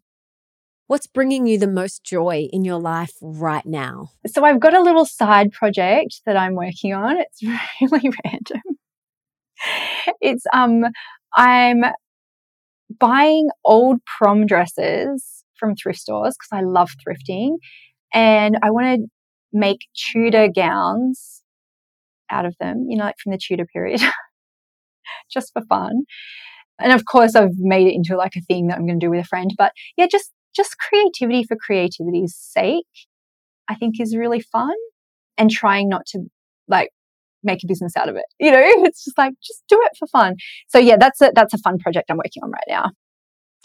What's 0.89 1.09
bringing 1.09 1.49
you 1.49 1.59
the 1.59 1.67
most 1.67 2.05
joy 2.05 2.49
in 2.53 2.65
your 2.65 2.79
life 2.79 3.15
right 3.21 3.67
now? 3.67 4.11
So 4.29 4.45
I've 4.45 4.61
got 4.61 4.73
a 4.73 4.83
little 4.83 5.05
side 5.05 5.51
project 5.51 6.21
that 6.27 6.37
I'm 6.37 6.55
working 6.55 6.95
on. 6.95 7.17
It's 7.19 7.43
really 7.93 8.11
random. 8.25 8.76
It's 10.21 10.45
um 10.53 10.85
I'm 11.37 11.85
buying 12.99 13.49
old 13.65 14.01
prom 14.05 14.47
dresses 14.47 15.45
from 15.59 15.75
thrift 15.75 15.99
stores 16.01 16.37
because 16.37 16.57
I 16.59 16.63
love 16.63 16.91
thrifting 17.07 17.57
and 18.13 18.59
I 18.63 18.71
want 18.71 19.01
to 19.01 19.09
make 19.53 19.81
Tudor 19.95 20.49
gowns 20.49 21.43
out 22.31 22.45
of 22.45 22.55
them, 22.61 22.87
you 22.89 22.97
know, 22.97 23.05
like 23.05 23.17
from 23.23 23.33
the 23.33 23.39
Tudor 23.39 23.67
period, 23.67 24.01
just 25.33 25.53
for 25.53 25.63
fun. 25.69 26.05
And 26.79 26.93
of 26.93 27.05
course, 27.07 27.35
I've 27.35 27.57
made 27.57 27.87
it 27.87 27.95
into 27.95 28.17
like 28.17 28.37
a 28.37 28.43
thing 28.43 28.67
that 28.67 28.77
I'm 28.79 28.87
going 28.87 29.01
to 29.01 29.07
do 29.07 29.11
with 29.11 29.25
a 29.25 29.29
friend. 29.29 29.51
But 29.57 29.73
yeah, 29.97 30.07
just 30.11 30.33
just 30.55 30.77
creativity 30.79 31.45
for 31.45 31.57
creativity's 31.57 32.35
sake, 32.35 32.85
I 33.69 33.75
think 33.75 34.01
is 34.01 34.17
really 34.17 34.41
fun 34.41 34.75
and 35.39 35.51
trying 35.51 35.89
not 35.89 36.07
to 36.09 36.25
like 36.69 36.91
make 37.47 37.63
a 37.65 37.67
business 37.67 37.97
out 37.97 38.09
of 38.09 38.17
it. 38.17 38.25
You 38.39 38.51
know, 38.51 38.61
it's 38.63 39.05
just 39.05 39.17
like, 39.17 39.35
just 39.43 39.63
do 39.69 39.81
it 39.83 39.97
for 39.99 40.07
fun. 40.09 40.37
So 40.69 40.79
yeah, 40.79 40.97
that's 40.99 41.21
a, 41.21 41.33
that's 41.35 41.55
a 41.55 41.59
fun 41.59 41.79
project 41.79 42.11
I'm 42.11 42.19
working 42.19 42.43
on 42.43 42.51
right 42.51 42.65
now. 42.69 42.91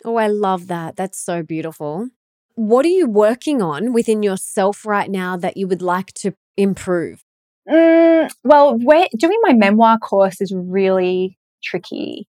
Oh, 0.03 0.15
I 0.15 0.27
love 0.27 0.67
that. 0.67 0.95
That's 0.95 1.19
so 1.19 1.43
beautiful. 1.43 2.09
What 2.55 2.85
are 2.85 2.89
you 2.89 3.07
working 3.07 3.61
on 3.61 3.93
within 3.93 4.23
yourself 4.23 4.85
right 4.85 5.09
now 5.09 5.37
that 5.37 5.57
you 5.57 5.67
would 5.67 5.81
like 5.81 6.13
to 6.13 6.33
improve? 6.57 7.23
Mm, 7.69 8.31
well, 8.43 8.77
doing 8.77 9.39
my 9.43 9.53
memoir 9.53 9.97
course 9.99 10.41
is 10.41 10.53
really 10.55 11.37
tricky 11.63 12.27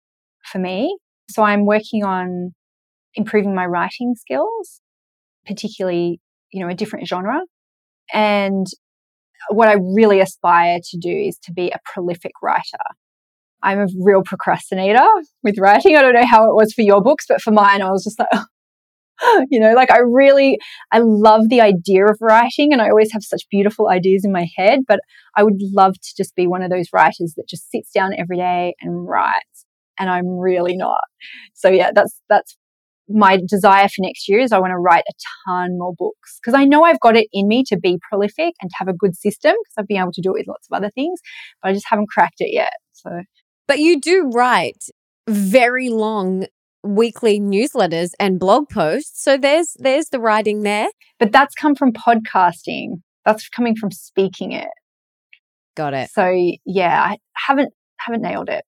for 0.45 0.59
me. 0.59 0.97
So 1.31 1.43
I'm 1.43 1.65
working 1.65 2.05
on 2.05 2.55
improving 3.15 3.55
my 3.55 3.67
writing 3.67 4.15
skills, 4.15 4.81
particularly, 5.47 6.21
you 6.53 6.61
know, 6.61 6.71
a 6.71 6.75
different 6.75 7.09
genre. 7.09 7.41
And 8.13 8.67
what 9.51 9.69
I 9.69 9.75
really 9.75 10.21
aspire 10.21 10.79
to 10.83 10.99
do 10.99 11.11
is 11.11 11.39
to 11.45 11.53
be 11.53 11.71
a 11.71 11.79
prolific 11.85 12.33
writer. 12.43 12.85
I'm 13.63 13.81
a 13.81 13.87
real 13.99 14.23
procrastinator 14.25 15.07
with 15.43 15.59
writing. 15.59 15.97
I 15.97 16.03
don't 16.03 16.15
know 16.15 16.27
how 16.27 16.45
it 16.45 16.55
was 16.55 16.73
for 16.75 16.83
your 16.83 17.03
books, 17.03 17.25
but 17.29 17.41
for 17.41 17.51
mine, 17.51 17.81
I 17.81 17.91
was 17.91 18.05
just 18.05 18.19
like, 18.19 18.29
you 19.51 19.59
know, 19.59 19.73
like 19.73 19.91
I 19.91 20.01
really, 20.01 20.59
I 20.93 20.99
love 20.99 21.49
the 21.49 21.63
idea 21.63 22.05
of 22.07 22.19
writing 22.21 22.73
and 22.73 22.83
I 22.83 22.91
always 22.91 23.13
have 23.13 23.23
such 23.23 23.43
beautiful 23.51 23.89
ideas 23.89 24.25
in 24.25 24.33
my 24.33 24.47
head, 24.57 24.81
but 24.87 25.01
I 25.37 25.45
would 25.45 25.57
love 25.59 25.95
to 25.95 26.15
just 26.17 26.35
be 26.35 26.47
one 26.47 26.63
of 26.63 26.71
those 26.71 26.89
writers 26.93 27.35
that 27.37 27.49
just 27.49 27.71
sits 27.71 27.91
down 27.91 28.13
every 28.19 28.37
day 28.37 28.75
and 28.83 29.09
writes. 29.09 29.65
And 29.99 30.11
I'm 30.11 30.27
really 30.39 30.77
not. 30.77 31.01
So 31.55 31.69
yeah, 31.69 31.91
that's, 31.95 32.21
that's 32.29 32.57
my 33.09 33.41
desire 33.47 33.89
for 33.89 34.01
next 34.01 34.29
year 34.29 34.41
is 34.41 34.53
I 34.53 34.59
want 34.59 34.73
to 34.73 34.79
write 34.79 35.05
a 35.09 35.13
ton 35.47 35.79
more 35.79 35.95
books 35.97 36.39
because 36.41 36.59
I 36.59 36.65
know 36.65 36.85
I've 36.85 37.01
got 37.01 37.17
it 37.17 37.27
in 37.33 37.49
me 37.49 37.63
to 37.65 37.77
be 37.77 37.99
prolific 38.09 38.55
and 38.61 38.71
to 38.71 38.77
have 38.79 38.89
a 38.89 38.95
good 38.95 39.17
system 39.17 39.53
because 39.53 39.75
I've 39.79 39.87
been 39.87 40.01
able 40.01 40.13
to 40.13 40.23
do 40.23 40.31
it 40.31 40.41
with 40.41 40.49
lots 40.49 40.67
of 40.71 40.77
other 40.77 40.91
things, 40.91 41.21
but 41.63 41.71
I 41.71 41.73
just 41.75 41.87
haven't 41.89 42.09
cracked 42.09 42.41
it 42.41 42.53
yet. 42.53 42.73
So, 42.93 43.11
but 43.69 43.79
you 43.79 44.01
do 44.01 44.31
write 44.33 44.85
very 45.29 45.91
long 45.91 46.47
weekly 46.83 47.41
newsletters 47.41 48.11
and 48.21 48.39
blog 48.39 48.69
posts. 48.69 49.23
So 49.23 49.37
there's 49.37 49.77
there's 49.79 50.09
the 50.09 50.21
writing 50.21 50.63
there. 50.63 50.89
But 51.19 51.33
that's 51.33 51.55
come 51.55 51.75
from 51.75 51.93
podcasting. 51.93 53.03
That's 53.25 53.49
coming 53.49 53.77
from 53.77 53.91
speaking 53.91 54.53
it. 54.53 54.69
Got 55.77 55.95
it. 55.95 56.11
So 56.11 56.33
yeah, 56.65 57.03
I 57.03 57.17
haven't 57.35 57.73
haven't 57.99 58.23
nailed 58.23 58.49
it 58.49 58.65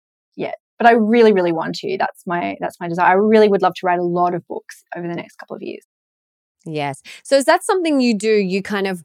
but 0.84 0.90
I 0.90 0.96
really, 0.96 1.32
really 1.32 1.54
want 1.54 1.76
to. 1.76 1.96
That's 1.98 2.28
my 2.28 2.58
that's 2.60 2.80
my 2.80 2.90
desire. 2.90 3.12
I 3.12 3.14
really 3.14 3.48
would 3.48 3.62
love 3.62 3.74
to 3.76 3.86
write 3.86 4.00
a 4.00 4.04
lot 4.04 4.36
of 4.36 4.46
books 4.48 4.84
over 4.96 5.08
the 5.08 5.16
next 5.16 5.38
couple 5.38 5.56
of 5.56 5.62
years. 5.62 5.84
Yes. 6.66 7.02
So 7.24 7.38
is 7.38 7.46
that 7.46 7.64
something 7.64 8.02
you 8.02 8.18
do? 8.18 8.34
You 8.34 8.62
kind 8.62 8.88
of 8.88 9.04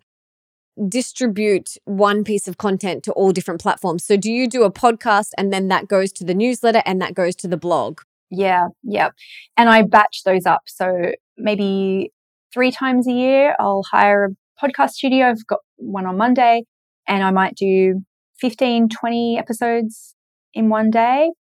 distribute 0.89 1.77
one 1.85 2.25
piece 2.25 2.49
of 2.49 2.59
content 2.59 3.03
to 3.05 3.13
all 3.13 3.33
different 3.33 3.61
platforms. 3.61 4.05
So 4.05 4.17
do 4.17 4.31
you 4.31 4.49
do 4.49 4.65
a 4.65 4.73
podcast 4.73 5.31
and 5.37 5.53
then 5.53 5.69
that 5.69 5.89
goes 5.89 6.13
to 6.13 6.25
the 6.25 6.35
newsletter 6.35 6.83
and 6.85 7.01
that 7.01 7.15
goes 7.15 7.35
to 7.37 7.49
the 7.49 7.57
blog? 7.57 8.01
Yeah, 8.31 8.69
yeah. 8.83 9.11
And 9.57 9.69
I 9.69 9.83
batch 9.83 10.23
those 10.25 10.47
up. 10.47 10.63
So 10.67 11.13
maybe 11.37 12.13
three 12.53 12.71
times 12.71 13.09
a 13.09 13.13
year, 13.13 13.57
I'll 13.59 13.85
hire 13.91 14.25
a 14.25 14.67
podcast 14.67 14.91
studio. 14.91 15.27
I've 15.27 15.47
got 15.47 15.61
one 15.77 16.07
on 16.07 16.17
Monday 16.17 16.65
and 17.07 17.23
I 17.23 17.31
might 17.31 17.55
do 17.57 18.03
15, 18.41 18.89
20 18.89 19.39
episodes 19.39 20.15
in 20.55 20.69
one 20.69 20.91
day. 20.91 21.31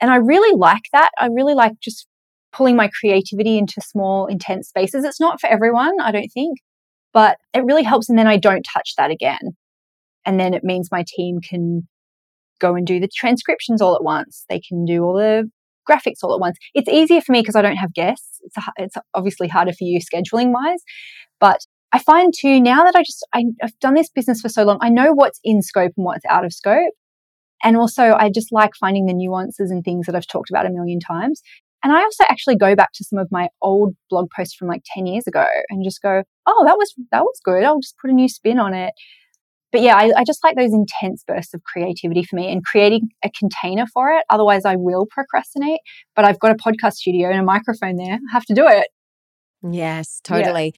And 0.00 0.10
I 0.10 0.16
really 0.16 0.56
like 0.56 0.82
that. 0.92 1.10
I 1.18 1.26
really 1.26 1.54
like 1.54 1.72
just 1.82 2.06
pulling 2.52 2.76
my 2.76 2.88
creativity 3.00 3.58
into 3.58 3.80
small, 3.80 4.26
intense 4.26 4.68
spaces. 4.68 5.04
It's 5.04 5.20
not 5.20 5.40
for 5.40 5.48
everyone, 5.48 6.00
I 6.00 6.10
don't 6.10 6.28
think, 6.28 6.58
but 7.12 7.38
it 7.54 7.64
really 7.64 7.82
helps. 7.82 8.08
And 8.08 8.18
then 8.18 8.26
I 8.26 8.36
don't 8.36 8.62
touch 8.62 8.94
that 8.96 9.10
again. 9.10 9.56
And 10.24 10.40
then 10.40 10.54
it 10.54 10.64
means 10.64 10.88
my 10.90 11.04
team 11.06 11.40
can 11.40 11.86
go 12.58 12.74
and 12.74 12.86
do 12.86 12.98
the 12.98 13.08
transcriptions 13.14 13.82
all 13.82 13.94
at 13.94 14.02
once. 14.02 14.44
They 14.48 14.60
can 14.60 14.84
do 14.84 15.02
all 15.02 15.14
the 15.14 15.50
graphics 15.88 16.22
all 16.22 16.34
at 16.34 16.40
once. 16.40 16.56
It's 16.74 16.88
easier 16.88 17.20
for 17.20 17.32
me 17.32 17.40
because 17.40 17.56
I 17.56 17.62
don't 17.62 17.76
have 17.76 17.94
guests. 17.94 18.40
It's, 18.42 18.56
it's 18.76 18.96
obviously 19.14 19.48
harder 19.48 19.72
for 19.72 19.84
you 19.84 20.00
scheduling 20.00 20.52
wise, 20.52 20.82
but 21.40 21.60
I 21.92 21.98
find 21.98 22.32
too 22.36 22.60
now 22.60 22.84
that 22.84 22.96
I 22.96 23.02
just 23.02 23.24
I, 23.32 23.44
I've 23.62 23.78
done 23.78 23.94
this 23.94 24.10
business 24.10 24.40
for 24.40 24.48
so 24.48 24.64
long, 24.64 24.78
I 24.80 24.88
know 24.88 25.12
what's 25.12 25.40
in 25.44 25.62
scope 25.62 25.92
and 25.96 26.04
what's 26.04 26.24
out 26.28 26.44
of 26.44 26.52
scope. 26.52 26.92
And 27.62 27.76
also, 27.76 28.14
I 28.18 28.30
just 28.32 28.52
like 28.52 28.72
finding 28.78 29.06
the 29.06 29.14
nuances 29.14 29.70
and 29.70 29.84
things 29.84 30.06
that 30.06 30.14
I've 30.14 30.26
talked 30.26 30.50
about 30.50 30.66
a 30.66 30.70
million 30.70 31.00
times. 31.00 31.42
And 31.82 31.92
I 31.92 32.02
also 32.02 32.24
actually 32.28 32.56
go 32.56 32.74
back 32.74 32.90
to 32.94 33.04
some 33.04 33.18
of 33.18 33.28
my 33.30 33.48
old 33.62 33.94
blog 34.10 34.28
posts 34.34 34.54
from 34.54 34.68
like 34.68 34.82
10 34.94 35.06
years 35.06 35.26
ago 35.26 35.44
and 35.68 35.84
just 35.84 36.02
go, 36.02 36.22
oh, 36.46 36.64
that 36.66 36.76
was, 36.76 36.92
that 37.12 37.22
was 37.22 37.40
good. 37.44 37.62
I'll 37.62 37.80
just 37.80 37.96
put 38.00 38.10
a 38.10 38.14
new 38.14 38.28
spin 38.28 38.58
on 38.58 38.74
it. 38.74 38.92
But 39.72 39.82
yeah, 39.82 39.96
I, 39.96 40.12
I 40.16 40.24
just 40.24 40.42
like 40.42 40.56
those 40.56 40.72
intense 40.72 41.22
bursts 41.26 41.54
of 41.54 41.62
creativity 41.64 42.22
for 42.24 42.36
me 42.36 42.50
and 42.50 42.64
creating 42.64 43.08
a 43.24 43.30
container 43.30 43.84
for 43.92 44.10
it. 44.10 44.24
Otherwise, 44.30 44.64
I 44.64 44.76
will 44.76 45.06
procrastinate. 45.10 45.80
But 46.14 46.24
I've 46.24 46.38
got 46.38 46.52
a 46.52 46.54
podcast 46.54 46.94
studio 46.94 47.30
and 47.30 47.40
a 47.40 47.44
microphone 47.44 47.96
there. 47.96 48.14
I 48.14 48.32
have 48.32 48.44
to 48.46 48.54
do 48.54 48.66
it. 48.66 48.88
Yes, 49.62 50.20
totally 50.24 50.74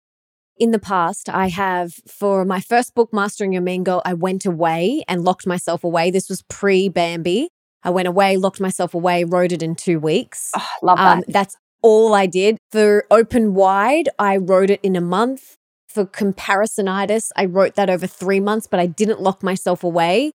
in 0.58 0.70
the 0.70 0.78
past, 0.78 1.28
I 1.28 1.48
have 1.48 1.94
for 2.06 2.44
my 2.44 2.60
first 2.60 2.94
book, 2.94 3.12
Mastering 3.12 3.52
Your 3.52 3.62
Mean 3.62 3.84
Girl, 3.84 4.02
I 4.04 4.14
went 4.14 4.44
away 4.44 5.04
and 5.08 5.24
locked 5.24 5.46
myself 5.46 5.84
away. 5.84 6.10
This 6.10 6.28
was 6.28 6.42
pre 6.42 6.88
Bambi. 6.88 7.48
I 7.82 7.90
went 7.90 8.08
away, 8.08 8.36
locked 8.36 8.60
myself 8.60 8.92
away, 8.94 9.24
wrote 9.24 9.52
it 9.52 9.62
in 9.62 9.74
two 9.74 10.00
weeks. 10.00 10.50
Oh, 10.56 10.66
love 10.82 10.98
that. 10.98 11.18
Um, 11.18 11.24
that's 11.28 11.56
all 11.82 12.14
I 12.14 12.26
did. 12.26 12.58
For 12.72 13.06
Open 13.10 13.54
Wide, 13.54 14.08
I 14.18 14.36
wrote 14.36 14.70
it 14.70 14.80
in 14.82 14.96
a 14.96 15.00
month. 15.00 15.54
For 15.88 16.04
Comparisonitis, 16.04 17.30
I 17.34 17.46
wrote 17.46 17.74
that 17.76 17.88
over 17.88 18.06
three 18.06 18.40
months, 18.40 18.66
but 18.66 18.78
I 18.78 18.86
didn't 18.86 19.22
lock 19.22 19.42
myself 19.42 19.82
away. 19.82 20.32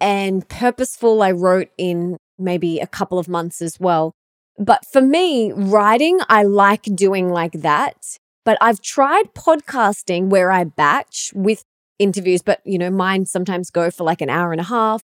And 0.00 0.48
Purposeful, 0.48 1.22
I 1.22 1.30
wrote 1.30 1.68
in 1.78 2.16
maybe 2.38 2.80
a 2.80 2.86
couple 2.86 3.18
of 3.18 3.28
months 3.28 3.62
as 3.62 3.78
well. 3.78 4.12
But 4.58 4.84
for 4.92 5.00
me, 5.00 5.52
writing, 5.52 6.18
I 6.28 6.42
like 6.42 6.82
doing 6.82 7.30
like 7.30 7.52
that. 7.52 8.18
But 8.48 8.56
I've 8.62 8.80
tried 8.80 9.34
podcasting 9.34 10.30
where 10.30 10.50
I 10.50 10.64
batch 10.64 11.34
with 11.34 11.66
interviews, 11.98 12.40
but 12.40 12.62
you 12.64 12.78
know, 12.78 12.88
mine 12.88 13.26
sometimes 13.26 13.68
go 13.68 13.90
for 13.90 14.04
like 14.04 14.22
an 14.22 14.30
hour 14.30 14.52
and 14.52 14.60
a 14.62 14.64
half. 14.64 15.02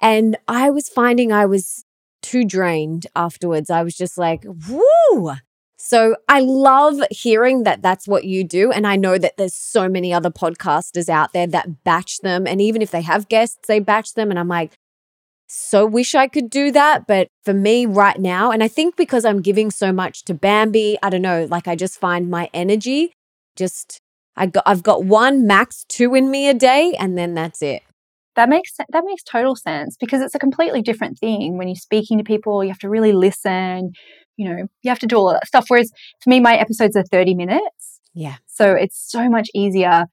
And 0.00 0.36
I 0.48 0.70
was 0.70 0.88
finding 0.88 1.30
I 1.30 1.46
was 1.46 1.84
too 2.20 2.44
drained 2.44 3.06
afterwards. 3.14 3.70
I 3.70 3.84
was 3.84 3.96
just 3.96 4.18
like, 4.18 4.44
woo. 4.68 5.34
So 5.76 6.16
I 6.28 6.40
love 6.40 7.00
hearing 7.12 7.62
that 7.62 7.80
that's 7.80 8.08
what 8.08 8.24
you 8.24 8.42
do. 8.42 8.72
And 8.72 8.88
I 8.88 8.96
know 8.96 9.18
that 9.18 9.36
there's 9.36 9.54
so 9.54 9.88
many 9.88 10.12
other 10.12 10.30
podcasters 10.30 11.08
out 11.08 11.32
there 11.32 11.46
that 11.46 11.84
batch 11.84 12.18
them. 12.22 12.44
And 12.44 12.60
even 12.60 12.82
if 12.82 12.90
they 12.90 13.02
have 13.02 13.28
guests, 13.28 13.68
they 13.68 13.78
batch 13.78 14.14
them. 14.14 14.30
And 14.30 14.38
I'm 14.40 14.48
like, 14.48 14.72
so 15.52 15.84
wish 15.84 16.14
I 16.14 16.28
could 16.28 16.48
do 16.48 16.70
that. 16.72 17.06
But 17.06 17.28
for 17.44 17.52
me 17.52 17.86
right 17.86 18.18
now, 18.18 18.50
and 18.50 18.62
I 18.62 18.68
think 18.68 18.96
because 18.96 19.24
I'm 19.24 19.42
giving 19.42 19.70
so 19.70 19.92
much 19.92 20.24
to 20.26 20.34
Bambi, 20.34 20.96
I 21.02 21.10
don't 21.10 21.22
know, 21.22 21.46
like 21.50 21.66
I 21.66 21.74
just 21.76 21.98
find 21.98 22.30
my 22.30 22.48
energy 22.54 23.12
just 23.56 24.00
I 24.36 24.46
got 24.46 24.64
I've 24.66 24.82
got 24.82 25.04
one 25.04 25.46
max 25.46 25.84
two 25.88 26.14
in 26.14 26.30
me 26.30 26.48
a 26.48 26.54
day 26.54 26.94
and 26.98 27.16
then 27.16 27.34
that's 27.34 27.62
it. 27.62 27.82
That 28.36 28.48
makes 28.48 28.72
that 28.76 29.04
makes 29.04 29.22
total 29.22 29.54
sense 29.56 29.96
because 29.98 30.22
it's 30.22 30.34
a 30.34 30.38
completely 30.38 30.82
different 30.82 31.18
thing 31.18 31.58
when 31.58 31.68
you're 31.68 31.74
speaking 31.74 32.18
to 32.18 32.24
people, 32.24 32.64
you 32.64 32.70
have 32.70 32.78
to 32.78 32.88
really 32.88 33.12
listen, 33.12 33.92
you 34.36 34.48
know, 34.48 34.66
you 34.82 34.88
have 34.88 35.00
to 35.00 35.06
do 35.06 35.16
all 35.16 35.32
that 35.32 35.46
stuff. 35.46 35.66
Whereas 35.68 35.90
for 36.22 36.30
me, 36.30 36.40
my 36.40 36.56
episodes 36.56 36.96
are 36.96 37.04
30 37.04 37.34
minutes. 37.34 38.00
Yeah. 38.14 38.36
So 38.46 38.72
it's 38.72 38.98
so 39.10 39.28
much 39.28 39.48
easier. 39.54 40.04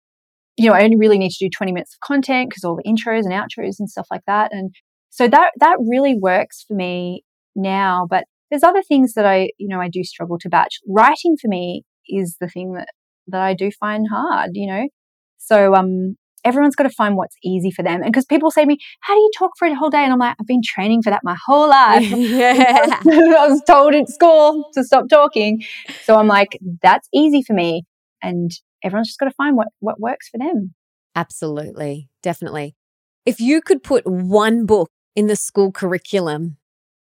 You 0.58 0.70
know, 0.70 0.76
I 0.76 0.84
only 0.84 0.98
really 0.98 1.20
need 1.20 1.32
to 1.32 1.46
do 1.46 1.50
20 1.50 1.72
minutes 1.72 1.94
of 1.94 2.00
content 2.06 2.50
because 2.50 2.64
all 2.64 2.76
the 2.76 2.84
intros 2.84 3.24
and 3.24 3.32
outros 3.32 3.80
and 3.80 3.90
stuff 3.90 4.08
like 4.12 4.26
that. 4.26 4.52
And 4.52 4.74
so 5.18 5.28
that, 5.28 5.52
that 5.60 5.78
really 5.80 6.16
works 6.16 6.64
for 6.68 6.76
me 6.76 7.24
now. 7.56 8.06
But 8.08 8.26
there's 8.52 8.64
other 8.64 8.84
things 8.84 9.14
that 9.14 9.26
I, 9.26 9.50
you 9.58 9.68
know, 9.68 9.82
I 9.82 9.90
do 9.90 10.04
struggle 10.04 10.38
to 10.40 10.50
batch. 10.50 10.78
Writing 10.88 11.36
for 11.42 11.48
me 11.48 11.82
is 12.08 12.38
the 12.40 12.48
thing 12.48 12.74
that, 12.74 12.90
that 13.26 13.42
I 13.42 13.56
do 13.56 13.72
find 13.72 14.06
hard, 14.12 14.52
you 14.54 14.68
know? 14.68 14.88
So, 15.40 15.74
um, 15.74 16.18
everyone's 16.46 16.76
got 16.76 16.84
to 16.84 16.92
find 16.92 17.18
what's 17.18 17.36
easy 17.44 17.72
for 17.72 17.82
them. 17.82 18.04
And 18.04 18.12
because 18.12 18.26
people 18.26 18.52
say 18.52 18.62
to 18.62 18.68
me, 18.68 18.78
How 19.02 19.16
do 19.16 19.20
you 19.20 19.32
talk 19.36 19.52
for 19.58 19.68
a 19.68 19.74
whole 19.74 19.90
day? 19.90 20.04
And 20.04 20.14
I'm 20.14 20.20
like, 20.20 20.36
I've 20.40 20.46
been 20.46 20.62
training 20.64 21.02
for 21.02 21.10
that 21.10 21.22
my 21.24 21.36
whole 21.48 21.68
life. 21.70 22.04
yeah. 22.04 23.00
I 23.06 23.48
was 23.48 23.64
told 23.68 23.96
at 23.96 24.10
school 24.10 24.70
to 24.76 24.84
stop 24.84 25.10
talking. 25.10 25.64
So 26.04 26.16
I'm 26.16 26.28
like, 26.28 26.60
That's 26.84 27.10
easy 27.12 27.42
for 27.42 27.54
me. 27.54 27.86
And 28.22 28.52
everyone's 28.84 29.08
just 29.08 29.20
got 29.20 29.26
to 29.26 29.36
find 29.36 29.58
what, 29.58 29.70
what 29.80 30.00
works 30.00 30.30
for 30.30 30.38
them. 30.38 30.76
Absolutely. 31.16 32.08
Definitely. 32.22 32.76
If 33.26 33.40
you 33.40 33.62
could 33.62 33.82
put 33.82 34.06
one 34.06 34.68
book 34.68 34.92
in 35.18 35.26
the 35.26 35.36
school 35.36 35.72
curriculum 35.72 36.58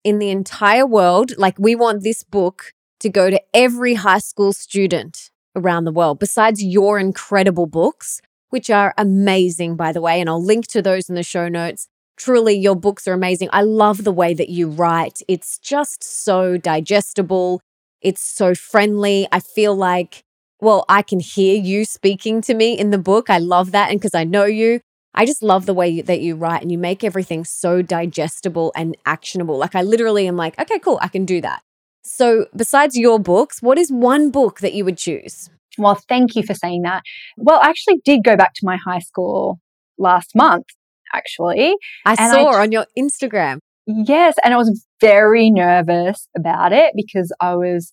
in 0.04 0.20
the 0.20 0.30
entire 0.30 0.86
world, 0.86 1.32
like 1.38 1.56
we 1.58 1.74
want 1.74 2.04
this 2.04 2.22
book 2.22 2.74
to 3.00 3.10
go 3.10 3.30
to 3.30 3.42
every 3.54 3.94
high 3.94 4.20
school 4.20 4.52
student 4.52 5.32
around 5.56 5.86
the 5.86 5.92
world, 5.92 6.20
besides 6.20 6.62
your 6.62 7.00
incredible 7.00 7.66
books, 7.66 8.22
which 8.50 8.70
are 8.70 8.94
amazing, 8.98 9.78
by 9.78 9.94
the 9.94 10.02
way. 10.02 10.20
And 10.20 10.30
I'll 10.30 10.44
link 10.44 10.68
to 10.68 10.82
those 10.82 11.08
in 11.08 11.16
the 11.16 11.24
show 11.24 11.48
notes. 11.48 11.88
Truly, 12.18 12.56
your 12.56 12.76
books 12.76 13.08
are 13.08 13.14
amazing. 13.14 13.48
I 13.54 13.62
love 13.62 14.04
the 14.04 14.12
way 14.12 14.34
that 14.34 14.50
you 14.50 14.68
write. 14.68 15.22
It's 15.30 15.58
just 15.58 16.04
so 16.04 16.58
digestible. 16.58 17.62
It's 18.02 18.22
so 18.22 18.54
friendly. 18.54 19.30
I 19.32 19.40
feel 19.40 19.76
like, 19.76 20.24
well, 20.60 20.84
I 20.90 21.04
can 21.04 21.22
hear 21.22 21.56
you 21.56 21.86
speaking 21.86 22.42
to 22.42 22.54
me 22.54 22.78
in 22.78 22.90
the 22.90 22.98
book. 22.98 23.30
I 23.30 23.38
love 23.38 23.72
that. 23.72 23.92
And 23.92 24.00
because 24.00 24.14
I 24.14 24.26
know 24.26 24.44
you, 24.44 24.82
I 25.16 25.26
just 25.26 25.44
love 25.44 25.66
the 25.66 25.74
way 25.74 26.02
that 26.02 26.22
you 26.22 26.36
write 26.36 26.62
and 26.62 26.72
you 26.72 26.78
make 26.78 27.04
everything 27.04 27.46
so 27.46 27.82
digestible 27.82 28.72
and 28.76 28.98
actionable. 29.06 29.58
Like, 29.58 29.76
I 29.76 29.82
literally 29.82 30.28
am 30.28 30.36
like, 30.36 30.60
okay, 30.60 30.80
cool, 30.80 31.00
I 31.02 31.08
can 31.08 31.26
do 31.26 31.42
that. 31.42 31.62
So, 32.04 32.48
besides 32.56 32.98
your 32.98 33.20
books, 33.20 33.62
what 33.62 33.78
is 33.78 33.92
one 33.92 34.32
book 34.32 34.60
that 34.60 34.74
you 34.74 34.84
would 34.86 34.98
choose? 34.98 35.50
Well, 35.78 35.96
thank 36.10 36.36
you 36.36 36.44
for 36.44 36.54
saying 36.54 36.82
that. 36.84 37.04
Well, 37.38 37.60
I 37.62 37.70
actually 37.70 38.02
did 38.04 38.24
go 38.24 38.36
back 38.36 38.54
to 38.56 38.66
my 38.66 38.78
high 38.78 39.00
school 39.00 39.60
last 39.98 40.32
month, 40.36 40.66
actually. 41.14 41.76
I 42.06 42.16
saw 42.16 42.52
I, 42.52 42.62
on 42.62 42.72
your 42.72 42.86
Instagram. 42.98 43.60
Yes. 43.86 44.36
And 44.44 44.54
I 44.54 44.58
was 44.58 44.86
very 45.02 45.50
nervous 45.50 46.28
about 46.38 46.74
it 46.74 46.94
because 46.96 47.34
I 47.40 47.56
was, 47.56 47.92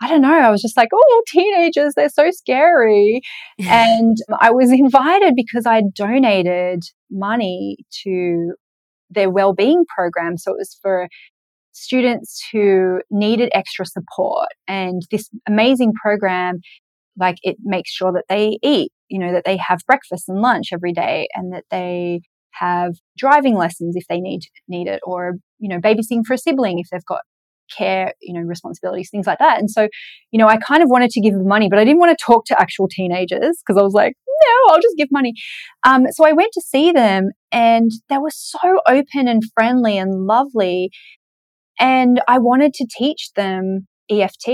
I 0.00 0.08
don't 0.08 0.22
know, 0.22 0.32
I 0.32 0.50
was 0.50 0.62
just 0.62 0.76
like, 0.76 0.88
oh, 0.94 1.22
teenagers, 1.28 1.92
they're 1.94 2.08
so 2.08 2.30
scary. 2.30 3.20
and 3.58 4.16
I 4.40 4.50
was 4.50 4.72
invited 4.72 5.34
because 5.36 5.66
I 5.66 5.82
donated 5.94 6.82
money 7.10 7.78
to 8.04 8.54
their 9.10 9.30
well-being 9.30 9.84
program. 9.94 10.38
So 10.38 10.52
it 10.52 10.58
was 10.58 10.78
for 10.80 11.08
students 11.72 12.42
who 12.52 13.00
needed 13.10 13.50
extra 13.52 13.84
support. 13.84 14.48
And 14.66 15.02
this 15.10 15.28
amazing 15.46 15.92
program 16.02 16.60
like 17.18 17.36
it 17.42 17.56
makes 17.62 17.90
sure 17.90 18.12
that 18.12 18.24
they 18.28 18.58
eat, 18.62 18.92
you 19.08 19.18
know, 19.18 19.32
that 19.32 19.44
they 19.44 19.58
have 19.58 19.80
breakfast 19.86 20.28
and 20.28 20.40
lunch 20.40 20.68
every 20.72 20.92
day 20.92 21.28
and 21.34 21.52
that 21.52 21.64
they 21.70 22.20
have 22.52 22.94
driving 23.16 23.56
lessons 23.56 23.94
if 23.96 24.04
they 24.08 24.20
need 24.20 24.40
need 24.68 24.88
it 24.88 25.00
or 25.04 25.34
you 25.58 25.68
know 25.68 25.78
babysitting 25.78 26.24
for 26.26 26.34
a 26.34 26.38
sibling 26.38 26.78
if 26.78 26.88
they've 26.90 27.04
got 27.06 27.20
care 27.76 28.12
you 28.20 28.34
know 28.34 28.40
responsibilities 28.40 29.08
things 29.10 29.26
like 29.26 29.38
that. 29.38 29.58
And 29.58 29.70
so 29.70 29.88
you 30.30 30.38
know 30.38 30.48
i 30.48 30.56
kind 30.56 30.82
of 30.82 30.88
wanted 30.90 31.10
to 31.10 31.20
give 31.20 31.34
them 31.34 31.46
money 31.46 31.68
but 31.68 31.78
i 31.78 31.84
didn't 31.84 32.00
want 32.00 32.16
to 32.16 32.24
talk 32.24 32.44
to 32.46 32.60
actual 32.60 32.88
teenagers 32.88 33.58
because 33.60 33.78
i 33.78 33.82
was 33.82 33.94
like 33.94 34.14
no 34.26 34.74
i'll 34.74 34.80
just 34.80 34.96
give 34.96 35.08
money. 35.10 35.34
Um, 35.84 36.06
so 36.10 36.24
i 36.24 36.32
went 36.32 36.52
to 36.54 36.60
see 36.60 36.92
them 36.92 37.30
and 37.52 37.90
they 38.08 38.18
were 38.18 38.30
so 38.32 38.80
open 38.86 39.28
and 39.28 39.42
friendly 39.54 39.98
and 39.98 40.26
lovely 40.26 40.90
and 41.78 42.20
i 42.28 42.38
wanted 42.38 42.74
to 42.74 42.86
teach 42.88 43.30
them 43.34 43.86
eft 44.10 44.44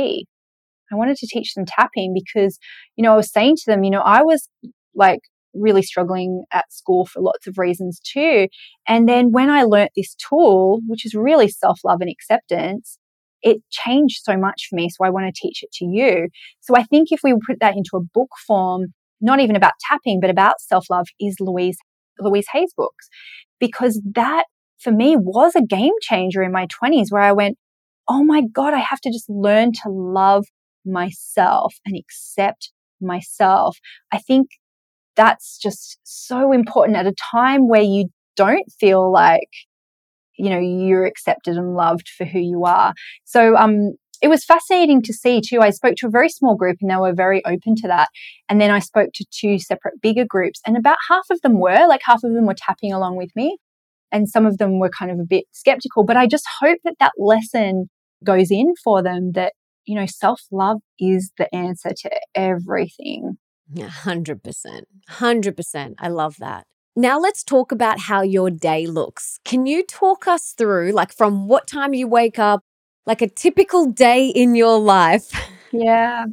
I 0.92 0.94
wanted 0.94 1.16
to 1.16 1.26
teach 1.26 1.54
them 1.54 1.64
tapping 1.66 2.14
because, 2.14 2.58
you 2.96 3.02
know, 3.02 3.12
I 3.12 3.16
was 3.16 3.32
saying 3.32 3.56
to 3.56 3.62
them, 3.66 3.82
you 3.82 3.90
know, 3.90 4.02
I 4.02 4.22
was 4.22 4.48
like 4.94 5.20
really 5.54 5.82
struggling 5.82 6.44
at 6.52 6.72
school 6.72 7.06
for 7.06 7.20
lots 7.20 7.46
of 7.46 7.58
reasons 7.58 8.00
too. 8.00 8.48
And 8.86 9.08
then 9.08 9.32
when 9.32 9.50
I 9.50 9.62
learnt 9.62 9.92
this 9.96 10.14
tool, 10.14 10.80
which 10.86 11.04
is 11.06 11.14
really 11.14 11.48
self 11.48 11.80
love 11.84 12.00
and 12.00 12.10
acceptance, 12.10 12.98
it 13.42 13.58
changed 13.70 14.20
so 14.22 14.36
much 14.36 14.66
for 14.68 14.76
me. 14.76 14.88
So 14.88 15.04
I 15.04 15.10
want 15.10 15.26
to 15.26 15.40
teach 15.40 15.62
it 15.62 15.70
to 15.74 15.84
you. 15.84 16.28
So 16.60 16.76
I 16.76 16.82
think 16.84 17.08
if 17.10 17.20
we 17.22 17.34
put 17.46 17.60
that 17.60 17.76
into 17.76 17.96
a 17.96 18.00
book 18.00 18.30
form, 18.46 18.86
not 19.20 19.40
even 19.40 19.56
about 19.56 19.72
tapping, 19.88 20.20
but 20.20 20.30
about 20.30 20.60
self 20.60 20.86
love, 20.90 21.06
is 21.20 21.36
Louise 21.40 21.78
Louise 22.18 22.46
Hay's 22.52 22.72
books, 22.76 23.08
because 23.60 24.00
that 24.14 24.44
for 24.78 24.90
me 24.90 25.16
was 25.18 25.54
a 25.54 25.62
game 25.62 25.92
changer 26.00 26.42
in 26.42 26.52
my 26.52 26.66
20s 26.66 27.06
where 27.10 27.22
I 27.22 27.32
went, 27.32 27.56
oh 28.08 28.22
my 28.22 28.42
God, 28.52 28.74
I 28.74 28.78
have 28.78 29.00
to 29.00 29.10
just 29.10 29.28
learn 29.28 29.72
to 29.82 29.90
love 29.90 30.44
myself 30.84 31.74
and 31.84 31.96
accept 31.98 32.70
myself. 33.00 33.78
I 34.12 34.18
think 34.18 34.48
that's 35.16 35.58
just 35.58 35.98
so 36.04 36.52
important 36.52 36.96
at 36.96 37.06
a 37.06 37.14
time 37.32 37.68
where 37.68 37.82
you 37.82 38.08
don't 38.36 38.70
feel 38.78 39.10
like, 39.10 39.48
you 40.38 40.50
know, 40.50 40.58
you're 40.58 41.06
accepted 41.06 41.56
and 41.56 41.74
loved 41.74 42.08
for 42.08 42.24
who 42.24 42.40
you 42.40 42.64
are. 42.64 42.94
So, 43.24 43.56
um, 43.56 43.94
it 44.22 44.28
was 44.28 44.44
fascinating 44.46 45.02
to 45.02 45.12
see 45.12 45.42
too. 45.42 45.60
I 45.60 45.68
spoke 45.70 45.96
to 45.98 46.06
a 46.06 46.10
very 46.10 46.30
small 46.30 46.56
group 46.56 46.78
and 46.80 46.90
they 46.90 46.96
were 46.96 47.12
very 47.12 47.44
open 47.44 47.74
to 47.76 47.88
that. 47.88 48.08
And 48.48 48.58
then 48.58 48.70
I 48.70 48.78
spoke 48.78 49.10
to 49.14 49.26
two 49.30 49.58
separate 49.58 50.00
bigger 50.00 50.24
groups 50.26 50.60
and 50.66 50.74
about 50.74 50.96
half 51.10 51.24
of 51.30 51.42
them 51.42 51.60
were, 51.60 51.86
like 51.86 52.00
half 52.02 52.24
of 52.24 52.32
them 52.32 52.46
were 52.46 52.54
tapping 52.56 52.94
along 52.94 53.16
with 53.16 53.30
me. 53.36 53.58
And 54.10 54.26
some 54.26 54.46
of 54.46 54.56
them 54.56 54.78
were 54.78 54.88
kind 54.88 55.10
of 55.10 55.18
a 55.18 55.26
bit 55.28 55.44
skeptical, 55.52 56.02
but 56.04 56.16
I 56.16 56.26
just 56.26 56.46
hope 56.60 56.78
that 56.84 56.94
that 56.98 57.12
lesson 57.18 57.90
goes 58.24 58.50
in 58.50 58.72
for 58.82 59.02
them 59.02 59.32
that 59.32 59.52
you 59.86 59.94
know, 59.94 60.06
self 60.06 60.42
love 60.50 60.78
is 60.98 61.32
the 61.38 61.52
answer 61.54 61.90
to 61.96 62.10
everything. 62.34 63.38
yeah, 63.72 63.88
100%. 63.88 64.40
100%. 65.08 65.94
I 65.98 66.08
love 66.08 66.36
that. 66.40 66.66
Now 66.98 67.20
let's 67.20 67.44
talk 67.44 67.72
about 67.72 68.00
how 68.00 68.22
your 68.22 68.48
day 68.50 68.86
looks. 68.86 69.38
Can 69.44 69.66
you 69.66 69.84
talk 69.84 70.26
us 70.26 70.54
through, 70.56 70.92
like, 70.92 71.12
from 71.12 71.46
what 71.46 71.66
time 71.66 71.92
you 71.92 72.08
wake 72.08 72.38
up, 72.38 72.62
like 73.04 73.20
a 73.20 73.28
typical 73.28 73.84
day 73.84 74.28
in 74.28 74.54
your 74.54 74.78
life? 74.78 75.30
Yeah. 75.72 76.24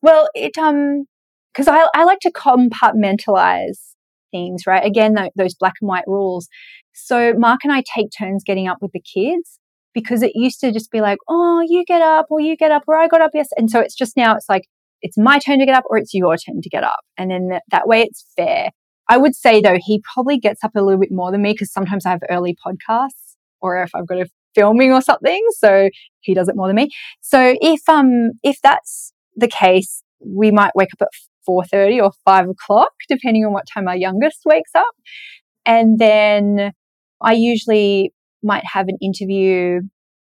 Well, 0.00 0.28
it, 0.34 0.56
um, 0.56 1.06
because 1.52 1.66
I, 1.66 1.88
I 1.96 2.04
like 2.04 2.20
to 2.20 2.30
compartmentalize 2.30 3.94
things, 4.30 4.68
right? 4.68 4.84
Again, 4.84 5.16
th- 5.16 5.32
those 5.34 5.54
black 5.54 5.74
and 5.80 5.88
white 5.88 6.06
rules. 6.06 6.48
So 6.94 7.34
Mark 7.34 7.60
and 7.64 7.72
I 7.72 7.82
take 7.94 8.10
turns 8.16 8.44
getting 8.44 8.68
up 8.68 8.78
with 8.80 8.92
the 8.92 9.00
kids 9.02 9.58
because 9.94 10.22
it 10.22 10.32
used 10.36 10.60
to 10.60 10.70
just 10.70 10.92
be 10.92 11.00
like, 11.00 11.18
oh, 11.28 11.64
you 11.66 11.84
get 11.84 12.02
up 12.02 12.26
or 12.30 12.40
you 12.40 12.56
get 12.56 12.70
up 12.70 12.84
or 12.86 12.96
I 12.96 13.08
got 13.08 13.20
up 13.20 13.32
yes. 13.34 13.48
And 13.56 13.68
so 13.68 13.80
it's 13.80 13.96
just 13.96 14.16
now 14.16 14.36
it's 14.36 14.48
like, 14.48 14.68
it's 15.00 15.18
my 15.18 15.40
turn 15.40 15.58
to 15.58 15.66
get 15.66 15.74
up 15.74 15.84
or 15.90 15.98
it's 15.98 16.14
your 16.14 16.36
turn 16.36 16.62
to 16.62 16.68
get 16.68 16.84
up. 16.84 17.00
And 17.18 17.32
then 17.32 17.48
that, 17.48 17.62
that 17.70 17.88
way 17.88 18.02
it's 18.02 18.24
fair. 18.36 18.70
I 19.12 19.18
would 19.18 19.36
say 19.36 19.60
though, 19.60 19.76
he 19.78 20.02
probably 20.14 20.38
gets 20.38 20.64
up 20.64 20.74
a 20.74 20.80
little 20.80 20.98
bit 20.98 21.12
more 21.12 21.30
than 21.30 21.42
me 21.42 21.52
because 21.52 21.70
sometimes 21.70 22.06
I 22.06 22.10
have 22.10 22.22
early 22.30 22.56
podcasts 22.66 23.36
or 23.60 23.82
if 23.82 23.90
I've 23.94 24.06
got 24.06 24.22
a 24.22 24.26
filming 24.54 24.90
or 24.90 25.02
something. 25.02 25.46
So 25.58 25.90
he 26.20 26.32
does 26.32 26.48
it 26.48 26.56
more 26.56 26.66
than 26.66 26.76
me. 26.76 26.88
So 27.20 27.54
if, 27.60 27.86
um, 27.90 28.30
if 28.42 28.56
that's 28.62 29.12
the 29.36 29.48
case, 29.48 30.02
we 30.18 30.50
might 30.50 30.74
wake 30.74 30.88
up 30.94 31.02
at 31.02 31.08
4.30 31.46 32.02
or 32.02 32.12
5 32.24 32.48
o'clock, 32.48 32.92
depending 33.06 33.44
on 33.44 33.52
what 33.52 33.66
time 33.66 33.86
our 33.86 33.96
youngest 33.96 34.46
wakes 34.46 34.70
up. 34.74 34.94
And 35.66 35.98
then 35.98 36.72
I 37.20 37.34
usually 37.34 38.14
might 38.42 38.64
have 38.64 38.88
an 38.88 38.96
interview. 39.02 39.82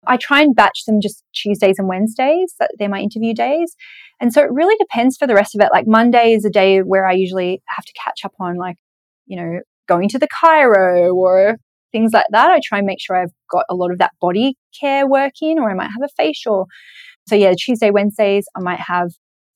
I 0.08 0.18
try 0.18 0.42
and 0.42 0.56
batch 0.56 0.86
them 0.86 1.00
just 1.02 1.24
Tuesdays 1.34 1.78
and 1.78 1.88
Wednesdays. 1.88 2.56
That 2.60 2.72
they're 2.78 2.90
my 2.90 3.00
interview 3.00 3.34
days. 3.34 3.76
And 4.20 4.34
so 4.34 4.42
it 4.42 4.52
really 4.52 4.76
depends 4.78 5.18
for 5.18 5.28
the 5.28 5.36
rest 5.36 5.56
of 5.56 5.62
it. 5.62 5.72
Like 5.72 5.86
Monday 5.88 6.34
is 6.34 6.46
a 6.46 6.50
day 6.50 6.80
where 6.80 7.08
I 7.08 7.14
usually 7.14 7.62
have 7.68 7.86
to 7.86 7.94
catch 8.04 8.22
up 8.24 8.34
on 8.40 8.58
like, 8.58 8.78
you 9.26 9.38
know, 9.38 9.60
going 9.88 10.10
to 10.10 10.20
the 10.20 10.28
chiro 10.28 11.14
or 11.14 11.58
things 11.92 12.12
like 12.14 12.26
that. 12.32 12.52
I 12.52 12.60
try 12.64 12.78
and 12.80 12.88
make 12.88 13.02
sure 13.02 13.16
I've 13.16 13.34
got 13.50 13.66
a 13.70 13.76
lot 13.76 13.92
of 13.92 13.98
that 14.00 14.12
body 14.22 14.56
care 14.80 15.08
work 15.08 15.34
in, 15.42 15.60
or 15.60 15.70
I 15.70 15.74
might 15.74 15.90
have 15.90 16.04
a 16.04 16.10
facial. 16.16 16.68
So 17.28 17.36
yeah, 17.36 17.54
Tuesday, 17.58 17.92
Wednesdays, 17.92 18.46
I 18.56 18.62
might 18.62 18.80
have 18.80 19.10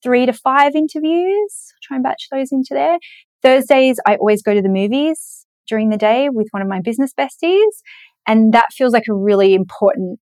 three 0.03 0.25
to 0.25 0.33
five 0.33 0.75
interviews. 0.75 1.73
Try 1.83 1.97
and 1.97 2.03
batch 2.03 2.27
those 2.31 2.51
into 2.51 2.69
there. 2.71 2.97
Thursdays, 3.41 3.99
I 4.05 4.15
always 4.15 4.41
go 4.41 4.53
to 4.53 4.61
the 4.61 4.69
movies 4.69 5.45
during 5.67 5.89
the 5.89 5.97
day 5.97 6.29
with 6.29 6.47
one 6.51 6.61
of 6.61 6.67
my 6.67 6.81
business 6.81 7.11
besties. 7.17 7.81
And 8.27 8.53
that 8.53 8.73
feels 8.75 8.93
like 8.93 9.07
a 9.09 9.13
really 9.13 9.53
important 9.53 10.19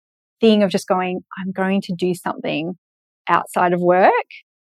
thing 0.40 0.62
of 0.62 0.70
just 0.70 0.88
going, 0.88 1.20
I'm 1.38 1.52
going 1.52 1.80
to 1.82 1.94
do 1.94 2.14
something 2.14 2.74
outside 3.28 3.72
of 3.72 3.80
work 3.80 4.12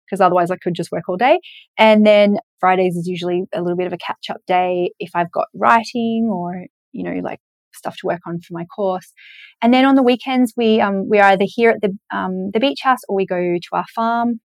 because 0.06 0.20
otherwise 0.20 0.50
I 0.50 0.56
could 0.56 0.74
just 0.74 0.90
work 0.90 1.08
all 1.08 1.16
day. 1.16 1.38
And 1.78 2.06
then 2.06 2.38
Fridays 2.58 2.96
is 2.96 3.06
usually 3.06 3.44
a 3.54 3.62
little 3.62 3.76
bit 3.76 3.86
of 3.86 3.92
a 3.92 3.98
catch 3.98 4.28
up 4.30 4.40
day 4.46 4.92
if 4.98 5.10
I've 5.14 5.30
got 5.30 5.46
writing 5.54 6.28
or, 6.30 6.66
you 6.92 7.04
know, 7.04 7.20
like 7.22 7.38
stuff 7.72 7.96
to 7.98 8.06
work 8.06 8.20
on 8.26 8.40
for 8.40 8.52
my 8.52 8.64
course. 8.64 9.12
And 9.62 9.72
then 9.72 9.84
on 9.84 9.94
the 9.94 10.02
weekends, 10.02 10.52
we 10.56 10.80
um, 10.80 11.08
we 11.08 11.18
are 11.18 11.30
either 11.30 11.46
here 11.46 11.70
at 11.70 11.80
the 11.80 11.96
um, 12.16 12.50
the 12.52 12.60
beach 12.60 12.80
house 12.82 13.00
or 13.08 13.16
we 13.16 13.26
go 13.26 13.36
to 13.36 13.68
our 13.72 13.86
farm. 13.94 14.40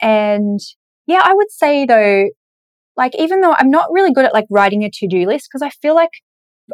And 0.00 0.60
yeah, 1.06 1.20
I 1.22 1.34
would 1.34 1.50
say 1.50 1.84
though, 1.86 2.28
like 2.96 3.12
even 3.18 3.40
though 3.40 3.54
I'm 3.56 3.70
not 3.70 3.92
really 3.92 4.12
good 4.12 4.24
at 4.24 4.34
like 4.34 4.46
writing 4.50 4.82
a 4.84 4.90
to 4.90 5.08
do 5.08 5.26
list 5.26 5.48
because 5.50 5.62
I 5.62 5.70
feel 5.82 5.94
like 5.94 6.10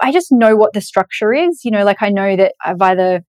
I 0.00 0.12
just 0.12 0.30
know 0.30 0.56
what 0.56 0.72
the 0.72 0.80
structure 0.80 1.32
is. 1.32 1.64
You 1.64 1.72
know, 1.72 1.84
like 1.84 2.02
I 2.02 2.10
know 2.10 2.36
that 2.36 2.54
I've 2.64 2.80
either 2.80 3.22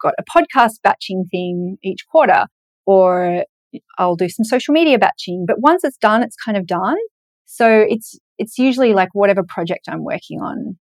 got 0.00 0.14
a 0.18 0.24
podcast 0.24 0.82
batching 0.82 1.24
thing 1.30 1.76
each 1.82 2.06
quarter 2.10 2.46
or 2.86 3.44
I'll 3.98 4.16
do 4.16 4.28
some 4.28 4.44
social 4.44 4.72
media 4.72 4.98
batching. 4.98 5.44
But 5.46 5.60
once 5.60 5.84
it's 5.84 5.96
done, 5.96 6.22
it's 6.22 6.36
kind 6.36 6.56
of 6.56 6.66
done. 6.66 6.96
So 7.46 7.84
it's 7.88 8.18
it's 8.38 8.58
usually 8.58 8.94
like 8.94 9.10
whatever 9.12 9.42
project 9.42 9.86
I'm 9.88 10.04
working 10.04 10.40
on, 10.40 10.78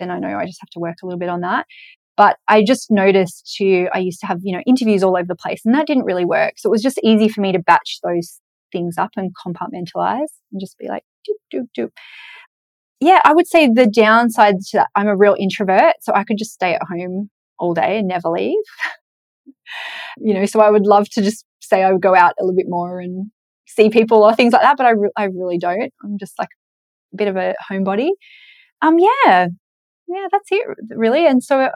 then 0.00 0.10
I 0.10 0.18
know 0.18 0.36
I 0.38 0.46
just 0.46 0.60
have 0.60 0.70
to 0.70 0.80
work 0.80 0.96
a 1.02 1.06
little 1.06 1.18
bit 1.18 1.28
on 1.28 1.40
that. 1.42 1.66
But 2.16 2.36
I 2.48 2.62
just 2.62 2.90
noticed 2.90 3.54
too, 3.56 3.88
I 3.92 3.98
used 3.98 4.20
to 4.20 4.26
have, 4.26 4.38
you 4.42 4.56
know, 4.56 4.62
interviews 4.66 5.02
all 5.02 5.16
over 5.16 5.26
the 5.26 5.34
place 5.34 5.62
and 5.64 5.74
that 5.74 5.86
didn't 5.86 6.04
really 6.04 6.24
work. 6.24 6.54
So 6.56 6.68
it 6.68 6.70
was 6.70 6.82
just 6.82 7.00
easy 7.02 7.28
for 7.28 7.40
me 7.40 7.52
to 7.52 7.58
batch 7.58 8.00
those 8.02 8.40
things 8.70 8.96
up 8.98 9.10
and 9.16 9.30
compartmentalize 9.46 10.32
and 10.50 10.60
just 10.60 10.78
be 10.78 10.88
like, 10.88 11.04
doop, 11.28 11.60
doop, 11.60 11.66
doop. 11.76 11.90
Yeah, 13.00 13.20
I 13.24 13.32
would 13.32 13.48
say 13.48 13.68
the 13.68 13.86
downside 13.86 14.56
to 14.70 14.78
that, 14.78 14.88
I'm 14.94 15.08
a 15.08 15.16
real 15.16 15.36
introvert. 15.38 15.94
So 16.00 16.12
I 16.14 16.24
could 16.24 16.38
just 16.38 16.52
stay 16.52 16.74
at 16.74 16.82
home 16.82 17.30
all 17.62 17.74
day 17.74 17.98
and 17.98 18.08
never 18.08 18.28
leave. 18.28 18.58
you 20.18 20.34
know, 20.34 20.44
so 20.44 20.60
I 20.60 20.70
would 20.70 20.86
love 20.86 21.08
to 21.10 21.22
just 21.22 21.44
say 21.60 21.82
I 21.82 21.92
would 21.92 22.02
go 22.02 22.14
out 22.14 22.34
a 22.38 22.44
little 22.44 22.56
bit 22.56 22.66
more 22.68 23.00
and 23.00 23.30
see 23.66 23.88
people 23.88 24.22
or 24.22 24.34
things 24.34 24.52
like 24.52 24.62
that, 24.62 24.76
but 24.76 24.84
I, 24.84 24.90
re- 24.90 25.12
I 25.16 25.24
really 25.24 25.58
don't. 25.58 25.92
I'm 26.02 26.18
just 26.18 26.38
like 26.38 26.50
a 27.14 27.16
bit 27.16 27.28
of 27.28 27.36
a 27.36 27.54
homebody. 27.70 28.10
Um, 28.82 28.98
yeah, 28.98 29.46
yeah, 30.08 30.26
that's 30.30 30.48
it 30.50 30.66
really. 30.90 31.26
And 31.26 31.42
so 31.42 31.70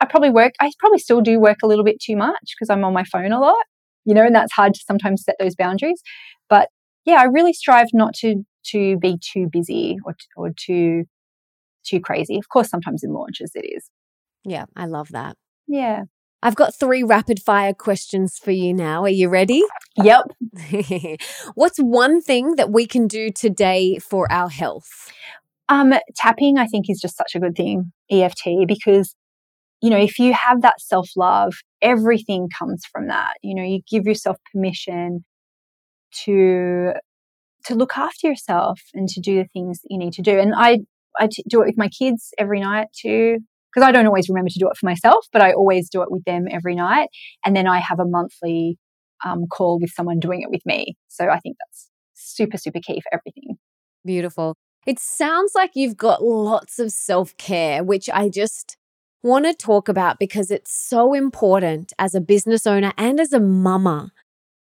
I 0.00 0.06
probably 0.06 0.30
work, 0.30 0.52
I 0.60 0.70
probably 0.78 1.00
still 1.00 1.20
do 1.20 1.40
work 1.40 1.58
a 1.62 1.66
little 1.66 1.84
bit 1.84 2.00
too 2.00 2.16
much 2.16 2.54
because 2.54 2.70
I'm 2.70 2.84
on 2.84 2.94
my 2.94 3.04
phone 3.04 3.32
a 3.32 3.40
lot, 3.40 3.64
you 4.04 4.14
know, 4.14 4.24
and 4.24 4.34
that's 4.34 4.52
hard 4.52 4.74
to 4.74 4.80
sometimes 4.86 5.24
set 5.24 5.36
those 5.38 5.56
boundaries. 5.56 6.00
But 6.48 6.68
yeah, 7.04 7.16
I 7.16 7.24
really 7.24 7.52
strive 7.52 7.88
not 7.92 8.14
to 8.20 8.44
to 8.66 8.96
be 8.98 9.18
too 9.20 9.48
busy 9.50 9.98
or 10.04 10.14
or 10.36 10.52
too 10.56 11.04
too 11.84 12.00
crazy. 12.00 12.38
Of 12.38 12.48
course, 12.48 12.70
sometimes 12.70 13.02
in 13.02 13.12
launches 13.12 13.50
it 13.54 13.66
is. 13.66 13.90
Yeah, 14.44 14.66
I 14.76 14.86
love 14.86 15.08
that. 15.10 15.36
Yeah. 15.66 16.04
I've 16.42 16.56
got 16.56 16.74
three 16.74 17.04
rapid 17.04 17.40
fire 17.40 17.72
questions 17.72 18.36
for 18.36 18.50
you 18.50 18.74
now. 18.74 19.02
Are 19.02 19.08
you 19.08 19.28
ready? 19.28 19.62
Yep. 19.96 20.24
What's 21.54 21.78
one 21.78 22.20
thing 22.20 22.56
that 22.56 22.70
we 22.70 22.86
can 22.86 23.06
do 23.06 23.30
today 23.30 23.98
for 23.98 24.30
our 24.30 24.48
health? 24.48 25.12
Um, 25.68 25.94
tapping, 26.16 26.58
I 26.58 26.66
think, 26.66 26.86
is 26.88 27.00
just 27.00 27.16
such 27.16 27.36
a 27.36 27.40
good 27.40 27.54
thing, 27.54 27.92
EFT, 28.10 28.66
because, 28.66 29.14
you 29.80 29.88
know, 29.88 29.98
if 29.98 30.18
you 30.18 30.32
have 30.32 30.62
that 30.62 30.80
self 30.80 31.10
love, 31.16 31.54
everything 31.80 32.48
comes 32.58 32.82
from 32.92 33.06
that. 33.06 33.34
You 33.42 33.54
know, 33.54 33.62
you 33.62 33.80
give 33.88 34.04
yourself 34.04 34.38
permission 34.52 35.24
to 36.24 36.92
to 37.66 37.76
look 37.76 37.96
after 37.96 38.26
yourself 38.26 38.80
and 38.92 39.08
to 39.08 39.20
do 39.20 39.36
the 39.36 39.46
things 39.52 39.80
that 39.80 39.88
you 39.90 39.98
need 39.98 40.12
to 40.14 40.22
do. 40.22 40.40
And 40.40 40.52
I 40.56 40.80
I 41.18 41.28
t- 41.30 41.44
do 41.48 41.62
it 41.62 41.66
with 41.66 41.78
my 41.78 41.88
kids 41.88 42.30
every 42.36 42.60
night 42.60 42.88
too 43.00 43.38
because 43.72 43.86
I 43.86 43.92
don't 43.92 44.06
always 44.06 44.28
remember 44.28 44.50
to 44.50 44.58
do 44.58 44.68
it 44.68 44.76
for 44.76 44.86
myself, 44.86 45.26
but 45.32 45.42
I 45.42 45.52
always 45.52 45.88
do 45.88 46.02
it 46.02 46.10
with 46.10 46.24
them 46.24 46.46
every 46.50 46.74
night. 46.74 47.08
And 47.44 47.56
then 47.56 47.66
I 47.66 47.78
have 47.78 48.00
a 48.00 48.04
monthly 48.04 48.78
um, 49.24 49.46
call 49.46 49.78
with 49.80 49.90
someone 49.90 50.20
doing 50.20 50.42
it 50.42 50.50
with 50.50 50.64
me. 50.66 50.96
So 51.08 51.28
I 51.28 51.38
think 51.38 51.56
that's 51.58 51.88
super, 52.14 52.58
super 52.58 52.80
key 52.80 53.00
for 53.00 53.14
everything. 53.14 53.56
Beautiful. 54.04 54.56
It 54.86 54.98
sounds 54.98 55.52
like 55.54 55.70
you've 55.74 55.96
got 55.96 56.24
lots 56.24 56.78
of 56.78 56.90
self 56.90 57.36
care, 57.36 57.84
which 57.84 58.10
I 58.10 58.28
just 58.28 58.76
want 59.22 59.44
to 59.44 59.54
talk 59.54 59.88
about 59.88 60.18
because 60.18 60.50
it's 60.50 60.72
so 60.72 61.14
important 61.14 61.92
as 61.98 62.14
a 62.14 62.20
business 62.20 62.66
owner 62.66 62.92
and 62.98 63.20
as 63.20 63.32
a 63.32 63.40
mama. 63.40 64.10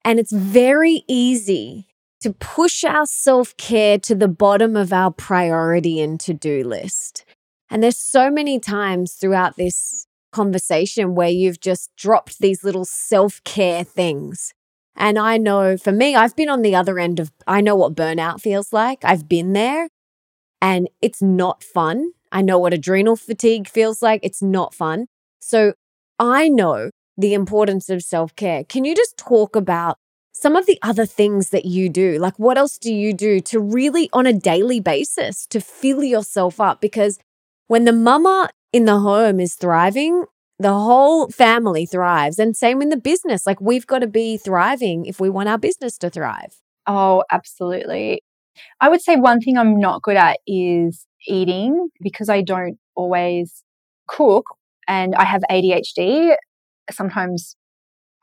And 0.05 0.19
it's 0.19 0.33
very 0.33 1.05
easy 1.07 1.89
to 2.23 2.33
push 2.33 2.85
our 2.85 3.07
self 3.07 3.57
care 3.59 3.99
to 3.99 4.15
the 4.15 4.29
bottom 4.29 4.77
of 4.77 4.93
our 4.93 5.12
priority 5.12 6.01
and 6.01 6.19
to 6.20 6.33
do 6.33 6.65
list. 6.65 7.25
And 7.70 7.82
there's 7.82 7.99
so 7.99 8.31
many 8.31 8.59
times 8.59 9.15
throughout 9.15 9.57
this 9.57 10.07
conversation 10.32 11.15
where 11.15 11.28
you've 11.28 11.61
just 11.61 11.90
dropped 11.97 12.39
these 12.39 12.65
little 12.65 12.85
self 12.85 13.43
care 13.45 13.85
things. 13.85 14.53
And 14.97 15.19
I 15.19 15.36
know 15.36 15.77
for 15.77 15.93
me, 15.93 16.16
I've 16.16 16.35
been 16.35 16.49
on 16.49 16.62
the 16.62 16.74
other 16.74 16.99
end 16.99 17.20
of, 17.20 17.31
I 17.47 17.61
know 17.61 17.77
what 17.77 17.95
burnout 17.95 18.40
feels 18.40 18.73
like. 18.73 19.05
I've 19.05 19.28
been 19.28 19.53
there 19.53 19.89
and 20.61 20.89
it's 21.01 21.23
not 21.23 21.62
fun. 21.62 22.12
I 22.32 22.43
know 22.43 22.59
what 22.59 22.74
adrenal 22.74 23.16
fatigue 23.16 23.69
feels 23.69 24.03
like. 24.03 24.20
It's 24.23 24.43
not 24.43 24.74
fun. 24.74 25.07
So 25.40 25.74
I 26.19 26.49
know 26.49 26.90
the 27.16 27.35
importance 27.35 27.89
of 27.89 28.03
self 28.03 28.35
care. 28.36 28.65
Can 28.65 28.85
you 28.85 28.95
just 28.95 29.16
talk 29.16 29.57
about 29.57 29.99
some 30.32 30.57
of 30.57 30.66
the 30.66 30.78
other 30.82 31.07
things 31.07 31.51
that 31.51 31.65
you 31.65 31.89
do? 31.89 32.19
Like, 32.19 32.39
what 32.39 32.59
else 32.59 32.78
do 32.78 32.93
you 32.93 33.12
do 33.12 33.40
to 33.40 33.61
really, 33.61 34.09
on 34.12 34.27
a 34.27 34.32
daily 34.32 34.81
basis, 34.81 35.47
to 35.47 35.61
fill 35.61 36.03
yourself 36.03 36.61
up? 36.61 36.81
Because 36.81 37.19
when 37.69 37.85
the 37.85 37.93
mama 37.93 38.51
in 38.73 38.85
the 38.85 38.99
home 38.99 39.40
is 39.40 39.55
thriving, 39.55 40.24
the 40.59 40.73
whole 40.73 41.28
family 41.28 41.86
thrives. 41.86 42.39
And 42.39 42.57
same 42.57 42.82
in 42.82 42.89
the 42.89 42.97
business. 42.97 43.47
Like 43.47 43.61
we've 43.61 43.86
got 43.86 44.01
to 44.01 44.07
be 44.07 44.36
thriving 44.36 45.07
if 45.07 45.20
we 45.20 45.31
want 45.31 45.49
our 45.49 45.59
business 45.59 45.97
to 45.99 46.11
thrive. 46.11 46.57
Oh, 46.86 47.23
absolutely. 47.31 48.23
I 48.81 48.89
would 48.89 49.01
say 49.01 49.16
one 49.16 49.40
thing 49.40 49.57
I'm 49.57 49.78
not 49.78 50.03
good 50.03 50.16
at 50.16 50.39
is 50.47 51.07
eating 51.28 51.89
because 52.01 52.28
I 52.28 52.43
don't 52.43 52.78
always 52.97 53.62
cook 54.09 54.45
and 54.89 55.15
I 55.15 55.24
have 55.24 55.43
ADHD. 55.51 56.35
Sometimes 56.90 57.55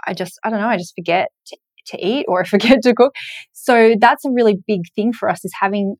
I 0.05 0.13
just, 0.13 0.39
I 0.43 0.49
don't 0.49 0.59
know, 0.59 0.67
I 0.67 0.77
just 0.77 0.95
forget 0.95 1.29
to, 1.47 1.57
to 1.87 2.05
eat 2.05 2.25
or 2.27 2.41
I 2.41 2.43
forget 2.47 2.81
to 2.83 2.93
cook. 2.93 3.13
So 3.53 3.95
that's 3.99 4.25
a 4.25 4.31
really 4.31 4.57
big 4.67 4.81
thing 4.95 5.13
for 5.13 5.29
us 5.29 5.45
is 5.45 5.53
having 5.59 5.95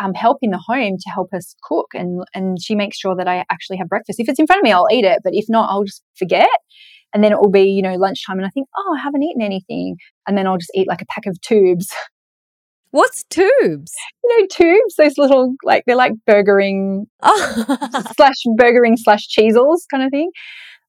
um, 0.00 0.14
help 0.14 0.38
in 0.42 0.50
the 0.50 0.62
home 0.64 0.96
to 0.98 1.10
help 1.10 1.32
us 1.34 1.54
cook 1.62 1.88
and 1.94 2.22
and 2.34 2.58
she 2.60 2.74
makes 2.74 2.98
sure 2.98 3.16
that 3.16 3.28
I 3.28 3.44
actually 3.50 3.78
have 3.78 3.88
breakfast. 3.88 4.20
If 4.20 4.28
it's 4.28 4.38
in 4.38 4.46
front 4.46 4.60
of 4.60 4.64
me, 4.64 4.72
I'll 4.72 4.88
eat 4.90 5.04
it, 5.04 5.20
but 5.22 5.34
if 5.34 5.46
not, 5.48 5.70
I'll 5.70 5.84
just 5.84 6.02
forget. 6.18 6.48
And 7.12 7.24
then 7.24 7.32
it 7.32 7.40
will 7.40 7.50
be, 7.50 7.64
you 7.64 7.82
know, 7.82 7.94
lunchtime 7.94 8.38
and 8.38 8.46
I 8.46 8.50
think, 8.50 8.68
oh, 8.76 8.96
I 8.96 9.02
haven't 9.02 9.22
eaten 9.22 9.42
anything. 9.42 9.96
And 10.26 10.38
then 10.38 10.46
I'll 10.46 10.58
just 10.58 10.70
eat 10.74 10.88
like 10.88 11.02
a 11.02 11.06
pack 11.06 11.26
of 11.26 11.40
tubes. 11.40 11.92
What's 12.92 13.24
tubes? 13.24 13.92
You 14.24 14.40
know, 14.40 14.46
tubes, 14.50 14.96
those 14.96 15.16
little, 15.16 15.54
like, 15.62 15.84
they're 15.86 15.94
like 15.94 16.12
Burger 16.26 16.56
Rings 16.56 17.06
oh. 17.22 18.04
slash 18.16 18.34
Burger 18.56 18.82
Rings 18.82 19.02
slash 19.04 19.28
Cheezels 19.28 19.82
kind 19.90 20.02
of 20.02 20.10
thing. 20.10 20.30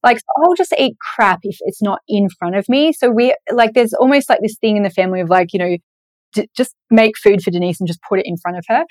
Like, 0.02 0.18
so 0.18 0.24
I'll 0.44 0.54
just 0.54 0.74
eat 0.78 0.96
crap 1.14 1.40
if 1.42 1.56
it's 1.60 1.80
not 1.80 2.00
in 2.08 2.28
front 2.40 2.56
of 2.56 2.68
me. 2.68 2.92
So 2.92 3.08
we, 3.08 3.36
like, 3.52 3.74
there's 3.74 3.94
almost 3.94 4.28
like 4.28 4.40
this 4.42 4.56
thing 4.60 4.76
in 4.76 4.82
the 4.82 4.90
family 4.90 5.20
of 5.20 5.30
like, 5.30 5.52
you 5.52 5.60
know, 5.60 5.76
d- 6.34 6.48
just 6.56 6.74
make 6.90 7.16
food 7.16 7.42
for 7.42 7.50
Denise 7.50 7.80
and 7.80 7.86
just 7.86 8.00
put 8.08 8.18
it 8.18 8.26
in 8.26 8.36
front 8.36 8.58
of 8.58 8.64
her. 8.68 8.84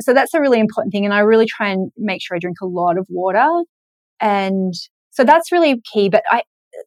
So 0.00 0.12
that's 0.12 0.34
a 0.34 0.40
really 0.40 0.60
important 0.60 0.92
thing. 0.92 1.04
And 1.04 1.14
I 1.14 1.20
really 1.20 1.46
try 1.46 1.68
and 1.68 1.90
make 1.96 2.20
sure 2.22 2.36
I 2.36 2.40
drink 2.40 2.58
a 2.62 2.66
lot 2.66 2.98
of 2.98 3.06
water. 3.08 3.48
And 4.20 4.74
so 5.10 5.24
that's 5.24 5.50
really 5.50 5.80
key. 5.92 6.08
But 6.08 6.22
I, 6.30 6.42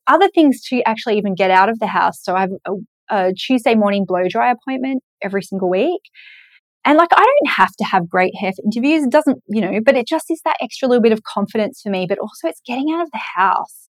other 0.07 0.29
things 0.33 0.61
to 0.65 0.81
actually 0.83 1.17
even 1.17 1.33
get 1.33 1.49
out 1.49 1.69
of 1.69 1.79
the 1.79 1.87
house. 1.87 2.19
So 2.21 2.35
I 2.35 2.41
have 2.41 2.51
a, 2.67 2.73
a 3.09 3.33
Tuesday 3.33 3.73
morning 3.75 4.05
blow 4.07 4.27
dry 4.29 4.51
appointment 4.51 5.01
every 5.23 5.41
single 5.41 5.69
week. 5.69 6.01
And 6.85 6.97
like, 6.97 7.09
I 7.11 7.19
don't 7.19 7.51
have 7.55 7.71
to 7.77 7.83
have 7.85 8.07
great 8.07 8.33
hair 8.39 8.51
interviews. 8.63 9.03
It 9.03 9.11
doesn't, 9.11 9.39
you 9.49 9.61
know, 9.61 9.79
but 9.83 9.97
it 9.97 10.07
just 10.07 10.25
is 10.29 10.41
that 10.45 10.55
extra 10.61 10.87
little 10.87 11.01
bit 11.01 11.11
of 11.11 11.23
confidence 11.23 11.81
for 11.83 11.89
me. 11.89 12.05
But 12.07 12.19
also, 12.19 12.47
it's 12.47 12.61
getting 12.65 12.93
out 12.93 13.01
of 13.01 13.11
the 13.11 13.21
house 13.35 13.89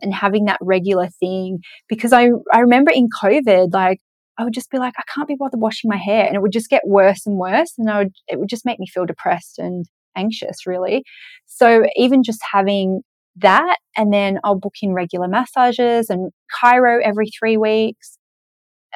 and 0.00 0.14
having 0.14 0.44
that 0.44 0.58
regular 0.60 1.08
thing. 1.18 1.58
Because 1.88 2.12
I, 2.12 2.28
I 2.52 2.60
remember 2.60 2.92
in 2.92 3.08
COVID, 3.22 3.72
like, 3.72 4.00
I 4.38 4.44
would 4.44 4.54
just 4.54 4.70
be 4.70 4.78
like, 4.78 4.94
I 4.98 5.02
can't 5.14 5.28
be 5.28 5.36
bothered 5.38 5.60
washing 5.60 5.90
my 5.90 5.96
hair. 5.96 6.26
And 6.26 6.34
it 6.34 6.42
would 6.42 6.52
just 6.52 6.70
get 6.70 6.82
worse 6.86 7.26
and 7.26 7.36
worse. 7.36 7.74
And 7.78 7.90
I 7.90 7.98
would, 7.98 8.12
it 8.28 8.38
would 8.38 8.48
just 8.48 8.64
make 8.64 8.78
me 8.78 8.86
feel 8.86 9.04
depressed 9.04 9.58
and 9.58 9.84
anxious, 10.16 10.66
really. 10.66 11.02
So 11.46 11.84
even 11.96 12.22
just 12.22 12.40
having 12.52 13.02
that, 13.36 13.76
and 13.96 14.12
then 14.12 14.38
I'll 14.44 14.58
book 14.58 14.74
in 14.82 14.92
regular 14.94 15.28
massages 15.28 16.08
and 16.10 16.30
chiro 16.62 17.00
every 17.02 17.28
three 17.38 17.56
weeks, 17.56 18.18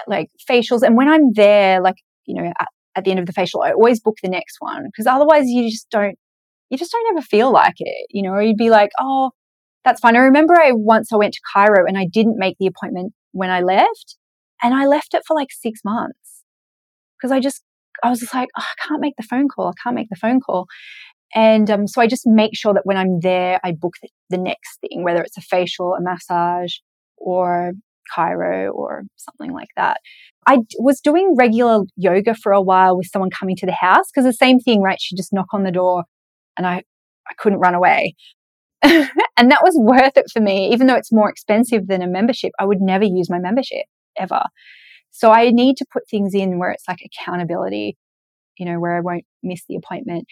like 0.07 0.29
facials. 0.49 0.83
And 0.83 0.97
when 0.97 1.09
I'm 1.09 1.33
there, 1.33 1.81
like, 1.81 1.97
you 2.27 2.35
know, 2.43 2.53
at, 2.59 2.69
at 2.97 3.05
the 3.05 3.11
end 3.11 3.21
of 3.21 3.27
the 3.27 3.33
facial, 3.33 3.63
I 3.63 3.73
always 3.73 4.01
book 4.01 4.17
the 4.23 4.31
next 4.31 4.57
one 4.59 4.85
because 4.87 5.07
otherwise 5.07 5.45
you 5.47 5.71
just 5.71 5.91
don't, 5.91 6.17
you 6.71 6.79
just 6.79 6.93
don't 6.93 7.17
ever 7.17 7.23
feel 7.23 7.53
like 7.53 7.75
it, 7.79 8.07
you 8.11 8.23
know, 8.23 8.31
or 8.31 8.43
you'd 8.43 8.57
be 8.57 8.71
like, 8.71 8.91
oh, 8.99 9.31
that's 9.85 10.01
fine. 10.01 10.17
I 10.17 10.21
remember 10.21 10.55
I 10.55 10.73
once 10.73 11.13
I 11.13 11.17
went 11.17 11.35
to 11.35 11.41
chiro 11.55 11.85
and 11.87 11.97
I 11.97 12.07
didn't 12.11 12.39
make 12.39 12.57
the 12.59 12.67
appointment 12.67 13.13
when 13.33 13.51
I 13.51 13.61
left 13.61 14.17
and 14.63 14.75
I 14.75 14.87
left 14.87 15.15
it 15.15 15.23
for 15.27 15.35
like 15.35 15.49
six 15.51 15.81
months 15.85 16.43
because 17.17 17.33
I 17.33 17.41
just, 17.41 17.63
I 18.03 18.11
was 18.11 18.21
just 18.21 18.35
like, 18.35 18.49
oh, 18.57 18.63
I 18.63 18.89
can't 18.89 19.01
make 19.01 19.17
the 19.17 19.23
phone 19.23 19.49
call. 19.49 19.69
I 19.69 19.83
can't 19.83 19.97
make 19.97 20.09
the 20.09 20.17
phone 20.17 20.41
call. 20.41 20.67
And 21.35 21.71
um, 21.71 21.87
so 21.87 22.01
I 22.01 22.07
just 22.07 22.27
make 22.27 22.57
sure 22.57 22.75
that 22.75 22.87
when 22.87 22.97
I'm 22.97 23.21
there, 23.21 23.61
I 23.65 23.73
book 23.73 23.95
the, 24.03 24.09
the 24.31 24.39
next 24.39 24.81
thing, 24.81 25.03
whether 25.03 25.23
it's 25.23 25.37
a 25.37 25.43
facial, 25.43 25.95
a 25.95 26.01
massage, 26.01 26.75
or 27.17 27.73
chiro 28.17 28.73
or 28.73 29.03
something 29.17 29.53
like 29.53 29.69
that. 29.77 29.99
I 30.47 30.59
was 30.79 31.01
doing 31.01 31.35
regular 31.37 31.85
yoga 31.97 32.35
for 32.35 32.53
a 32.53 32.63
while 32.63 32.97
with 32.97 33.09
someone 33.13 33.31
coming 33.31 33.57
to 33.57 33.67
the 33.67 33.73
house 33.73 34.07
because 34.11 34.25
the 34.25 34.33
same 34.33 34.61
thing, 34.61 34.81
right? 34.81 35.01
She 35.01 35.17
just 35.17 35.33
knock 35.33 35.53
on 35.53 35.65
the 35.65 35.73
door 35.73 36.05
and 36.57 36.67
I, 36.67 36.85
I 37.29 37.35
couldn't 37.37 37.59
run 37.59 37.75
away. 37.75 38.15
and 38.83 39.51
that 39.51 39.63
was 39.65 39.75
worth 39.77 40.17
it 40.17 40.31
for 40.33 40.41
me, 40.41 40.73
even 40.73 40.87
though 40.87 40.95
it's 40.95 41.13
more 41.13 41.29
expensive 41.29 41.89
than 41.89 42.03
a 42.03 42.07
membership. 42.07 42.53
I 42.61 42.65
would 42.65 42.81
never 42.81 43.05
use 43.05 43.29
my 43.29 43.41
membership 43.41 43.87
ever. 44.19 44.43
So 45.11 45.31
I 45.31 45.51
need 45.51 45.77
to 45.79 45.87
put 45.93 46.09
things 46.11 46.35
in 46.35 46.59
where 46.59 46.71
it's 46.71 46.85
like 46.89 46.99
accountability, 47.05 47.97
you 48.59 48.67
know, 48.67 48.79
where 48.79 48.97
I 48.97 49.01
won't 49.01 49.25
miss 49.43 49.63
the 49.69 49.77
appointment. 49.77 50.27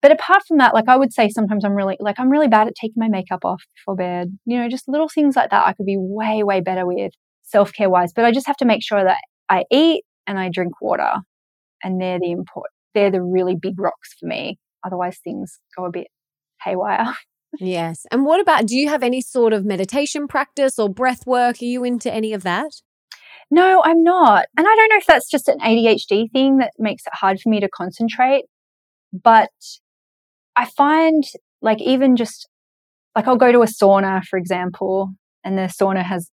But 0.00 0.12
apart 0.12 0.42
from 0.46 0.58
that, 0.58 0.74
like 0.74 0.88
I 0.88 0.96
would 0.96 1.12
say 1.12 1.28
sometimes 1.28 1.64
I'm 1.64 1.74
really 1.74 1.96
like 2.00 2.18
I'm 2.18 2.30
really 2.30 2.48
bad 2.48 2.68
at 2.68 2.74
taking 2.80 2.94
my 2.96 3.08
makeup 3.08 3.44
off 3.44 3.62
before 3.76 3.96
bed. 3.96 4.36
You 4.44 4.58
know, 4.58 4.68
just 4.68 4.88
little 4.88 5.08
things 5.08 5.36
like 5.36 5.50
that 5.50 5.66
I 5.66 5.72
could 5.72 5.86
be 5.86 5.96
way, 5.98 6.42
way 6.42 6.60
better 6.60 6.86
with 6.86 7.12
self-care 7.42 7.90
wise. 7.90 8.12
But 8.12 8.24
I 8.24 8.32
just 8.32 8.46
have 8.46 8.56
to 8.58 8.64
make 8.64 8.82
sure 8.82 9.02
that 9.02 9.18
I 9.48 9.64
eat 9.70 10.04
and 10.26 10.38
I 10.38 10.50
drink 10.50 10.80
water. 10.80 11.12
And 11.82 12.00
they're 12.00 12.20
the 12.20 12.30
important 12.32 12.72
they're 12.94 13.10
the 13.10 13.22
really 13.22 13.54
big 13.54 13.78
rocks 13.78 14.14
for 14.18 14.26
me. 14.26 14.58
Otherwise 14.84 15.18
things 15.22 15.58
go 15.76 15.84
a 15.84 15.90
bit 15.90 16.08
haywire. 16.62 17.14
Yes. 17.58 18.04
And 18.10 18.26
what 18.26 18.40
about 18.42 18.66
do 18.66 18.76
you 18.76 18.90
have 18.90 19.02
any 19.02 19.22
sort 19.22 19.54
of 19.54 19.64
meditation 19.64 20.28
practice 20.28 20.78
or 20.78 20.90
breath 20.90 21.26
work? 21.26 21.62
Are 21.62 21.64
you 21.64 21.82
into 21.82 22.12
any 22.12 22.34
of 22.34 22.42
that? 22.42 22.70
No, 23.50 23.82
I'm 23.84 24.02
not. 24.02 24.46
And 24.56 24.66
I 24.66 24.74
don't 24.74 24.88
know 24.90 24.98
if 24.98 25.06
that's 25.06 25.30
just 25.30 25.48
an 25.48 25.58
ADHD 25.60 26.30
thing 26.30 26.58
that 26.58 26.72
makes 26.78 27.04
it 27.06 27.14
hard 27.14 27.40
for 27.40 27.48
me 27.48 27.60
to 27.60 27.68
concentrate. 27.68 28.44
But 29.12 29.50
I 30.54 30.66
find 30.66 31.24
like 31.62 31.80
even 31.80 32.16
just 32.16 32.48
like 33.16 33.26
I'll 33.26 33.36
go 33.36 33.52
to 33.52 33.62
a 33.62 33.66
sauna, 33.66 34.22
for 34.24 34.38
example, 34.38 35.14
and 35.44 35.56
the 35.56 35.62
sauna 35.62 36.04
has 36.04 36.30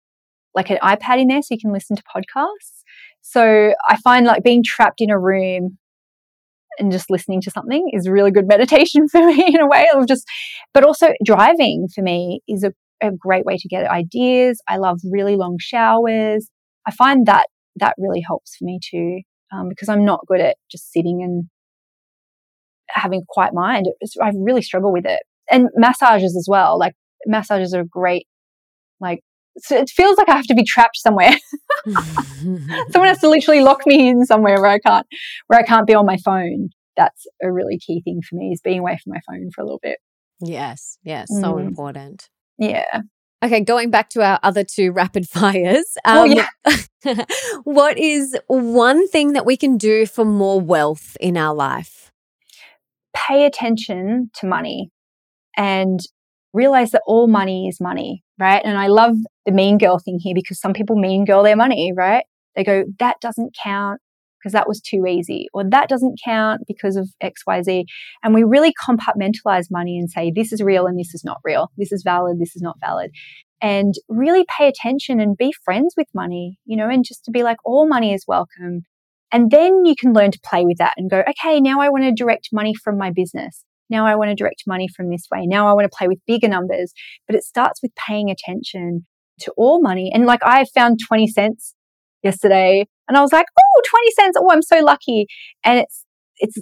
like 0.55 0.71
an 0.71 0.79
iPad 0.83 1.21
in 1.21 1.29
there 1.29 1.43
so 1.43 1.55
you 1.55 1.61
can 1.61 1.73
listen 1.73 1.97
to 1.97 2.03
podcasts. 2.03 2.83
So 3.23 3.75
I 3.89 3.97
find 3.97 4.27
like 4.27 4.43
being 4.43 4.63
trapped 4.65 5.01
in 5.01 5.11
a 5.11 5.19
room 5.19 5.79
and 6.79 6.93
just 6.93 7.11
listening 7.11 7.41
to 7.43 7.51
something 7.51 7.91
is 7.93 8.09
really 8.09 8.31
good 8.31 8.47
meditation 8.49 9.09
for 9.09 9.25
me 9.25 9.55
in 9.55 9.61
a 9.61 9.69
way 9.69 9.89
of 9.95 10.07
just, 10.07 10.27
but 10.73 10.85
also 10.85 11.13
driving 11.25 11.89
for 11.95 12.03
me 12.03 12.41
is 12.49 12.65
a, 12.65 12.73
a 13.03 13.11
great 13.11 13.45
way 13.45 13.57
to 13.57 13.69
get 13.69 13.91
ideas. 13.91 14.61
I 14.69 14.79
love 14.79 15.01
really 15.11 15.37
long 15.37 15.57
showers. 15.61 16.49
I 16.87 16.91
find 16.93 17.27
that 17.27 17.47
that 17.77 17.95
really 17.99 18.23
helps 18.27 18.57
for 18.57 18.65
me 18.65 18.79
too, 18.83 19.21
um, 19.53 19.69
because 19.69 19.89
I'm 19.89 20.05
not 20.05 20.27
good 20.27 20.41
at 20.41 20.57
just 20.71 20.93
sitting 20.93 21.23
and 21.23 21.45
having 22.89 23.21
a 23.21 23.27
quiet 23.29 23.55
mind. 23.55 23.87
It's, 24.01 24.15
I 24.21 24.31
really 24.35 24.63
struggle 24.63 24.93
with 24.93 25.07
it. 25.07 25.21
And 25.51 25.69
massages 25.75 26.37
as 26.37 26.47
well. 26.49 26.79
Like 26.79 26.95
massages 27.27 27.75
are 27.75 27.85
great. 27.85 28.27
Like 29.01 29.21
so 29.59 29.77
it 29.77 29.91
feels 29.91 30.17
like 30.17 30.29
I 30.29 30.37
have 30.37 30.47
to 30.47 30.55
be 30.55 30.65
trapped 30.65 30.97
somewhere. 30.97 31.33
Someone 32.91 33.09
has 33.09 33.21
to 33.21 33.29
literally 33.29 33.61
lock 33.61 33.87
me 33.87 34.09
in 34.09 34.25
somewhere 34.25 34.61
where 34.61 34.71
I 34.71 34.79
can't 34.79 35.07
where 35.49 35.59
I 35.59 35.63
can't 35.63 35.87
be 35.87 35.95
on 35.95 36.07
my 36.07 36.17
phone. 36.19 36.69
That's 36.97 37.27
a 37.43 37.51
really 37.51 37.79
key 37.79 38.01
thing 38.03 38.21
for 38.29 38.37
me 38.37 38.51
is 38.53 38.61
being 38.61 38.81
away 38.81 38.99
from 39.03 39.13
my 39.13 39.21
phone 39.27 39.51
for 39.55 39.63
a 39.63 39.65
little 39.65 39.81
bit. 39.83 39.99
Yes, 40.41 40.99
yes, 41.03 41.29
so 41.29 41.55
mm. 41.55 41.67
important. 41.67 42.29
Yeah. 42.59 43.03
Okay, 43.43 43.61
going 43.61 43.91
back 43.91 44.11
to 44.11 44.23
our 44.23 44.39
other 44.43 44.65
two 44.65 44.93
rapid 44.93 45.29
fires. 45.29 45.97
Oh, 46.05 46.25
um, 46.25 46.31
oh, 46.31 46.45
yeah. 47.05 47.25
what 47.65 47.99
is 47.99 48.37
one 48.47 49.09
thing 49.09 49.33
that 49.33 49.47
we 49.47 49.57
can 49.57 49.79
do 49.79 50.07
for 50.07 50.25
more 50.25 50.61
wealth 50.61 51.17
in 51.21 51.37
our 51.37 51.55
life? 51.55 52.13
Pay 53.15 53.45
attention 53.45 54.31
to 54.35 54.47
money 54.47 54.91
and 55.57 56.01
realize 56.53 56.91
that 56.91 57.03
all 57.07 57.27
money 57.27 57.69
is 57.69 57.81
money, 57.81 58.23
right? 58.39 58.63
And 58.65 58.77
I 58.77 58.89
love 58.89 59.17
the 59.47 59.53
mean 59.53 59.79
girl 59.79 59.99
thing 59.99 60.19
here 60.21 60.35
because 60.35 60.61
some 60.61 60.73
people 60.73 60.97
mean 60.97 61.25
girl 61.25 61.43
their 61.43 61.57
money, 61.57 61.93
right? 61.97 62.25
They 62.57 62.65
go, 62.65 62.85
that 62.99 63.17
doesn't 63.21 63.57
count 63.63 64.01
because 64.41 64.53
that 64.53 64.69
was 64.69 64.81
too 64.81 65.05
easy, 65.07 65.49
or 65.53 65.65
that 65.69 65.89
doesn't 65.89 66.19
count 66.25 66.63
because 66.67 66.97
of 66.97 67.09
XYZ. 67.23 67.85
And 68.23 68.35
we 68.35 68.45
really 68.45 68.73
compartmentalize 68.89 69.67
money 69.71 69.99
and 69.99 70.11
say, 70.11 70.33
this 70.35 70.53
is 70.53 70.63
real 70.63 70.87
and 70.87 70.99
this 70.99 71.15
is 71.15 71.25
not 71.25 71.39
real. 71.45 71.71
This 71.77 71.93
is 71.93 72.03
valid, 72.03 72.39
this 72.39 72.57
is 72.57 72.63
not 72.63 72.77
valid. 72.81 73.11
And 73.63 73.95
really 74.09 74.47
pay 74.59 74.69
attention 74.69 75.21
and 75.21 75.37
be 75.37 75.53
friends 75.65 75.95
with 75.97 76.07
money, 76.15 76.59
you 76.65 76.77
know, 76.77 76.89
and 76.89 77.05
just 77.05 77.25
to 77.27 77.31
be 77.31 77.43
like, 77.43 77.59
all 77.65 77.87
money 77.87 78.15
is 78.15 78.25
welcome. 78.27 78.83
And 79.33 79.51
then 79.51 79.85
you 79.85 79.95
can 79.95 80.13
learn 80.13 80.31
to 80.31 80.41
play 80.45 80.65
with 80.65 80.79
that 80.79 80.95
and 80.97 81.11
go, 81.11 81.23
okay, 81.29 81.61
now 81.61 81.81
I 81.81 81.91
want 81.91 82.05
to 82.05 82.13
direct 82.13 82.49
money 82.53 82.75
from 82.75 82.97
my 82.97 83.11
business. 83.11 83.65
Now 83.89 84.07
I 84.07 84.15
want 84.15 84.31
to 84.31 84.35
direct 84.35 84.63
money 84.67 84.89
from 84.89 85.11
this 85.11 85.27
way. 85.31 85.47
Now 85.47 85.69
I 85.69 85.75
want 85.75 85.85
to 85.85 85.97
play 85.97 86.09
with 86.09 86.25
bigger 86.27 86.49
numbers. 86.49 86.93
But 87.27 87.37
it 87.37 87.45
starts 87.45 87.83
with 87.83 87.93
paying 87.95 88.31
attention 88.31 89.07
to 89.41 89.53
all 89.57 89.83
money. 89.83 90.11
And 90.13 90.27
like 90.27 90.41
I 90.43 90.65
found 90.75 90.99
20 91.07 91.27
cents 91.29 91.75
yesterday 92.23 92.87
and 93.11 93.17
I 93.17 93.23
was 93.23 93.33
like, 93.33 93.47
oh, 93.59 93.83
20 93.91 94.11
cents. 94.13 94.37
Oh, 94.39 94.51
I'm 94.53 94.63
so 94.63 94.85
lucky. 94.85 95.27
And 95.65 95.81
it's, 95.81 96.05
it's 96.39 96.59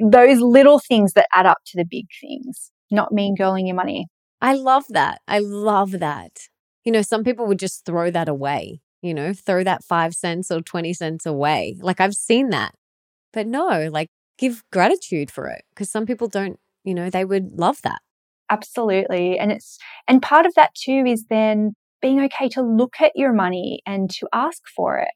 those 0.00 0.40
little 0.40 0.80
things 0.80 1.12
that 1.12 1.28
add 1.32 1.46
up 1.46 1.58
to 1.66 1.76
the 1.76 1.84
big 1.88 2.06
things, 2.20 2.72
not 2.90 3.12
mean 3.12 3.36
girling 3.38 3.66
your 3.66 3.76
money. 3.76 4.08
I 4.40 4.54
love 4.54 4.84
that. 4.90 5.20
I 5.28 5.38
love 5.38 5.92
that. 6.00 6.48
You 6.84 6.90
know, 6.90 7.02
some 7.02 7.22
people 7.22 7.46
would 7.46 7.60
just 7.60 7.86
throw 7.86 8.10
that 8.10 8.28
away, 8.28 8.80
you 9.00 9.14
know, 9.14 9.32
throw 9.32 9.62
that 9.62 9.84
five 9.84 10.14
cents 10.14 10.50
or 10.50 10.60
20 10.60 10.92
cents 10.92 11.24
away. 11.24 11.76
Like 11.80 12.00
I've 12.00 12.14
seen 12.14 12.50
that. 12.50 12.74
But 13.32 13.46
no, 13.46 13.88
like 13.90 14.08
give 14.38 14.64
gratitude 14.72 15.30
for 15.30 15.46
it 15.46 15.62
because 15.70 15.88
some 15.88 16.04
people 16.04 16.26
don't, 16.26 16.58
you 16.82 16.94
know, 16.94 17.10
they 17.10 17.24
would 17.24 17.60
love 17.60 17.80
that. 17.82 18.00
Absolutely. 18.50 19.38
And 19.38 19.52
it's, 19.52 19.78
and 20.08 20.20
part 20.20 20.46
of 20.46 20.54
that 20.56 20.74
too 20.74 21.04
is 21.06 21.26
then 21.30 21.74
being 22.02 22.20
okay 22.24 22.48
to 22.50 22.62
look 22.62 22.94
at 23.00 23.12
your 23.14 23.32
money 23.32 23.80
and 23.86 24.10
to 24.10 24.28
ask 24.32 24.62
for 24.76 24.98
it 24.98 25.08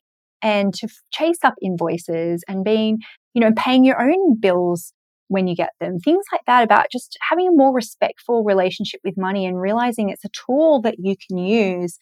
and 0.42 0.72
to 0.74 0.88
chase 1.12 1.38
up 1.44 1.54
invoices 1.62 2.44
and 2.48 2.64
being, 2.64 2.98
you 3.34 3.40
know, 3.40 3.52
paying 3.56 3.84
your 3.84 4.00
own 4.00 4.38
bills 4.38 4.92
when 5.28 5.46
you 5.48 5.56
get 5.56 5.70
them. 5.80 5.98
Things 5.98 6.24
like 6.32 6.42
that 6.46 6.62
about 6.62 6.86
just 6.90 7.18
having 7.28 7.48
a 7.48 7.52
more 7.52 7.74
respectful 7.74 8.44
relationship 8.44 9.00
with 9.04 9.14
money 9.16 9.44
and 9.44 9.60
realizing 9.60 10.08
it's 10.08 10.24
a 10.24 10.30
tool 10.46 10.80
that 10.82 10.96
you 10.98 11.16
can 11.28 11.38
use, 11.38 11.98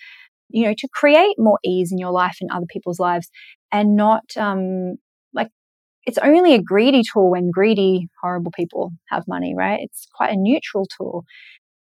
you 0.50 0.64
know, 0.66 0.74
to 0.76 0.88
create 0.92 1.34
more 1.38 1.58
ease 1.64 1.90
in 1.90 1.98
your 1.98 2.12
life 2.12 2.36
and 2.40 2.50
other 2.50 2.66
people's 2.68 3.00
lives 3.00 3.30
and 3.72 3.96
not 3.96 4.24
um 4.36 4.96
like 5.32 5.48
it's 6.06 6.18
only 6.18 6.54
a 6.54 6.62
greedy 6.62 7.02
tool 7.12 7.30
when 7.30 7.50
greedy, 7.50 8.08
horrible 8.22 8.52
people 8.54 8.90
have 9.08 9.24
money, 9.26 9.54
right? 9.56 9.80
It's 9.82 10.06
quite 10.14 10.32
a 10.32 10.36
neutral 10.36 10.86
tool. 10.98 11.24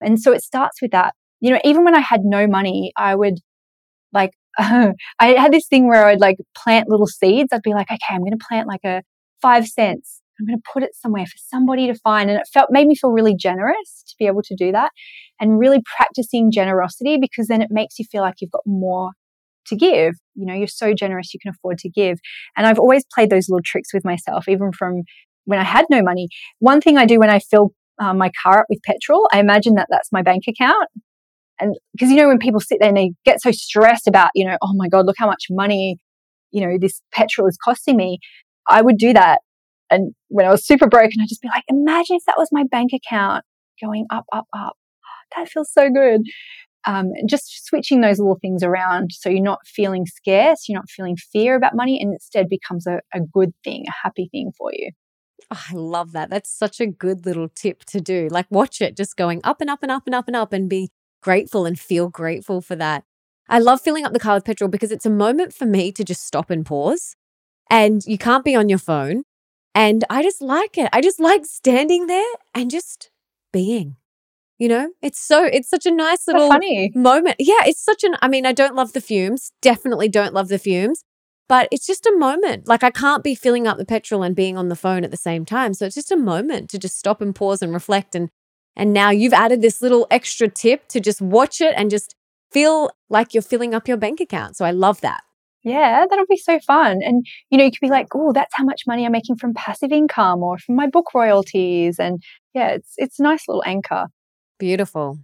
And 0.01 0.19
so 0.19 0.31
it 0.31 0.43
starts 0.43 0.81
with 0.81 0.91
that 0.91 1.13
you 1.43 1.51
know, 1.51 1.59
even 1.65 1.83
when 1.83 1.93
I 1.93 1.99
had 1.99 2.21
no 2.23 2.47
money, 2.47 2.93
I 2.95 3.15
would 3.15 3.39
like, 4.13 4.31
I 4.57 4.93
had 5.19 5.51
this 5.51 5.67
thing 5.67 5.89
where 5.89 6.05
I'd 6.05 6.21
like 6.21 6.37
plant 6.55 6.87
little 6.87 7.05
seeds. 7.05 7.49
I'd 7.51 7.61
be 7.61 7.73
like, 7.73 7.91
okay, 7.91 8.15
I'm 8.15 8.21
going 8.21 8.31
to 8.31 8.45
plant 8.47 8.65
like 8.65 8.85
a 8.85 9.03
five 9.41 9.67
cents. 9.67 10.21
I'm 10.39 10.47
going 10.47 10.57
to 10.57 10.63
put 10.73 10.83
it 10.83 10.95
somewhere 10.95 11.25
for 11.25 11.35
somebody 11.35 11.85
to 11.87 11.95
find. 11.95 12.29
And 12.29 12.39
it 12.39 12.47
felt, 12.51 12.69
made 12.71 12.87
me 12.87 12.95
feel 12.95 13.11
really 13.11 13.35
generous 13.35 14.05
to 14.07 14.15
be 14.17 14.25
able 14.25 14.41
to 14.41 14.55
do 14.55 14.71
that 14.71 14.91
and 15.37 15.59
really 15.59 15.81
practicing 15.97 16.49
generosity 16.49 17.17
because 17.19 17.47
then 17.47 17.61
it 17.61 17.67
makes 17.69 17.99
you 17.99 18.05
feel 18.09 18.21
like 18.21 18.35
you've 18.39 18.51
got 18.51 18.63
more 18.65 19.11
to 19.67 19.75
give. 19.75 20.13
You 20.35 20.45
know, 20.45 20.53
you're 20.53 20.67
so 20.67 20.93
generous, 20.93 21.33
you 21.33 21.41
can 21.41 21.51
afford 21.51 21.77
to 21.79 21.89
give. 21.89 22.19
And 22.55 22.65
I've 22.65 22.79
always 22.79 23.03
played 23.13 23.29
those 23.29 23.49
little 23.49 23.63
tricks 23.65 23.93
with 23.93 24.05
myself, 24.05 24.47
even 24.47 24.71
from 24.71 25.01
when 25.43 25.59
I 25.59 25.63
had 25.63 25.85
no 25.89 26.01
money. 26.01 26.29
One 26.59 26.79
thing 26.79 26.97
I 26.97 27.05
do 27.05 27.19
when 27.19 27.29
I 27.29 27.39
fill 27.39 27.73
uh, 27.99 28.13
my 28.13 28.31
car 28.41 28.59
up 28.59 28.65
with 28.69 28.79
petrol, 28.83 29.27
I 29.33 29.41
imagine 29.41 29.75
that 29.75 29.87
that's 29.89 30.11
my 30.13 30.21
bank 30.21 30.43
account. 30.47 30.87
And 31.63 31.77
because, 31.93 32.11
you 32.11 32.17
know, 32.17 32.27
when 32.27 32.39
people 32.39 32.59
sit 32.59 32.79
there 32.81 32.89
and 32.89 32.97
they 32.97 33.11
get 33.23 33.41
so 33.41 33.51
stressed 33.51 34.05
about, 34.05 34.31
you 34.35 34.45
know, 34.45 34.57
oh 34.61 34.73
my 34.75 34.89
God, 34.89 35.05
look 35.05 35.15
how 35.17 35.27
much 35.27 35.45
money, 35.49 35.97
you 36.51 36.59
know, 36.59 36.77
this 36.77 37.01
petrol 37.13 37.47
is 37.47 37.57
costing 37.63 37.95
me. 37.95 38.19
I 38.69 38.81
would 38.81 38.97
do 38.97 39.13
that. 39.13 39.39
And 39.89 40.13
when 40.27 40.45
I 40.45 40.49
was 40.49 40.65
super 40.65 40.87
broke, 40.87 41.11
and 41.13 41.21
I'd 41.21 41.29
just 41.29 41.41
be 41.41 41.47
like, 41.47 41.63
imagine 41.69 42.17
if 42.17 42.23
that 42.25 42.37
was 42.37 42.49
my 42.51 42.65
bank 42.69 42.91
account 42.93 43.45
going 43.81 44.07
up, 44.09 44.25
up, 44.33 44.47
up. 44.53 44.75
That 45.37 45.47
feels 45.47 45.71
so 45.71 45.89
good. 45.89 46.21
Um, 46.85 47.11
just 47.29 47.65
switching 47.65 48.01
those 48.01 48.19
little 48.19 48.39
things 48.41 48.61
around 48.61 49.11
so 49.13 49.29
you're 49.29 49.41
not 49.41 49.65
feeling 49.65 50.05
scarce, 50.05 50.67
you're 50.67 50.77
not 50.77 50.89
feeling 50.89 51.15
fear 51.15 51.55
about 51.55 51.75
money, 51.75 51.97
and 52.01 52.11
instead 52.11 52.49
becomes 52.49 52.85
a, 52.85 52.99
a 53.13 53.21
good 53.21 53.53
thing, 53.63 53.85
a 53.87 53.93
happy 54.03 54.27
thing 54.33 54.51
for 54.57 54.71
you. 54.73 54.91
Oh, 55.49 55.63
I 55.69 55.73
love 55.73 56.11
that. 56.11 56.29
That's 56.29 56.49
such 56.49 56.81
a 56.81 56.87
good 56.87 57.25
little 57.25 57.47
tip 57.47 57.85
to 57.85 58.01
do. 58.01 58.27
Like, 58.29 58.47
watch 58.49 58.81
it 58.81 58.97
just 58.97 59.15
going 59.15 59.39
up 59.45 59.61
and 59.61 59.69
up 59.69 59.81
and 59.81 59.91
up 59.91 60.03
and 60.05 60.15
up 60.15 60.27
and 60.27 60.35
up 60.35 60.51
and 60.51 60.69
be 60.69 60.89
grateful 61.23 61.65
and 61.65 61.79
feel 61.79 62.09
grateful 62.09 62.61
for 62.61 62.75
that. 62.75 63.03
I 63.49 63.59
love 63.59 63.81
filling 63.81 64.05
up 64.05 64.13
the 64.13 64.19
car 64.19 64.35
with 64.35 64.45
petrol 64.45 64.69
because 64.69 64.91
it's 64.91 65.05
a 65.05 65.09
moment 65.09 65.53
for 65.53 65.65
me 65.65 65.91
to 65.93 66.03
just 66.03 66.25
stop 66.25 66.49
and 66.49 66.65
pause. 66.65 67.15
And 67.69 68.03
you 68.05 68.17
can't 68.17 68.45
be 68.45 68.55
on 68.55 68.69
your 68.69 68.79
phone. 68.79 69.23
And 69.75 70.03
I 70.09 70.21
just 70.21 70.41
like 70.41 70.77
it. 70.77 70.89
I 70.93 71.01
just 71.01 71.19
like 71.19 71.45
standing 71.45 72.07
there 72.07 72.31
and 72.53 72.69
just 72.69 73.09
being. 73.51 73.95
You 74.59 74.69
know, 74.69 74.91
it's 75.01 75.19
so 75.19 75.43
it's 75.43 75.69
such 75.69 75.85
a 75.85 75.91
nice 75.91 76.27
little 76.27 76.47
funny. 76.47 76.91
moment. 76.93 77.35
Yeah, 77.39 77.65
it's 77.65 77.83
such 77.83 78.03
an 78.03 78.15
I 78.21 78.27
mean, 78.27 78.45
I 78.45 78.53
don't 78.53 78.75
love 78.75 78.93
the 78.93 79.01
fumes. 79.01 79.51
Definitely 79.61 80.09
don't 80.09 80.33
love 80.33 80.47
the 80.47 80.59
fumes. 80.59 81.03
But 81.49 81.67
it's 81.71 81.85
just 81.85 82.05
a 82.05 82.15
moment. 82.17 82.67
Like 82.67 82.83
I 82.83 82.91
can't 82.91 83.23
be 83.23 83.35
filling 83.35 83.67
up 83.67 83.77
the 83.77 83.85
petrol 83.85 84.23
and 84.23 84.35
being 84.35 84.57
on 84.57 84.69
the 84.69 84.75
phone 84.75 85.03
at 85.03 85.11
the 85.11 85.17
same 85.17 85.43
time. 85.43 85.73
So 85.73 85.85
it's 85.85 85.95
just 85.95 86.11
a 86.11 86.17
moment 86.17 86.69
to 86.69 86.79
just 86.79 86.97
stop 86.97 87.19
and 87.19 87.35
pause 87.35 87.61
and 87.61 87.73
reflect 87.73 88.15
and 88.15 88.29
and 88.75 88.93
now 88.93 89.09
you've 89.09 89.33
added 89.33 89.61
this 89.61 89.81
little 89.81 90.07
extra 90.09 90.47
tip 90.47 90.87
to 90.89 90.99
just 90.99 91.21
watch 91.21 91.61
it 91.61 91.73
and 91.77 91.89
just 91.89 92.15
feel 92.51 92.91
like 93.09 93.33
you're 93.33 93.43
filling 93.43 93.73
up 93.73 93.87
your 93.87 93.97
bank 93.97 94.19
account. 94.19 94.55
So 94.55 94.65
I 94.65 94.71
love 94.71 95.01
that. 95.01 95.21
Yeah, 95.63 96.05
that'll 96.09 96.25
be 96.29 96.37
so 96.37 96.59
fun. 96.59 96.99
And, 97.01 97.25
you 97.49 97.57
know, 97.57 97.63
you 97.63 97.71
could 97.71 97.79
be 97.79 97.89
like, 97.89 98.07
oh, 98.13 98.33
that's 98.33 98.53
how 98.55 98.65
much 98.65 98.81
money 98.85 99.05
I'm 99.05 99.13
making 99.13 99.37
from 99.37 99.53
passive 99.53 99.91
income 99.91 100.43
or 100.43 100.57
from 100.57 100.75
my 100.75 100.87
book 100.87 101.13
royalties. 101.13 101.99
And 101.99 102.21
yeah, 102.53 102.69
it's 102.69 102.93
it's 102.97 103.19
a 103.19 103.23
nice 103.23 103.47
little 103.47 103.63
anchor. 103.65 104.07
Beautiful. 104.59 105.19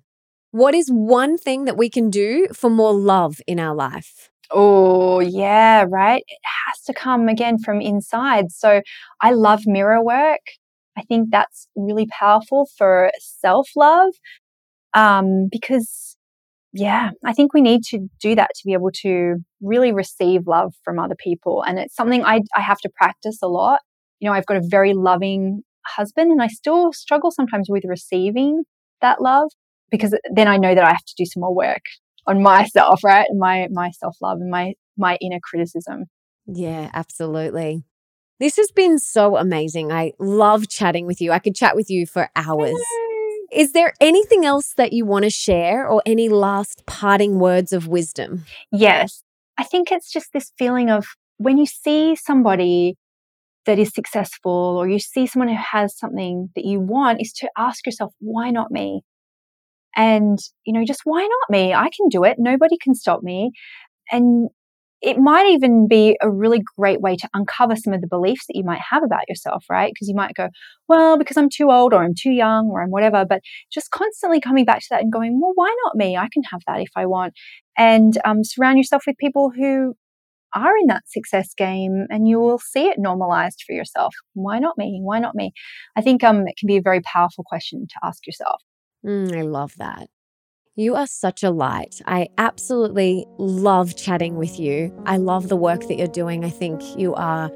What 0.52 0.74
is 0.74 0.90
one 0.90 1.38
thing 1.38 1.66
that 1.66 1.78
we 1.78 1.90
can 1.90 2.10
do 2.10 2.48
for 2.54 2.70
more 2.70 2.94
love 2.94 3.40
in 3.48 3.60
our 3.60 3.76
life? 3.76 4.30
Oh, 4.52 5.20
yeah, 5.20 5.86
right. 5.88 6.24
It 6.28 6.40
has 6.68 6.82
to 6.86 6.94
come 6.94 7.28
again 7.28 7.60
from 7.60 7.82
inside. 7.82 8.52
So 8.52 8.82
I 9.22 9.32
love 9.32 9.62
mirror 9.68 10.04
work. 10.04 10.40
I 11.00 11.04
think 11.04 11.30
that's 11.32 11.68
really 11.76 12.08
powerful 12.08 12.68
for 12.78 13.12
self 13.20 13.70
love 13.76 14.10
um, 14.94 15.48
because, 15.52 16.18
yeah, 16.74 17.12
I 17.26 17.34
think 17.34 17.54
we 17.54 17.62
need 17.62 17.84
to 17.90 18.08
do 18.22 18.36
that 18.36 18.50
to 18.56 18.62
be 18.66 18.74
able 18.74 18.92
to 19.02 19.36
really 19.62 19.94
receive 19.94 20.42
love 20.46 20.74
from 20.84 21.00
other 21.00 21.16
people. 21.18 21.64
And 21.66 21.80
it's 21.80 21.96
something 21.96 22.24
I, 22.26 22.42
I 22.56 22.62
have 22.62 22.80
to 22.80 22.90
practice 22.96 23.40
a 23.42 23.48
lot. 23.48 23.80
You 24.20 24.30
know, 24.30 24.36
I've 24.36 24.46
got 24.46 24.58
a 24.58 24.68
very 24.68 24.94
loving 24.94 25.62
husband 25.86 26.32
and 26.32 26.42
I 26.42 26.48
still 26.48 26.92
struggle 26.92 27.32
sometimes 27.32 27.68
with 27.70 27.84
receiving 27.88 28.64
that 29.02 29.22
love 29.22 29.50
because 29.90 30.14
then 30.34 30.48
I 30.48 30.58
know 30.58 30.76
that 30.76 30.84
I 30.84 30.90
have 30.90 31.06
to 31.06 31.14
do 31.18 31.26
some 31.26 31.42
more 31.42 31.56
work 31.56 31.84
on 32.28 32.44
myself, 32.44 33.04
right? 33.04 33.28
My 33.36 33.68
my 33.72 33.92
self-love 33.92 34.40
and 34.42 34.52
my 34.52 34.74
my 34.98 35.18
inner 35.22 35.40
criticism. 35.42 36.06
Yeah, 36.46 36.90
absolutely. 36.94 37.84
This 38.40 38.56
has 38.56 38.72
been 38.72 39.00
so 39.00 39.36
amazing. 39.36 39.92
I 39.92 40.14
love 40.18 40.70
chatting 40.70 41.06
with 41.06 41.20
you. 41.20 41.32
I 41.32 41.40
could 41.40 41.56
chat 41.56 41.76
with 41.76 41.90
you 41.90 42.06
for 42.06 42.30
hours. 42.36 42.80
Is 43.52 43.74
there 43.74 43.94
anything 44.00 44.46
else 44.46 44.74
that 44.78 44.94
you 44.94 45.06
want 45.06 45.24
to 45.24 45.30
share 45.30 45.88
or 45.88 46.02
any 46.06 46.30
last 46.30 46.86
parting 46.86 47.40
words 47.40 47.74
of 47.74 47.88
wisdom? 47.88 48.46
Yes. 48.72 49.24
I 49.58 49.64
think 49.64 49.92
it's 49.92 50.12
just 50.12 50.32
this 50.32 50.54
feeling 50.58 50.90
of 50.90 51.06
when 51.38 51.58
you 51.58 51.66
see 51.66 52.16
somebody 52.16 52.96
that 53.66 53.78
is 53.78 53.94
successful 53.94 54.78
or 54.80 54.88
you 54.88 55.00
see 55.00 55.28
someone 55.28 55.50
who 55.50 55.62
has 55.72 55.98
something 55.98 56.50
that 56.56 56.64
you 56.64 56.80
want 56.80 57.22
is 57.22 57.34
to 57.34 57.50
ask 57.58 57.86
yourself, 57.86 58.14
why 58.20 58.52
not 58.52 58.72
me? 58.72 59.02
And, 59.96 60.40
you 60.66 60.74
know, 60.74 60.86
just 60.86 61.02
why 61.04 61.22
not 61.22 61.50
me? 61.50 61.74
I 61.74 61.90
can 61.90 62.08
do 62.10 62.24
it. 62.24 62.38
Nobody 62.40 62.78
can 62.82 62.96
stop 62.96 63.22
me. 63.22 63.52
And 64.12 64.50
it 65.02 65.18
might 65.18 65.48
even 65.48 65.88
be 65.88 66.18
a 66.22 66.30
really 66.30 66.62
great 66.78 67.00
way 67.00 67.16
to 67.16 67.30
uncover 67.34 67.76
some 67.76 67.94
of 67.94 68.02
the 68.02 68.08
beliefs 68.08 68.46
that 68.48 68.58
you 68.58 68.64
might 68.64 68.82
have 68.90 69.02
about 69.04 69.28
yourself, 69.30 69.64
right? 69.70 69.92
Because 69.94 70.10
you 70.10 70.16
might 70.16 70.36
go, 70.36 70.50
well, 70.90 71.18
because 71.18 71.38
I'm 71.38 71.50
too 71.50 71.72
old 71.72 71.94
or 71.94 72.04
I'm 72.04 72.16
too 72.20 72.32
young 72.32 72.68
or 72.68 72.82
I'm 72.82 72.92
whatever, 72.92 73.26
but 73.26 73.42
just 73.72 73.92
constantly 73.92 74.42
coming 74.42 74.66
back 74.66 74.80
to 74.80 74.88
that 74.92 75.02
and 75.02 75.12
going, 75.12 75.40
well, 75.42 75.54
why 75.56 75.74
not 75.86 75.96
me? 75.96 76.18
I 76.18 76.28
can 76.32 76.44
have 76.52 76.62
that 76.68 76.82
if 76.82 76.90
I 76.96 77.06
want. 77.06 77.34
And 77.78 78.18
um, 78.26 78.44
surround 78.44 78.78
yourself 78.78 79.04
with 79.08 79.18
people 79.18 79.52
who 79.56 79.96
are 80.54 80.76
in 80.82 80.88
that 80.88 81.08
success 81.08 81.54
game 81.54 82.06
and 82.10 82.28
you 82.28 82.40
will 82.40 82.60
see 82.60 82.88
it 82.88 82.98
normalized 82.98 83.64
for 83.66 83.74
yourself. 83.74 84.14
Why 84.34 84.60
not 84.60 84.78
me? 84.78 85.00
Why 85.02 85.20
not 85.20 85.36
me? 85.36 85.54
I 85.96 86.02
think 86.02 86.24
um, 86.24 86.48
it 86.48 86.58
can 86.58 86.68
be 86.68 86.78
a 86.78 86.82
very 86.82 87.02
powerful 87.02 87.46
question 87.46 87.88
to 87.88 87.96
ask 88.04 88.26
yourself. 88.28 88.62
Mm, 89.06 89.34
I 89.34 89.42
love 89.44 89.74
that. 89.78 90.10
You 90.80 90.96
are 90.96 91.08
such 91.08 91.44
a 91.44 91.50
light. 91.50 92.02
I 92.06 92.30
absolutely 92.38 93.26
love 93.38 93.98
chatting 93.98 94.38
with 94.38 94.58
you. 94.58 94.98
I 95.06 95.18
love 95.18 95.50
the 95.50 95.58
work 95.58 95.82
that 95.90 95.98
you're 95.98 96.08
doing. 96.08 96.46
I 96.46 96.50
think 96.50 96.82
you 96.98 97.14
are 97.16 97.52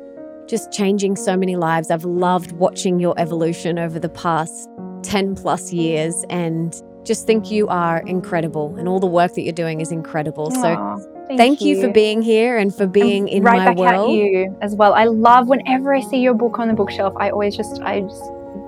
just 0.45 0.73
changing 0.73 1.15
so 1.15 1.37
many 1.37 1.55
lives. 1.55 1.89
I've 1.89 2.03
loved 2.03 2.51
watching 2.51 2.99
your 2.99 3.17
evolution 3.17 3.79
over 3.79 3.97
the 3.97 4.09
past 4.09 4.67
10 5.03 5.35
plus 5.35 5.71
years 5.71 6.25
and 6.29 6.75
just 7.05 7.25
think 7.25 7.49
you 7.49 7.65
are 7.69 7.99
incredible 7.99 8.75
and 8.75 8.89
all 8.89 8.99
the 8.99 9.07
work 9.07 9.35
that 9.35 9.43
you're 9.43 9.53
doing 9.53 9.79
is 9.79 9.89
incredible. 9.89 10.49
Aww, 10.49 10.99
so 10.99 11.25
thank, 11.27 11.37
thank 11.37 11.61
you. 11.61 11.77
you. 11.77 11.81
for 11.81 11.93
being 11.93 12.21
here 12.21 12.57
and 12.57 12.75
for 12.75 12.87
being 12.87 13.29
and 13.29 13.37
in 13.37 13.43
right 13.43 13.59
my 13.59 13.65
back 13.67 13.77
world. 13.77 14.09
At 14.09 14.15
you 14.15 14.57
as 14.59 14.75
well. 14.75 14.93
I 14.93 15.05
love 15.05 15.47
whenever 15.47 15.95
I 15.95 16.01
see 16.01 16.19
your 16.19 16.33
book 16.33 16.59
on 16.59 16.67
the 16.67 16.73
bookshelf, 16.73 17.13
I 17.15 17.29
always 17.29 17.55
just 17.55 17.81
I 17.83 18.01
just 18.01 18.21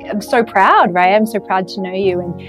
I'm 0.09 0.21
so 0.21 0.43
proud, 0.43 0.93
right? 0.93 1.13
I'm 1.13 1.25
so 1.25 1.39
proud 1.39 1.67
to 1.69 1.81
know 1.81 1.93
you 1.93 2.19
and 2.19 2.41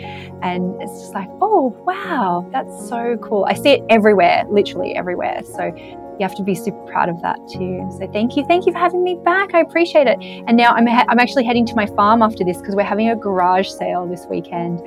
and 0.45 0.81
it's 0.83 0.93
just 1.01 1.15
like, 1.15 1.29
oh 1.41 1.75
wow, 1.87 2.47
that's 2.53 2.89
so 2.89 3.17
cool. 3.23 3.47
I 3.49 3.55
see 3.55 3.71
it 3.71 3.85
everywhere, 3.89 4.45
literally 4.51 4.95
everywhere. 4.95 5.41
So 5.45 5.75
you 5.75 6.23
have 6.23 6.35
to 6.37 6.43
be 6.43 6.55
super 6.55 6.81
proud 6.87 7.09
of 7.09 7.21
that 7.23 7.39
too. 7.49 7.87
So 7.99 8.11
thank 8.13 8.37
you, 8.37 8.45
thank 8.47 8.67
you 8.67 8.73
for 8.73 8.79
having 8.79 9.03
me 9.03 9.19
back. 9.25 9.55
I 9.55 9.61
appreciate 9.61 10.07
it. 10.07 10.19
And 10.21 10.57
now 10.57 10.73
I'm 10.73 10.89
I'm 10.89 11.19
actually 11.19 11.45
heading 11.45 11.67
to 11.67 11.75
my 11.75 11.87
farm 11.87 12.23
after 12.23 12.45
this 12.45 12.59
because 12.59 12.75
we're 12.75 12.85
having 12.85 13.09
a 13.09 13.17
garage 13.17 13.69
sale 13.69 14.07
this 14.07 14.27
weekend 14.29 14.81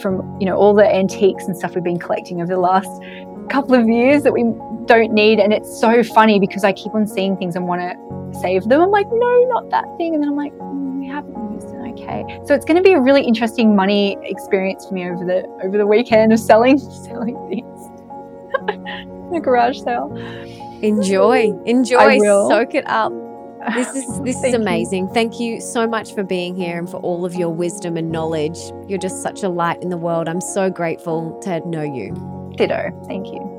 from 0.00 0.38
you 0.40 0.46
know 0.46 0.56
all 0.56 0.74
the 0.74 0.86
antiques 0.86 1.44
and 1.44 1.56
stuff 1.56 1.74
we've 1.74 1.84
been 1.84 1.98
collecting 1.98 2.40
over 2.40 2.52
the 2.52 2.60
last 2.60 2.90
couple 3.50 3.74
of 3.74 3.88
years 3.88 4.22
that 4.22 4.32
we 4.32 4.44
don't 4.86 5.12
need. 5.12 5.38
And 5.38 5.52
it's 5.52 5.80
so 5.80 6.02
funny 6.02 6.40
because 6.40 6.64
I 6.64 6.72
keep 6.72 6.94
on 6.94 7.06
seeing 7.06 7.36
things 7.36 7.56
and 7.56 7.66
want 7.66 7.80
to 7.80 8.40
save 8.40 8.64
them. 8.64 8.80
I'm 8.80 8.90
like, 8.90 9.06
no, 9.10 9.44
not 9.48 9.70
that 9.70 9.84
thing. 9.96 10.14
And 10.14 10.22
then 10.22 10.30
I'm 10.30 10.36
like, 10.36 10.52
mm, 10.54 11.00
we 11.00 11.06
haven't 11.06 11.52
used. 11.54 11.71
Okay. 12.02 12.40
So 12.44 12.54
it's 12.54 12.64
going 12.64 12.76
to 12.76 12.82
be 12.82 12.92
a 12.92 13.00
really 13.00 13.22
interesting 13.22 13.76
money 13.76 14.16
experience 14.22 14.86
for 14.86 14.94
me 14.94 15.08
over 15.08 15.24
the 15.24 15.44
over 15.64 15.78
the 15.78 15.86
weekend 15.86 16.32
of 16.32 16.40
selling 16.40 16.78
selling 17.06 17.36
things. 17.48 17.88
the 19.32 19.40
garage 19.42 19.80
sale. 19.80 20.14
Enjoy. 20.82 21.52
Enjoy. 21.64 22.18
Soak 22.18 22.74
it 22.74 22.86
up. 22.88 23.12
This 23.74 23.94
is 23.94 24.20
this 24.24 24.42
is 24.42 24.54
amazing. 24.54 25.06
You. 25.06 25.14
Thank 25.14 25.40
you 25.40 25.60
so 25.60 25.86
much 25.86 26.14
for 26.14 26.24
being 26.24 26.54
here 26.54 26.78
and 26.78 26.88
for 26.88 26.98
all 26.98 27.24
of 27.24 27.34
your 27.34 27.50
wisdom 27.50 27.96
and 27.96 28.10
knowledge. 28.10 28.58
You're 28.88 28.98
just 28.98 29.22
such 29.22 29.42
a 29.42 29.48
light 29.48 29.82
in 29.82 29.88
the 29.88 29.96
world. 29.96 30.28
I'm 30.28 30.40
so 30.40 30.70
grateful 30.70 31.38
to 31.42 31.66
know 31.68 31.82
you. 31.82 32.14
Ditto. 32.56 32.90
Thank 33.06 33.28
you. 33.28 33.51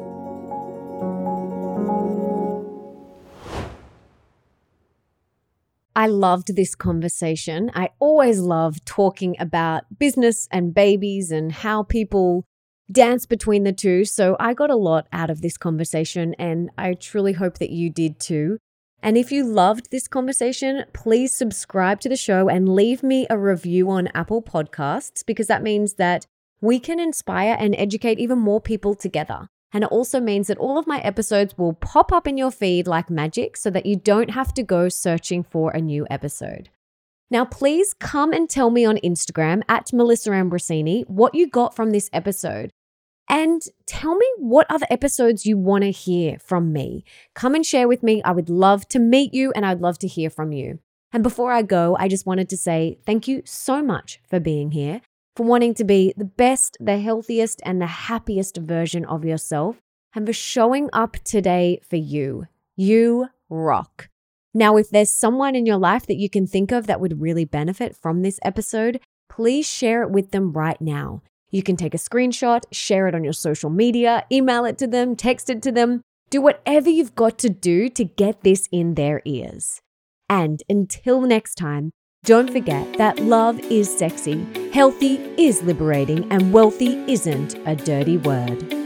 I 5.95 6.07
loved 6.07 6.55
this 6.55 6.73
conversation. 6.73 7.71
I 7.75 7.89
always 7.99 8.39
love 8.39 8.83
talking 8.83 9.35
about 9.39 9.83
business 9.99 10.47
and 10.51 10.73
babies 10.73 11.31
and 11.31 11.51
how 11.51 11.83
people 11.83 12.45
dance 12.91 13.25
between 13.25 13.63
the 13.63 13.73
two. 13.73 14.03
So 14.05 14.35
I 14.39 14.53
got 14.53 14.71
a 14.71 14.75
lot 14.75 15.07
out 15.11 15.29
of 15.29 15.41
this 15.41 15.57
conversation, 15.57 16.33
and 16.39 16.71
I 16.77 16.93
truly 16.93 17.33
hope 17.33 17.59
that 17.59 17.69
you 17.69 17.89
did 17.89 18.19
too. 18.19 18.57
And 19.03 19.17
if 19.17 19.31
you 19.31 19.43
loved 19.43 19.91
this 19.91 20.07
conversation, 20.07 20.85
please 20.93 21.33
subscribe 21.33 21.99
to 22.01 22.09
the 22.09 22.15
show 22.15 22.47
and 22.47 22.73
leave 22.73 23.03
me 23.03 23.27
a 23.29 23.37
review 23.37 23.89
on 23.89 24.07
Apple 24.15 24.41
Podcasts 24.41 25.23
because 25.25 25.47
that 25.47 25.61
means 25.61 25.95
that 25.95 26.25
we 26.61 26.79
can 26.79 26.99
inspire 26.99 27.57
and 27.59 27.75
educate 27.77 28.17
even 28.17 28.39
more 28.39 28.61
people 28.61 28.95
together. 28.95 29.49
And 29.73 29.83
it 29.83 29.89
also 29.89 30.19
means 30.19 30.47
that 30.47 30.59
all 30.59 30.77
of 30.77 30.85
my 30.85 30.99
episodes 30.99 31.57
will 31.57 31.73
pop 31.73 32.13
up 32.13 32.27
in 32.27 32.37
your 32.37 32.51
feed 32.51 32.85
like 32.85 33.09
magic 33.09 33.57
so 33.57 33.71
that 33.71 33.87
you 33.87 33.95
don't 33.95 34.29
have 34.29 34.53
to 34.53 34.63
go 34.63 34.87
searching 34.87 35.43
for 35.43 35.71
a 35.71 35.81
new 35.81 36.05
episode. 36.11 36.69
Now, 37.31 37.43
please 37.43 37.95
come 37.95 38.31
and 38.31 38.47
tell 38.47 38.69
me 38.69 38.85
on 38.85 38.97
Instagram 38.97 39.63
at 39.67 39.91
Melissa 39.91 40.29
Ambrosini 40.29 41.09
what 41.09 41.33
you 41.33 41.49
got 41.49 41.75
from 41.75 41.89
this 41.89 42.07
episode. 42.13 42.69
And 43.27 43.63
tell 43.87 44.15
me 44.15 44.27
what 44.37 44.67
other 44.69 44.85
episodes 44.91 45.45
you 45.45 45.57
want 45.57 45.83
to 45.83 45.91
hear 45.91 46.37
from 46.37 46.71
me. 46.71 47.03
Come 47.33 47.55
and 47.55 47.65
share 47.65 47.87
with 47.87 48.03
me. 48.03 48.21
I 48.21 48.31
would 48.31 48.49
love 48.49 48.87
to 48.89 48.99
meet 48.99 49.33
you 49.33 49.51
and 49.55 49.65
I'd 49.65 49.81
love 49.81 49.97
to 49.99 50.07
hear 50.07 50.29
from 50.29 50.51
you. 50.51 50.79
And 51.11 51.23
before 51.23 51.51
I 51.51 51.63
go, 51.63 51.95
I 51.99 52.07
just 52.07 52.27
wanted 52.27 52.49
to 52.49 52.57
say 52.57 52.99
thank 53.05 53.27
you 53.27 53.41
so 53.45 53.81
much 53.81 54.19
for 54.29 54.39
being 54.39 54.71
here 54.71 55.01
for 55.35 55.45
wanting 55.45 55.73
to 55.75 55.83
be 55.83 56.13
the 56.15 56.25
best, 56.25 56.77
the 56.79 56.99
healthiest, 56.99 57.61
and 57.65 57.81
the 57.81 57.87
happiest 57.87 58.57
version 58.57 59.05
of 59.05 59.25
yourself, 59.25 59.77
and 60.15 60.25
for 60.27 60.33
showing 60.33 60.89
up 60.93 61.17
today 61.23 61.79
for 61.87 61.95
you. 61.95 62.47
You 62.75 63.27
rock. 63.49 64.09
Now, 64.53 64.77
if 64.77 64.89
there's 64.89 65.09
someone 65.09 65.55
in 65.55 65.65
your 65.65 65.77
life 65.77 66.05
that 66.05 66.17
you 66.17 66.29
can 66.29 66.45
think 66.45 66.71
of 66.71 66.85
that 66.87 66.99
would 66.99 67.21
really 67.21 67.45
benefit 67.45 67.95
from 67.95 68.21
this 68.21 68.39
episode, 68.43 68.99
please 69.29 69.67
share 69.67 70.03
it 70.03 70.11
with 70.11 70.31
them 70.31 70.53
right 70.53 70.79
now. 70.79 71.23
You 71.49 71.63
can 71.63 71.75
take 71.75 71.95
a 71.95 71.99
screenshot, 71.99 72.63
share 72.71 73.07
it 73.07 73.15
on 73.15 73.23
your 73.23 73.33
social 73.33 73.69
media, 73.69 74.25
email 74.31 74.65
it 74.65 74.77
to 74.79 74.87
them, 74.87 75.15
text 75.15 75.49
it 75.49 75.61
to 75.63 75.71
them. 75.71 76.01
Do 76.29 76.41
whatever 76.41 76.89
you've 76.89 77.15
got 77.15 77.37
to 77.39 77.49
do 77.49 77.89
to 77.89 78.03
get 78.03 78.41
this 78.41 78.67
in 78.71 78.95
their 78.95 79.21
ears. 79.25 79.81
And 80.29 80.63
until 80.69 81.21
next 81.21 81.55
time, 81.55 81.91
don't 82.23 82.53
forget 82.53 82.97
that 82.97 83.19
love 83.19 83.59
is 83.59 83.97
sexy, 83.97 84.47
healthy 84.71 85.15
is 85.37 85.61
liberating, 85.63 86.25
and 86.31 86.53
wealthy 86.53 86.95
isn't 87.11 87.55
a 87.65 87.75
dirty 87.75 88.17
word. 88.17 88.82